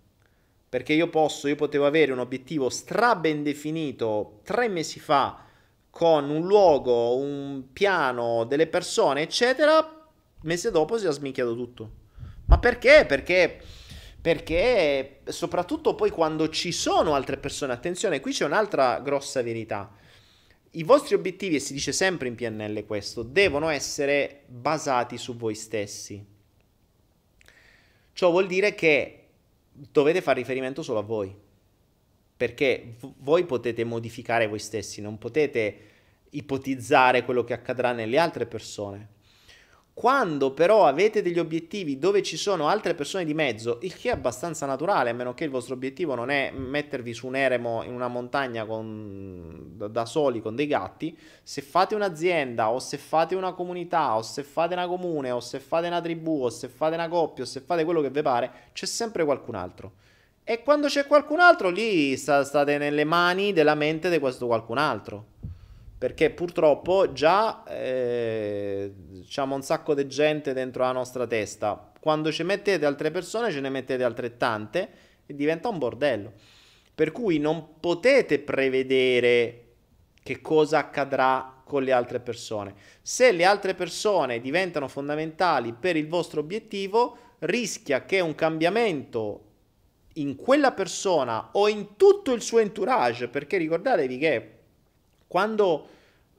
perché 0.76 0.92
io 0.92 1.08
posso, 1.08 1.48
io 1.48 1.56
potevo 1.56 1.86
avere 1.86 2.12
un 2.12 2.20
obiettivo 2.20 2.68
stra 2.68 3.16
ben 3.16 3.44
definito 3.44 4.42
tre 4.44 4.68
mesi 4.68 5.00
fa 5.00 5.42
con 5.90 6.30
un 6.30 6.46
luogo, 6.46 7.16
un 7.16 7.68
piano, 7.72 8.44
delle 8.44 8.68
persone, 8.68 9.22
eccetera, 9.22 10.06
mese 10.42 10.72
dopo 10.72 10.98
si 10.98 11.06
è 11.06 11.12
sminchiato 11.14 11.56
tutto. 11.56 11.92
Ma 12.48 12.60
perché? 12.60 13.06
Perché 13.08 13.62
perché 14.20 15.22
soprattutto 15.28 15.96
poi 15.96 16.10
quando 16.10 16.50
ci 16.50 16.74
sono 16.74 17.16
altre 17.16 17.38
persone, 17.38 17.72
attenzione, 17.72 18.20
qui 18.20 18.34
c'è 18.34 18.44
un'altra 18.44 19.00
grossa 19.00 19.42
verità. 19.42 19.90
I 20.72 20.84
vostri 20.84 21.16
obiettivi, 21.16 21.56
e 21.56 21.60
si 21.60 21.72
dice 21.72 21.94
sempre 21.94 22.28
in 22.28 22.36
PNL 22.36 22.86
questo, 22.86 23.24
devono 23.24 23.70
essere 23.70 24.42
basati 24.48 25.18
su 25.18 25.38
voi 25.38 25.56
stessi. 25.56 26.22
Ciò 28.12 28.30
vuol 28.30 28.48
dire 28.48 28.76
che 28.76 29.25
dovete 29.92 30.22
fare 30.22 30.40
riferimento 30.40 30.82
solo 30.82 31.00
a 31.00 31.04
voi. 31.04 31.36
Perché 32.38 32.96
v- 33.00 33.14
voi 33.18 33.46
potete 33.46 33.84
modificare 33.84 34.48
voi 34.48 34.60
stessi, 34.60 35.02
non 35.02 35.18
potete 35.18 35.78
ipotizzare 36.32 37.24
quello 37.24 37.44
che 37.44 37.54
accadrà 37.54 37.92
nelle 37.92 38.18
altre 38.18 38.46
persone. 38.46 39.14
Quando 39.96 40.52
però 40.52 40.88
avete 40.88 41.22
degli 41.22 41.40
obiettivi 41.40 41.98
dove 41.98 42.22
ci 42.22 42.36
sono 42.36 42.68
altre 42.68 42.96
persone 42.96 43.24
di 43.24 43.34
mezzo, 43.34 43.80
il 43.84 43.96
che 43.96 44.10
è 44.10 44.12
abbastanza 44.12 44.66
naturale, 44.66 45.12
a 45.12 45.14
meno 45.14 45.34
che 45.34 45.46
il 45.46 45.50
vostro 45.50 45.74
obiettivo 45.74 46.16
non 46.16 46.30
è 46.30 46.52
mettervi 46.52 47.14
su 47.14 47.28
un 47.28 47.38
eremo 47.38 47.82
in 47.82 47.94
una 47.94 48.10
montagna 48.10 48.66
con, 48.66 49.72
da, 49.90 50.06
soli 50.06 50.42
con 50.42 50.54
dei 50.54 50.68
gatti, 50.68 51.18
se 51.42 51.62
fate 51.62 51.96
un'azienda 51.96 52.72
o 52.72 52.80
se 52.80 52.98
fate 52.98 53.36
una 53.36 53.54
comunità 53.54 54.18
o 54.18 54.22
se 54.22 54.44
fate 54.44 54.74
una 54.74 54.86
comune 54.86 55.32
o 55.32 55.40
se 55.40 55.62
fate 55.62 55.88
una 55.88 56.02
tribù 56.02 56.44
o 56.44 56.50
se 56.50 56.68
fate 56.68 56.96
una 56.96 57.08
coppia 57.08 57.46
o 57.46 57.48
se 57.48 57.62
fate 57.62 57.86
quello 57.86 58.02
che 58.02 58.10
vi 58.10 58.22
pare, 58.22 58.52
c'è 58.74 58.86
sempre 58.86 59.24
qualcun 59.24 59.56
altro. 59.56 59.94
E 60.44 60.62
quando 60.62 60.88
c'è 60.88 61.08
qualcun 61.08 61.40
altro 61.40 61.70
lì 61.70 62.18
sta, 62.18 62.44
state 62.44 62.78
nelle 62.78 63.06
mani 63.06 63.54
della 63.54 63.76
mente 63.76 64.10
di 64.10 64.20
questo 64.20 64.46
qualcun 64.46 64.78
altro 64.78 65.28
perché 65.98 66.30
purtroppo 66.30 67.14
già 67.14 67.64
eh, 67.64 68.92
diciamo 68.96 69.56
un 69.56 69.62
sacco 69.62 69.94
di 69.94 70.08
gente 70.08 70.54
dentro 70.54 70.84
la 70.84 70.92
nostra 70.92 71.26
testa. 71.26 71.92
Quando 72.00 72.32
ci 72.32 72.44
mettete 72.44 72.86
altre 72.86 73.12
persone, 73.12 73.52
ce 73.52 73.62
ne 73.62 73.70
mettete 73.70 74.04
altrettante 74.04 74.90
e 75.26 75.34
diventa 75.34 75.70
un 75.70 75.78
bordello. 75.78 76.34
Per 76.94 77.12
cui 77.12 77.40
non 77.40 77.80
potete 77.80 78.40
prevedere 78.40 79.62
che 80.22 80.42
cosa 80.42 80.80
accadrà 80.80 81.62
con 81.64 81.84
le 81.84 81.92
altre 81.92 82.20
persone. 82.20 82.76
Se 83.02 83.32
le 83.32 83.44
altre 83.44 83.74
persone 83.74 84.40
diventano 84.40 84.88
fondamentali 84.88 85.74
per 85.74 85.96
il 85.96 86.08
vostro 86.08 86.42
obiettivo, 86.42 87.18
rischia 87.40 88.06
che 88.06 88.20
un 88.20 88.36
cambiamento 88.36 89.42
in 90.14 90.36
quella 90.36 90.72
persona 90.72 91.50
o 91.54 91.68
in 91.68 91.96
tutto 91.98 92.32
il 92.34 92.42
suo 92.42 92.60
entourage, 92.60 93.28
perché 93.28 93.58
ricordatevi 93.58 94.18
che 94.18 94.52
quando 95.28 95.88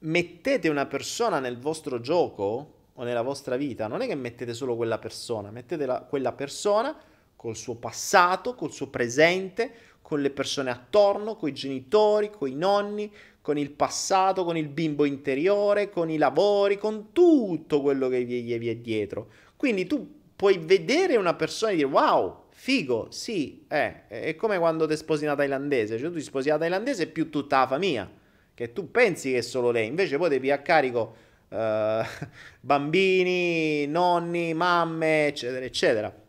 mettete 0.01 0.69
una 0.69 0.87
persona 0.87 1.41
nel 1.41 1.59
vostro 1.59 2.01
gioco 2.01 2.75
o 2.95 3.03
nella 3.03 3.23
vostra 3.23 3.57
vita, 3.57 3.87
non 3.87 4.01
è 4.01 4.07
che 4.07 4.15
mettete 4.15 4.55
solo 4.55 4.77
quella 4.77 4.99
persona, 4.99 5.51
mettete 5.51 5.87
la, 5.87 6.01
quella 6.01 6.33
persona 6.33 6.97
col 7.35 7.57
suo 7.57 7.75
passato, 7.75 8.55
col 8.55 8.73
suo 8.73 8.89
presente, 8.89 9.73
con 10.01 10.21
le 10.21 10.31
persone 10.31 10.71
attorno, 10.71 11.37
con 11.37 11.49
i 11.49 11.53
genitori, 11.53 12.31
con 12.31 12.49
i 12.49 12.55
nonni, 12.55 13.13
con 13.41 13.59
il 13.59 13.71
passato, 13.71 14.45
con 14.45 14.57
il 14.57 14.69
bimbo 14.69 15.05
interiore, 15.05 15.91
con 15.91 16.09
i 16.09 16.17
lavori, 16.17 16.79
con 16.79 17.13
tutto 17.13 17.83
quello 17.83 18.09
che 18.09 18.25
vi, 18.25 18.57
vi 18.57 18.69
è 18.69 18.77
dietro. 18.77 19.29
Quindi 19.57 19.87
tu 19.87 20.21
puoi 20.35 20.59
vedere 20.59 21.17
una 21.17 21.35
persona 21.35 21.73
e 21.73 21.77
dire 21.77 21.89
wow, 21.89 22.45
figo, 22.51 23.09
sì, 23.11 23.65
è, 23.69 24.05
è 24.09 24.35
come 24.37 24.59
quando 24.59 24.87
ti 24.87 24.97
sposi 24.97 25.25
una 25.25 25.35
thailandese, 25.35 25.99
cioè 25.99 26.09
tu 26.09 26.17
ti 26.17 26.23
sposi 26.23 26.49
una 26.49 26.59
thailandese 26.59 27.09
più 27.09 27.29
tutta 27.29 27.59
la 27.59 27.67
famiglia 27.67 28.25
che 28.57 28.73
tu 28.73 28.91
pensi 28.91 29.33
che 29.33 29.39
è 29.39 29.43
solo 29.43 29.71
lei, 29.71 29.87
invece 29.87 30.17
poi 30.17 30.31
devi 30.31 30.51
a 30.51 30.63
carico 30.63 31.15
uh, 31.51 31.57
bambini, 32.59 33.87
nonni, 33.87 34.55
mamme, 34.55 35.27
eccetera, 35.27 35.63
eccetera. 35.63 36.25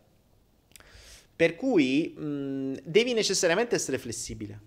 Per 1.33 1.55
cui 1.55 2.13
mh, 2.17 2.79
devi 2.83 3.13
necessariamente 3.13 3.75
essere 3.75 3.97
flessibile. 3.97 4.59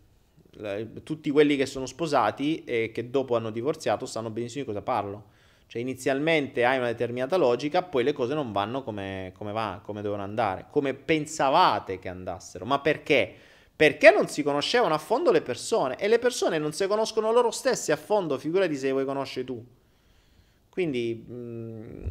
Tutti 1.03 1.31
quelli 1.31 1.57
che 1.57 1.67
sono 1.67 1.85
sposati 1.85 2.65
e 2.65 2.93
che 2.95 3.11
dopo 3.11 3.37
hanno 3.37 3.51
divorziato 3.51 4.07
sanno 4.07 4.31
benissimo 4.31 4.65
di 4.65 4.69
cosa 4.71 4.83
parlo. 4.83 5.25
Cioè, 5.67 5.83
inizialmente 5.83 6.65
hai 6.65 6.79
una 6.79 6.87
determinata 6.87 7.37
logica, 7.37 7.83
poi 7.83 8.05
le 8.05 8.15
cose 8.15 8.33
non 8.33 8.53
vanno 8.53 8.83
come, 8.83 9.33
come, 9.37 9.53
va, 9.53 9.81
come 9.85 10.01
devono 10.01 10.23
andare, 10.23 10.67
come 10.71 10.95
pensavate 10.95 11.99
che 11.99 12.09
andassero. 12.09 12.65
Ma 12.65 12.81
perché? 12.81 13.35
Perché 13.81 14.11
non 14.11 14.29
si 14.29 14.43
conoscevano 14.43 14.93
a 14.93 14.99
fondo 14.99 15.33
le 15.33 15.41
persone 15.41 15.97
e 15.97 16.07
le 16.07 16.19
persone 16.19 16.59
non 16.59 16.75
si 16.75 16.87
conoscono 16.87 17.33
loro 17.33 17.51
stesse 17.51 17.93
a 17.93 17.97
fondo, 17.97 18.37
figurati 18.37 18.77
se 18.77 18.91
vuoi 18.91 19.07
conoscere 19.07 19.47
tu. 19.47 19.65
Quindi 20.69 21.25
mm, 21.27 22.05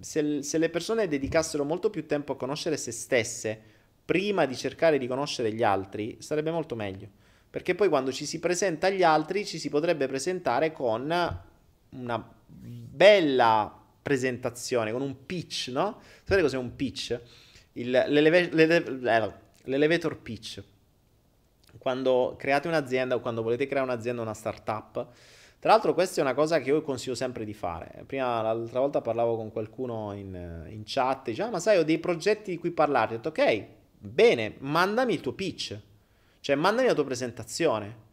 se, 0.00 0.42
se, 0.42 0.58
le 0.58 0.68
persone 0.70 1.06
dedicassero 1.06 1.62
molto 1.62 1.88
più 1.88 2.04
tempo 2.04 2.32
a 2.32 2.36
conoscere 2.36 2.76
se 2.76 2.90
stesse 2.90 3.60
prima 4.04 4.44
di 4.44 4.56
cercare 4.56 4.98
di 4.98 5.06
conoscere 5.06 5.52
gli 5.52 5.62
altri, 5.62 6.16
sarebbe 6.18 6.50
molto 6.50 6.74
meglio. 6.74 7.06
Perché 7.48 7.76
poi 7.76 7.88
quando 7.88 8.10
ci 8.10 8.26
si 8.26 8.40
presenta 8.40 8.88
agli 8.88 9.04
altri 9.04 9.46
ci 9.46 9.60
si 9.60 9.68
potrebbe 9.68 10.08
presentare 10.08 10.72
con 10.72 11.02
una 11.90 12.34
bella 12.48 13.84
presentazione, 14.02 14.90
con 14.90 15.02
un 15.02 15.24
pitch, 15.24 15.68
no? 15.68 16.00
Sapete 16.24 16.42
cos'è 16.42 16.56
un 16.56 16.74
pitch? 16.74 17.20
Il, 17.74 17.88
l'eleve, 17.88 18.50
l'eleve, 18.50 19.40
l'elevator 19.62 20.16
pitch 20.16 20.60
quando 21.78 22.34
create 22.38 22.68
un'azienda 22.68 23.14
o 23.14 23.20
quando 23.20 23.42
volete 23.42 23.66
creare 23.66 23.86
un'azienda 23.86 24.20
una 24.20 24.34
startup. 24.34 25.06
Tra 25.60 25.72
l'altro 25.72 25.92
questa 25.92 26.20
è 26.20 26.24
una 26.24 26.34
cosa 26.34 26.60
che 26.60 26.70
io 26.70 26.82
consiglio 26.82 27.14
sempre 27.14 27.44
di 27.44 27.54
fare. 27.54 28.04
Prima, 28.06 28.42
l'altra 28.42 28.78
volta 28.78 29.00
parlavo 29.00 29.36
con 29.36 29.50
qualcuno 29.50 30.12
in, 30.12 30.66
in 30.68 30.82
chat, 30.84 31.26
diceva, 31.26 31.48
ah, 31.48 31.52
ma 31.52 31.58
sai, 31.58 31.78
ho 31.78 31.84
dei 31.84 31.98
progetti 31.98 32.52
di 32.52 32.58
cui 32.58 32.70
parlare. 32.70 33.14
Ho 33.14 33.16
detto, 33.16 33.30
ok, 33.30 33.64
bene, 33.98 34.54
mandami 34.58 35.14
il 35.14 35.20
tuo 35.20 35.32
pitch, 35.32 35.76
cioè 36.40 36.54
mandami 36.54 36.86
la 36.86 36.94
tua 36.94 37.04
presentazione. 37.04 38.06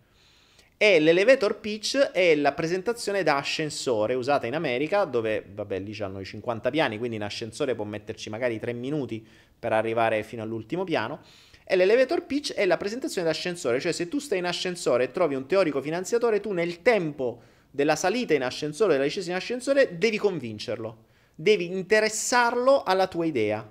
E 0.77 0.99
l'elevator 0.99 1.59
pitch 1.59 1.97
è 1.97 2.35
la 2.35 2.51
presentazione 2.51 3.23
da 3.23 3.37
ascensore 3.37 4.13
usata 4.13 4.45
in 4.45 4.55
America, 4.55 5.05
dove, 5.05 5.45
vabbè, 5.53 5.79
lì 5.79 5.95
hanno 6.01 6.19
i 6.19 6.25
50 6.25 6.69
piani, 6.69 6.97
quindi 6.97 7.15
in 7.15 7.23
ascensore 7.23 7.75
può 7.75 7.85
metterci 7.85 8.29
magari 8.29 8.59
3 8.59 8.73
minuti 8.73 9.25
per 9.57 9.71
arrivare 9.71 10.23
fino 10.23 10.43
all'ultimo 10.43 10.83
piano. 10.83 11.21
E 11.67 11.75
l'elevator 11.75 12.25
pitch 12.25 12.53
è 12.53 12.63
la 12.67 12.77
presentazione 12.77 13.25
d'ascensore, 13.25 13.79
cioè 13.79 13.91
se 13.91 14.07
tu 14.07 14.19
stai 14.19 14.37
in 14.37 14.45
ascensore 14.45 15.05
e 15.05 15.11
trovi 15.11 15.33
un 15.33 15.47
teorico 15.47 15.81
finanziatore, 15.81 16.39
tu 16.39 16.51
nel 16.51 16.83
tempo 16.83 17.41
della 17.71 17.95
salita 17.95 18.35
in 18.35 18.43
ascensore, 18.43 18.93
della 18.93 19.05
discesa 19.05 19.31
in 19.31 19.35
ascensore, 19.35 19.97
devi 19.97 20.17
convincerlo, 20.17 21.05
devi 21.33 21.65
interessarlo 21.65 22.83
alla 22.83 23.07
tua 23.07 23.25
idea. 23.25 23.67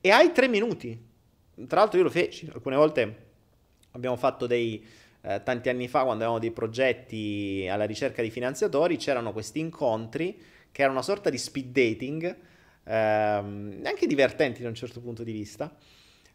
E 0.00 0.10
hai 0.10 0.30
tre 0.30 0.46
minuti. 0.46 1.08
Tra 1.66 1.80
l'altro 1.80 1.98
io 1.98 2.04
lo 2.04 2.10
feci, 2.10 2.48
alcune 2.54 2.76
volte 2.76 3.16
abbiamo 3.90 4.16
fatto 4.16 4.46
dei 4.46 4.82
eh, 5.22 5.42
tanti 5.42 5.68
anni 5.68 5.88
fa 5.88 6.04
quando 6.04 6.22
avevamo 6.22 6.38
dei 6.38 6.52
progetti 6.52 7.66
alla 7.68 7.84
ricerca 7.84 8.22
di 8.22 8.30
finanziatori, 8.30 8.96
c'erano 8.96 9.32
questi 9.32 9.58
incontri 9.58 10.40
che 10.70 10.82
erano 10.82 10.98
una 10.98 11.04
sorta 11.04 11.28
di 11.28 11.38
speed 11.38 11.72
dating, 11.72 12.36
ehm, 12.84 13.80
anche 13.84 14.06
divertenti 14.06 14.62
da 14.62 14.68
un 14.68 14.74
certo 14.74 15.00
punto 15.00 15.22
di 15.24 15.32
vista, 15.32 15.76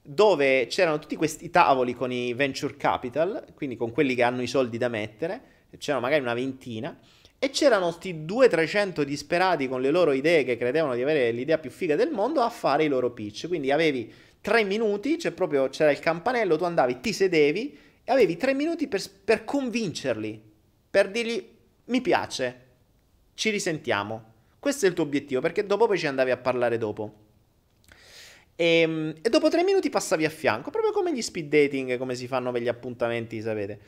dove 0.07 0.67
c'erano 0.67 0.99
tutti 0.99 1.15
questi 1.15 1.49
tavoli 1.49 1.95
con 1.95 2.11
i 2.11 2.33
venture 2.33 2.77
capital, 2.77 3.43
quindi 3.55 3.75
con 3.75 3.91
quelli 3.91 4.13
che 4.13 4.21
hanno 4.21 4.43
i 4.43 4.47
soldi 4.47 4.77
da 4.77 4.87
mettere, 4.87 5.41
c'erano 5.79 6.03
magari 6.03 6.21
una 6.21 6.35
ventina, 6.35 6.95
e 7.39 7.49
c'erano 7.49 7.85
questi 7.85 8.13
200-300 8.23 9.01
disperati 9.01 9.67
con 9.67 9.81
le 9.81 9.89
loro 9.89 10.11
idee 10.11 10.43
che 10.43 10.57
credevano 10.57 10.93
di 10.93 11.01
avere 11.01 11.31
l'idea 11.31 11.57
più 11.57 11.71
figa 11.71 11.95
del 11.95 12.11
mondo 12.11 12.41
a 12.41 12.49
fare 12.49 12.83
i 12.83 12.87
loro 12.87 13.11
pitch. 13.11 13.47
Quindi 13.47 13.71
avevi 13.71 14.11
tre 14.41 14.63
minuti, 14.63 15.17
cioè 15.17 15.31
proprio 15.31 15.69
c'era 15.69 15.91
il 15.91 15.99
campanello, 15.99 16.55
tu 16.55 16.63
andavi, 16.63 16.99
ti 17.01 17.11
sedevi 17.11 17.77
e 18.03 18.11
avevi 18.11 18.37
tre 18.37 18.53
minuti 18.53 18.87
per, 18.87 19.01
per 19.23 19.43
convincerli, 19.43 20.41
per 20.89 21.09
dirgli 21.09 21.47
mi 21.85 22.01
piace, 22.01 22.61
ci 23.33 23.49
risentiamo. 23.49 24.33
Questo 24.59 24.85
è 24.85 24.89
il 24.89 24.95
tuo 24.95 25.03
obiettivo, 25.03 25.41
perché 25.41 25.65
dopo 25.65 25.87
poi 25.87 25.97
ci 25.97 26.07
andavi 26.07 26.31
a 26.31 26.37
parlare 26.37 26.77
dopo. 26.77 27.24
E, 28.55 28.79
ehm, 28.81 29.13
e, 29.21 29.29
dopo 29.29 29.49
tre 29.49 29.63
minuti 29.63 29.89
passavi 29.89 30.25
a 30.25 30.29
fianco, 30.29 30.69
proprio 30.69 30.91
come 30.91 31.13
gli 31.13 31.21
speed 31.21 31.49
dating, 31.49 31.97
come 31.97 32.15
si 32.15 32.27
fanno 32.27 32.51
per 32.51 32.61
gli 32.61 32.67
appuntamenti, 32.67 33.41
sapete. 33.41 33.79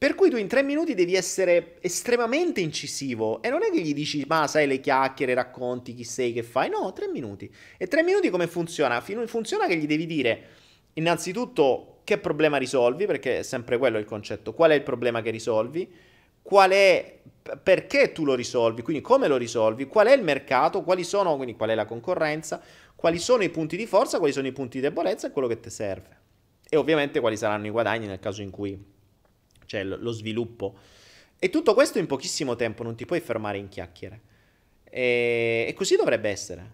Per 0.00 0.14
cui 0.14 0.30
tu 0.30 0.36
in 0.36 0.48
tre 0.48 0.62
minuti 0.62 0.94
devi 0.94 1.14
essere 1.14 1.76
estremamente 1.82 2.62
incisivo 2.62 3.42
e 3.42 3.50
non 3.50 3.62
è 3.62 3.70
che 3.70 3.82
gli 3.82 3.92
dici, 3.92 4.24
ma 4.26 4.46
sai 4.46 4.66
le 4.66 4.80
chiacchiere, 4.80 5.34
racconti 5.34 5.94
chi 5.94 6.04
sei, 6.04 6.32
che 6.32 6.42
fai. 6.42 6.70
No, 6.70 6.90
tre 6.94 7.08
minuti. 7.08 7.52
E 7.76 7.86
tre 7.86 8.02
minuti 8.02 8.30
come 8.30 8.46
funziona? 8.46 8.98
Funziona 9.02 9.66
che 9.66 9.76
gli 9.76 9.86
devi 9.86 10.06
dire 10.06 10.46
innanzitutto 10.94 12.00
che 12.04 12.16
problema 12.16 12.56
risolvi, 12.56 13.04
perché 13.04 13.40
è 13.40 13.42
sempre 13.42 13.76
quello 13.76 13.98
il 13.98 14.06
concetto. 14.06 14.54
Qual 14.54 14.70
è 14.70 14.74
il 14.74 14.82
problema 14.82 15.20
che 15.20 15.30
risolvi? 15.30 15.86
Qual 16.40 16.70
è 16.70 17.18
perché 17.62 18.12
tu 18.12 18.24
lo 18.24 18.34
risolvi, 18.34 18.82
quindi 18.82 19.02
come 19.02 19.28
lo 19.28 19.36
risolvi, 19.36 19.86
qual 19.86 20.06
è 20.06 20.12
il 20.14 20.22
mercato, 20.22 20.82
quali 20.82 21.04
sono, 21.04 21.36
quindi 21.36 21.54
qual 21.56 21.70
è 21.70 21.74
la 21.74 21.84
concorrenza, 21.84 22.62
quali 23.00 23.18
sono 23.18 23.42
i 23.42 23.48
punti 23.48 23.78
di 23.78 23.86
forza, 23.86 24.18
quali 24.18 24.34
sono 24.34 24.46
i 24.46 24.52
punti 24.52 24.76
di 24.76 24.82
debolezza 24.82 25.26
e 25.26 25.30
quello 25.30 25.48
che 25.48 25.58
ti 25.58 25.70
serve. 25.70 26.18
E 26.68 26.76
ovviamente 26.76 27.18
quali 27.18 27.38
saranno 27.38 27.66
i 27.66 27.70
guadagni 27.70 28.06
nel 28.06 28.18
caso 28.18 28.42
in 28.42 28.50
cui 28.50 28.78
cioè 29.64 29.84
lo 29.84 30.10
sviluppo. 30.10 30.76
E 31.38 31.48
tutto 31.48 31.72
questo 31.72 31.98
in 31.98 32.04
pochissimo 32.04 32.56
tempo, 32.56 32.82
non 32.82 32.96
ti 32.96 33.06
puoi 33.06 33.20
fermare 33.20 33.56
in 33.56 33.68
chiacchiere. 33.68 34.20
E, 34.84 35.64
e 35.66 35.72
così 35.72 35.96
dovrebbe 35.96 36.28
essere. 36.28 36.72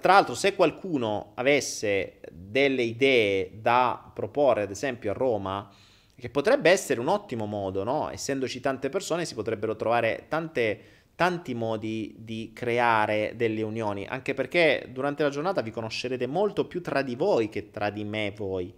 Tra 0.00 0.14
l'altro, 0.14 0.34
se 0.34 0.56
qualcuno 0.56 1.30
avesse 1.36 2.18
delle 2.32 2.82
idee 2.82 3.52
da 3.60 4.10
proporre, 4.12 4.62
ad 4.62 4.72
esempio 4.72 5.12
a 5.12 5.14
Roma, 5.14 5.72
che 6.16 6.28
potrebbe 6.28 6.70
essere 6.70 6.98
un 6.98 7.06
ottimo 7.06 7.46
modo, 7.46 7.84
no? 7.84 8.10
Essendoci 8.10 8.58
tante 8.58 8.88
persone, 8.88 9.24
si 9.24 9.34
potrebbero 9.34 9.76
trovare 9.76 10.24
tante, 10.26 10.80
tanti 11.18 11.52
modi 11.52 12.14
di 12.16 12.52
creare 12.54 13.32
delle 13.34 13.62
unioni, 13.62 14.06
anche 14.06 14.34
perché 14.34 14.86
durante 14.92 15.24
la 15.24 15.30
giornata 15.30 15.62
vi 15.62 15.72
conoscerete 15.72 16.28
molto 16.28 16.64
più 16.64 16.80
tra 16.80 17.02
di 17.02 17.16
voi 17.16 17.48
che 17.48 17.72
tra 17.72 17.90
di 17.90 18.04
me 18.04 18.32
voi. 18.36 18.72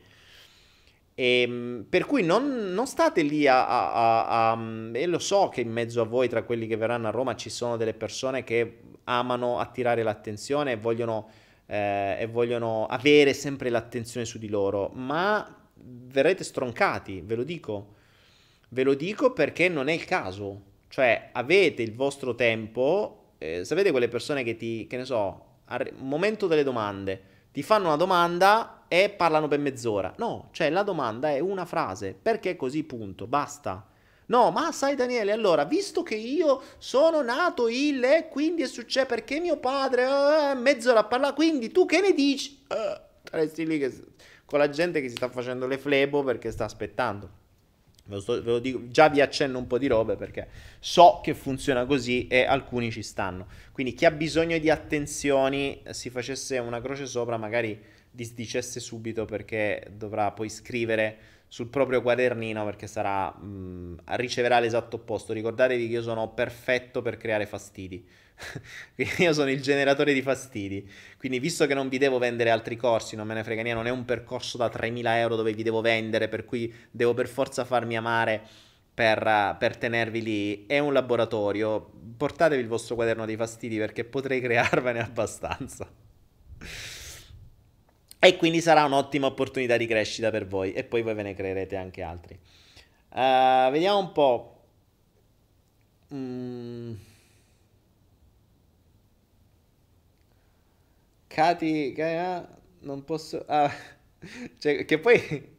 E, 1.15 1.43
ehm, 1.43 1.85
per 1.87 2.07
cui 2.07 2.23
non, 2.23 2.73
non 2.73 2.87
state 2.87 3.21
lì 3.21 3.47
a, 3.47 3.67
a, 3.67 3.93
a, 3.93 4.53
a, 4.53 4.59
E 4.95 5.05
lo 5.05 5.19
so 5.19 5.51
che 5.51 5.61
in 5.61 5.71
mezzo 5.71 6.01
a 6.01 6.07
voi, 6.07 6.31
tra 6.31 6.43
quelli 6.43 6.67
che 6.67 6.79
verranno 6.79 7.09
a 7.09 7.11
Roma, 7.11 7.37
ci 7.37 7.51
sono 7.51 7.77
delle 7.77 7.93
persone 7.93 8.43
che 8.43 8.79
amano 9.05 9.59
attirare 9.59 10.03
l'attenzione 10.03 10.73
e 10.73 10.77
vogliono, 10.77 11.29
eh, 11.67 12.17
e 12.21 12.27
vogliono 12.27 12.87
avere 12.87 13.35
sempre 13.35 13.69
l'attenzione 13.69 14.25
su 14.25 14.39
di 14.39 14.49
loro, 14.49 14.91
ma 14.95 15.69
verrete 15.75 16.43
stroncati, 16.43 17.21
ve 17.23 17.35
lo 17.35 17.45
dico. 17.45 17.97
Ve 18.71 18.83
lo 18.83 18.95
dico 18.95 19.35
perché 19.35 19.69
non 19.69 19.89
è 19.89 19.93
il 19.93 20.07
caso. 20.07 20.69
Cioè, 20.91 21.29
avete 21.31 21.83
il 21.83 21.95
vostro 21.95 22.35
tempo, 22.35 23.35
eh, 23.39 23.65
sapete 23.65 23.93
quelle 23.93 24.09
persone 24.09 24.43
che 24.43 24.57
ti, 24.57 24.89
che 24.89 24.97
ne 24.97 25.05
so, 25.05 25.45
al 25.67 25.89
momento 25.99 26.49
delle 26.49 26.65
domande, 26.65 27.23
ti 27.53 27.63
fanno 27.63 27.87
una 27.87 27.97
domanda 27.97 28.87
e 28.89 29.09
parlano 29.09 29.47
per 29.47 29.61
mezz'ora. 29.61 30.13
No, 30.17 30.49
cioè 30.51 30.69
la 30.69 30.83
domanda 30.83 31.31
è 31.31 31.39
una 31.39 31.65
frase, 31.65 32.13
perché 32.21 32.57
così 32.57 32.83
punto, 32.83 33.29
basta. 33.29 33.87
No, 34.27 34.51
ma 34.51 34.73
sai 34.73 34.97
Daniele, 34.97 35.31
allora, 35.31 35.63
visto 35.63 36.03
che 36.03 36.17
io 36.17 36.61
sono 36.79 37.23
nato 37.23 37.69
il 37.69 38.03
e 38.03 38.29
quindi 38.29 38.63
è 38.63 38.67
successo 38.67 39.07
perché 39.07 39.39
mio 39.39 39.59
padre 39.59 40.03
eh, 40.03 40.55
mezz'ora 40.57 41.01
a 41.01 41.05
parlare, 41.05 41.35
quindi 41.35 41.71
tu 41.71 41.87
che 41.87 42.01
ne 42.01 42.13
dici? 42.13 42.65
Eh, 42.67 43.01
resti 43.31 43.65
lì 43.65 43.79
che, 43.79 43.93
con 44.45 44.59
la 44.59 44.69
gente 44.69 45.01
che 45.01 45.09
si 45.09 45.15
sta 45.15 45.29
facendo 45.29 45.69
le 45.69 45.79
flebo 45.79 46.25
perché 46.25 46.51
sta 46.51 46.65
aspettando. 46.65 47.39
Ve 48.11 48.17
lo, 48.17 48.21
sto, 48.21 48.43
ve 48.43 48.51
lo 48.51 48.59
dico, 48.59 48.89
già 48.89 49.09
vi 49.09 49.21
accenno 49.21 49.57
un 49.57 49.69
po' 49.69 49.79
di 49.79 49.87
robe 49.87 50.17
perché 50.17 50.49
so 50.81 51.21
che 51.23 51.33
funziona 51.33 51.87
così 51.87 52.27
e 52.27 52.45
alcuni 52.45 52.91
ci 52.91 53.03
stanno. 53.03 53.47
Quindi 53.71 53.95
chi 53.95 54.05
ha 54.05 54.11
bisogno 54.11 54.59
di 54.59 54.69
attenzioni 54.69 55.81
si 55.91 56.11
facesse 56.11 56.59
una 56.59 56.81
croce 56.81 57.07
sopra, 57.07 57.37
magari 57.37 57.81
disdicesse 58.11 58.81
subito 58.81 59.25
perché 59.27 59.87
dovrà 59.93 60.33
poi 60.33 60.49
scrivere 60.49 61.19
sul 61.47 61.69
proprio 61.69 62.03
quadernino 62.03 62.65
perché 62.65 62.89
sarà, 62.89 63.31
mh, 63.31 64.03
riceverà 64.17 64.59
l'esatto 64.59 64.97
opposto. 64.97 65.33
Ricordatevi 65.33 65.87
che 65.87 65.93
io 65.93 66.03
sono 66.03 66.29
perfetto 66.31 67.03
per 67.03 67.17
creare 67.17 67.47
fastidi. 67.47 68.05
io 69.19 69.33
sono 69.33 69.51
il 69.51 69.61
generatore 69.61 70.13
di 70.13 70.23
fastidi. 70.23 70.89
Quindi, 71.19 71.39
visto 71.39 71.67
che 71.67 71.75
non 71.75 71.89
vi 71.89 71.99
devo 71.99 72.19
vendere 72.19 72.51
altri 72.51 72.77
corsi, 72.77 73.17
non 73.17 73.27
me 73.27 73.35
ne 73.35 73.45
frega 73.45 73.63
niente, 73.63 73.83
non 73.83 73.87
è 73.87 73.95
un 73.95 74.05
percorso 74.05 74.57
da 74.57 74.67
3.000 74.67 75.03
euro 75.17 75.37
dove 75.37 75.53
vi 75.53 75.63
devo 75.63 75.81
vendere, 75.81 76.29
per 76.29 76.45
cui 76.45 76.73
devo 76.91 77.15
per 77.15 77.29
forza 77.29 77.65
farmi 77.65 77.97
amare 77.97 78.43
per, 78.95 79.57
per 79.59 79.77
tenervi 79.77 80.23
lì. 80.23 80.67
È 80.67 80.79
un 80.79 80.93
laboratorio. 80.93 81.91
Portatevi 82.17 82.61
il 82.61 82.69
vostro 82.69 82.95
quaderno 82.95 83.27
dei 83.27 83.37
fastidi 83.37 83.79
perché 83.79 84.05
potrei 84.05 84.41
crearvene 84.43 85.01
abbastanza. 85.01 85.89
E 88.23 88.37
quindi 88.37 88.61
sarà 88.61 88.85
un'ottima 88.85 89.27
opportunità 89.27 89.79
di 89.79 89.87
crescita 89.87 90.31
per 90.31 90.47
voi 90.47 90.75
e 90.75 90.85
poi 90.85 91.01
voi 91.01 91.15
ve 91.15 91.23
ne 91.23 91.35
creerete 91.35 91.77
anche 91.77 92.03
altri. 92.03 92.39
Uh, 93.13 93.71
vediamo 93.71 93.99
un 93.99 94.13
po'. 94.13 94.55
Mm. 96.15 96.93
Cati, 101.33 101.95
non 102.81 103.05
posso... 103.05 103.45
Ah, 103.47 103.71
cioè, 104.59 104.85
che 104.85 104.99
poi... 104.99 105.59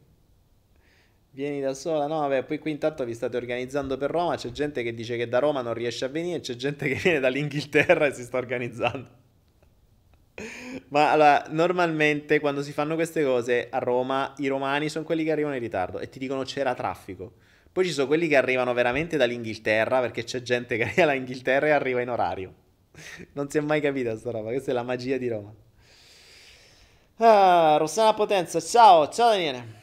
Vieni 1.34 1.62
da 1.62 1.72
sola, 1.72 2.06
no? 2.06 2.18
Vabbè, 2.20 2.44
poi 2.44 2.58
qui 2.58 2.72
intanto 2.72 3.06
vi 3.06 3.14
state 3.14 3.38
organizzando 3.38 3.96
per 3.96 4.10
Roma, 4.10 4.36
c'è 4.36 4.50
gente 4.50 4.82
che 4.82 4.92
dice 4.92 5.16
che 5.16 5.30
da 5.30 5.38
Roma 5.38 5.62
non 5.62 5.72
riesce 5.72 6.04
a 6.04 6.08
venire, 6.08 6.40
c'è 6.40 6.56
gente 6.56 6.86
che 6.86 6.96
viene 7.02 7.20
dall'Inghilterra 7.20 8.04
e 8.04 8.12
si 8.12 8.22
sta 8.22 8.36
organizzando. 8.36 9.08
Ma 10.88 11.10
allora, 11.10 11.46
normalmente 11.48 12.38
quando 12.38 12.62
si 12.62 12.72
fanno 12.72 12.94
queste 12.94 13.24
cose 13.24 13.68
a 13.70 13.78
Roma, 13.78 14.34
i 14.38 14.48
romani 14.48 14.90
sono 14.90 15.06
quelli 15.06 15.24
che 15.24 15.32
arrivano 15.32 15.54
in 15.54 15.60
ritardo 15.62 16.00
e 16.00 16.10
ti 16.10 16.18
dicono 16.18 16.42
c'era 16.42 16.74
traffico. 16.74 17.32
Poi 17.72 17.86
ci 17.86 17.92
sono 17.92 18.06
quelli 18.06 18.28
che 18.28 18.36
arrivano 18.36 18.74
veramente 18.74 19.16
dall'Inghilterra 19.16 20.00
perché 20.00 20.24
c'è 20.24 20.42
gente 20.42 20.76
che 20.76 20.82
arriva 20.82 21.06
dall'Inghilterra 21.06 21.68
e 21.68 21.70
arriva 21.70 22.02
in 22.02 22.10
orario. 22.10 22.54
Non 23.32 23.48
si 23.50 23.58
è 23.58 23.60
mai 23.60 23.80
capita 23.80 24.16
sta 24.16 24.30
roba, 24.30 24.50
questa 24.50 24.70
è 24.70 24.74
la 24.74 24.82
magia 24.82 25.16
di 25.16 25.28
Roma. 25.28 25.52
Ah, 27.16 27.76
Rossana 27.78 28.14
Potenza, 28.14 28.60
ciao, 28.60 29.08
ciao 29.08 29.30
Daniele. 29.30 29.80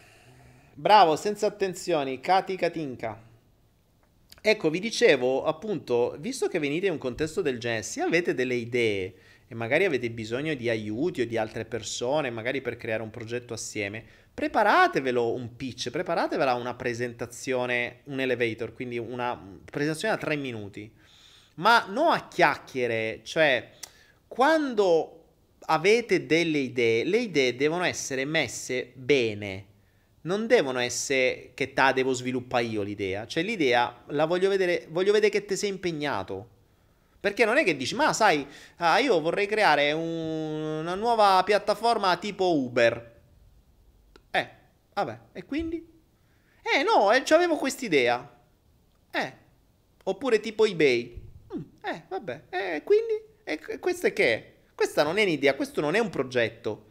Bravo, 0.74 1.16
senza 1.16 1.48
attenzioni, 1.48 2.20
Kati 2.20 2.56
Katinka. 2.56 3.28
Ecco, 4.42 4.70
vi 4.70 4.80
dicevo 4.80 5.44
appunto, 5.44 6.16
visto 6.20 6.48
che 6.48 6.60
venite 6.60 6.86
in 6.86 6.94
un 6.94 6.98
contesto 6.98 7.42
del 7.42 7.60
genere, 7.60 7.84
se 7.84 8.02
avete 8.02 8.34
delle 8.34 8.56
idee 8.56 9.14
e 9.48 9.56
magari 9.56 9.84
avete 9.84 10.10
bisogno 10.12 10.54
di 10.54 10.70
aiuti 10.70 11.22
o 11.22 11.28
di 11.28 11.36
altre 11.38 11.66
persone, 11.66 12.30
magari 12.30 12.62
per 12.62 12.78
creare 12.78 13.04
un 13.04 13.10
progetto 13.10 13.54
assieme, 13.54 14.04
preparatevelo 14.34 15.34
un 15.34 15.56
pitch, 15.58 15.90
preparatevela 15.90 16.54
una 16.54 16.74
presentazione, 16.76 18.02
un 18.06 18.22
elevator, 18.22 18.74
quindi 18.74 18.98
una 18.98 19.38
presentazione 19.66 20.14
da 20.14 20.20
tre 20.20 20.38
minuti, 20.38 20.90
ma 21.60 21.86
non 21.88 22.12
a 22.12 22.28
chiacchiere, 22.28 23.22
cioè 23.24 23.72
quando 24.28 25.16
avete 25.62 26.26
delle 26.26 26.58
idee, 26.60 27.04
le 27.04 27.18
idee 27.18 27.56
devono 27.56 27.84
essere 27.84 28.26
messe 28.26 28.92
bene, 28.96 29.66
non 30.22 30.48
devono 30.48 30.80
essere 30.80 31.52
che 31.54 31.74
ta 31.74 31.92
devo 31.92 32.14
sviluppare 32.14 32.64
io 32.64 32.82
l'idea, 32.82 33.28
cioè 33.28 33.44
l'idea 33.44 34.04
la 34.08 34.26
voglio 34.26 34.50
vedere, 34.50 34.88
voglio 34.90 35.12
vedere 35.12 35.32
che 35.32 35.46
ti 35.46 35.56
sei 35.56 35.70
impegnato. 35.70 36.58
Perché 37.20 37.44
non 37.44 37.58
è 37.58 37.66
che 37.66 37.76
dici, 37.76 37.96
ma 37.96 38.14
sai, 38.14 38.48
ah, 38.78 38.98
io 39.00 39.20
vorrei 39.20 39.46
creare 39.46 39.92
un, 39.92 40.80
una 40.80 40.96
nuova 40.96 41.44
piattaforma 41.44 42.16
tipo 42.16 42.56
Uber. 42.56 43.20
Eh, 44.32 44.50
vabbè, 44.94 45.20
e 45.34 45.44
quindi? 45.44 45.86
Eh, 46.62 46.84
no, 46.84 47.12
eh, 47.12 47.22
avevo 47.34 47.58
quest'idea. 47.58 48.38
Eh, 49.12 49.34
oppure 50.04 50.40
tipo 50.40 50.64
eBay. 50.66 51.19
Mm, 51.56 51.62
eh, 51.84 52.04
vabbè, 52.08 52.44
eh, 52.50 52.82
quindi? 52.84 53.14
Eh, 53.44 53.80
questo 53.80 54.08
è 54.08 54.14
che? 54.14 54.54
Questa 54.76 55.04
non 55.04 55.18
è 55.18 55.24
un'idea, 55.24 55.56
questo 55.56 55.82
non 55.82 55.96
è 55.96 56.00
un 56.00 56.10
progetto. 56.10 56.86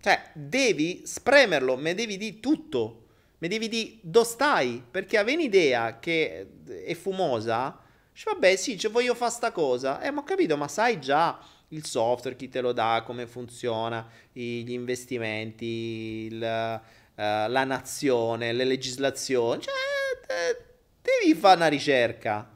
Cioè, 0.00 0.30
devi 0.34 1.02
spremerlo, 1.06 1.76
me 1.76 1.94
devi 1.94 2.16
di 2.16 2.40
tutto. 2.40 3.06
mi 3.38 3.48
devi 3.48 3.68
dire 3.68 3.98
dove 4.02 4.26
stai, 4.26 4.82
perché 4.90 5.18
avevi 5.18 5.36
un'idea 5.36 5.98
che 5.98 6.46
è 6.84 6.94
fumosa, 6.94 7.78
dici, 8.12 8.24
vabbè 8.26 8.56
sì, 8.56 8.78
cioè, 8.78 8.90
voglio 8.90 9.14
fare 9.14 9.30
sta 9.32 9.50
cosa, 9.52 10.00
eh 10.00 10.10
ma 10.10 10.20
ho 10.20 10.24
capito, 10.24 10.56
ma 10.56 10.68
sai 10.68 11.00
già 11.00 11.38
il 11.68 11.84
software, 11.84 12.36
chi 12.36 12.48
te 12.48 12.60
lo 12.60 12.72
dà, 12.72 13.02
come 13.04 13.26
funziona, 13.26 14.06
gli 14.32 14.70
investimenti, 14.72 16.28
il, 16.30 16.36
uh, 16.36 17.20
la 17.48 17.64
nazione, 17.64 18.52
le 18.52 18.64
legislazioni, 18.64 19.62
cioè 19.62 19.74
devi 21.02 21.38
fare 21.38 21.56
una 21.56 21.68
ricerca. 21.68 22.48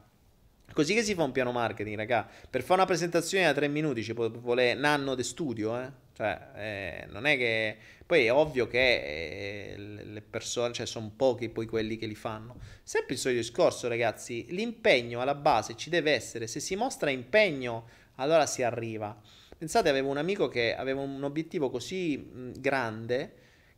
Così 0.78 0.94
che 0.94 1.02
si 1.02 1.14
fa 1.14 1.24
un 1.24 1.32
piano 1.32 1.50
marketing, 1.50 1.96
raga. 1.96 2.24
Per 2.48 2.62
fare 2.62 2.74
una 2.74 2.84
presentazione 2.84 3.46
da 3.46 3.52
tre 3.52 3.66
minuti 3.66 4.00
ci 4.04 4.12
vuole 4.12 4.74
un 4.74 4.84
anno 4.84 5.16
di 5.16 5.24
studio, 5.24 5.76
eh. 5.76 5.90
Cioè, 6.14 6.40
eh, 6.54 7.06
non 7.08 7.26
è 7.26 7.36
che... 7.36 7.76
Poi 8.06 8.26
è 8.26 8.32
ovvio 8.32 8.68
che 8.68 9.72
eh, 9.72 9.76
le 9.76 10.22
persone, 10.22 10.72
cioè 10.72 10.86
sono 10.86 11.10
pochi 11.16 11.48
poi 11.48 11.66
quelli 11.66 11.96
che 11.96 12.06
li 12.06 12.14
fanno. 12.14 12.60
Sempre 12.84 13.14
il 13.14 13.18
solito 13.18 13.40
discorso, 13.40 13.88
ragazzi. 13.88 14.46
L'impegno 14.50 15.20
alla 15.20 15.34
base 15.34 15.74
ci 15.74 15.90
deve 15.90 16.12
essere. 16.12 16.46
Se 16.46 16.60
si 16.60 16.76
mostra 16.76 17.10
impegno, 17.10 17.88
allora 18.14 18.46
si 18.46 18.62
arriva. 18.62 19.20
Pensate, 19.58 19.88
avevo 19.88 20.10
un 20.10 20.18
amico 20.18 20.46
che 20.46 20.76
aveva 20.76 21.00
un 21.00 21.24
obiettivo 21.24 21.70
così 21.70 22.52
grande 22.56 23.32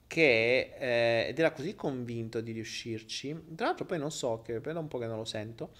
che 0.06 0.74
eh, 0.78 1.28
ed 1.28 1.38
era 1.38 1.52
così 1.52 1.74
convinto 1.74 2.42
di 2.42 2.52
riuscirci. 2.52 3.54
Tra 3.56 3.68
l'altro, 3.68 3.86
poi 3.86 3.98
non 3.98 4.10
so, 4.10 4.42
che 4.42 4.60
per 4.60 4.76
un 4.76 4.86
po' 4.86 4.98
che 4.98 5.06
non 5.06 5.16
lo 5.16 5.24
sento 5.24 5.70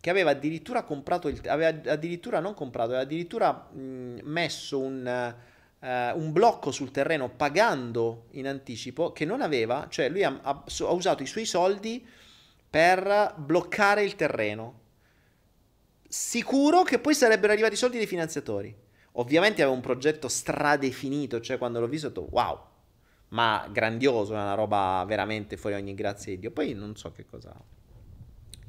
che 0.00 0.10
aveva 0.10 0.30
addirittura 0.30 0.82
comprato 0.82 1.28
il 1.28 1.40
aveva 1.46 1.92
addirittura 1.92 2.40
non 2.40 2.54
comprato, 2.54 2.88
aveva 2.88 3.02
addirittura 3.02 3.52
mh, 3.52 4.20
messo 4.22 4.78
un, 4.78 5.34
uh, 5.78 5.86
un, 5.86 6.32
blocco 6.32 6.70
sul 6.70 6.90
terreno 6.90 7.28
pagando 7.28 8.26
in 8.30 8.48
anticipo 8.48 9.12
che 9.12 9.26
non 9.26 9.42
aveva, 9.42 9.86
cioè 9.90 10.08
lui 10.08 10.24
ha, 10.24 10.40
ha, 10.42 10.64
ha 10.64 10.92
usato 10.92 11.22
i 11.22 11.26
suoi 11.26 11.44
soldi 11.44 12.06
per 12.68 13.34
bloccare 13.36 14.02
il 14.02 14.16
terreno. 14.16 14.78
Sicuro 16.08 16.82
che 16.82 16.98
poi 16.98 17.14
sarebbero 17.14 17.52
arrivati 17.52 17.74
i 17.74 17.78
soldi 17.78 17.98
dei 17.98 18.06
finanziatori. 18.06 18.74
Ovviamente 19.14 19.60
aveva 19.60 19.76
un 19.76 19.82
progetto 19.82 20.28
stradefinito, 20.28 21.40
cioè 21.40 21.58
quando 21.58 21.78
l'ho 21.78 21.88
visto 21.88 22.06
ho 22.06 22.10
detto 22.10 22.28
wow, 22.30 22.58
ma 23.28 23.68
grandioso, 23.70 24.32
è 24.32 24.36
una 24.36 24.54
roba 24.54 25.04
veramente 25.06 25.56
fuori 25.56 25.76
ogni 25.76 25.94
grazia 25.94 26.32
di 26.32 26.40
Dio. 26.40 26.52
Poi 26.52 26.72
non 26.72 26.96
so 26.96 27.12
che 27.12 27.26
cosa 27.26 27.54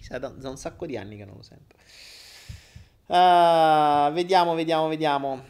Chissà, 0.01 0.17
da, 0.17 0.29
da 0.29 0.49
un 0.49 0.57
sacco 0.57 0.87
di 0.87 0.97
anni 0.97 1.15
che 1.15 1.25
non 1.25 1.35
lo 1.35 1.43
sento. 1.43 1.75
Uh, 3.05 4.11
vediamo, 4.11 4.55
vediamo, 4.55 4.87
vediamo. 4.87 5.43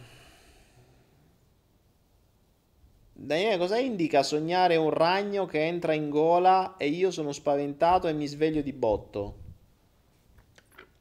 Daniele, 3.13 3.57
cosa 3.57 3.77
indica 3.77 4.23
sognare 4.23 4.75
un 4.75 4.89
ragno 4.89 5.45
che 5.45 5.65
entra 5.65 5.93
in 5.93 6.09
gola 6.09 6.75
e 6.75 6.87
io 6.87 7.11
sono 7.11 7.31
spaventato 7.31 8.09
e 8.09 8.13
mi 8.13 8.27
sveglio 8.27 8.61
di 8.61 8.73
botto? 8.73 9.37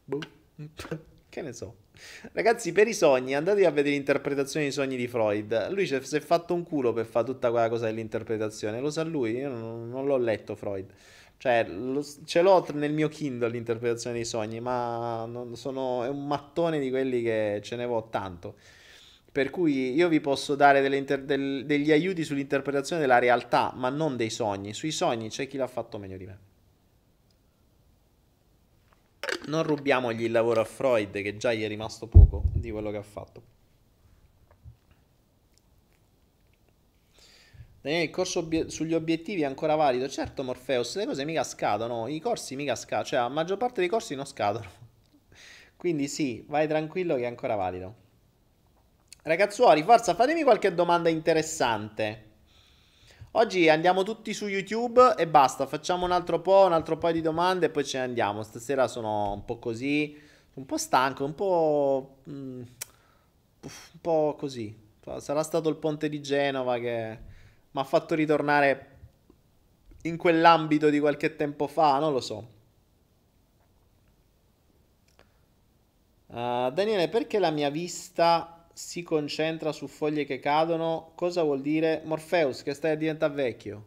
Boh. 0.04 0.20
che 1.28 1.42
ne 1.42 1.52
so. 1.52 1.74
Ragazzi, 2.32 2.70
per 2.70 2.86
i 2.86 2.94
sogni, 2.94 3.34
andate 3.34 3.66
a 3.66 3.70
vedere 3.70 3.96
l'interpretazione 3.96 4.66
dei 4.66 4.72
sogni 4.72 4.96
di 4.96 5.08
Freud. 5.08 5.70
Lui 5.72 5.86
si 5.86 5.96
è 5.96 6.20
fatto 6.20 6.54
un 6.54 6.62
culo 6.62 6.92
per 6.92 7.06
fare 7.06 7.26
tutta 7.26 7.50
quella 7.50 7.68
cosa 7.68 7.86
dell'interpretazione. 7.86 8.78
Lo 8.78 8.90
sa 8.90 9.02
lui, 9.02 9.32
io 9.32 9.48
non, 9.48 9.88
non 9.88 10.06
l'ho 10.06 10.18
letto 10.18 10.54
Freud. 10.54 10.88
Cioè, 11.40 11.66
lo, 11.68 12.04
ce 12.26 12.42
l'ho 12.42 12.66
nel 12.74 12.92
mio 12.92 13.08
Kindle 13.08 13.48
l'interpretazione 13.48 14.16
dei 14.16 14.26
sogni, 14.26 14.60
ma 14.60 15.26
sono, 15.54 16.04
è 16.04 16.08
un 16.08 16.26
mattone 16.26 16.78
di 16.78 16.90
quelli 16.90 17.22
che 17.22 17.60
ce 17.62 17.76
ne 17.76 17.86
vo 17.86 18.10
tanto. 18.10 18.56
Per 19.32 19.48
cui 19.48 19.94
io 19.94 20.08
vi 20.08 20.20
posso 20.20 20.54
dare 20.54 20.86
inter- 20.94 21.22
del, 21.22 21.64
degli 21.64 21.92
aiuti 21.92 22.24
sull'interpretazione 22.24 23.00
della 23.00 23.18
realtà, 23.18 23.72
ma 23.74 23.88
non 23.88 24.16
dei 24.16 24.28
sogni. 24.28 24.74
Sui 24.74 24.90
sogni 24.90 25.30
c'è 25.30 25.46
chi 25.46 25.56
l'ha 25.56 25.66
fatto 25.66 25.96
meglio 25.96 26.18
di 26.18 26.26
me. 26.26 26.38
Non 29.46 29.62
rubiamogli 29.62 30.24
il 30.24 30.32
lavoro 30.32 30.60
a 30.60 30.64
Freud, 30.64 31.22
che 31.22 31.38
già 31.38 31.54
gli 31.54 31.62
è 31.62 31.68
rimasto 31.68 32.06
poco 32.06 32.42
di 32.52 32.70
quello 32.70 32.90
che 32.90 32.98
ha 32.98 33.02
fatto. 33.02 33.42
Daniele, 37.82 38.04
il 38.04 38.10
corso 38.10 38.40
obiet- 38.40 38.68
sugli 38.68 38.92
obiettivi 38.92 39.40
è 39.40 39.46
ancora 39.46 39.74
valido? 39.74 40.06
Certo, 40.06 40.42
Morpheus, 40.42 40.96
le 40.96 41.06
cose 41.06 41.24
mica 41.24 41.42
scadono, 41.44 42.08
i 42.08 42.20
corsi 42.20 42.54
mica 42.54 42.74
scadono, 42.74 43.04
cioè 43.06 43.20
la 43.20 43.28
maggior 43.28 43.56
parte 43.56 43.80
dei 43.80 43.88
corsi 43.88 44.14
non 44.14 44.26
scadono. 44.26 44.68
Quindi 45.76 46.06
sì, 46.06 46.44
vai 46.46 46.68
tranquillo 46.68 47.14
che 47.16 47.22
è 47.22 47.26
ancora 47.26 47.54
valido. 47.54 47.94
Ragazzuoli, 49.22 49.82
forza, 49.82 50.14
fatemi 50.14 50.42
qualche 50.42 50.74
domanda 50.74 51.08
interessante. 51.08 52.28
Oggi 53.32 53.68
andiamo 53.70 54.02
tutti 54.02 54.34
su 54.34 54.46
YouTube 54.46 55.14
e 55.16 55.26
basta, 55.26 55.66
facciamo 55.66 56.04
un 56.04 56.12
altro 56.12 56.40
po', 56.40 56.64
un 56.66 56.72
altro 56.74 56.98
paio 56.98 57.14
di 57.14 57.22
domande 57.22 57.66
e 57.66 57.70
poi 57.70 57.84
ce 57.84 57.98
ne 57.98 58.04
andiamo. 58.04 58.42
Stasera 58.42 58.88
sono 58.88 59.32
un 59.32 59.44
po' 59.46 59.58
così, 59.58 60.20
un 60.54 60.66
po' 60.66 60.76
stanco, 60.76 61.24
un 61.24 61.34
po'... 61.34 62.16
Mm, 62.28 62.62
un 63.62 64.00
po' 64.00 64.34
così. 64.38 64.76
Sarà 65.18 65.42
stato 65.42 65.68
il 65.70 65.76
ponte 65.76 66.08
di 66.08 66.20
Genova 66.20 66.78
che 66.78 67.29
mi 67.72 67.80
ha 67.80 67.84
fatto 67.84 68.14
ritornare 68.14 68.86
in 70.02 70.16
quell'ambito 70.16 70.90
di 70.90 70.98
qualche 70.98 71.36
tempo 71.36 71.66
fa, 71.66 71.98
non 71.98 72.12
lo 72.12 72.20
so. 72.20 72.58
Uh, 76.26 76.70
Daniele, 76.70 77.08
perché 77.08 77.38
la 77.38 77.50
mia 77.50 77.70
vista 77.70 78.68
si 78.72 79.02
concentra 79.02 79.72
su 79.72 79.88
foglie 79.88 80.24
che 80.24 80.38
cadono? 80.38 81.12
Cosa 81.14 81.42
vuol 81.42 81.60
dire? 81.60 82.02
Morpheus, 82.04 82.62
che 82.62 82.72
stai 82.72 82.92
a 83.08 83.28
vecchio. 83.28 83.84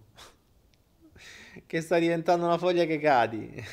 che 1.66 1.82
stai 1.82 2.02
diventando 2.02 2.46
una 2.46 2.58
foglia 2.58 2.86
che 2.86 3.00
cadi. 3.00 3.52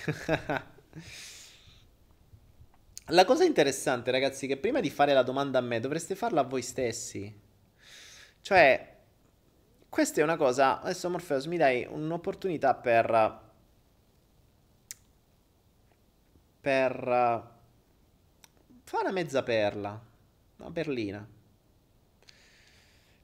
la 3.07 3.25
cosa 3.25 3.45
interessante, 3.45 4.11
ragazzi, 4.11 4.47
è 4.47 4.49
che 4.49 4.57
prima 4.57 4.81
di 4.81 4.91
fare 4.91 5.13
la 5.13 5.25
domanda 5.25 5.59
a 5.59 5.63
me 5.63 5.81
dovreste 5.81 6.15
farla 6.15 6.41
a 6.41 6.45
voi 6.45 6.63
stessi. 6.63 7.49
Cioè, 8.41 8.90
questa 9.91 10.21
è 10.21 10.25
una 10.25 10.37
cosa. 10.37 10.81
Adesso, 10.81 11.11
Morpheus, 11.11 11.45
mi 11.47 11.57
dai 11.59 11.87
un'opportunità 11.91 12.75
per. 12.75 13.41
Per. 16.61 16.95
Fare 18.85 19.03
una 19.03 19.13
mezza 19.13 19.43
perla. 19.43 20.01
Una 20.57 20.71
perlina. 20.71 21.27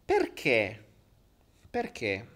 Perché? 0.04 0.84
Perché? 1.70 2.35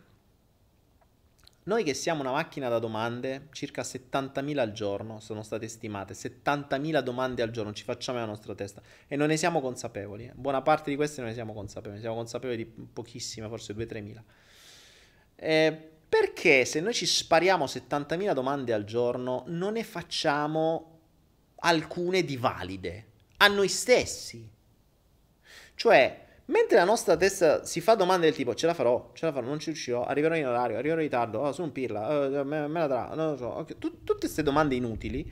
Noi 1.62 1.84
che 1.84 1.92
siamo 1.92 2.22
una 2.22 2.30
macchina 2.30 2.70
da 2.70 2.78
domande, 2.78 3.48
circa 3.52 3.82
70.000 3.82 4.58
al 4.58 4.72
giorno 4.72 5.20
sono 5.20 5.42
state 5.42 5.68
stimate, 5.68 6.14
70.000 6.14 7.00
domande 7.00 7.42
al 7.42 7.50
giorno 7.50 7.74
ci 7.74 7.84
facciamo 7.84 8.18
nella 8.18 8.30
nostra 8.30 8.54
testa 8.54 8.80
e 9.06 9.14
non 9.16 9.28
ne 9.28 9.36
siamo 9.36 9.60
consapevoli. 9.60 10.24
Eh. 10.24 10.32
Buona 10.34 10.62
parte 10.62 10.88
di 10.88 10.96
queste 10.96 11.20
non 11.20 11.28
ne 11.28 11.34
siamo 11.34 11.52
consapevoli, 11.52 12.00
siamo 12.00 12.16
consapevoli 12.16 12.56
di 12.56 12.64
pochissime, 12.64 13.46
forse 13.48 13.74
2-3.000. 13.74 14.22
Eh, 15.36 15.90
perché 16.08 16.64
se 16.64 16.80
noi 16.80 16.94
ci 16.94 17.04
spariamo 17.04 17.66
70.000 17.66 18.32
domande 18.32 18.72
al 18.72 18.84
giorno, 18.84 19.44
non 19.48 19.74
ne 19.74 19.84
facciamo 19.84 20.98
alcune 21.56 22.24
di 22.24 22.38
valide 22.38 23.06
a 23.36 23.48
noi 23.48 23.68
stessi? 23.68 24.50
Cioè, 25.74 26.26
Mentre 26.50 26.78
la 26.78 26.84
nostra 26.84 27.16
testa 27.16 27.64
si 27.64 27.80
fa 27.80 27.94
domande 27.94 28.26
del 28.26 28.34
tipo: 28.34 28.54
Ce 28.54 28.66
la 28.66 28.74
farò, 28.74 29.10
ce 29.14 29.26
la 29.26 29.32
farò, 29.32 29.46
non 29.46 29.60
ci 29.60 29.70
riuscirò, 29.70 30.04
arriverò 30.04 30.34
in 30.34 30.46
orario, 30.46 30.76
arriverò 30.76 31.00
in 31.00 31.06
ritardo, 31.06 31.38
oh, 31.38 31.52
sono 31.52 31.70
pirla, 31.70 32.24
oh, 32.24 32.44
me, 32.44 32.66
me, 32.66 32.80
la 32.80 32.86
darà, 32.88 33.14
non 33.14 33.30
lo 33.30 33.36
so. 33.36 33.56
Okay. 33.58 33.76
Tut- 33.78 33.98
tutte 34.02 34.20
queste 34.20 34.42
domande 34.42 34.74
inutili 34.74 35.30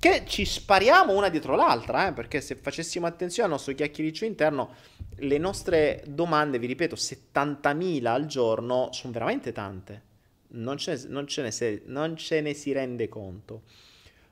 che 0.00 0.24
ci 0.26 0.44
spariamo 0.44 1.14
una 1.14 1.28
dietro 1.28 1.54
l'altra, 1.54 2.08
eh, 2.08 2.12
perché 2.12 2.40
se 2.40 2.56
facessimo 2.56 3.06
attenzione 3.06 3.48
al 3.48 3.54
nostro 3.54 3.74
chiacchiericcio 3.74 4.24
interno, 4.24 4.74
le 5.16 5.38
nostre 5.38 6.02
domande, 6.06 6.58
vi 6.58 6.66
ripeto, 6.66 6.96
70.000 6.96 8.06
al 8.06 8.26
giorno 8.26 8.88
sono 8.92 9.12
veramente 9.12 9.52
tante. 9.52 10.02
Non 10.52 10.78
ce, 10.78 10.94
ne, 10.94 11.02
non 11.08 11.26
ce, 11.28 11.42
ne, 11.42 11.82
non 11.84 12.16
ce 12.16 12.40
ne 12.40 12.54
si 12.54 12.72
rende 12.72 13.08
conto. 13.08 13.62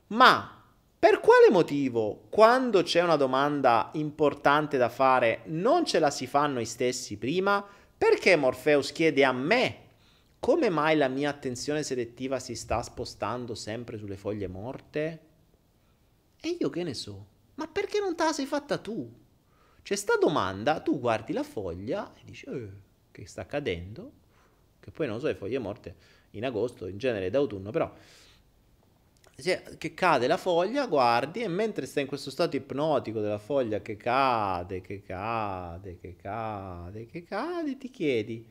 Ma 0.07 0.58
per 0.99 1.21
quale 1.21 1.49
motivo, 1.49 2.25
quando 2.29 2.83
c'è 2.83 3.01
una 3.01 3.15
domanda 3.15 3.89
importante 3.93 4.77
da 4.77 4.89
fare, 4.89 5.43
non 5.45 5.85
ce 5.85 5.97
la 5.97 6.11
si 6.11 6.27
fa 6.27 6.45
noi 6.45 6.65
stessi 6.65 7.17
prima? 7.17 7.65
Perché 7.97 8.35
Morpheus 8.35 8.91
chiede 8.91 9.23
a 9.23 9.31
me 9.31 9.87
come 10.39 10.69
mai 10.69 10.97
la 10.97 11.07
mia 11.07 11.29
attenzione 11.29 11.83
selettiva 11.83 12.39
si 12.39 12.53
sta 12.53 12.81
spostando 12.81 13.55
sempre 13.55 13.97
sulle 13.97 14.17
foglie 14.17 14.47
morte? 14.47 15.19
E 16.39 16.57
io 16.59 16.69
che 16.69 16.83
ne 16.83 16.93
so? 16.93 17.27
Ma 17.55 17.67
perché 17.67 17.99
non 17.99 18.15
te 18.17 18.23
la 18.25 18.33
sei 18.33 18.45
fatta 18.45 18.77
tu? 18.77 19.09
C'è 19.81 19.95
sta 19.95 20.17
domanda, 20.17 20.81
tu 20.81 20.99
guardi 20.99 21.31
la 21.31 21.43
foglia 21.43 22.13
e 22.13 22.21
dici, 22.23 22.45
eh, 22.45 22.69
che 23.11 23.25
sta 23.25 23.41
accadendo? 23.41 24.11
Che 24.79 24.91
poi 24.91 25.07
non 25.07 25.19
so, 25.19 25.27
le 25.27 25.35
foglie 25.35 25.59
morte 25.59 25.95
in 26.31 26.45
agosto, 26.45 26.87
in 26.87 26.97
genere 26.97 27.29
d'autunno, 27.29 27.71
però 27.71 27.89
che 29.77 29.93
cade 29.93 30.27
la 30.27 30.37
foglia, 30.37 30.87
guardi 30.87 31.41
e 31.41 31.47
mentre 31.47 31.85
stai 31.85 32.03
in 32.03 32.09
questo 32.09 32.29
stato 32.29 32.55
ipnotico 32.55 33.19
della 33.19 33.37
foglia 33.37 33.81
che 33.81 33.97
cade, 33.97 34.81
che 34.81 35.01
cade, 35.01 35.97
che 35.99 36.15
cade, 36.15 37.05
che 37.05 37.23
cade, 37.23 37.77
ti 37.77 37.89
chiedi 37.89 38.45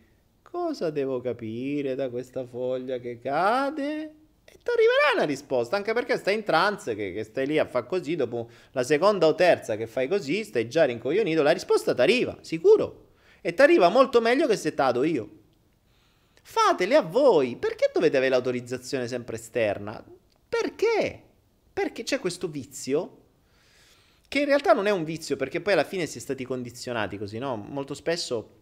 Cosa 0.51 0.89
devo 0.89 1.20
capire 1.20 1.94
da 1.94 2.09
questa 2.09 2.47
foglia 2.47 2.97
che 2.97 3.19
cade? 3.19 4.15
E 4.47 4.52
ti 4.62 4.70
arriverà 4.70 5.12
una 5.16 5.24
risposta, 5.24 5.77
anche 5.77 5.93
perché 5.93 6.16
stai 6.16 6.36
in 6.36 6.43
trance, 6.43 6.94
che, 6.94 7.12
che 7.12 7.23
stai 7.23 7.47
lì 7.47 7.59
a 7.59 7.66
fare 7.66 7.86
così, 7.86 8.16
dopo 8.16 8.48
la 8.73 8.82
seconda 8.82 9.27
o 9.27 9.35
terza 9.35 9.77
che 9.77 9.86
fai 9.86 10.09
così, 10.09 10.44
stai 10.44 10.66
già 10.66 10.85
rincoglionito, 10.85 11.43
la 11.43 11.51
risposta 11.51 11.94
ti 11.94 12.01
arriva, 12.01 12.39
sicuro. 12.40 13.09
E 13.43 13.52
ti 13.52 13.60
arriva 13.60 13.90
molto 13.90 14.23
meglio 14.23 14.47
che 14.47 14.56
se 14.56 14.73
t'ado 14.73 15.05
io. 15.05 15.28
Fatele 16.43 16.97
a 16.97 17.02
voi. 17.02 17.56
Perché 17.56 17.90
dovete 17.93 18.16
avere 18.16 18.31
l'autorizzazione 18.31 19.06
sempre 19.06 19.36
esterna? 19.36 20.02
Perché? 20.60 21.22
Perché 21.72 22.02
c'è 22.02 22.18
questo 22.18 22.48
vizio 22.48 23.16
che 24.28 24.40
in 24.40 24.44
realtà 24.47 24.72
non 24.72 24.86
è 24.86 24.90
un 24.90 25.05
vizio, 25.05 25.36
perché 25.36 25.60
poi 25.60 25.72
alla 25.72 25.85
fine 25.85 26.06
si 26.06 26.18
è 26.18 26.20
stati 26.20 26.44
condizionati 26.44 27.16
così, 27.16 27.39
no? 27.39 27.56
Molto 27.56 27.94
spesso 27.94 28.56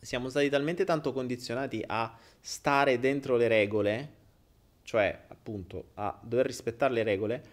siamo 0.00 0.28
stati 0.30 0.48
talmente 0.48 0.84
tanto 0.84 1.12
condizionati 1.12 1.84
a 1.86 2.16
stare 2.40 2.98
dentro 2.98 3.36
le 3.36 3.48
regole, 3.48 4.12
cioè 4.82 5.26
appunto 5.28 5.90
a 5.94 6.18
dover 6.22 6.46
rispettare 6.46 6.94
le 6.94 7.02
regole, 7.02 7.44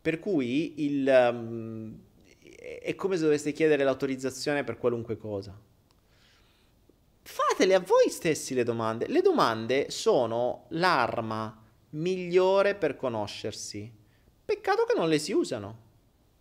per 0.00 0.20
cui 0.20 0.84
il, 0.84 1.08
um, 1.32 1.98
è 2.82 2.94
come 2.94 3.16
se 3.16 3.22
doveste 3.22 3.52
chiedere 3.52 3.82
l'autorizzazione 3.82 4.62
per 4.62 4.76
qualunque 4.78 5.16
cosa. 5.16 5.58
Fatele 7.22 7.74
a 7.74 7.80
voi 7.80 8.10
stessi 8.10 8.54
le 8.54 8.64
domande. 8.64 9.08
Le 9.08 9.22
domande 9.22 9.90
sono 9.90 10.66
l'arma 10.68 11.59
migliore 11.90 12.74
per 12.74 12.96
conoscersi. 12.96 13.90
Peccato 14.44 14.84
che 14.84 14.94
non 14.96 15.08
le 15.08 15.18
si 15.18 15.32
usano. 15.32 15.88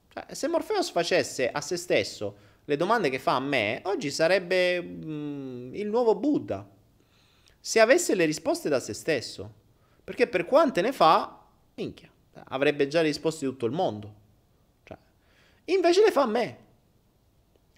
Cioè, 0.10 0.34
se 0.34 0.48
Morpheus 0.48 0.90
facesse 0.90 1.50
a 1.50 1.62
se 1.62 1.78
stesso 1.78 2.48
le 2.66 2.76
domande 2.76 3.10
che 3.10 3.20
fa 3.20 3.36
a 3.36 3.40
me, 3.40 3.82
oggi 3.86 4.12
sarebbe 4.12 4.82
mm, 4.82 5.74
il 5.74 5.88
nuovo 5.88 6.16
Buddha. 6.16 6.68
Se 7.60 7.80
avesse 7.80 8.16
le 8.16 8.26
risposte 8.26 8.70
da 8.70 8.80
se 8.80 8.94
stesso. 8.94 9.54
Perché 10.04 10.28
per 10.28 10.46
quante 10.46 10.82
ne 10.82 10.92
fa, 10.92 11.46
minchia, 11.76 12.10
avrebbe 12.50 12.88
già 12.88 13.02
risposte 13.02 13.46
di 13.46 13.52
tutto 13.52 13.66
il 13.66 13.72
mondo. 13.72 14.16
Cioè, 14.84 14.98
invece 15.66 16.02
le 16.04 16.12
fa 16.12 16.24
a 16.24 16.28
me. 16.28 16.58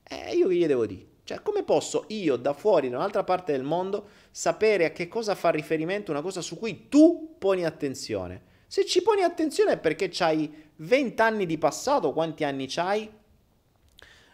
E 0.04 0.32
eh, 0.32 0.36
io 0.36 0.48
che 0.48 0.56
gli 0.56 0.66
devo 0.66 0.86
dire? 0.86 1.11
Cioè, 1.32 1.42
come 1.44 1.64
posso 1.64 2.04
io 2.10 2.36
da 2.36 2.52
fuori, 2.52 2.90
da 2.90 2.98
un'altra 2.98 3.24
parte 3.24 3.54
del 3.54 3.64
mondo, 3.64 4.10
sapere 4.32 4.84
a 4.84 4.92
che 4.92 5.08
cosa 5.08 5.34
fa 5.34 5.50
riferimento 5.50 6.12
una 6.12 6.22
cosa 6.22 6.42
su 6.42 6.58
cui 6.58 6.90
tu 6.90 7.36
poni 7.40 7.64
attenzione? 7.64 8.50
Se 8.68 8.86
ci 8.86 9.02
poni 9.02 9.22
attenzione 9.22 9.74
è 9.74 9.78
perché 9.78 10.10
c'hai 10.12 10.70
20 10.76 11.22
anni 11.22 11.46
di 11.46 11.58
passato, 11.58 12.12
quanti 12.12 12.44
anni 12.44 12.66
c'hai? 12.68 13.10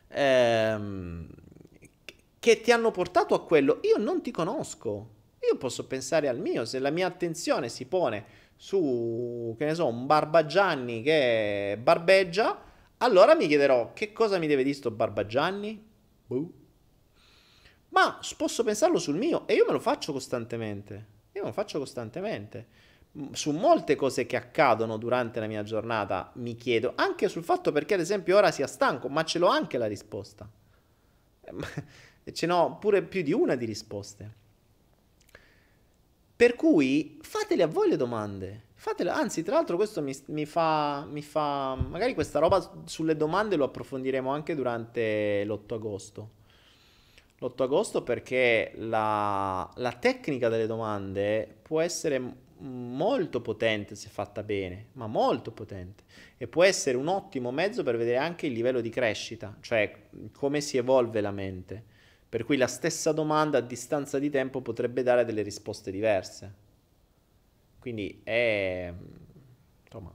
Ehm, 0.08 1.30
che 2.40 2.62
ti 2.62 2.72
hanno 2.72 2.90
portato 2.90 3.36
a 3.36 3.44
quello. 3.44 3.80
Io 3.84 3.98
non 3.98 4.24
ti 4.24 4.32
conosco. 4.32 5.10
Io 5.48 5.56
posso 5.58 5.86
pensare 5.86 6.28
al 6.28 6.40
mio, 6.40 6.66
se 6.66 6.80
la 6.80 6.90
mia 6.90 7.06
attenzione 7.06 7.70
si 7.70 7.86
pone 7.86 8.26
su, 8.56 9.54
che 9.56 9.66
ne 9.66 9.76
so, 9.76 9.86
un 9.86 10.08
Barbagianni 10.08 11.04
che 11.04 11.78
barbeggia, 11.80 12.60
allora 12.98 13.36
mi 13.36 13.46
chiederò 13.46 13.94
che 13.94 14.12
cosa 14.12 14.40
mi 14.40 14.48
deve 14.48 14.64
dire 14.64 14.76
sto 14.76 14.90
Barbagianni? 14.90 15.86
Buh 16.26 16.66
ma 17.90 18.20
posso 18.36 18.64
pensarlo 18.64 19.00
sul 19.00 19.16
mio 19.16 19.48
e 19.48 19.54
io 19.54 19.66
me 19.66 19.72
lo 19.72 19.80
faccio 19.80 20.12
costantemente. 20.12 21.16
Io 21.34 21.42
me 21.42 21.48
lo 21.48 21.54
faccio 21.54 21.80
costantemente. 21.80 22.86
Su 23.32 23.52
molte 23.52 23.96
cose 23.96 24.26
che 24.26 24.36
accadono 24.36 24.98
durante 24.98 25.40
la 25.40 25.48
mia 25.48 25.64
giornata 25.64 26.32
mi 26.36 26.56
chiedo, 26.56 26.94
anche 26.96 27.30
sul 27.30 27.44
fatto 27.44 27.72
perché 27.72 27.94
ad 27.94 28.00
esempio 28.00 28.36
ora 28.36 28.52
sia 28.52 28.68
stanco, 28.68 29.08
ma 29.08 29.24
ce 29.24 29.40
l'ho 29.40 29.48
anche 29.48 29.78
la 29.78 29.88
risposta. 29.88 30.48
E 32.24 32.34
ce 32.34 32.46
n'ho 32.46 32.78
pure 32.80 33.02
più 33.04 33.24
di 33.24 33.34
una 33.34 33.56
di 33.56 33.66
risposte. 33.66 34.46
Per 36.36 36.56
cui 36.56 37.18
fatele 37.22 37.64
a 37.64 37.68
voi 37.68 37.90
le 37.90 37.96
domande. 37.96 38.66
Fatele, 38.76 39.10
anzi, 39.10 39.42
tra 39.42 39.56
l'altro, 39.56 39.76
questo 39.76 40.04
mi, 40.04 40.16
mi, 40.28 40.46
fa, 40.46 41.08
mi 41.10 41.24
fa. 41.24 41.74
Magari 41.74 42.14
questa 42.14 42.38
roba 42.38 42.84
sulle 42.86 43.16
domande 43.16 43.56
lo 43.56 43.64
approfondiremo 43.64 44.30
anche 44.30 44.54
durante 44.54 45.44
l'8 45.46 45.74
agosto 45.74 46.30
l'8 47.40 47.64
agosto 47.64 48.02
perché 48.02 48.72
la, 48.76 49.70
la 49.76 49.94
tecnica 49.94 50.50
delle 50.50 50.66
domande 50.66 51.58
può 51.62 51.82
essere 51.82 52.46
molto 52.60 53.42
potente 53.42 53.96
se 53.96 54.10
fatta 54.10 54.42
bene, 54.42 54.88
ma 54.94 55.06
molto 55.06 55.52
potente 55.52 56.04
e 56.38 56.48
può 56.48 56.64
essere 56.64 56.98
un 56.98 57.08
ottimo 57.08 57.52
mezzo 57.52 57.84
per 57.84 57.98
vedere 57.98 58.18
anche 58.18 58.48
il 58.48 58.54
livello 58.54 58.82
di 58.82 58.90
crescita, 58.90 59.56
cioè 59.62 60.08
come 60.34 60.62
si 60.62 60.78
evolve 60.78 61.22
la 61.22 61.32
mente. 61.32 61.96
Per 62.30 62.44
cui 62.44 62.58
la 62.58 62.68
stessa 62.68 63.12
domanda 63.14 63.60
a 63.60 63.62
distanza 63.62 64.20
di 64.20 64.30
tempo 64.30 64.62
potrebbe 64.62 65.02
dare 65.02 65.24
delle 65.24 65.44
risposte 65.44 65.92
diverse. 65.92 66.54
Quindi 67.80 68.20
è 68.24 68.94
insomma 69.84 70.12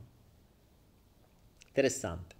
interessante. 1.68 2.34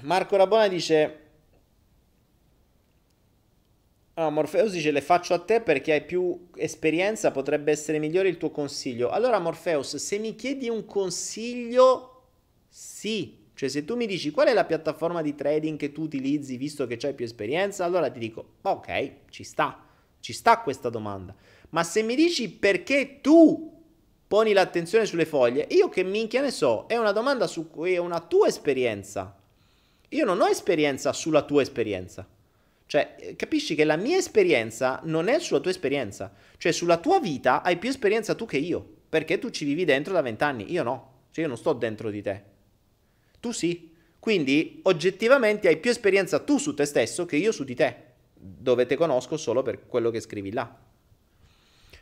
Marco 0.00 0.36
Rabona 0.36 0.66
dice 0.68 1.21
Ah, 4.14 4.28
Morpheus 4.28 4.72
dice 4.72 4.90
le 4.90 5.00
faccio 5.00 5.32
a 5.32 5.38
te 5.38 5.62
perché 5.62 5.92
hai 5.92 6.04
più 6.04 6.48
esperienza, 6.56 7.30
potrebbe 7.30 7.70
essere 7.70 7.98
migliore 7.98 8.28
il 8.28 8.36
tuo 8.36 8.50
consiglio. 8.50 9.08
Allora 9.08 9.38
Morpheus, 9.38 9.96
se 9.96 10.18
mi 10.18 10.34
chiedi 10.34 10.68
un 10.68 10.84
consiglio, 10.84 12.24
sì. 12.68 13.40
Cioè 13.54 13.70
se 13.70 13.84
tu 13.84 13.96
mi 13.96 14.06
dici 14.06 14.30
qual 14.30 14.48
è 14.48 14.52
la 14.52 14.66
piattaforma 14.66 15.22
di 15.22 15.34
trading 15.34 15.78
che 15.78 15.92
tu 15.92 16.02
utilizzi 16.02 16.56
visto 16.56 16.86
che 16.86 16.98
hai 17.06 17.14
più 17.14 17.24
esperienza, 17.24 17.84
allora 17.84 18.10
ti 18.10 18.18
dico 18.18 18.56
ok, 18.62 19.12
ci 19.30 19.44
sta, 19.44 19.82
ci 20.20 20.34
sta 20.34 20.58
questa 20.58 20.90
domanda. 20.90 21.34
Ma 21.70 21.82
se 21.82 22.02
mi 22.02 22.14
dici 22.14 22.50
perché 22.50 23.20
tu 23.22 23.82
poni 24.28 24.52
l'attenzione 24.52 25.06
sulle 25.06 25.24
foglie, 25.24 25.66
io 25.70 25.88
che 25.88 26.02
minchia 26.02 26.42
ne 26.42 26.50
so, 26.50 26.84
è 26.86 26.98
una 26.98 27.12
domanda 27.12 27.46
su 27.46 27.70
cui 27.70 27.94
è 27.94 27.98
una 27.98 28.20
tua 28.20 28.48
esperienza. 28.48 29.38
Io 30.08 30.24
non 30.26 30.40
ho 30.40 30.48
esperienza 30.48 31.14
sulla 31.14 31.42
tua 31.42 31.62
esperienza. 31.62 32.26
Cioè, 32.92 33.14
eh, 33.16 33.36
capisci 33.36 33.74
che 33.74 33.84
la 33.84 33.96
mia 33.96 34.18
esperienza 34.18 35.00
non 35.04 35.28
è 35.28 35.38
sulla 35.38 35.60
tua 35.60 35.70
esperienza. 35.70 36.30
Cioè, 36.58 36.72
sulla 36.72 36.98
tua 36.98 37.20
vita 37.20 37.62
hai 37.62 37.78
più 37.78 37.88
esperienza 37.88 38.34
tu 38.34 38.44
che 38.44 38.58
io. 38.58 38.86
Perché 39.08 39.38
tu 39.38 39.48
ci 39.48 39.64
vivi 39.64 39.86
dentro 39.86 40.12
da 40.12 40.20
vent'anni. 40.20 40.70
Io 40.70 40.82
no. 40.82 41.20
Cioè, 41.30 41.44
io 41.44 41.48
non 41.48 41.56
sto 41.56 41.72
dentro 41.72 42.10
di 42.10 42.20
te. 42.20 42.42
Tu 43.40 43.50
sì. 43.52 43.94
Quindi, 44.18 44.80
oggettivamente, 44.82 45.68
hai 45.68 45.78
più 45.78 45.90
esperienza 45.90 46.40
tu 46.40 46.58
su 46.58 46.74
te 46.74 46.84
stesso 46.84 47.24
che 47.24 47.36
io 47.36 47.50
su 47.50 47.64
di 47.64 47.74
te. 47.74 47.96
Dove 48.34 48.84
te 48.84 48.94
conosco 48.96 49.38
solo 49.38 49.62
per 49.62 49.86
quello 49.86 50.10
che 50.10 50.20
scrivi 50.20 50.52
là. 50.52 50.78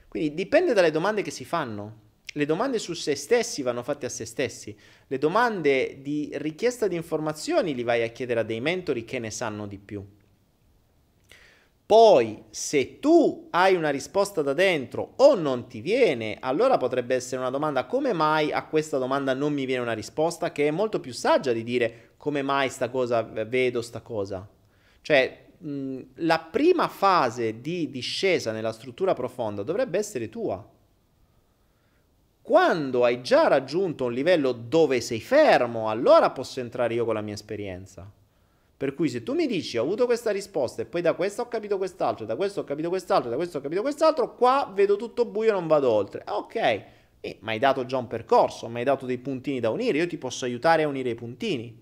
Quindi 0.08 0.34
dipende 0.34 0.72
dalle 0.72 0.90
domande 0.90 1.22
che 1.22 1.30
si 1.30 1.44
fanno. 1.44 1.98
Le 2.32 2.46
domande 2.46 2.80
su 2.80 2.94
se 2.94 3.14
stessi 3.14 3.62
vanno 3.62 3.84
fatte 3.84 4.06
a 4.06 4.08
se 4.08 4.24
stessi. 4.24 4.76
Le 5.06 5.18
domande 5.18 6.00
di 6.02 6.30
richiesta 6.32 6.88
di 6.88 6.96
informazioni 6.96 7.76
li 7.76 7.84
vai 7.84 8.02
a 8.02 8.08
chiedere 8.08 8.40
a 8.40 8.42
dei 8.42 8.60
mentori 8.60 9.04
che 9.04 9.20
ne 9.20 9.30
sanno 9.30 9.68
di 9.68 9.78
più. 9.78 10.04
Poi, 11.90 12.44
se 12.50 13.00
tu 13.00 13.48
hai 13.50 13.74
una 13.74 13.90
risposta 13.90 14.42
da 14.42 14.52
dentro 14.52 15.14
o 15.16 15.34
non 15.34 15.66
ti 15.66 15.80
viene, 15.80 16.36
allora 16.38 16.76
potrebbe 16.76 17.16
essere 17.16 17.40
una 17.40 17.50
domanda 17.50 17.86
come 17.86 18.12
mai 18.12 18.52
a 18.52 18.64
questa 18.64 18.96
domanda 18.96 19.34
non 19.34 19.52
mi 19.52 19.64
viene 19.64 19.82
una 19.82 19.92
risposta, 19.92 20.52
che 20.52 20.68
è 20.68 20.70
molto 20.70 21.00
più 21.00 21.12
saggia 21.12 21.50
di 21.50 21.64
dire 21.64 22.12
come 22.16 22.42
mai 22.42 22.68
sta 22.68 22.90
cosa, 22.90 23.22
vedo 23.22 23.82
sta 23.82 24.02
cosa. 24.02 24.48
Cioè, 25.00 25.46
mh, 25.58 26.00
la 26.18 26.38
prima 26.38 26.86
fase 26.86 27.60
di 27.60 27.90
discesa 27.90 28.52
nella 28.52 28.70
struttura 28.70 29.12
profonda 29.12 29.64
dovrebbe 29.64 29.98
essere 29.98 30.28
tua. 30.28 30.64
Quando 32.40 33.04
hai 33.04 33.20
già 33.20 33.48
raggiunto 33.48 34.04
un 34.04 34.12
livello 34.12 34.52
dove 34.52 35.00
sei 35.00 35.20
fermo, 35.20 35.90
allora 35.90 36.30
posso 36.30 36.60
entrare 36.60 36.94
io 36.94 37.04
con 37.04 37.14
la 37.14 37.20
mia 37.20 37.34
esperienza. 37.34 38.08
Per 38.80 38.94
cui 38.94 39.10
se 39.10 39.22
tu 39.22 39.34
mi 39.34 39.46
dici 39.46 39.76
ho 39.76 39.82
avuto 39.82 40.06
questa 40.06 40.30
risposta 40.30 40.80
e 40.80 40.86
poi 40.86 41.02
da 41.02 41.12
questo 41.12 41.42
ho 41.42 41.48
capito 41.48 41.76
quest'altro, 41.76 42.24
da 42.24 42.34
questo 42.34 42.60
ho 42.60 42.64
capito 42.64 42.88
quest'altro, 42.88 43.28
da 43.28 43.36
questo 43.36 43.58
ho 43.58 43.60
capito 43.60 43.82
quest'altro, 43.82 44.34
qua 44.34 44.72
vedo 44.74 44.96
tutto 44.96 45.26
buio 45.26 45.50
e 45.50 45.52
non 45.52 45.66
vado 45.66 45.90
oltre. 45.90 46.24
Ok, 46.26 46.54
eh, 46.54 46.86
mi 47.20 47.50
hai 47.50 47.58
dato 47.58 47.84
già 47.84 47.98
un 47.98 48.06
percorso, 48.06 48.68
mi 48.68 48.78
hai 48.78 48.84
dato 48.84 49.04
dei 49.04 49.18
puntini 49.18 49.60
da 49.60 49.68
unire, 49.68 49.98
io 49.98 50.06
ti 50.06 50.16
posso 50.16 50.46
aiutare 50.46 50.84
a 50.84 50.88
unire 50.88 51.10
i 51.10 51.14
puntini, 51.14 51.78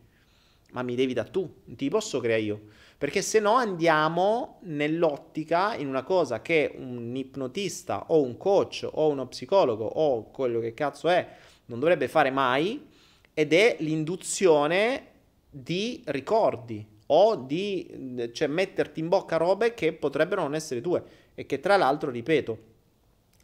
ma 0.72 0.82
mi 0.82 0.96
devi 0.96 1.12
da 1.12 1.22
tu, 1.22 1.48
non 1.66 1.76
ti 1.76 1.88
posso 1.88 2.18
creare 2.18 2.42
io. 2.42 2.60
Perché 2.98 3.22
se 3.22 3.38
no 3.38 3.52
andiamo 3.52 4.58
nell'ottica 4.62 5.76
in 5.76 5.86
una 5.86 6.02
cosa 6.02 6.42
che 6.42 6.74
un 6.78 7.14
ipnotista 7.14 8.06
o 8.08 8.22
un 8.22 8.36
coach 8.36 8.88
o 8.90 9.06
uno 9.06 9.28
psicologo 9.28 9.84
o 9.84 10.32
quello 10.32 10.58
che 10.58 10.74
cazzo 10.74 11.08
è 11.08 11.28
non 11.66 11.78
dovrebbe 11.78 12.08
fare 12.08 12.32
mai 12.32 12.88
ed 13.32 13.52
è 13.52 13.76
l'induzione 13.78 15.17
di 15.50 16.02
ricordi 16.06 16.86
o 17.06 17.36
di 17.36 18.30
cioè, 18.32 18.48
metterti 18.48 19.00
in 19.00 19.08
bocca 19.08 19.36
robe 19.36 19.74
che 19.74 19.92
potrebbero 19.92 20.42
non 20.42 20.54
essere 20.54 20.80
tue 20.80 21.02
e 21.34 21.46
che 21.46 21.60
tra 21.60 21.76
l'altro, 21.76 22.10
ripeto, 22.10 22.58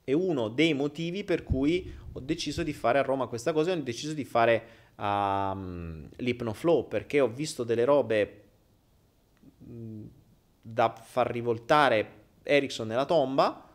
è 0.04 0.12
uno 0.12 0.48
dei 0.48 0.74
motivi 0.74 1.24
per 1.24 1.42
cui 1.42 1.92
ho 2.12 2.20
deciso 2.20 2.62
di 2.62 2.72
fare 2.72 2.98
a 2.98 3.02
Roma 3.02 3.26
questa 3.26 3.52
cosa 3.52 3.70
e 3.70 3.74
ho 3.74 3.82
deciso 3.82 4.12
di 4.12 4.24
fare 4.24 4.66
um, 4.96 6.08
l'Hypnoflow 6.16 6.88
perché 6.88 7.20
ho 7.20 7.28
visto 7.28 7.64
delle 7.64 7.84
robe 7.84 8.42
da 10.60 10.94
far 11.02 11.30
rivoltare 11.30 12.22
Ericsson 12.42 12.86
nella 12.86 13.06
tomba, 13.06 13.68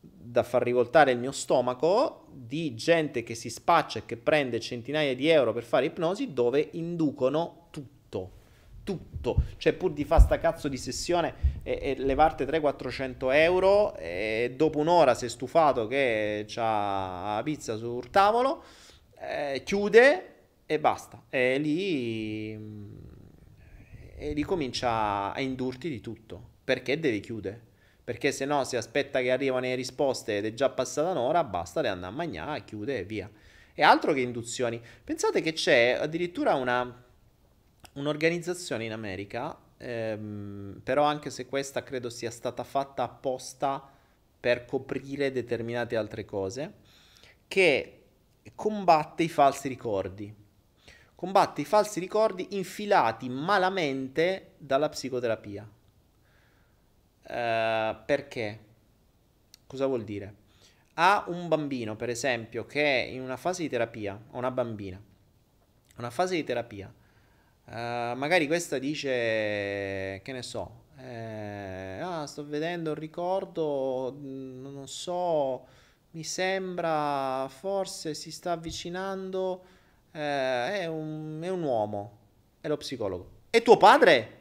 da 0.00 0.42
far 0.42 0.62
rivoltare 0.62 1.12
il 1.12 1.18
mio 1.18 1.32
stomaco 1.32 2.26
di 2.32 2.74
gente 2.74 3.22
che 3.22 3.34
si 3.34 3.48
spaccia 3.48 4.00
e 4.00 4.06
che 4.06 4.16
prende 4.16 4.60
centinaia 4.60 5.14
di 5.14 5.28
euro 5.28 5.52
per 5.52 5.64
fare 5.64 5.86
ipnosi 5.86 6.32
dove 6.32 6.68
inducono. 6.72 7.65
Tutto, 8.86 9.42
cioè 9.56 9.72
pur 9.72 9.92
di 9.92 10.04
fare 10.04 10.22
sta 10.22 10.38
cazzo 10.38 10.68
di 10.68 10.76
sessione 10.76 11.60
e, 11.64 11.78
e 11.82 11.94
levarti 11.98 12.44
300-400 12.44 13.34
euro 13.34 13.96
e 13.96 14.54
dopo 14.56 14.78
un'ora 14.78 15.14
sei 15.14 15.28
stufato 15.28 15.88
che 15.88 16.44
c'ha 16.46 17.34
la 17.34 17.42
pizza 17.42 17.76
sul 17.76 18.10
tavolo, 18.10 18.62
eh, 19.18 19.62
chiude 19.64 20.34
e 20.66 20.78
basta. 20.78 21.24
E 21.28 21.58
lì, 21.58 22.52
e 24.16 24.32
lì 24.32 24.42
comincia 24.42 25.32
a 25.32 25.40
indurti 25.40 25.88
di 25.88 26.00
tutto. 26.00 26.54
Perché 26.62 27.00
devi 27.00 27.18
chiudere? 27.18 27.60
Perché 28.04 28.30
se 28.30 28.44
no, 28.44 28.62
se 28.62 28.76
aspetta 28.76 29.20
che 29.20 29.32
arrivano 29.32 29.66
le 29.66 29.74
risposte 29.74 30.36
ed 30.36 30.46
è 30.46 30.54
già 30.54 30.68
passata 30.68 31.10
un'ora, 31.10 31.42
basta, 31.42 31.80
le 31.80 31.88
andare 31.88 32.12
a 32.12 32.16
mangiare, 32.16 32.62
chiude 32.64 32.98
e 33.00 33.04
via. 33.04 33.28
E 33.74 33.82
altro 33.82 34.12
che 34.12 34.20
induzioni. 34.20 34.80
Pensate 35.02 35.40
che 35.40 35.52
c'è 35.52 35.98
addirittura 36.00 36.54
una, 36.54 37.04
un'organizzazione 37.96 38.84
in 38.84 38.92
America, 38.92 39.56
ehm, 39.76 40.80
però 40.82 41.04
anche 41.04 41.28
se 41.30 41.46
questa 41.46 41.82
credo 41.82 42.08
sia 42.08 42.30
stata 42.30 42.64
fatta 42.64 43.02
apposta 43.02 43.92
per 44.40 44.64
coprire 44.64 45.30
determinate 45.32 45.96
altre 45.96 46.24
cose, 46.24 46.72
che 47.46 48.02
combatte 48.54 49.22
i 49.24 49.28
falsi 49.28 49.68
ricordi 49.68 50.44
combatte 51.16 51.62
i 51.62 51.64
falsi 51.64 51.98
ricordi 51.98 52.46
infilati 52.50 53.28
malamente 53.28 54.52
dalla 54.58 54.88
psicoterapia. 54.88 55.68
Uh, 57.22 57.96
perché? 58.04 58.60
Cosa 59.66 59.86
vuol 59.86 60.04
dire? 60.04 60.44
A 60.94 61.24
un 61.28 61.48
bambino, 61.48 61.96
per 61.96 62.10
esempio, 62.10 62.66
che 62.66 62.82
è 62.82 63.06
in 63.08 63.22
una 63.22 63.36
fase 63.36 63.62
di 63.62 63.68
terapia, 63.68 64.20
una 64.32 64.50
bambina, 64.50 65.02
una 65.96 66.10
fase 66.10 66.36
di 66.36 66.44
terapia, 66.44 66.92
uh, 67.66 68.16
magari 68.16 68.46
questa 68.46 68.78
dice, 68.78 69.08
che 70.22 70.32
ne 70.32 70.42
so, 70.42 70.84
eh, 70.98 71.98
ah, 72.00 72.26
sto 72.26 72.46
vedendo 72.46 72.90
un 72.90 72.96
ricordo, 72.96 74.16
non 74.20 74.88
so, 74.88 75.66
mi 76.12 76.24
sembra, 76.24 77.46
forse 77.48 78.14
si 78.14 78.30
sta 78.30 78.52
avvicinando 78.52 79.62
eh, 80.12 80.80
è, 80.80 80.86
un, 80.86 81.40
è 81.42 81.48
un 81.48 81.62
uomo, 81.62 82.18
è 82.60 82.68
lo 82.68 82.76
psicologo. 82.78 83.30
E 83.50 83.62
tuo 83.62 83.76
padre? 83.76 84.32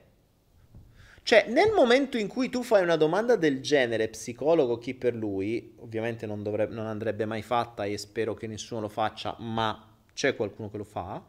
Cioè, 1.22 1.48
nel 1.50 1.72
momento 1.72 2.18
in 2.18 2.28
cui 2.28 2.50
tu 2.50 2.62
fai 2.62 2.84
una 2.84 2.96
domanda 2.96 3.36
del 3.36 3.60
genere, 3.60 4.08
psicologo, 4.10 4.78
chi 4.78 4.94
per 4.94 5.16
lui, 5.16 5.74
ovviamente 5.80 6.26
non, 6.26 6.44
dovrebbe, 6.44 6.74
non 6.74 6.86
andrebbe 6.86 7.26
mai 7.26 7.42
fatta 7.42 7.84
e 7.84 7.98
spero 7.98 8.36
che 8.36 8.48
nessuno 8.48 8.82
lo 8.82 8.90
faccia, 8.90 9.36
ma 9.40 9.92
c'è 10.14 10.36
qualcuno 10.36 10.70
che 10.70 10.78
lo 10.78 10.84
fa, 10.84 11.22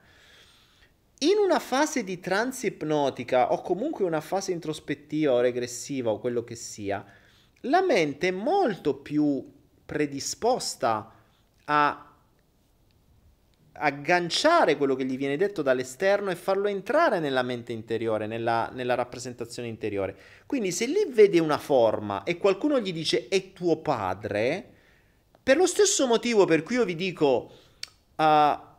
in 1.20 1.38
una 1.38 1.58
fase 1.58 2.04
di 2.04 2.20
trance 2.20 2.66
ipnotica 2.66 3.52
o 3.52 3.62
comunque 3.62 4.04
una 4.04 4.20
fase 4.20 4.52
introspettiva 4.52 5.32
o 5.32 5.40
regressiva 5.40 6.10
o 6.10 6.18
quello 6.18 6.44
che 6.44 6.56
sia, 6.56 7.04
la 7.60 7.82
mente 7.82 8.28
è 8.28 8.32
molto 8.32 8.96
più 8.96 9.52
predisposta 9.84 11.12
a 11.64 12.06
agganciare 13.78 14.76
quello 14.76 14.94
che 14.94 15.04
gli 15.04 15.16
viene 15.16 15.36
detto 15.36 15.62
dall'esterno 15.62 16.30
e 16.30 16.36
farlo 16.36 16.68
entrare 16.68 17.18
nella 17.18 17.42
mente 17.42 17.72
interiore, 17.72 18.26
nella, 18.26 18.70
nella, 18.72 18.94
rappresentazione 18.94 19.68
interiore. 19.68 20.16
Quindi 20.46 20.72
se 20.72 20.86
lì 20.86 21.06
vede 21.08 21.38
una 21.38 21.58
forma 21.58 22.24
e 22.24 22.38
qualcuno 22.38 22.80
gli 22.80 22.92
dice 22.92 23.28
è 23.28 23.52
tuo 23.52 23.78
padre, 23.78 24.72
per 25.42 25.56
lo 25.56 25.66
stesso 25.66 26.06
motivo 26.06 26.44
per 26.44 26.62
cui 26.62 26.76
io 26.76 26.84
vi 26.84 26.94
dico, 26.94 27.52
uh, 28.16 28.24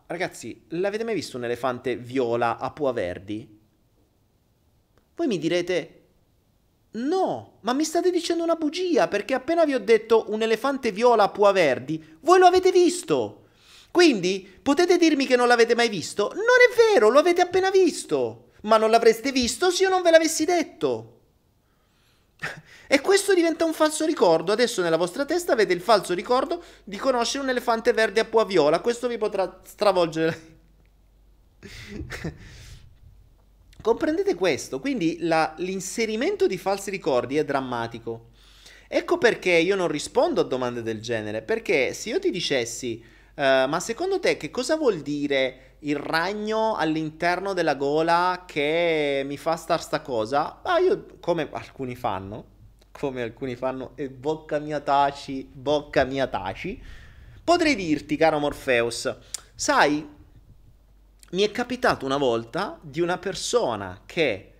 ragazzi, 0.08 0.66
l'avete 0.70 1.04
mai 1.04 1.14
visto 1.14 1.38
un 1.38 1.46
elefante 1.46 1.96
viola 1.96 2.58
a 2.58 2.72
Pua 2.72 2.92
Verdi? 2.92 3.60
Voi 5.16 5.28
mi 5.28 5.38
direte, 5.38 6.04
no, 6.92 7.58
ma 7.62 7.74
mi 7.74 7.84
state 7.84 8.12
dicendo 8.12 8.44
una 8.44 8.56
bugia 8.56 9.08
perché 9.08 9.34
appena 9.34 9.66
vi 9.66 9.74
ho 9.74 9.80
detto 9.80 10.26
un 10.30 10.42
elefante 10.42 10.92
viola 10.92 11.24
a 11.24 11.30
Pua 11.30 11.52
Verdi, 11.52 12.18
voi 12.22 12.40
lo 12.40 12.46
avete 12.46 12.72
visto. 12.72 13.46
Quindi 13.92 14.48
potete 14.62 14.98
dirmi 14.98 15.26
che 15.26 15.36
non 15.36 15.48
l'avete 15.48 15.74
mai 15.74 15.90
visto? 15.90 16.32
Non 16.34 16.44
è 16.44 16.94
vero, 16.94 17.10
lo 17.10 17.20
avete 17.20 17.42
appena 17.42 17.72
visto. 17.72 18.50
Ma 18.62 18.78
non 18.78 18.90
l'avreste 18.90 19.32
visto 19.32 19.72
se 19.72 19.84
io 19.84 19.90
non 19.90 20.02
ve 20.02 20.12
l'avessi 20.12 20.46
detto. 20.46 21.16
E 22.89 23.01
questo 23.01 23.34
diventa 23.34 23.65
un 23.65 23.73
falso 23.73 24.05
ricordo. 24.05 24.53
Adesso 24.53 24.81
nella 24.81 24.95
vostra 24.95 25.26
testa 25.26 25.51
avete 25.51 25.73
il 25.73 25.81
falso 25.81 26.14
ricordo 26.14 26.64
di 26.85 26.95
conoscere 26.95 27.43
un 27.43 27.49
elefante 27.49 27.91
verde 27.91 28.22
a 28.22 28.26
pua 28.26 28.45
viola. 28.45 28.80
Questo 28.80 29.09
vi 29.09 29.18
potrà 29.18 29.59
stravolgere. 29.65 30.55
Comprendete 33.81 34.35
questo? 34.35 34.80
Quindi 34.80 35.18
la, 35.19 35.53
l'inserimento 35.57 36.47
di 36.47 36.57
falsi 36.57 36.89
ricordi 36.89 37.35
è 37.35 37.43
drammatico. 37.43 38.30
Ecco 38.88 39.18
perché 39.18 39.51
io 39.51 39.76
non 39.76 39.89
rispondo 39.89 40.39
a 40.39 40.45
domande 40.45 40.81
del 40.81 41.01
genere. 41.01 41.41
Perché 41.41 41.93
se 41.93 42.09
io 42.09 42.19
ti 42.19 42.31
dicessi 42.31 43.15
Uh, 43.38 43.69
ma 43.69 43.80
secondo 43.80 44.19
te 44.19 44.35
che 44.35 44.49
cosa 44.49 44.77
vuol 44.77 45.01
dire 45.01 45.66
il 45.80 45.95
ragno 45.95 46.76
all'interno 46.76 47.54
della 47.54 47.76
gola 47.76 48.44
che 48.45 49.24
mi 49.26 49.38
fa 49.38 49.56
star 49.56 49.82
sta 49.82 50.02
cosa? 50.02 50.60
Ma 50.64 50.80
io, 50.80 51.06
come 51.20 51.48
alcuni 51.52 51.95
fanno, 51.95 52.45
come 52.91 53.22
alcuni 53.22 53.56
fanno, 53.56 53.91
e 53.95 54.10
bocca 54.10 54.60
mia 54.60 54.80
taci, 54.80 55.48
bocca 55.52 56.04
mia 56.04 56.28
taci, 56.28 56.82
potrei 57.44 57.76
dirti, 57.76 58.18
caro 58.18 58.40
Morpheus, 58.40 59.16
sai, 59.54 60.16
mi 61.30 61.41
è 61.41 61.52
capitato 61.52 62.06
una 62.06 62.18
volta 62.18 62.80
di 62.82 63.02
una 63.02 63.18
persona 63.18 64.02
che 64.06 64.54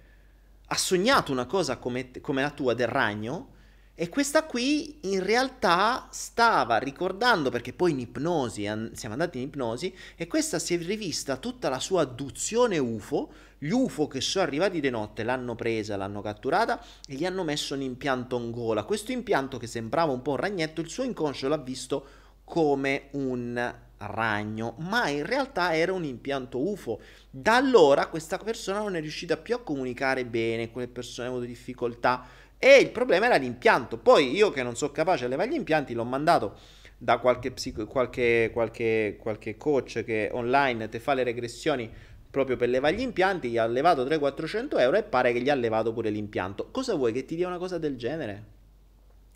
ha 0.68 0.76
sognato 0.76 1.32
una 1.32 1.46
cosa 1.46 1.78
come, 1.78 2.12
come 2.22 2.42
la 2.42 2.52
tua 2.52 2.74
del 2.74 2.88
ragno 2.88 3.56
e 4.00 4.10
questa 4.10 4.44
qui 4.44 5.00
in 5.10 5.24
realtà 5.24 6.08
stava 6.12 6.78
ricordando, 6.78 7.50
perché 7.50 7.74
poi 7.74 7.94
in 7.94 8.00
ipnosi, 8.02 8.68
an- 8.68 8.92
siamo 8.94 9.16
andati 9.16 9.40
in 9.40 9.46
ipnosi, 9.46 9.92
e 10.16 10.28
questa 10.28 10.60
si 10.60 10.76
è 10.76 10.78
rivista 10.78 11.38
tutta 11.38 11.68
la 11.68 11.80
sua 11.80 12.04
adduzione 12.04 12.78
UFO. 12.78 13.32
Gli 13.58 13.72
UFO 13.72 14.08
che 14.08 14.22
sono 14.22 14.46
arrivati 14.46 14.80
di 14.80 14.92
notte 14.92 15.24
l'hanno 15.24 15.56
presa, 15.56 15.98
l'hanno 15.98 16.22
catturata 16.22 16.80
e 17.08 17.16
gli 17.16 17.26
hanno 17.26 17.44
messo 17.44 17.74
un 17.74 17.82
impianto 17.82 18.38
in 18.38 18.52
gola. 18.52 18.84
Questo 18.84 19.12
impianto 19.12 19.58
che 19.58 19.66
sembrava 19.66 20.12
un 20.12 20.22
po' 20.22 20.32
un 20.32 20.38
ragnetto, 20.38 20.80
il 20.80 20.90
suo 20.90 21.04
inconscio 21.04 21.48
l'ha 21.48 21.58
visto 21.58 22.06
come 22.44 23.08
un 23.14 23.76
ragno, 23.98 24.76
ma 24.78 25.10
in 25.10 25.26
realtà 25.26 25.76
era 25.76 25.92
un 25.92 26.04
impianto 26.04 26.60
UFO. 26.60 27.02
Da 27.32 27.56
allora 27.56 28.06
questa 28.10 28.38
persona 28.38 28.78
non 28.78 28.96
è 28.96 29.02
riuscita 29.02 29.38
più 29.38 29.56
a 29.56 29.64
comunicare 29.64 30.24
bene 30.24 30.72
con 30.72 30.84
le 30.84 30.88
persone, 30.88 31.28
ha 31.28 31.32
avuto 31.32 31.46
difficoltà 31.46 32.46
e 32.60 32.78
il 32.78 32.90
problema 32.92 33.26
era 33.28 33.36
l'impianto. 33.36 33.98
Poi 33.98 34.36
io 34.36 34.50
che 34.52 34.64
non 34.64 34.76
sono 34.76 34.92
capace 34.92 35.26
a 35.26 35.28
levare 35.28 35.50
gli 35.50 35.56
impianti 35.56 35.94
l'ho 35.94 36.04
mandato 36.04 36.58
da 36.98 37.20
qualche, 37.20 37.52
psico- 37.52 37.86
qualche, 37.86 38.50
qualche, 38.52 39.18
qualche 39.20 39.58
coach 39.58 40.04
che 40.04 40.30
online 40.32 40.90
ti 40.90 41.00
fa 41.00 41.14
le 41.14 41.24
regressioni 41.24 41.92
proprio 42.30 42.58
per 42.58 42.70
levare 42.70 42.96
gli 42.96 43.02
impianti, 43.02 43.50
gli 43.50 43.58
ha 43.58 43.66
levato 43.66 44.04
300-400 44.04 44.80
euro 44.80 44.98
e 44.98 45.04
pare 45.04 45.32
che 45.34 45.42
gli 45.42 45.50
ha 45.50 45.56
levato 45.56 45.94
pure 45.94 46.10
l'impianto. 46.10 46.70
Cosa 46.72 46.96
vuoi 46.96 47.14
che 47.14 47.26
ti 47.26 47.36
dia 47.36 47.48
una 47.48 47.58
cosa 47.58 47.78
del 47.78 47.96
genere? 47.98 48.44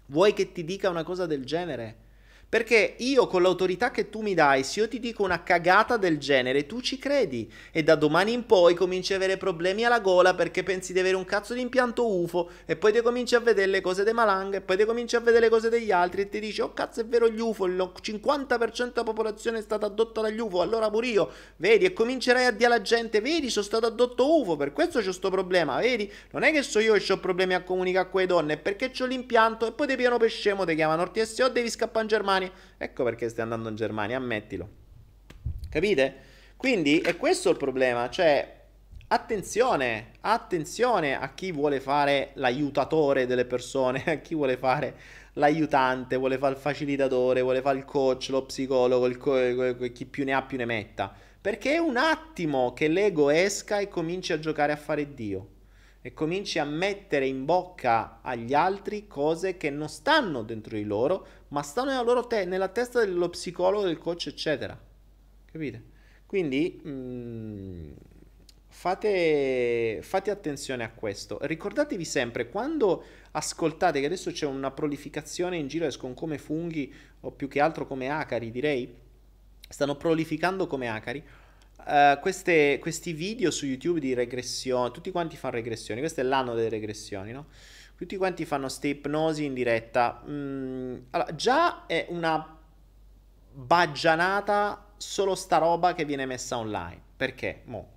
Vuoi 0.07 0.33
che 0.33 0.51
ti 0.51 0.63
dica 0.65 0.89
una 0.89 1.03
cosa 1.03 1.25
del 1.25 1.45
genere? 1.45 1.95
Perché 2.51 2.95
io 2.97 3.27
con 3.27 3.43
l'autorità 3.43 3.91
che 3.91 4.09
tu 4.09 4.19
mi 4.19 4.33
dai, 4.33 4.65
se 4.65 4.81
io 4.81 4.89
ti 4.89 4.99
dico 4.99 5.23
una 5.23 5.41
cagata 5.41 5.95
del 5.95 6.17
genere, 6.17 6.65
tu 6.65 6.81
ci 6.81 6.97
credi. 6.97 7.49
E 7.71 7.81
da 7.81 7.95
domani 7.95 8.33
in 8.33 8.45
poi 8.45 8.73
cominci 8.73 9.13
a 9.13 9.15
avere 9.15 9.37
problemi 9.37 9.85
alla 9.85 10.01
gola 10.01 10.35
perché 10.35 10.61
pensi 10.61 10.91
di 10.91 10.99
avere 10.99 11.15
un 11.15 11.23
cazzo 11.23 11.53
di 11.53 11.61
impianto 11.61 12.05
UFO. 12.05 12.49
E 12.65 12.75
poi 12.75 12.91
ti 12.91 13.01
cominci 13.01 13.35
a 13.35 13.39
vedere 13.39 13.67
le 13.67 13.79
cose 13.79 14.03
dei 14.03 14.11
malanghe. 14.11 14.57
E 14.57 14.61
poi 14.61 14.75
ti 14.75 14.83
cominci 14.83 15.15
a 15.15 15.21
vedere 15.21 15.45
le 15.45 15.49
cose 15.49 15.69
degli 15.69 15.91
altri. 15.91 16.23
E 16.23 16.29
ti 16.29 16.41
dici, 16.41 16.59
oh 16.59 16.73
cazzo 16.73 16.99
è 16.99 17.05
vero 17.05 17.29
gli 17.29 17.39
UFO. 17.39 17.67
Il 17.67 17.77
50% 17.77 18.91
della 18.91 19.03
popolazione 19.05 19.59
è 19.59 19.61
stata 19.61 19.85
addotta 19.85 20.19
dagli 20.19 20.39
UFO. 20.39 20.59
Allora 20.59 20.89
pure 20.89 21.07
io. 21.07 21.31
Vedi, 21.55 21.85
e 21.85 21.93
comincerai 21.93 22.47
a 22.47 22.51
dire 22.51 22.65
alla 22.65 22.81
gente, 22.81 23.21
vedi, 23.21 23.49
sono 23.49 23.63
stato 23.63 23.85
addotto 23.85 24.39
UFO. 24.41 24.57
Per 24.57 24.73
questo 24.73 24.99
c'ho 24.99 25.13
sto 25.13 25.29
problema. 25.29 25.79
Vedi, 25.79 26.11
non 26.31 26.43
è 26.43 26.51
che 26.51 26.63
so 26.63 26.79
io 26.79 26.95
che 26.95 27.13
ho 27.13 27.17
problemi 27.17 27.53
a 27.53 27.63
comunicare 27.63 28.09
con 28.09 28.19
le 28.19 28.27
donne. 28.27 28.53
È 28.55 28.57
perché 28.57 28.91
ho 28.99 29.05
l'impianto. 29.05 29.67
E 29.67 29.71
poi 29.71 29.87
ti 29.87 29.95
piano 29.95 30.17
per 30.17 30.29
scemo, 30.29 30.65
ti 30.65 30.75
chiamano 30.75 31.05
RTSO, 31.05 31.47
devi 31.47 31.69
scappare 31.69 32.01
in 32.01 32.09
Germania. 32.09 32.39
Ecco 32.77 33.03
perché 33.03 33.27
stai 33.27 33.43
andando 33.43 33.69
in 33.69 33.75
Germania, 33.75 34.17
ammettilo. 34.17 34.69
Capite? 35.69 36.29
Quindi 36.55 36.99
è 36.99 37.17
questo 37.17 37.49
il 37.49 37.57
problema, 37.57 38.09
cioè 38.09 38.59
attenzione, 39.07 40.11
attenzione 40.21 41.19
a 41.19 41.33
chi 41.33 41.51
vuole 41.51 41.79
fare 41.79 42.31
l'aiutatore 42.35 43.25
delle 43.25 43.45
persone, 43.45 44.03
a 44.07 44.15
chi 44.15 44.35
vuole 44.35 44.57
fare 44.57 44.95
l'aiutante, 45.33 46.17
vuole 46.17 46.37
fare 46.37 46.53
il 46.53 46.59
facilitatore, 46.59 47.41
vuole 47.41 47.61
fare 47.61 47.77
il 47.77 47.85
coach, 47.85 48.27
lo 48.29 48.45
psicologo, 48.45 49.17
co- 49.17 49.91
chi 49.91 50.05
più 50.05 50.23
ne 50.23 50.33
ha 50.33 50.41
più 50.41 50.57
ne 50.57 50.65
metta. 50.65 51.13
Perché 51.41 51.73
è 51.73 51.77
un 51.77 51.97
attimo 51.97 52.73
che 52.73 52.87
l'ego 52.87 53.29
esca 53.29 53.79
e 53.79 53.87
cominci 53.87 54.31
a 54.31 54.39
giocare 54.39 54.71
a 54.71 54.77
fare 54.77 55.13
Dio. 55.13 55.47
E 56.01 56.13
cominci 56.13 56.57
a 56.57 56.65
mettere 56.65 57.27
in 57.27 57.45
bocca 57.45 58.19
agli 58.21 58.53
altri 58.53 59.07
cose 59.07 59.57
che 59.57 59.69
non 59.69 59.87
stanno 59.87 60.41
dentro 60.41 60.75
di 60.75 60.83
loro, 60.83 61.27
ma 61.49 61.61
stanno 61.61 61.91
nella, 61.91 62.01
loro 62.01 62.25
te- 62.25 62.45
nella 62.45 62.69
testa 62.69 62.99
dello 62.99 63.29
psicologo, 63.29 63.85
del 63.85 63.99
coach, 63.99 64.27
eccetera. 64.27 64.79
Capite? 65.45 65.83
Quindi 66.25 66.79
mh, 66.81 66.89
mm, 66.89 67.91
fate, 68.67 69.99
fate 70.01 70.31
attenzione 70.31 70.83
a 70.83 70.91
questo. 70.91 71.37
Ricordatevi 71.41 72.05
sempre, 72.05 72.49
quando 72.49 73.03
ascoltate 73.31 73.99
che 73.99 74.07
adesso 74.07 74.31
c'è 74.31 74.47
una 74.47 74.71
prolificazione 74.71 75.57
in 75.57 75.67
giro, 75.67 75.85
escono 75.85 76.13
come 76.13 76.39
funghi 76.39 76.91
o 77.21 77.31
più 77.31 77.47
che 77.47 77.59
altro 77.59 77.85
come 77.85 78.09
acari, 78.09 78.49
direi, 78.49 78.91
stanno 79.69 79.95
prolificando 79.97 80.65
come 80.65 80.89
acari. 80.89 81.23
Uh, 81.85 82.19
queste, 82.19 82.79
questi 82.79 83.13
video 83.13 83.51
su 83.51 83.65
YouTube 83.65 83.99
di 83.99 84.13
regressione, 84.13 84.91
tutti 84.91 85.11
quanti 85.11 85.35
fanno 85.35 85.55
regressioni, 85.55 85.99
questo 85.99 86.21
è 86.21 86.23
l'anno 86.23 86.53
delle 86.53 86.69
regressioni, 86.69 87.31
no? 87.31 87.47
Tutti 87.95 88.17
quanti 88.17 88.45
fanno 88.45 88.67
ste 88.67 88.89
ipnosi 88.89 89.45
in 89.45 89.53
diretta. 89.53 90.23
Mm, 90.27 90.97
allora, 91.11 91.35
già 91.35 91.85
è 91.85 92.07
una 92.09 92.57
baggianata 93.53 94.93
solo 94.97 95.35
sta 95.35 95.57
roba 95.57 95.93
che 95.93 96.05
viene 96.05 96.25
messa 96.25 96.57
online. 96.57 97.01
Perché? 97.15 97.61
Mo. 97.65 97.89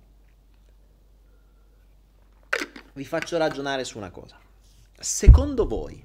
Vi 2.93 3.05
faccio 3.05 3.37
ragionare 3.37 3.83
su 3.83 3.97
una 3.97 4.11
cosa. 4.11 4.37
Secondo 4.99 5.67
voi, 5.67 6.03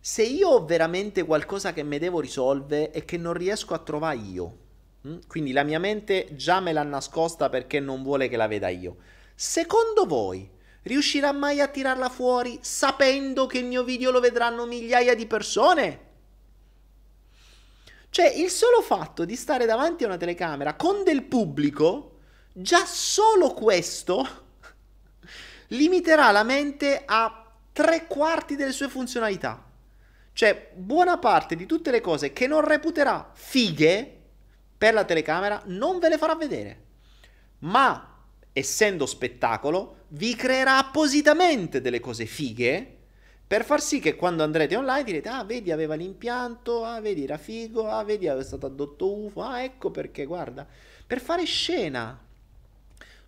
se 0.00 0.22
io 0.22 0.48
ho 0.48 0.64
veramente 0.64 1.24
qualcosa 1.24 1.72
che 1.72 1.82
mi 1.82 1.98
devo 1.98 2.20
risolvere 2.20 2.92
e 2.92 3.04
che 3.04 3.16
non 3.16 3.32
riesco 3.32 3.74
a 3.74 3.78
trovare 3.78 4.16
io? 4.16 4.58
Quindi 5.26 5.52
la 5.52 5.62
mia 5.62 5.78
mente 5.78 6.28
già 6.32 6.60
me 6.60 6.72
l'ha 6.72 6.82
nascosta 6.82 7.48
perché 7.48 7.80
non 7.80 8.02
vuole 8.02 8.28
che 8.28 8.36
la 8.36 8.46
veda 8.46 8.68
io, 8.68 8.96
secondo 9.34 10.06
voi 10.06 10.48
riuscirà 10.82 11.32
mai 11.32 11.60
a 11.60 11.68
tirarla 11.68 12.08
fuori 12.08 12.58
sapendo 12.62 13.46
che 13.46 13.58
il 13.58 13.66
mio 13.66 13.84
video 13.84 14.10
lo 14.10 14.20
vedranno 14.20 14.66
migliaia 14.66 15.14
di 15.14 15.26
persone? 15.26 16.04
Cioè, 18.08 18.26
il 18.28 18.48
solo 18.48 18.80
fatto 18.80 19.24
di 19.24 19.36
stare 19.36 19.66
davanti 19.66 20.04
a 20.04 20.06
una 20.06 20.16
telecamera 20.16 20.74
con 20.74 21.04
del 21.04 21.24
pubblico, 21.24 22.20
già 22.52 22.86
solo 22.86 23.52
questo 23.52 24.26
limiterà 25.68 26.30
la 26.30 26.42
mente 26.42 27.02
a 27.04 27.52
tre 27.72 28.06
quarti 28.06 28.56
delle 28.56 28.72
sue 28.72 28.88
funzionalità. 28.88 29.62
Cioè, 30.32 30.70
buona 30.74 31.18
parte 31.18 31.56
di 31.56 31.66
tutte 31.66 31.90
le 31.90 32.00
cose 32.00 32.32
che 32.32 32.46
non 32.46 32.64
reputerà 32.64 33.32
fighe 33.34 34.15
per 34.76 34.94
la 34.94 35.04
telecamera 35.04 35.62
non 35.66 35.98
ve 35.98 36.08
le 36.08 36.18
farà 36.18 36.34
vedere. 36.34 36.84
Ma, 37.60 38.24
essendo 38.52 39.06
spettacolo, 39.06 40.04
vi 40.08 40.34
creerà 40.34 40.78
appositamente 40.78 41.80
delle 41.80 42.00
cose 42.00 42.26
fighe 42.26 42.96
per 43.46 43.64
far 43.64 43.80
sì 43.80 44.00
che 44.00 44.16
quando 44.16 44.42
andrete 44.42 44.74
online 44.74 45.04
direte 45.04 45.28
ah 45.28 45.44
vedi 45.44 45.70
aveva 45.70 45.94
l'impianto, 45.94 46.84
ah 46.84 47.00
vedi 47.00 47.22
era 47.22 47.38
figo, 47.38 47.88
ah 47.88 48.02
vedi 48.02 48.26
è 48.26 48.42
stato 48.42 48.66
addotto 48.66 49.14
UFO, 49.14 49.40
ah 49.40 49.62
ecco 49.62 49.92
perché 49.92 50.24
guarda, 50.24 50.66
per 51.06 51.20
fare 51.20 51.44
scena. 51.44 52.20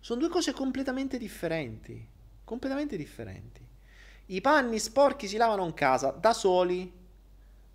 Sono 0.01 0.19
due 0.19 0.29
cose 0.29 0.51
completamente 0.51 1.17
differenti, 1.17 2.05
completamente 2.43 2.97
differenti. 2.97 3.65
I 4.27 4.41
panni 4.41 4.77
sporchi 4.77 5.25
si 5.25 5.37
lavano 5.37 5.63
in 5.65 5.73
casa 5.73 6.09
da 6.09 6.33
soli. 6.33 6.91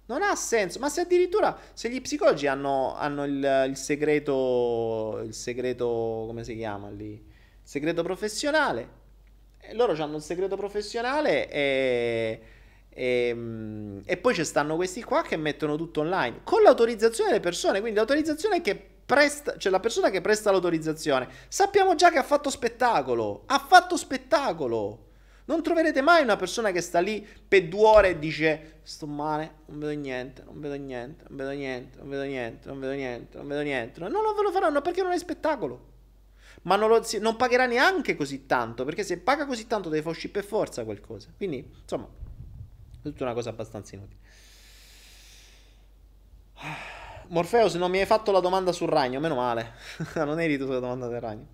Non 0.07 0.23
ha 0.23 0.35
senso, 0.35 0.79
ma 0.81 0.91
se 0.91 1.03
addirittura 1.03 1.57
se 1.73 1.89
gli 1.89 2.01
psicologi 2.01 2.47
hanno, 2.47 2.95
hanno 2.95 3.25
il, 3.25 3.65
il 3.69 3.77
segreto, 3.77 5.23
il 5.25 5.33
segreto, 5.33 6.25
come 6.27 6.45
si 6.45 6.55
chiama 6.57 6.91
lì? 6.91 7.13
Il 7.13 7.23
segreto 7.63 8.03
professionale, 8.03 9.03
loro 9.73 9.93
hanno 10.03 10.15
un 10.15 10.21
segreto 10.21 10.57
professionale 10.57 11.49
e, 11.51 12.41
e, 12.91 13.33
mm, 13.35 14.01
e, 14.05 14.17
poi 14.19 14.35
ci 14.35 14.45
stanno 14.45 14.77
questi 14.77 15.03
qua 15.03 15.23
che 15.23 15.37
mettono 15.37 15.77
tutto 15.77 16.01
online 16.01 16.41
con 16.45 16.63
l'autorizzazione 16.63 17.31
delle 17.31 17.43
persone. 17.43 17.81
Quindi 17.81 17.97
l'autorizzazione 17.97 18.61
che 18.61 18.75
presta, 19.05 19.57
cioè 19.57 19.73
la 19.73 19.81
persona 19.81 20.11
che 20.11 20.21
presta 20.21 20.51
l'autorizzazione, 20.51 21.29
sappiamo 21.49 21.95
già 21.95 22.11
che 22.11 22.19
ha 22.19 22.23
fatto 22.23 22.51
spettacolo. 22.51 23.45
Ha 23.47 23.59
fatto 23.59 23.97
spettacolo. 23.97 25.04
Non 25.47 25.62
troverete 25.62 26.01
mai 26.01 26.23
una 26.23 26.37
persona 26.37 26.71
che 26.71 26.81
sta 26.81 27.01
lì 27.01 27.27
per 27.47 27.69
due 27.69 27.87
ore 27.87 28.09
e 28.11 28.19
dice 28.19 28.81
sto 28.83 29.07
male, 29.07 29.57
non 29.66 29.79
vedo 29.79 30.01
niente, 30.01 30.43
non 30.45 30.61
vedo 30.61 30.75
niente, 30.75 31.25
non 31.29 31.37
vedo 31.37 31.51
niente, 31.51 31.99
non 31.99 32.09
vedo 32.09 32.23
niente, 32.23 32.69
non 32.69 32.79
vedo 32.79 32.93
niente, 32.93 33.37
non 33.37 33.49
vedo 33.49 33.61
niente. 33.61 34.01
No, 34.01 34.09
non 34.09 34.35
ve 34.35 34.43
lo 34.43 34.51
faranno 34.51 34.81
perché 34.81 35.03
non 35.03 35.12
è 35.12 35.19
spettacolo 35.19 35.93
ma 36.65 36.77
non, 36.77 36.89
lo, 36.89 37.05
non, 37.21 37.37
pagherà 37.37 37.66
neanche 37.66 38.16
così 38.16 38.47
tanto, 38.47 38.85
perché 38.85 39.03
se 39.05 39.19
paga 39.19 39.47
così 39.47 39.66
tanto 39.66 39.89
deve 39.89 40.03
fare 40.03 40.15
uscire 40.15 40.33
per 40.33 40.45
forza 40.45 40.85
qualcosa. 40.85 41.29
Quindi, 41.37 41.71
insomma, 41.83 42.07
è 42.07 43.03
tutta 43.03 43.25
una 43.25 43.35
cosa 43.35 43.51
abbastanza 43.51 43.95
inutile. 43.95 44.21
Morpheus, 47.29 47.75
non 47.75 47.91
mi 47.91 48.01
hai 48.01 48.07
fatto 48.07 48.33
la 48.33 48.41
domanda 48.41 48.73
sul 48.73 48.89
ragno, 48.89 49.21
meno 49.21 49.35
male. 49.35 49.75
non 50.16 50.41
eri 50.41 50.57
tu 50.57 50.65
sulla 50.65 50.79
domanda 50.79 51.07
del 51.07 51.21
ragno. 51.21 51.47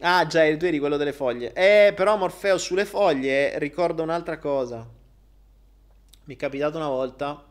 Ah, 0.00 0.26
già, 0.26 0.56
tu 0.56 0.66
eri 0.66 0.78
quello 0.78 0.96
delle 0.98 1.12
foglie. 1.12 1.52
Eh, 1.54 1.92
però 1.94 2.16
Morfeo 2.16 2.58
sulle 2.58 2.84
foglie 2.84 3.58
ricordo 3.58 4.02
un'altra 4.02 4.38
cosa. 4.38 4.86
Mi 6.24 6.34
è 6.34 6.36
capitato 6.36 6.76
una 6.76 6.88
volta 6.88 7.44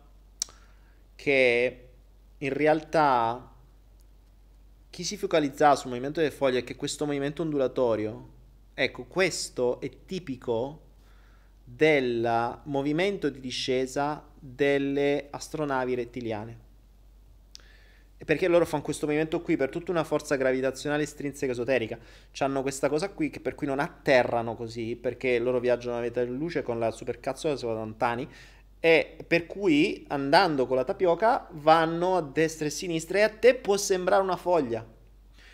che 1.15 1.89
in 2.37 2.53
realtà 2.53 3.51
chi 4.89 5.03
si 5.03 5.17
focalizzava 5.17 5.75
sul 5.75 5.89
movimento 5.89 6.19
delle 6.19 6.31
foglie 6.31 6.59
è 6.59 6.63
che 6.63 6.75
questo 6.75 7.05
movimento 7.05 7.41
ondulatorio, 7.41 8.29
ecco, 8.73 9.05
questo 9.05 9.79
è 9.81 9.89
tipico 10.05 10.81
del 11.63 12.59
movimento 12.65 13.29
di 13.29 13.39
discesa 13.39 14.23
delle 14.39 15.27
astronavi 15.31 15.95
rettiliane. 15.95 16.64
Perché 18.25 18.47
loro 18.47 18.65
fanno 18.65 18.81
questo 18.81 19.05
movimento 19.05 19.39
qui 19.41 19.55
per 19.55 19.69
tutta 19.69 19.91
una 19.91 20.03
forza 20.03 20.35
gravitazionale 20.35 21.03
estrinseca 21.03 21.51
esoterica. 21.51 21.97
Hanno 22.39 22.63
questa 22.63 22.89
cosa 22.89 23.09
qui 23.09 23.29
che 23.29 23.39
per 23.39 23.53
cui 23.53 23.67
non 23.67 23.79
atterrano 23.79 24.55
così, 24.55 24.95
perché 24.95 25.37
loro 25.37 25.59
viaggiano 25.59 25.97
a 25.97 26.01
vita 26.01 26.23
di 26.23 26.35
luce 26.35 26.63
con 26.63 26.79
la 26.79 26.89
supercazzola 26.89 27.55
sono 27.55 27.75
lontani, 27.75 28.27
e 28.79 29.17
per 29.25 29.45
cui 29.45 30.05
andando 30.09 30.65
con 30.65 30.75
la 30.75 30.83
tapioca 30.83 31.47
vanno 31.51 32.17
a 32.17 32.21
destra 32.21 32.65
e 32.65 32.69
a 32.69 32.71
sinistra 32.71 33.19
e 33.19 33.21
a 33.21 33.29
te 33.29 33.55
può 33.55 33.77
sembrare 33.77 34.21
una 34.21 34.37
foglia. 34.37 34.85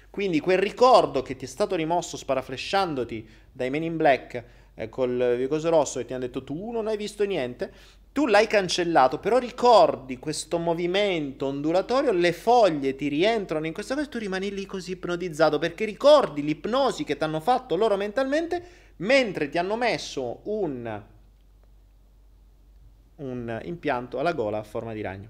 Quindi 0.09 0.39
quel 0.41 0.57
ricordo 0.57 1.21
che 1.21 1.37
ti 1.37 1.45
è 1.45 1.47
stato 1.47 1.75
rimosso 1.75 2.17
sparaflesciandoti 2.17 3.27
dai 3.51 3.69
Men 3.69 3.83
in 3.83 3.95
Black 3.95 4.43
eh, 4.75 4.89
col 4.89 5.45
coso 5.47 5.69
rosso 5.69 5.99
e 5.99 6.05
ti 6.05 6.13
hanno 6.13 6.25
detto 6.25 6.43
tu 6.43 6.71
non 6.71 6.87
hai 6.87 6.97
visto 6.97 7.23
niente, 7.23 7.71
tu 8.13 8.27
l'hai 8.27 8.47
cancellato, 8.47 9.19
però 9.19 9.37
ricordi 9.37 10.19
questo 10.19 10.57
movimento 10.57 11.45
ondulatorio, 11.45 12.11
le 12.11 12.33
foglie 12.33 12.95
ti 12.95 13.07
rientrano 13.07 13.65
in 13.67 13.73
questa 13.73 13.93
cosa 13.93 14.07
e 14.07 14.09
tu 14.09 14.17
rimani 14.17 14.53
lì 14.53 14.65
così 14.65 14.91
ipnotizzato 14.91 15.59
perché 15.59 15.85
ricordi 15.85 16.43
l'ipnosi 16.43 17.05
che 17.05 17.15
ti 17.15 17.23
hanno 17.23 17.39
fatto 17.39 17.75
loro 17.75 17.95
mentalmente 17.95 18.79
mentre 18.97 19.49
ti 19.49 19.57
hanno 19.57 19.77
messo 19.77 20.41
un 20.43 21.03
un 23.21 23.61
impianto 23.63 24.19
alla 24.19 24.33
gola 24.33 24.57
a 24.57 24.63
forma 24.63 24.93
di 24.93 25.01
ragno. 25.01 25.29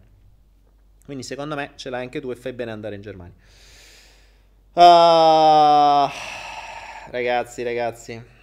Quindi 1.05 1.23
secondo 1.23 1.55
me 1.55 1.73
ce 1.75 1.89
l'hai 1.89 2.03
anche 2.03 2.21
tu 2.21 2.31
e 2.31 2.35
fai 2.35 2.53
bene 2.53 2.71
andare 2.71 2.95
in 2.95 3.01
Germania. 3.01 3.33
Uh, 4.73 6.09
ragazzi, 7.11 7.63
ragazzi. 7.63 8.39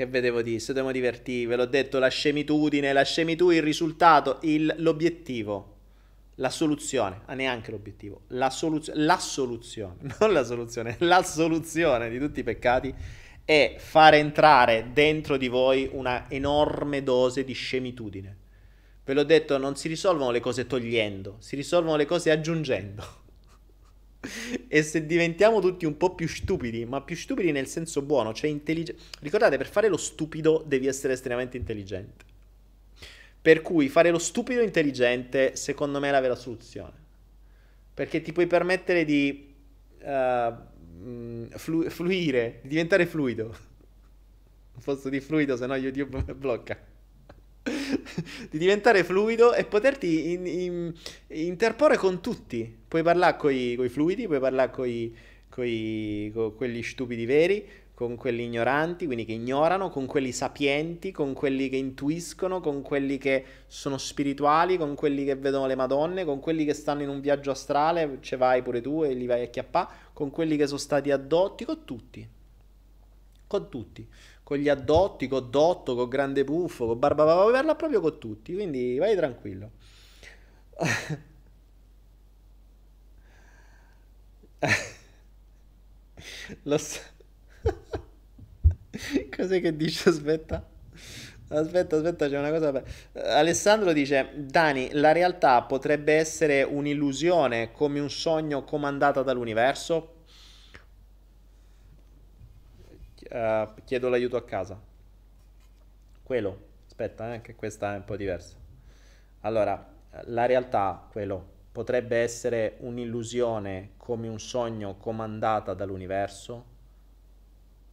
Che 0.00 0.06
vedevo 0.06 0.40
di, 0.40 0.58
se 0.60 0.68
dobbiamo 0.68 0.92
divertirvi, 0.92 1.44
ve 1.44 1.56
l'ho 1.56 1.66
detto, 1.66 1.98
la 1.98 2.08
scemitudine, 2.08 2.90
lasciami 2.94 3.36
tu 3.36 3.50
il 3.50 3.60
risultato, 3.60 4.38
il, 4.44 4.74
l'obiettivo, 4.78 5.76
la 6.36 6.48
soluzione, 6.48 7.20
ah, 7.26 7.34
neanche 7.34 7.70
l'obiettivo, 7.70 8.22
la, 8.28 8.48
soluz- 8.48 8.92
la 8.94 9.18
soluzione, 9.18 9.96
non 10.18 10.32
la 10.32 10.42
soluzione, 10.42 10.96
la 11.00 11.22
soluzione 11.22 12.08
di 12.08 12.18
tutti 12.18 12.40
i 12.40 12.44
peccati 12.44 12.94
è 13.44 13.74
fare 13.76 14.16
entrare 14.16 14.88
dentro 14.94 15.36
di 15.36 15.48
voi 15.48 15.86
una 15.92 16.30
enorme 16.30 17.02
dose 17.02 17.44
di 17.44 17.52
scemitudine. 17.52 18.38
Ve 19.04 19.12
l'ho 19.12 19.24
detto, 19.24 19.58
non 19.58 19.76
si 19.76 19.88
risolvono 19.88 20.30
le 20.30 20.40
cose 20.40 20.66
togliendo, 20.66 21.36
si 21.40 21.56
risolvono 21.56 21.96
le 21.96 22.06
cose 22.06 22.30
aggiungendo. 22.30 23.19
e 24.68 24.82
se 24.82 25.06
diventiamo 25.06 25.60
tutti 25.60 25.86
un 25.86 25.96
po' 25.96 26.14
più 26.14 26.28
stupidi, 26.28 26.84
ma 26.84 27.00
più 27.00 27.16
stupidi 27.16 27.52
nel 27.52 27.66
senso 27.66 28.02
buono, 28.02 28.32
cioè 28.32 28.50
intelligenti. 28.50 29.02
Ricordate, 29.20 29.56
per 29.56 29.68
fare 29.68 29.88
lo 29.88 29.96
stupido 29.96 30.62
devi 30.66 30.86
essere 30.86 31.14
estremamente 31.14 31.56
intelligente. 31.56 32.24
Per 33.42 33.62
cui 33.62 33.88
fare 33.88 34.10
lo 34.10 34.18
stupido 34.18 34.60
intelligente, 34.60 35.56
secondo 35.56 35.98
me, 35.98 36.08
è 36.08 36.10
la 36.10 36.20
vera 36.20 36.34
soluzione. 36.34 36.92
Perché 37.94 38.20
ti 38.20 38.32
puoi 38.32 38.46
permettere 38.46 39.04
di 39.04 39.54
uh, 40.02 41.48
flu- 41.56 41.88
fluire, 41.88 42.58
di 42.62 42.68
diventare 42.68 43.06
fluido. 43.06 43.68
Non 44.72 44.84
posso 44.84 45.08
di 45.10 45.20
fluido, 45.20 45.56
se 45.56 45.66
no 45.66 45.74
YouTube 45.74 46.22
blocca. 46.32 46.89
Di 48.50 48.58
diventare 48.58 49.04
fluido 49.04 49.54
e 49.54 49.64
poterti 49.64 50.32
in, 50.32 50.46
in, 50.46 50.92
interporre 51.28 51.96
con 51.96 52.20
tutti. 52.20 52.78
Puoi 52.86 53.02
parlare 53.02 53.36
con 53.36 53.52
i 53.52 53.88
fluidi, 53.88 54.26
puoi 54.26 54.40
parlare 54.40 54.70
con 54.70 55.12
quelli 55.48 56.82
stupidi 56.82 57.24
veri, 57.26 57.66
con 58.00 58.16
quelli 58.16 58.44
ignoranti, 58.44 59.04
quindi 59.04 59.26
che 59.26 59.32
ignorano, 59.32 59.90
con 59.90 60.06
quelli 60.06 60.32
sapienti, 60.32 61.12
con 61.12 61.34
quelli 61.34 61.68
che 61.68 61.76
intuiscono, 61.76 62.60
con 62.60 62.80
quelli 62.80 63.18
che 63.18 63.44
sono 63.66 63.98
spirituali, 63.98 64.78
con 64.78 64.94
quelli 64.94 65.26
che 65.26 65.34
vedono 65.34 65.66
le 65.66 65.74
madonne, 65.74 66.24
con 66.24 66.40
quelli 66.40 66.64
che 66.64 66.72
stanno 66.72 67.02
in 67.02 67.10
un 67.10 67.20
viaggio 67.20 67.50
astrale, 67.50 68.16
ce 68.22 68.38
vai 68.38 68.62
pure 68.62 68.80
tu 68.80 69.04
e 69.04 69.12
li 69.12 69.26
vai 69.26 69.42
a 69.42 69.48
chiappare, 69.48 69.88
con 70.14 70.30
quelli 70.30 70.56
che 70.56 70.66
sono 70.66 70.78
stati 70.78 71.10
addotti, 71.10 71.66
con 71.66 71.84
tutti. 71.84 72.26
Con 73.46 73.68
tutti. 73.68 74.08
Con 74.50 74.58
gli 74.58 74.68
addotti, 74.68 75.28
con 75.28 75.48
Dotto, 75.48 75.94
con 75.94 76.08
Grande 76.08 76.42
Puffo, 76.42 76.88
con 76.88 76.98
Barba 76.98 77.22
Puoi 77.40 77.52
parla 77.52 77.76
proprio 77.76 78.00
con 78.00 78.18
tutti, 78.18 78.52
quindi 78.52 78.98
vai 78.98 79.14
tranquillo. 79.14 79.70
Lo 86.64 86.78
so. 86.78 86.98
Cos'è 89.36 89.60
che 89.60 89.76
dice? 89.76 90.08
Aspetta. 90.08 90.68
Aspetta, 91.50 91.96
aspetta, 91.96 92.28
c'è 92.28 92.36
una 92.36 92.50
cosa. 92.50 92.82
Alessandro 93.12 93.92
dice: 93.92 94.32
Dani, 94.34 94.88
la 94.94 95.12
realtà 95.12 95.62
potrebbe 95.62 96.14
essere 96.14 96.64
un'illusione 96.64 97.70
come 97.70 98.00
un 98.00 98.10
sogno 98.10 98.64
comandata 98.64 99.22
dall'universo? 99.22 100.19
Uh, 103.30 103.74
chiedo 103.84 104.08
l'aiuto 104.08 104.36
a 104.36 104.42
casa. 104.42 104.76
Quello, 106.24 106.58
aspetta, 106.86 107.34
eh, 107.34 107.40
che 107.40 107.54
questa 107.54 107.94
è 107.94 107.96
un 107.98 108.04
po' 108.04 108.16
diversa. 108.16 108.56
Allora, 109.42 109.92
la 110.24 110.46
realtà, 110.46 111.06
quello, 111.12 111.58
potrebbe 111.70 112.16
essere 112.16 112.76
un'illusione 112.80 113.92
come 113.96 114.26
un 114.26 114.40
sogno 114.40 114.96
comandata 114.96 115.74
dall'universo? 115.74 116.64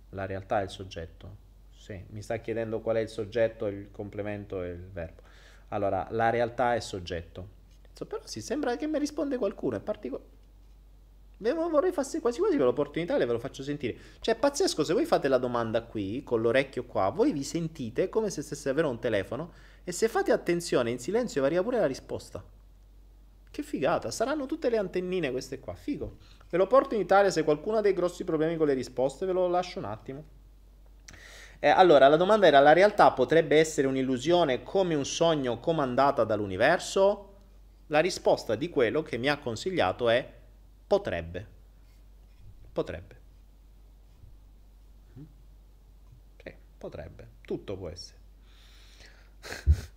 La 0.10 0.26
realtà 0.26 0.62
è 0.62 0.64
il 0.64 0.70
soggetto. 0.72 1.36
Sì, 1.76 2.04
mi 2.10 2.24
sta 2.24 2.38
chiedendo 2.38 2.82
qual 2.82 2.96
è 2.96 3.00
il 3.02 3.10
soggetto, 3.10 3.68
il 3.68 3.92
complemento 3.92 4.64
e 4.64 4.70
il 4.70 4.90
verbo. 4.90 5.22
Allora, 5.70 6.08
la 6.10 6.32
realtà 6.32 6.74
è 6.74 6.80
soggetto. 6.80 7.48
Però 8.08 8.22
sì, 8.26 8.42
sembra 8.42 8.76
che 8.76 8.88
mi 8.88 8.98
risponde 8.98 9.38
qualcuno, 9.38 9.78
è 9.78 9.80
particolare. 9.82 10.37
Vorrei 11.40 11.92
farsi 11.92 12.20
quasi 12.20 12.40
quasi 12.40 12.58
l'opportunità 12.58 13.16
e 13.16 13.26
ve 13.26 13.32
lo 13.32 13.40
faccio 13.40 13.62
sentire. 13.62 13.96
Cioè, 14.20 14.36
è 14.36 14.38
pazzesco, 14.38 14.84
se 14.84 14.94
voi 14.94 15.06
fate 15.06 15.28
la 15.28 15.38
domanda 15.38 15.84
qui, 15.84 16.24
con 16.24 16.42
l'orecchio 16.42 16.86
qua, 16.86 17.10
voi 17.10 17.32
vi 17.32 17.44
sentite 17.44 18.10
come 18.10 18.30
se 18.30 18.42
stesse 18.42 18.70
avere 18.70 18.88
un 18.88 19.00
telefono 19.00 19.52
e 19.84 19.92
se 19.92 20.08
fate 20.08 20.32
attenzione 20.32 20.90
in 20.90 21.00
silenzio 21.00 21.42
varia 21.42 21.62
pure 21.62 21.80
la 21.80 21.86
risposta. 21.86 22.44
Che 23.50 23.64
figata, 23.64 24.12
saranno 24.12 24.46
tutte 24.48 24.70
le 24.70 24.78
antennine 24.78 25.32
queste 25.32 25.60
qua, 25.60 25.76
figo. 25.76 26.18
Ve 26.50 26.58
lo 26.58 26.68
porto 26.68 26.96
in 26.96 27.02
Italia 27.02 27.30
se 27.30 27.44
qualcuno 27.44 27.78
ha 27.78 27.82
dei 27.82 27.94
grossi 27.94 28.24
problemi 28.24 28.58
con 28.58 28.68
le 28.68 28.74
risposte, 28.74 29.26
ve 29.26 29.34
lo 29.34 29.48
lascio 29.48 29.80
un 29.80 29.86
attimo. 29.86 30.24
Eh, 31.60 31.70
allora, 31.70 32.08
la 32.08 32.18
domanda 32.18 32.48
era, 32.48 32.60
la 32.60 32.74
realtà 32.74 33.12
potrebbe 33.12 33.58
essere 33.58 33.88
un'illusione 33.88 34.64
come 34.64 34.96
un 34.96 35.06
sogno 35.06 35.60
comandata 35.60 36.24
dall'universo? 36.24 37.34
La 37.88 38.00
risposta 38.00 38.56
di 38.56 38.70
quello 38.70 39.02
che 39.02 39.18
mi 39.18 39.30
ha 39.30 39.40
consigliato 39.40 40.10
è 40.10 40.37
potrebbe. 40.88 41.46
Potrebbe. 42.74 43.16
Sì, 46.44 46.54
potrebbe. 46.78 47.28
Tutto 47.46 47.76
può 47.78 47.90
essere. 47.90 48.18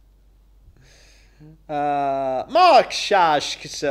Uh, 1.66 2.44
Moksha, 2.50 3.38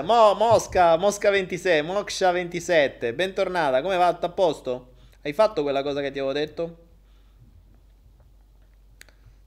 Mo, 0.04 0.36
Mosca, 0.36 0.98
Mosca 0.98 1.32
26, 1.32 1.82
Moksha 1.82 2.32
27, 2.32 3.14
bentornata, 3.14 3.82
come 3.82 3.98
va? 3.98 4.08
A 4.08 4.30
posto? 4.30 4.94
Hai 5.22 5.34
fatto 5.34 5.64
quella 5.64 5.82
cosa 5.82 6.02
che 6.02 6.12
ti 6.12 6.20
avevo 6.20 6.34
detto? 6.34 6.78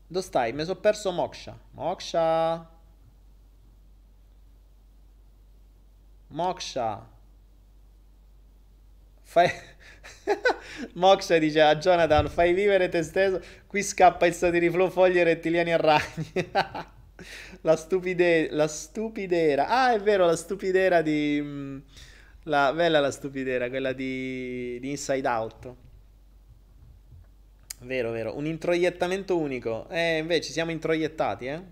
Dove 0.06 0.24
stai? 0.24 0.52
Mi 0.52 0.62
sono 0.64 0.78
perso 0.78 1.10
Moksha. 1.10 1.58
Moksha. 1.72 2.68
Moksha. 6.30 6.88
Fai... 9.32 9.50
Moksha 10.94 11.38
dice 11.38 11.62
a 11.62 11.74
Jonathan, 11.76 12.28
fai 12.28 12.52
vivere 12.52 12.90
te 12.90 13.02
stesso, 13.02 13.40
qui 13.66 13.82
scappa 13.82 14.26
il 14.26 14.34
satiriflow 14.34 14.90
foglie 14.90 15.24
rettiliani 15.24 15.72
a 15.72 15.78
ragni. 15.78 16.32
la, 17.62 17.76
stupide- 17.76 18.50
la 18.50 18.68
stupidera. 18.68 19.68
Ah, 19.68 19.94
è 19.94 20.00
vero, 20.00 20.26
la 20.26 20.36
stupidera 20.36 21.00
di... 21.00 21.40
Mm, 21.42 21.78
la, 22.42 22.74
bella 22.74 23.00
la 23.00 23.10
stupidera, 23.10 23.70
quella 23.70 23.94
di, 23.94 24.78
di 24.80 24.90
Inside 24.90 25.26
Out. 25.26 25.74
Vero, 27.78 28.10
vero. 28.10 28.36
Un 28.36 28.44
introiettamento 28.44 29.38
unico. 29.38 29.88
Eh, 29.88 30.18
invece 30.18 30.52
siamo 30.52 30.72
introiettati, 30.72 31.46
eh. 31.46 31.62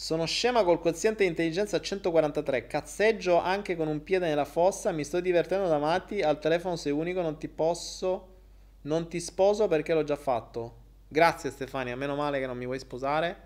Sono 0.00 0.26
scema 0.26 0.62
col 0.62 0.78
quoziente 0.78 1.24
di 1.24 1.28
intelligenza 1.30 1.78
a 1.78 1.80
143. 1.80 2.68
Cazzeggio 2.68 3.36
anche 3.40 3.74
con 3.74 3.88
un 3.88 4.04
piede 4.04 4.28
nella 4.28 4.44
fossa. 4.44 4.92
Mi 4.92 5.02
sto 5.02 5.18
divertendo 5.18 5.66
da 5.66 5.78
matti. 5.78 6.22
Al 6.22 6.38
telefono 6.38 6.76
sei 6.76 6.92
unico, 6.92 7.20
non 7.20 7.36
ti 7.36 7.48
posso. 7.48 8.36
Non 8.82 9.08
ti 9.08 9.18
sposo 9.18 9.66
perché 9.66 9.94
l'ho 9.94 10.04
già 10.04 10.14
fatto. 10.14 10.76
Grazie 11.08 11.50
Stefania, 11.50 11.96
meno 11.96 12.14
male 12.14 12.38
che 12.38 12.46
non 12.46 12.56
mi 12.56 12.64
vuoi 12.64 12.78
sposare. 12.78 13.36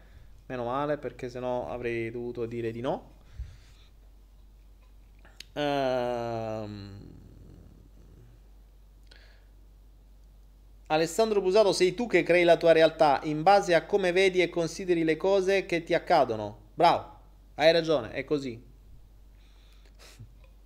Meno 0.44 0.64
male 0.64 0.98
perché 0.98 1.30
sennò 1.30 1.70
avrei 1.70 2.10
dovuto 2.10 2.44
dire 2.44 2.70
di 2.70 2.82
no. 2.82 3.12
Ehm... 5.54 7.11
Alessandro 10.93 11.40
Busato, 11.40 11.73
sei 11.73 11.94
tu 11.94 12.06
che 12.06 12.23
crei 12.23 12.44
la 12.44 12.59
tua 12.59 12.73
realtà 12.73 13.20
in 13.23 13.43
base 13.43 13.74
a 13.74 13.86
come 13.86 14.12
vedi 14.12 14.43
e 14.43 14.51
consideri 14.51 15.05
le 15.05 15.16
cose 15.16 15.64
che 15.64 15.82
ti 15.82 15.94
accadono. 15.94 16.59
Bravo, 16.74 17.19
hai 17.55 17.73
ragione, 17.73 18.10
è 18.10 18.24
così. 18.24 18.62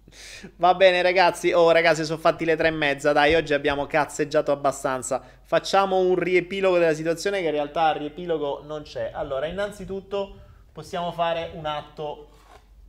Va 0.56 0.74
bene 0.74 1.00
ragazzi, 1.00 1.52
oh 1.52 1.70
ragazzi 1.70 2.04
sono 2.04 2.18
fatti 2.18 2.44
le 2.44 2.56
tre 2.56 2.68
e 2.68 2.72
mezza, 2.72 3.12
dai 3.12 3.36
oggi 3.36 3.54
abbiamo 3.54 3.86
cazzeggiato 3.86 4.50
abbastanza, 4.50 5.22
facciamo 5.42 6.00
un 6.00 6.16
riepilogo 6.16 6.76
della 6.76 6.94
situazione 6.94 7.38
che 7.38 7.46
in 7.46 7.52
realtà 7.52 7.92
il 7.92 8.00
riepilogo 8.00 8.64
non 8.64 8.82
c'è. 8.82 9.12
Allora, 9.14 9.46
innanzitutto 9.46 10.40
possiamo 10.72 11.12
fare 11.12 11.52
un 11.54 11.66
atto 11.66 12.30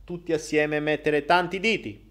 tutti 0.02 0.32
assieme 0.32 0.80
mettere 0.80 1.24
tanti 1.24 1.60
diti, 1.60 2.07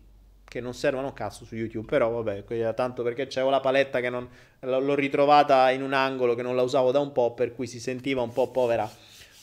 che 0.57 0.63
non 0.63 0.73
servono 0.73 1.13
cazzo 1.13 1.45
su 1.45 1.55
YouTube, 1.55 1.87
però 1.87 2.09
vabbè, 2.09 2.73
tanto 2.73 3.03
perché 3.03 3.27
c'avevo 3.27 3.51
la 3.51 3.59
paletta 3.59 3.99
che 3.99 4.09
non, 4.09 4.27
l'ho 4.61 4.95
ritrovata 4.95 5.69
in 5.69 5.83
un 5.83 5.93
angolo 5.93 6.33
che 6.33 6.41
non 6.41 6.55
la 6.55 6.63
usavo 6.63 6.91
da 6.91 6.99
un 6.99 7.11
po', 7.11 7.33
per 7.33 7.53
cui 7.53 7.67
si 7.67 7.79
sentiva 7.79 8.21
un 8.21 8.33
po' 8.33 8.49
povera 8.49 8.89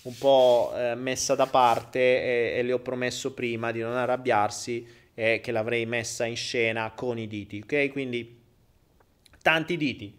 un 0.03 0.19
po' 0.19 0.73
eh, 0.75 0.95
messa 0.97 1.35
da 1.35 1.47
parte 1.47 2.01
e, 2.01 2.59
e, 2.59 2.63
le 2.63 2.73
ho 2.73 2.81
promesso 2.81 3.33
prima 3.33 3.73
di 3.73 3.81
non 3.81 3.95
arrabbiarsi 3.95 4.87
e 5.15 5.41
che 5.41 5.53
l'avrei 5.53 5.87
messa 5.87 6.27
in 6.27 6.37
scena 6.37 6.93
con 6.95 7.17
i 7.17 7.27
diti, 7.27 7.63
ok? 7.63 7.91
Quindi 7.93 8.41
tanti 9.41 9.77
diti, 9.77 10.13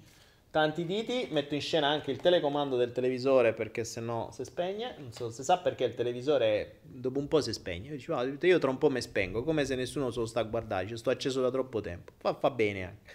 tanti 0.55 0.85
diti, 0.85 1.27
metto 1.31 1.53
in 1.53 1.59
scena 1.59 1.89
anche 1.89 2.11
il 2.11 2.21
telecomando 2.21 2.77
del 2.77 2.93
televisore 2.93 3.51
perché 3.51 3.83
se 3.83 3.99
no 3.99 4.29
si 4.31 4.45
spegne, 4.45 4.95
non 4.99 5.11
so 5.11 5.29
se 5.29 5.43
sa 5.43 5.57
perché 5.57 5.83
il 5.83 5.95
televisore 5.95 6.77
dopo 6.81 7.19
un 7.19 7.27
po' 7.27 7.41
si 7.41 7.51
spegne, 7.51 7.89
io, 7.89 7.97
dico, 7.97 8.13
oh, 8.13 8.23
io 8.23 8.57
tra 8.57 8.69
un 8.69 8.77
po' 8.77 8.89
mi 8.89 9.01
spengo, 9.01 9.43
come 9.43 9.65
se 9.65 9.75
nessuno 9.75 10.11
se 10.11 10.19
lo 10.19 10.25
sta 10.25 10.39
a 10.39 10.43
guardare, 10.43 10.87
ci 10.87 10.95
sto 10.95 11.09
acceso 11.09 11.41
da 11.41 11.51
troppo 11.51 11.81
tempo, 11.81 12.13
fa, 12.15 12.35
fa 12.35 12.51
bene 12.51 12.85
anche. 12.85 13.13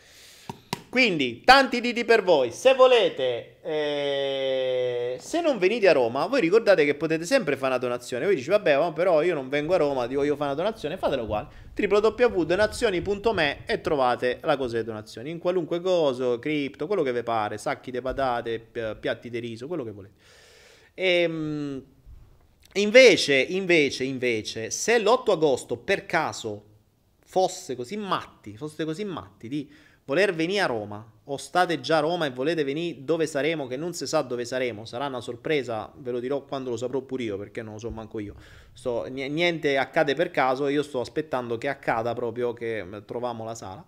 Quindi, 0.90 1.42
tanti 1.44 1.80
diti 1.80 2.04
per 2.04 2.24
voi. 2.24 2.50
Se 2.50 2.74
volete, 2.74 3.58
eh, 3.62 5.16
se 5.20 5.40
non 5.40 5.56
venite 5.56 5.86
a 5.86 5.92
Roma, 5.92 6.26
voi 6.26 6.40
ricordate 6.40 6.84
che 6.84 6.96
potete 6.96 7.24
sempre 7.24 7.56
fare 7.56 7.68
una 7.68 7.78
donazione. 7.78 8.24
Voi 8.24 8.34
dici, 8.34 8.50
vabbè, 8.50 8.76
ma 8.76 8.92
però 8.92 9.22
io 9.22 9.34
non 9.34 9.48
vengo 9.48 9.74
a 9.74 9.76
Roma, 9.76 10.08
ti 10.08 10.16
voglio 10.16 10.34
fare 10.34 10.52
una 10.52 10.60
donazione, 10.60 10.96
fatelo 10.96 11.22
uguale. 11.22 11.46
www.donazioni.me 11.76 13.66
e 13.66 13.80
trovate 13.80 14.40
la 14.42 14.56
cosa 14.56 14.72
delle 14.72 14.84
donazioni. 14.84 15.30
In 15.30 15.38
qualunque 15.38 15.80
cosa, 15.80 16.36
cripto, 16.40 16.88
quello 16.88 17.04
che 17.04 17.12
vi 17.12 17.22
pare, 17.22 17.56
sacchi 17.56 17.92
di 17.92 18.00
patate, 18.00 18.58
piatti 18.98 19.30
di 19.30 19.38
riso, 19.38 19.68
quello 19.68 19.84
che 19.84 19.92
volete. 19.92 20.14
Ehm, 20.94 21.84
invece, 22.72 23.34
invece, 23.36 24.02
invece, 24.02 24.70
se 24.70 24.98
l'8 24.98 25.30
agosto 25.30 25.76
per 25.76 26.04
caso 26.04 26.64
fosse 27.24 27.76
così 27.76 27.96
matti, 27.96 28.56
foste 28.56 28.84
così 28.84 29.04
matti 29.04 29.46
di 29.46 29.70
voler 30.10 30.34
venire 30.34 30.60
a 30.62 30.66
Roma 30.66 31.08
o 31.22 31.36
state 31.36 31.80
già 31.80 31.98
a 31.98 32.00
Roma 32.00 32.26
e 32.26 32.30
volete 32.30 32.64
venire 32.64 33.04
dove 33.04 33.28
saremo, 33.28 33.68
che 33.68 33.76
non 33.76 33.94
si 33.94 34.08
sa 34.08 34.22
dove 34.22 34.44
saremo, 34.44 34.84
sarà 34.84 35.06
una 35.06 35.20
sorpresa, 35.20 35.88
ve 35.98 36.10
lo 36.10 36.18
dirò 36.18 36.42
quando 36.42 36.70
lo 36.70 36.76
saprò 36.76 37.00
pure 37.00 37.22
io, 37.22 37.38
perché 37.38 37.62
non 37.62 37.74
lo 37.74 37.78
so 37.78 37.90
manco 37.90 38.18
io. 38.18 38.34
Sto, 38.72 39.04
niente 39.04 39.78
accade 39.78 40.14
per 40.14 40.32
caso, 40.32 40.66
io 40.66 40.82
sto 40.82 40.98
aspettando 40.98 41.58
che 41.58 41.68
accada 41.68 42.12
proprio 42.14 42.52
che 42.52 42.84
troviamo 43.06 43.44
la 43.44 43.54
sala. 43.54 43.84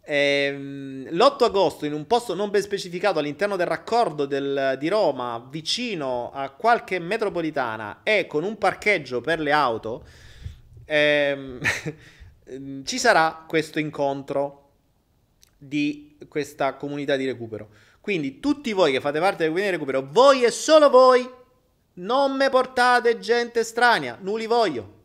Ehm, 0.00 1.06
l'8 1.10 1.44
agosto, 1.44 1.84
in 1.84 1.92
un 1.92 2.06
posto 2.06 2.34
non 2.34 2.48
ben 2.48 2.62
specificato 2.62 3.18
all'interno 3.18 3.56
del 3.56 3.66
raccordo 3.66 4.24
del, 4.24 4.76
di 4.78 4.88
Roma, 4.88 5.46
vicino 5.50 6.30
a 6.32 6.48
qualche 6.48 6.98
metropolitana 6.98 8.00
e 8.02 8.26
con 8.26 8.44
un 8.44 8.56
parcheggio 8.56 9.20
per 9.20 9.40
le 9.40 9.52
auto, 9.52 10.06
ehm, 10.86 11.60
ci 12.84 12.98
sarà 12.98 13.44
questo 13.46 13.78
incontro 13.78 14.62
di 15.58 16.16
questa 16.28 16.74
comunità 16.74 17.16
di 17.16 17.26
recupero. 17.26 17.68
Quindi 18.00 18.40
tutti 18.40 18.72
voi 18.72 18.92
che 18.92 19.00
fate 19.00 19.18
parte 19.18 19.38
della 19.38 19.50
comunità 19.50 19.70
di 19.70 19.76
recupero, 19.76 20.08
voi 20.10 20.44
e 20.44 20.50
solo 20.50 20.88
voi, 20.88 21.28
non 21.94 22.36
me 22.36 22.48
portate 22.48 23.18
gente 23.18 23.64
strana, 23.64 24.16
non 24.20 24.38
li 24.38 24.46
voglio. 24.46 24.96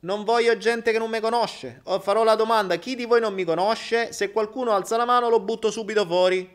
Non 0.00 0.24
voglio 0.24 0.56
gente 0.58 0.92
che 0.92 0.98
non 0.98 1.10
mi 1.10 1.20
conosce. 1.20 1.80
O 1.84 1.98
farò 2.00 2.22
la 2.22 2.34
domanda, 2.34 2.76
chi 2.76 2.94
di 2.94 3.06
voi 3.06 3.20
non 3.20 3.34
mi 3.34 3.44
conosce? 3.44 4.12
Se 4.12 4.30
qualcuno 4.30 4.72
alza 4.72 4.96
la 4.96 5.04
mano 5.04 5.28
lo 5.28 5.40
butto 5.40 5.70
subito 5.70 6.04
fuori. 6.04 6.48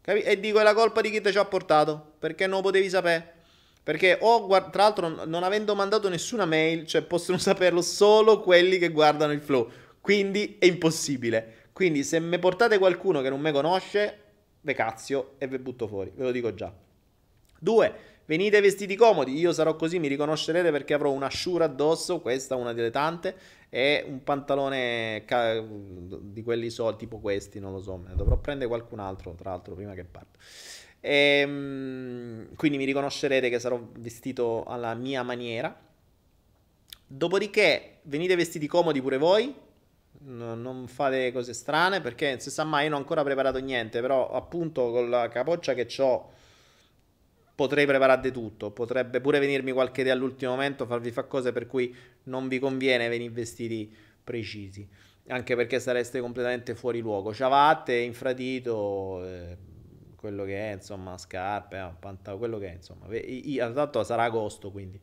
Capi? 0.00 0.20
E 0.20 0.38
dico 0.38 0.60
è 0.60 0.62
la 0.62 0.74
colpa 0.74 1.00
di 1.00 1.10
chi 1.10 1.20
ti 1.20 1.30
ci 1.30 1.38
ha 1.38 1.44
portato, 1.44 2.12
perché 2.18 2.46
non 2.46 2.58
lo 2.58 2.62
potevi 2.62 2.88
sapere. 2.88 3.34
Perché 3.82 4.18
ho, 4.20 4.46
guard- 4.46 4.70
tra 4.70 4.82
l'altro, 4.84 5.24
non 5.24 5.42
avendo 5.42 5.74
mandato 5.74 6.08
nessuna 6.08 6.44
mail, 6.44 6.86
cioè 6.86 7.02
possono 7.02 7.36
saperlo 7.38 7.82
solo 7.82 8.40
quelli 8.40 8.78
che 8.78 8.90
guardano 8.90 9.32
il 9.32 9.40
flow. 9.40 9.70
Quindi 10.00 10.56
è 10.58 10.66
impossibile. 10.66 11.57
Quindi 11.78 12.02
se 12.02 12.18
mi 12.18 12.40
portate 12.40 12.76
qualcuno 12.76 13.20
che 13.20 13.28
non 13.28 13.40
mi 13.40 13.52
conosce, 13.52 14.18
ve 14.62 14.74
cazio 14.74 15.34
e 15.38 15.46
ve 15.46 15.60
butto 15.60 15.86
fuori, 15.86 16.10
ve 16.12 16.24
lo 16.24 16.32
dico 16.32 16.52
già. 16.52 16.74
Due, 17.56 17.94
venite 18.24 18.60
vestiti 18.60 18.96
comodi, 18.96 19.38
io 19.38 19.52
sarò 19.52 19.76
così, 19.76 20.00
mi 20.00 20.08
riconoscerete 20.08 20.72
perché 20.72 20.94
avrò 20.94 21.12
un'asciura 21.12 21.66
addosso, 21.66 22.18
questa 22.18 22.56
una 22.56 22.72
delle 22.72 22.90
tante, 22.90 23.36
e 23.68 24.04
un 24.08 24.24
pantalone 24.24 25.22
ca- 25.24 25.60
di 25.60 26.42
quelli 26.42 26.68
so, 26.68 26.96
tipo 26.96 27.20
questi, 27.20 27.60
non 27.60 27.72
lo 27.72 27.80
so, 27.80 28.02
ne 28.04 28.16
dovrò 28.16 28.36
prendere 28.38 28.68
qualcun 28.68 28.98
altro, 28.98 29.36
tra 29.36 29.50
l'altro, 29.50 29.76
prima 29.76 29.94
che 29.94 30.02
parto. 30.02 30.36
E, 30.98 31.14
ehm, 31.14 32.56
quindi 32.56 32.76
mi 32.76 32.86
riconoscerete 32.86 33.48
che 33.48 33.60
sarò 33.60 33.80
vestito 33.98 34.64
alla 34.64 34.94
mia 34.94 35.22
maniera. 35.22 35.72
Dopodiché 37.06 37.98
venite 38.02 38.34
vestiti 38.34 38.66
comodi 38.66 39.00
pure 39.00 39.16
voi, 39.16 39.66
no, 40.20 40.54
non 40.54 40.86
fate 40.86 41.32
cose 41.32 41.52
strane 41.52 42.00
perché 42.00 42.30
non 42.30 42.40
si 42.40 42.50
sa 42.50 42.64
mai, 42.64 42.84
io 42.84 42.90
non 42.90 42.98
ho 42.98 43.02
ancora 43.02 43.22
preparato 43.22 43.58
niente, 43.58 44.00
però 44.00 44.30
appunto 44.30 44.90
con 44.90 45.08
la 45.08 45.28
capoccia 45.28 45.74
che 45.74 45.88
ho 46.02 46.36
potrei 47.58 47.86
preparare 47.86 48.20
di 48.20 48.30
tutto, 48.30 48.70
potrebbe 48.70 49.20
pure 49.20 49.40
venirmi 49.40 49.72
qualche 49.72 50.02
idea 50.02 50.12
all'ultimo 50.12 50.52
momento, 50.52 50.86
farvi 50.86 51.10
fare 51.10 51.26
cose 51.26 51.50
per 51.50 51.66
cui 51.66 51.92
non 52.24 52.46
vi 52.46 52.60
conviene 52.60 53.08
venire 53.08 53.32
vestiti 53.32 53.92
precisi, 54.22 54.88
anche 55.26 55.56
perché 55.56 55.80
sareste 55.80 56.20
completamente 56.20 56.76
fuori 56.76 57.00
luogo, 57.00 57.34
ciabatte, 57.34 57.96
infradito, 57.96 59.24
eh, 59.24 59.56
quello 60.14 60.44
che 60.44 60.70
è, 60.70 60.74
insomma, 60.74 61.18
scarpe, 61.18 61.78
eh, 61.78 61.90
pantalone, 61.98 62.38
quello 62.38 62.58
che 62.58 62.70
è, 62.70 62.74
insomma, 62.74 63.06
tanto 63.74 64.04
sarà 64.04 64.22
agosto, 64.22 64.70
quindi. 64.70 65.00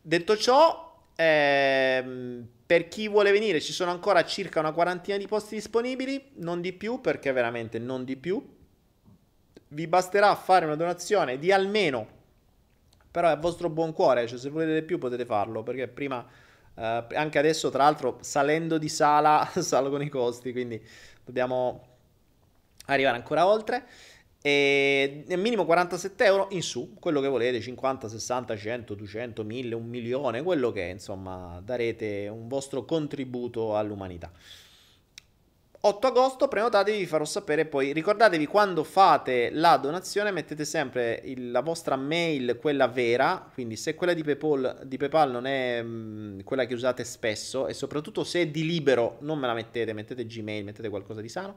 Detto 0.00 0.36
ciò, 0.36 0.93
Ehm, 1.16 2.48
per 2.66 2.88
chi 2.88 3.08
vuole 3.08 3.30
venire 3.30 3.60
ci 3.60 3.72
sono 3.72 3.90
ancora 3.90 4.24
circa 4.24 4.60
una 4.60 4.72
quarantina 4.72 5.16
di 5.16 5.26
posti 5.26 5.54
disponibili, 5.54 6.32
non 6.36 6.60
di 6.60 6.72
più 6.72 7.00
perché 7.00 7.32
veramente 7.32 7.78
non 7.78 8.04
di 8.04 8.16
più. 8.16 8.44
Vi 9.68 9.86
basterà 9.86 10.34
fare 10.34 10.64
una 10.64 10.76
donazione 10.76 11.38
di 11.38 11.52
almeno, 11.52 12.06
però 13.10 13.28
è 13.28 13.32
a 13.32 13.36
vostro 13.36 13.68
buon 13.68 13.92
cuore, 13.92 14.26
cioè 14.26 14.38
se 14.38 14.48
volete 14.50 14.74
di 14.74 14.82
più 14.82 14.98
potete 14.98 15.24
farlo 15.24 15.62
perché 15.62 15.88
prima, 15.88 16.24
eh, 16.74 17.04
anche 17.14 17.38
adesso 17.38 17.70
tra 17.70 17.84
l'altro 17.84 18.18
salendo 18.20 18.78
di 18.78 18.88
sala 18.88 19.48
salgono 19.58 20.02
i 20.02 20.08
costi, 20.08 20.52
quindi 20.52 20.82
dobbiamo 21.24 21.86
arrivare 22.86 23.16
ancora 23.16 23.46
oltre. 23.46 23.86
E 24.46 25.24
minimo 25.38 25.64
47 25.64 26.22
euro 26.26 26.48
in 26.50 26.60
su, 26.60 26.96
quello 27.00 27.22
che 27.22 27.28
volete, 27.28 27.62
50, 27.62 28.10
60, 28.10 28.54
100, 28.54 28.94
200, 28.94 29.42
1000, 29.42 29.74
un 29.74 29.86
milione, 29.86 30.42
quello 30.42 30.70
che 30.70 30.88
è, 30.88 30.90
insomma, 30.92 31.62
darete 31.64 32.28
un 32.28 32.46
vostro 32.46 32.84
contributo 32.84 33.74
all'umanità. 33.74 34.30
8 35.80 36.06
agosto, 36.06 36.48
prenotatevi, 36.48 36.98
vi 36.98 37.06
farò 37.06 37.24
sapere 37.24 37.64
poi. 37.64 37.94
Ricordatevi 37.94 38.44
quando 38.46 38.84
fate 38.84 39.48
la 39.50 39.78
donazione, 39.78 40.30
mettete 40.30 40.66
sempre 40.66 41.22
il, 41.24 41.50
la 41.50 41.62
vostra 41.62 41.96
mail, 41.96 42.58
quella 42.60 42.88
vera. 42.88 43.50
Quindi, 43.50 43.76
se 43.76 43.94
quella 43.94 44.12
di 44.12 44.22
PayPal, 44.22 44.80
di 44.84 44.98
PayPal 44.98 45.30
non 45.30 45.46
è 45.46 45.80
mh, 45.80 45.86
mm, 45.88 46.40
quella 46.40 46.66
che 46.66 46.74
usate 46.74 47.02
spesso, 47.04 47.66
e 47.66 47.72
soprattutto 47.72 48.24
se 48.24 48.42
è 48.42 48.46
di 48.48 48.66
libero, 48.66 49.16
non 49.20 49.38
me 49.38 49.46
la 49.46 49.54
mettete, 49.54 49.94
mettete 49.94 50.26
Gmail, 50.26 50.64
mettete 50.64 50.90
qualcosa 50.90 51.22
di 51.22 51.30
sano. 51.30 51.56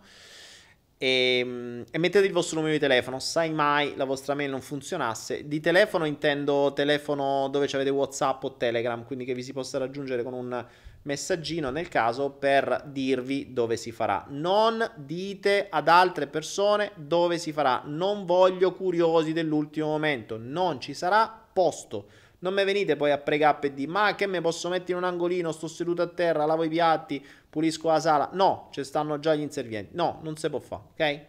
E, 0.98 1.40
ehm, 1.40 1.84
e, 1.92 1.98
mettete 1.98 2.26
il 2.26 2.34
vostro 2.34 2.58
numero 2.58 2.74
di 2.74 2.80
telefono. 2.80 3.20
Sai 3.20 3.52
mai 3.52 3.96
la 3.96 4.06
vostra 4.06 4.34
mail 4.34 4.50
non 4.50 4.62
funzionasse. 4.62 5.48
Di 5.48 5.60
telefono 5.60 6.06
intendo 6.06 6.74
telefono 6.74 7.48
dove 7.50 7.70
avete 7.72 7.90
WhatsApp 7.90 8.44
o 8.44 8.56
Telegram, 8.56 9.04
quindi 9.06 9.26
che 9.26 9.34
vi 9.34 9.44
si 9.44 9.54
possa 9.54 9.78
raggiungere 9.78 10.24
con 10.24 10.34
un 10.34 10.66
messaggino 11.04 11.70
nel 11.70 11.88
caso 11.88 12.32
per 12.32 12.84
dirvi 12.88 13.54
dove 13.54 13.78
si 13.78 13.92
farà. 13.92 14.26
Non 14.30 14.86
dite 14.96 15.68
ad 15.70 15.88
altre 15.88 16.28
persone 16.28 16.92
dove 16.96 17.38
si 17.38 17.52
farà. 17.52 17.84
Non 17.86 18.26
voglio 18.26 18.74
curiosi 18.74 19.34
dell'ultimo 19.34 19.88
momento. 19.88 20.38
Non 20.38 20.82
ci 20.82 20.94
sarà 20.94 21.46
posto. 21.54 22.08
Non 22.40 22.54
mi 22.54 22.64
venite 22.64 22.96
poi 22.96 23.12
a 23.12 23.18
pregare 23.18 23.68
e 23.68 23.74
dire 23.74 23.92
ma 23.92 24.14
che 24.16 24.28
me 24.28 24.42
posso 24.42 24.70
mettere 24.70 24.92
in 24.94 25.00
un 25.00 25.04
angolino, 25.06 25.52
sto 25.52 25.68
seduto 25.68 26.02
a 26.02 26.08
terra, 26.08 26.46
lavo 26.46 26.64
i 26.64 26.70
piatti, 26.70 27.26
pulisco 27.50 27.88
la 27.88 28.00
sala. 28.00 28.30
No, 28.34 28.70
ci 28.72 28.84
stanno 28.84 29.20
già 29.20 29.34
gli 29.34 29.42
inservienti. 29.42 29.96
No, 29.96 30.20
non 30.22 30.38
si 30.38 30.50
può 30.50 30.60
fare, 30.60 30.82
ok? 30.94 31.22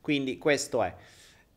Quindi 0.00 0.38
questo 0.38 0.82
è. 0.82 0.94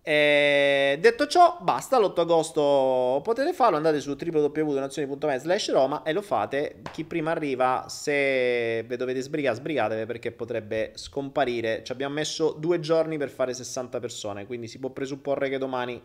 E 0.01 0.97
detto 0.99 1.27
ciò, 1.27 1.59
basta, 1.61 1.99
l'8 1.99 2.19
agosto 2.21 3.21
potete 3.21 3.53
farlo, 3.53 3.77
andate 3.77 3.99
su 3.99 4.17
www.donazioni.me 4.19 5.37
slash 5.37 5.71
Roma 5.71 6.01
e 6.03 6.13
lo 6.13 6.21
fate. 6.21 6.81
Chi 6.91 7.03
prima 7.03 7.31
arriva, 7.31 7.85
se 7.89 8.83
vi 8.87 8.95
dovete 8.95 9.21
sbrigare, 9.21 9.55
sbrigatevi 9.55 10.05
perché 10.05 10.31
potrebbe 10.31 10.93
scomparire. 10.95 11.83
Ci 11.83 11.91
abbiamo 11.91 12.15
messo 12.15 12.55
due 12.57 12.79
giorni 12.79 13.17
per 13.17 13.29
fare 13.29 13.53
60 13.53 13.99
persone, 13.99 14.47
quindi 14.47 14.67
si 14.67 14.79
può 14.79 14.89
presupporre 14.89 15.47
che 15.47 15.59
domani 15.59 16.01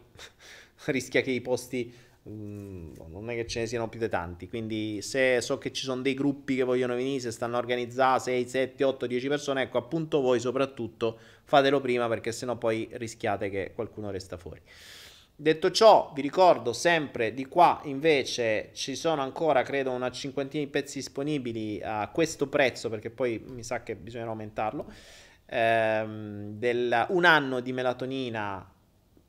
rischia 0.92 1.20
che 1.20 1.30
i 1.30 1.40
posti 1.40 1.92
mm, 2.28 2.92
non 3.08 3.30
è 3.30 3.34
che 3.34 3.46
ce 3.46 3.60
ne 3.60 3.66
siano 3.66 3.88
più 3.88 3.98
di 3.98 4.08
tanti. 4.08 4.48
Quindi, 4.48 5.00
se 5.02 5.40
so 5.40 5.58
che 5.58 5.72
ci 5.72 5.84
sono 5.84 6.02
dei 6.02 6.14
gruppi 6.14 6.56
che 6.56 6.64
vogliono 6.64 6.94
venire, 6.94 7.20
se 7.20 7.30
stanno 7.30 7.56
organizzati 7.56 8.24
6, 8.24 8.48
7, 8.48 8.84
8, 8.84 9.06
10 9.06 9.28
persone, 9.28 9.62
ecco 9.62 9.78
appunto 9.78 10.20
voi 10.20 10.40
soprattutto 10.40 11.18
fatelo 11.44 11.80
prima 11.80 12.08
perché 12.08 12.32
sennò 12.32 12.56
poi 12.56 12.88
rischiate 12.92 13.50
che 13.50 13.72
qualcuno 13.74 14.10
resta 14.10 14.36
fuori. 14.36 14.60
Detto 15.36 15.72
ciò, 15.72 16.12
vi 16.14 16.22
ricordo 16.22 16.72
sempre 16.72 17.34
di 17.34 17.46
qua 17.46 17.80
invece 17.84 18.70
ci 18.72 18.94
sono 18.94 19.20
ancora 19.20 19.62
credo 19.62 19.90
una 19.90 20.08
cinquantina 20.12 20.62
di 20.62 20.70
pezzi 20.70 20.98
disponibili 20.98 21.80
a 21.82 22.08
questo 22.12 22.46
prezzo 22.46 22.88
perché 22.88 23.10
poi 23.10 23.42
mi 23.44 23.64
sa 23.64 23.82
che 23.82 23.96
bisogna 23.96 24.26
aumentarlo. 24.26 24.86
Ehm, 25.46 26.52
del, 26.56 27.06
un 27.08 27.24
anno 27.24 27.58
di 27.58 27.72
melatonina 27.72 28.73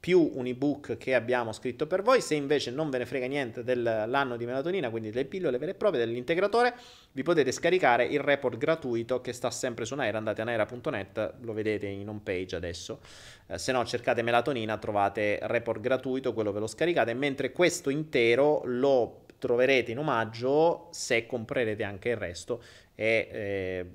più 0.06 0.34
un 0.36 0.46
ebook 0.46 0.98
che 0.98 1.16
abbiamo 1.16 1.52
scritto 1.52 1.88
per 1.88 2.04
voi. 2.04 2.22
Se 2.22 2.36
invece 2.36 2.70
non 2.70 2.92
ve 2.92 3.00
ne 3.00 3.08
frega 3.08 3.26
niente 3.26 3.64
dell'anno 3.64 4.38
di 4.38 4.46
melatonina, 4.46 4.92
quindi 4.92 5.10
delle 5.10 5.26
pillole 5.26 5.58
vere 5.58 5.72
e 5.72 5.74
proprie, 5.74 6.06
dell'integratore, 6.06 6.76
vi 7.14 7.24
potete 7.24 7.52
scaricare 7.52 8.06
il 8.06 8.20
report 8.20 8.56
gratuito 8.56 9.20
che 9.20 9.34
sta 9.34 9.50
sempre 9.50 9.84
su 9.84 9.96
Naira. 9.96 10.20
Andate 10.20 10.42
a 10.42 10.44
naira.net, 10.44 11.38
lo 11.42 11.54
vedete 11.54 11.88
in 11.88 12.08
home 12.08 12.20
page 12.24 12.56
adesso. 12.56 13.00
Eh, 13.48 13.58
se 13.58 13.72
no, 13.72 13.84
cercate 13.84 14.22
melatonina, 14.22 14.78
trovate 14.78 15.40
report 15.42 15.80
gratuito, 15.80 16.34
quello 16.34 16.52
ve 16.52 16.60
lo 16.60 16.68
scaricate. 16.68 17.16
Mentre 17.16 17.52
questo 17.52 17.90
intero 17.90 18.62
lo 18.64 19.22
troverete 19.40 19.90
in 19.90 19.98
omaggio 19.98 20.90
se 20.92 21.26
comprerete 21.26 21.84
anche 21.84 22.10
il 22.10 22.18
resto. 22.18 22.62
E 22.94 23.30
eh, 23.32 23.86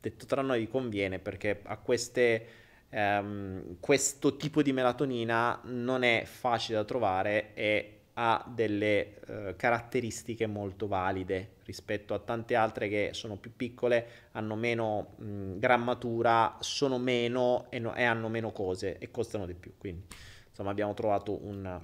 detto 0.00 0.24
tra 0.24 0.40
noi, 0.40 0.60
vi 0.60 0.68
conviene 0.68 1.18
perché 1.18 1.62
a 1.64 1.78
queste 1.78 2.57
ehm, 2.90 3.76
questo 3.80 4.36
tipo 4.36 4.62
di 4.62 4.72
melatonina 4.72 5.60
non 5.64 6.02
è 6.02 6.24
facile 6.24 6.78
da 6.78 6.84
trovare 6.84 7.54
e 7.54 7.92
ha 8.20 8.44
delle 8.48 9.20
eh, 9.20 9.54
caratteristiche 9.56 10.46
molto 10.46 10.88
valide 10.88 11.56
rispetto 11.64 12.14
a 12.14 12.18
tante 12.18 12.56
altre 12.56 12.88
che 12.88 13.10
sono 13.12 13.36
più 13.36 13.52
piccole, 13.54 14.06
hanno 14.32 14.56
meno 14.56 15.14
mh, 15.16 15.58
grammatura, 15.58 16.56
sono 16.58 16.98
meno 16.98 17.66
e, 17.68 17.78
no, 17.78 17.94
e, 17.94 18.02
hanno 18.02 18.28
meno 18.28 18.50
cose 18.50 18.98
e 18.98 19.10
costano 19.12 19.46
di 19.46 19.54
più. 19.54 19.72
Quindi 19.78 20.02
insomma 20.48 20.70
abbiamo 20.70 20.94
trovato 20.94 21.38
un, 21.44 21.80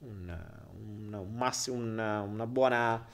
un, 0.00 0.38
un, 0.78 1.28
massi, 1.32 1.70
una 1.70 2.46
buona 2.46 3.06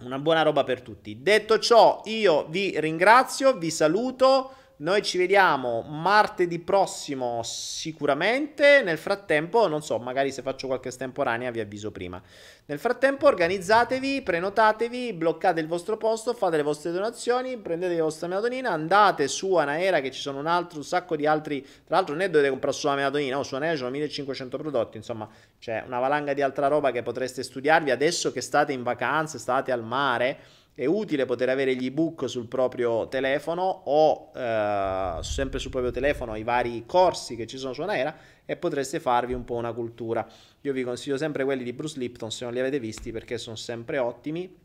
una 0.00 0.18
buona 0.18 0.42
roba 0.42 0.64
per 0.64 0.80
tutti. 0.80 1.20
Detto 1.20 1.58
ciò, 1.58 2.02
io 2.06 2.46
vi 2.48 2.78
ringrazio, 2.78 3.58
vi 3.58 3.70
saluto. 3.70 4.54
Noi 4.80 5.02
ci 5.02 5.18
vediamo 5.18 5.82
martedì 5.82 6.58
prossimo 6.58 7.42
sicuramente. 7.44 8.80
Nel 8.82 8.96
frattempo, 8.96 9.68
non 9.68 9.82
so, 9.82 9.98
magari 9.98 10.32
se 10.32 10.40
faccio 10.40 10.68
qualche 10.68 10.88
estemporanea 10.88 11.50
vi 11.50 11.60
avviso 11.60 11.90
prima. 11.90 12.18
Nel 12.64 12.78
frattempo 12.78 13.26
organizzatevi, 13.26 14.22
prenotatevi, 14.22 15.12
bloccate 15.12 15.60
il 15.60 15.66
vostro 15.66 15.98
posto, 15.98 16.32
fate 16.32 16.56
le 16.56 16.62
vostre 16.62 16.92
donazioni, 16.92 17.58
prendete 17.58 17.94
la 17.94 18.04
vostra 18.04 18.26
melatonina, 18.26 18.70
andate 18.70 19.28
su 19.28 19.54
Anaera 19.56 20.00
che 20.00 20.10
ci 20.10 20.20
sono 20.20 20.38
un 20.38 20.46
altro 20.46 20.78
un 20.78 20.84
sacco 20.84 21.14
di 21.14 21.26
altri, 21.26 21.60
tra 21.60 21.96
l'altro 21.96 22.16
è 22.16 22.30
dovete 22.30 22.48
comprare 22.48 22.74
solo 22.74 22.94
la 22.94 23.00
melatonina, 23.00 23.36
no, 23.36 23.42
su 23.42 23.56
Anaera 23.56 23.74
ci 23.74 23.80
sono 23.80 23.90
1500 23.90 24.56
prodotti, 24.56 24.96
insomma 24.96 25.28
c'è 25.58 25.82
una 25.84 25.98
valanga 25.98 26.32
di 26.32 26.40
altra 26.40 26.68
roba 26.68 26.90
che 26.90 27.02
potreste 27.02 27.42
studiarvi 27.42 27.90
adesso 27.90 28.32
che 28.32 28.40
state 28.40 28.72
in 28.72 28.82
vacanze, 28.82 29.38
state 29.38 29.72
al 29.72 29.84
mare 29.84 30.38
è 30.80 30.86
utile 30.86 31.26
poter 31.26 31.50
avere 31.50 31.76
gli 31.76 31.84
ebook 31.84 32.26
sul 32.26 32.46
proprio 32.46 33.06
telefono 33.06 33.82
o 33.84 34.30
eh, 34.34 35.18
sempre 35.20 35.58
sul 35.58 35.70
proprio 35.70 35.92
telefono 35.92 36.36
i 36.36 36.42
vari 36.42 36.84
corsi 36.86 37.36
che 37.36 37.46
ci 37.46 37.58
sono 37.58 37.74
su 37.74 37.82
Anaera 37.82 38.16
e 38.46 38.56
potreste 38.56 38.98
farvi 38.98 39.34
un 39.34 39.44
po' 39.44 39.56
una 39.56 39.74
cultura. 39.74 40.26
Io 40.62 40.72
vi 40.72 40.82
consiglio 40.82 41.18
sempre 41.18 41.44
quelli 41.44 41.64
di 41.64 41.74
Bruce 41.74 41.98
Lipton 41.98 42.30
se 42.30 42.44
non 42.44 42.54
li 42.54 42.60
avete 42.60 42.80
visti 42.80 43.12
perché 43.12 43.36
sono 43.36 43.56
sempre 43.56 43.98
ottimi 43.98 44.56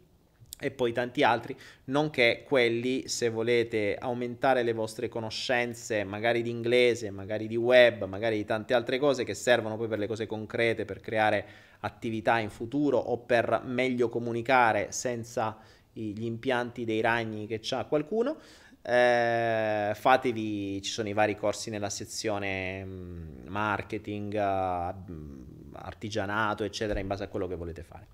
e 0.58 0.72
poi 0.72 0.94
tanti 0.94 1.22
altri, 1.22 1.54
nonché 1.86 2.46
quelli 2.48 3.10
se 3.10 3.28
volete 3.28 3.98
aumentare 4.00 4.64
le 4.64 4.72
vostre 4.72 5.10
conoscenze, 5.10 6.06
magari 6.06 6.42
di 6.42 6.50
inglese, 6.50 7.10
magari 7.10 7.46
di 7.46 7.58
web, 7.58 8.06
magari 8.06 8.38
di 8.38 8.46
tante 8.46 8.74
altre 8.74 9.00
cose 9.00 9.26
che 9.26 9.34
servono 9.34 9.76
poi 9.76 9.90
per 9.90 10.00
le 10.00 10.08
cose 10.08 10.28
concrete, 10.28 10.86
per 10.86 11.02
creare 11.02 11.46
attività 11.82 12.40
in 12.40 12.50
futuro 12.50 12.98
o 12.98 13.18
per 13.18 13.64
meglio 13.66 14.08
comunicare 14.08 14.94
senza 14.94 15.58
gli 15.95 16.23
impianti 16.23 16.85
dei 16.85 17.01
ragni 17.01 17.47
che 17.47 17.59
c'ha 17.61 17.85
qualcuno. 17.85 18.38
Eh, 18.81 19.93
fatevi, 19.95 20.81
ci 20.81 20.91
sono 20.91 21.09
i 21.09 21.13
vari 21.13 21.35
corsi 21.35 21.69
nella 21.69 21.89
sezione 21.89 22.85
mm, 22.85 23.47
marketing, 23.47 24.34
uh, 24.34 25.77
artigianato, 25.77 26.63
eccetera, 26.63 26.99
in 26.99 27.07
base 27.07 27.23
a 27.23 27.27
quello 27.27 27.47
che 27.47 27.55
volete 27.55 27.84
fare. 27.84 28.07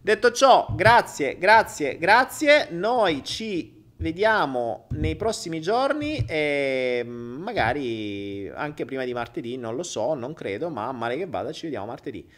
Detto 0.00 0.30
ciò, 0.30 0.68
grazie, 0.76 1.38
grazie, 1.38 1.98
grazie. 1.98 2.68
Noi 2.70 3.24
ci 3.24 3.80
vediamo 3.96 4.86
nei 4.90 5.16
prossimi 5.16 5.60
giorni 5.60 6.24
e 6.26 7.02
magari 7.04 8.48
anche 8.48 8.84
prima 8.84 9.04
di 9.04 9.12
martedì, 9.12 9.56
non 9.56 9.74
lo 9.74 9.82
so, 9.84 10.14
non 10.14 10.34
credo, 10.34 10.70
ma 10.70 10.90
male 10.92 11.16
che 11.16 11.26
vada 11.26 11.52
ci 11.52 11.62
vediamo 11.62 11.86
martedì. 11.86 12.28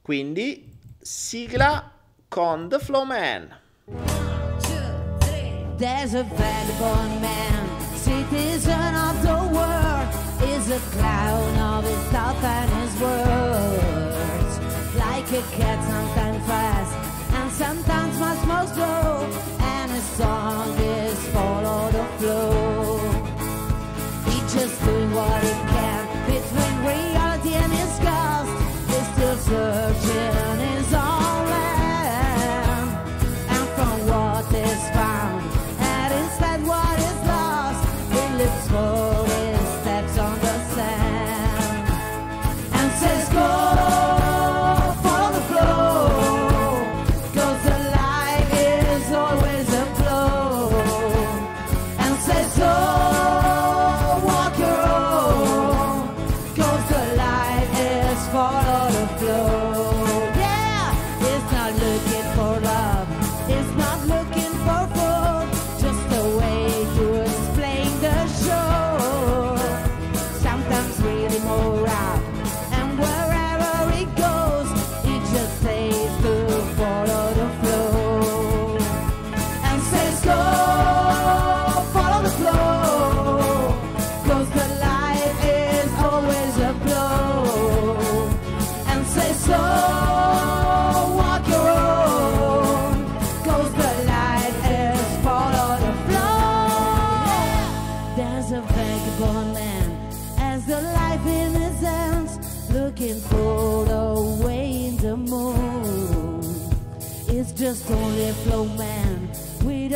Quindi 0.00 0.72
sigla 0.98 1.92
con 2.28 2.68
The 2.68 2.78
Flow 2.78 3.04
Man. 3.04 3.58
There's 5.76 6.14
a 6.14 6.24
vagabond 6.24 7.22
man, 7.22 7.96
citizen 7.96 8.94
of 8.94 9.22
the 9.22 9.38
world, 9.56 10.08
is 10.50 10.70
a 10.70 10.80
clown 10.92 11.58
of 11.58 11.84
his 11.84 12.04
thought 12.12 12.42
and 12.42 12.70
his 12.80 13.00
words. 13.00 14.58
Like 14.96 15.30
a 15.32 15.42
cat 15.56 15.78
sometimes 15.88 16.46
fast 16.46 17.10
and 17.32 17.50
sometimes 17.50 18.18
much 18.18 18.46
more 18.46 18.66
slow, 18.74 19.28
and 19.60 19.90
his 19.90 20.04
song 20.04 20.76
is 20.78 21.18
follow 21.28 21.90
the 21.90 22.04
flow. 22.18 22.98
He 24.26 24.40
just 24.40 24.84
doing 24.84 25.12
what 25.14 25.42
he 25.42 25.54
can 25.72 26.06
between 26.26 26.74
reality 26.84 27.19